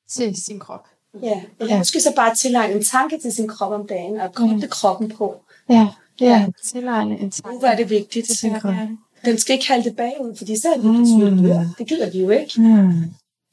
til 0.09 0.43
sin 0.45 0.59
krop. 0.59 0.85
Ja, 1.23 1.41
eller 1.59 1.73
Ja. 1.73 1.77
måske 1.77 2.01
så 2.01 2.13
bare 2.15 2.35
tilegne 2.35 2.73
en 2.73 2.83
tanke 2.83 3.17
til 3.21 3.31
sin 3.33 3.47
krop 3.47 3.71
om 3.71 3.87
dagen, 3.87 4.19
og 4.21 4.33
koble 4.33 4.67
kroppen 4.67 5.11
på. 5.11 5.41
Ja, 5.69 5.87
ja. 6.21 6.47
Tilegne 6.71 7.19
en 7.19 7.31
tanke. 7.31 7.59
hvor 7.59 7.67
er 7.67 7.75
det 7.75 7.89
vigtigt. 7.89 8.27
til 8.27 8.37
sin 8.37 8.59
krop. 8.59 8.73
Den 9.25 9.37
skal 9.39 9.53
ikke 9.53 9.67
halte 9.67 9.91
bagud, 9.91 10.35
fordi 10.37 10.61
så 10.61 10.69
er 10.69 10.73
det 10.75 10.83
Mm. 10.85 11.43
dør. 11.43 11.65
Det 11.77 11.87
gider 11.87 12.11
vi 12.11 12.19
jo 12.23 12.29
ikke. 12.29 12.61
Mm. 12.61 12.91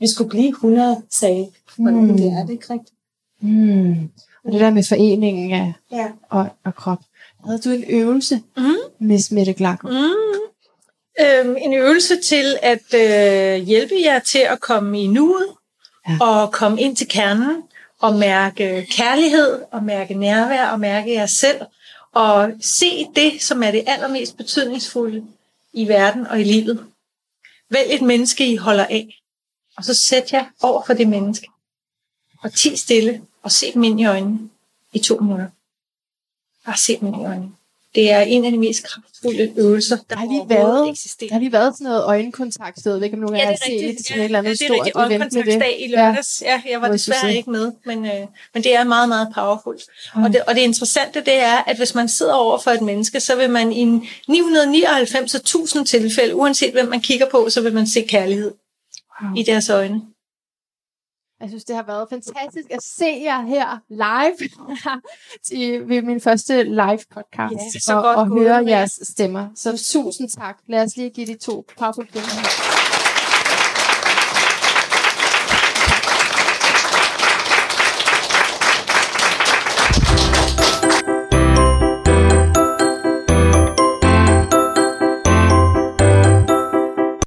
Vi 0.02 0.08
skulle 0.14 0.30
blive 0.30 0.48
100, 0.48 1.02
sagde 1.10 1.48
hvordan 1.76 2.00
Mm. 2.02 2.16
det 2.16 2.26
er 2.26 2.46
det 2.46 2.52
ikke 2.52 2.72
rigtigt? 2.72 2.94
Mm. 3.40 4.10
Og 4.44 4.52
det 4.52 4.60
der 4.60 4.70
med 4.70 4.82
foreningen 4.88 5.52
af 5.52 5.72
Ja. 5.92 6.06
og, 6.30 6.48
og 6.64 6.74
krop. 6.74 6.98
Havde 7.46 7.58
du 7.58 7.70
en 7.70 7.84
øvelse, 7.88 8.42
Mm. 8.56 8.74
Miss 8.98 9.30
Mette 9.30 9.52
Glakker? 9.52 9.88
Mm. 9.88 10.40
Øhm, 11.20 11.56
en 11.58 11.72
øvelse 11.74 12.20
til 12.20 12.56
at 12.62 12.94
øh, 12.94 13.66
hjælpe 13.66 13.94
jer 14.04 14.18
til 14.18 14.38
at 14.38 14.60
komme 14.60 15.02
i 15.02 15.06
nuet 15.06 15.46
Ja. 16.08 16.16
og 16.20 16.52
komme 16.52 16.80
ind 16.80 16.96
til 16.96 17.08
kernen 17.08 17.62
og 18.00 18.14
mærke 18.14 18.86
kærlighed 18.90 19.60
og 19.70 19.84
mærke 19.84 20.14
nærvær 20.14 20.66
og 20.68 20.80
mærke 20.80 21.12
jer 21.14 21.26
selv 21.26 21.60
og 22.12 22.50
se 22.60 23.06
det, 23.16 23.42
som 23.42 23.62
er 23.62 23.70
det 23.70 23.82
allermest 23.86 24.36
betydningsfulde 24.36 25.24
i 25.72 25.88
verden 25.88 26.26
og 26.26 26.40
i 26.40 26.44
livet. 26.44 26.84
Vælg 27.70 27.86
et 27.94 28.02
menneske, 28.02 28.46
I 28.52 28.56
holder 28.56 28.84
af, 28.84 29.21
og 29.76 29.84
så 29.84 29.94
sæt 29.94 30.32
jer 30.32 30.44
over 30.62 30.82
for 30.86 30.94
det 30.94 31.08
menneske. 31.08 31.46
Og 32.42 32.54
ti 32.54 32.76
stille 32.76 33.22
og 33.42 33.52
se 33.52 33.72
dem 33.74 33.84
ind 33.84 34.00
i 34.00 34.04
øjnene 34.04 34.38
i 34.92 34.98
to 34.98 35.16
minutter. 35.18 35.46
Bare 36.66 36.76
se 36.78 36.96
dem 37.00 37.08
ind 37.08 37.22
i 37.22 37.24
øjnene. 37.24 37.50
Det 37.94 38.10
er 38.10 38.20
en 38.20 38.44
af 38.44 38.52
de 38.52 38.58
mest 38.58 38.82
kraftfulde 38.84 39.52
øvelser, 39.56 39.96
der 39.96 40.02
Der 40.08 40.16
har 40.16 40.26
lige 40.26 40.48
været- 40.48 40.90
eksisterer. 40.90 41.28
Der 41.28 41.34
har 41.34 41.40
lige 41.40 41.52
været 41.52 41.74
sådan 41.74 41.84
noget 41.84 42.04
øjenkontakt, 42.04 42.86
ikke, 42.86 43.12
om 43.12 43.18
nogen 43.20 43.34
af 43.34 43.38
jer 43.40 43.46
har 43.46 43.56
set 43.66 43.80
det 43.84 43.96
til 43.96 44.06
sådan 44.06 44.20
et 44.20 44.24
eller 44.24 44.38
andet 44.38 44.60
ja, 44.60 44.64
det 44.66 44.70
er 44.70 44.74
stort 44.74 44.86
event 44.86 44.94
med 44.96 45.10
det. 45.10 45.20
øjenkontaktsdag 45.20 45.80
i 45.80 45.88
lørdags. 45.88 46.42
Ja. 46.42 46.52
ja, 46.66 46.70
jeg 46.70 46.80
var 46.80 46.86
Hvor 46.86 46.96
desværre 46.96 47.34
ikke 47.36 47.50
med, 47.50 47.72
men, 47.86 48.06
øh, 48.06 48.26
men 48.54 48.62
det 48.64 48.74
er 48.76 48.84
meget, 48.84 49.08
meget 49.08 49.28
powerfult. 49.34 49.82
Mm. 50.16 50.22
Og, 50.22 50.32
det, 50.32 50.42
og 50.46 50.54
det 50.54 50.60
interessante 50.60 51.20
det 51.20 51.34
er, 51.34 51.56
at 51.56 51.76
hvis 51.76 51.94
man 51.94 52.08
sidder 52.08 52.34
over 52.34 52.58
for 52.58 52.70
et 52.70 52.82
menneske, 52.82 53.20
så 53.20 53.36
vil 53.36 53.50
man 53.50 53.72
i 53.72 53.84
999 54.28 55.34
og 55.34 55.38
1000 55.40 55.86
tilfælde, 55.86 56.34
uanset 56.34 56.72
hvem 56.72 56.88
man 56.88 57.00
kigger 57.00 57.30
på, 57.30 57.50
så 57.50 57.60
vil 57.60 57.74
man 57.74 57.86
se 57.86 58.00
kærlighed 58.02 58.52
Wow. 59.22 59.34
i 59.36 59.42
deres 59.42 59.70
øjne. 59.70 60.02
Jeg 61.40 61.48
synes, 61.48 61.64
det 61.64 61.76
har 61.76 61.82
været 61.82 62.08
fantastisk 62.10 62.70
at 62.70 62.82
se 62.82 63.20
jer 63.22 63.42
her 63.42 63.78
live 63.88 64.48
til, 65.46 65.88
ved 65.88 66.02
min 66.02 66.20
første 66.20 66.62
live 66.62 67.00
podcast 67.10 67.84
så 67.84 67.96
og, 67.96 68.02
godt 68.02 68.18
og 68.18 68.28
gået 68.28 68.40
høre 68.40 68.62
med 68.62 68.72
jeres 68.72 69.00
stemmer. 69.02 69.48
Så 69.54 69.92
tusind 69.92 70.28
tak. 70.28 70.58
Lad 70.66 70.82
os 70.82 70.96
lige 70.96 71.10
give 71.10 71.26
de 71.26 71.38
to 71.38 71.64
powerful 71.78 72.06
kvinder. 72.06 72.81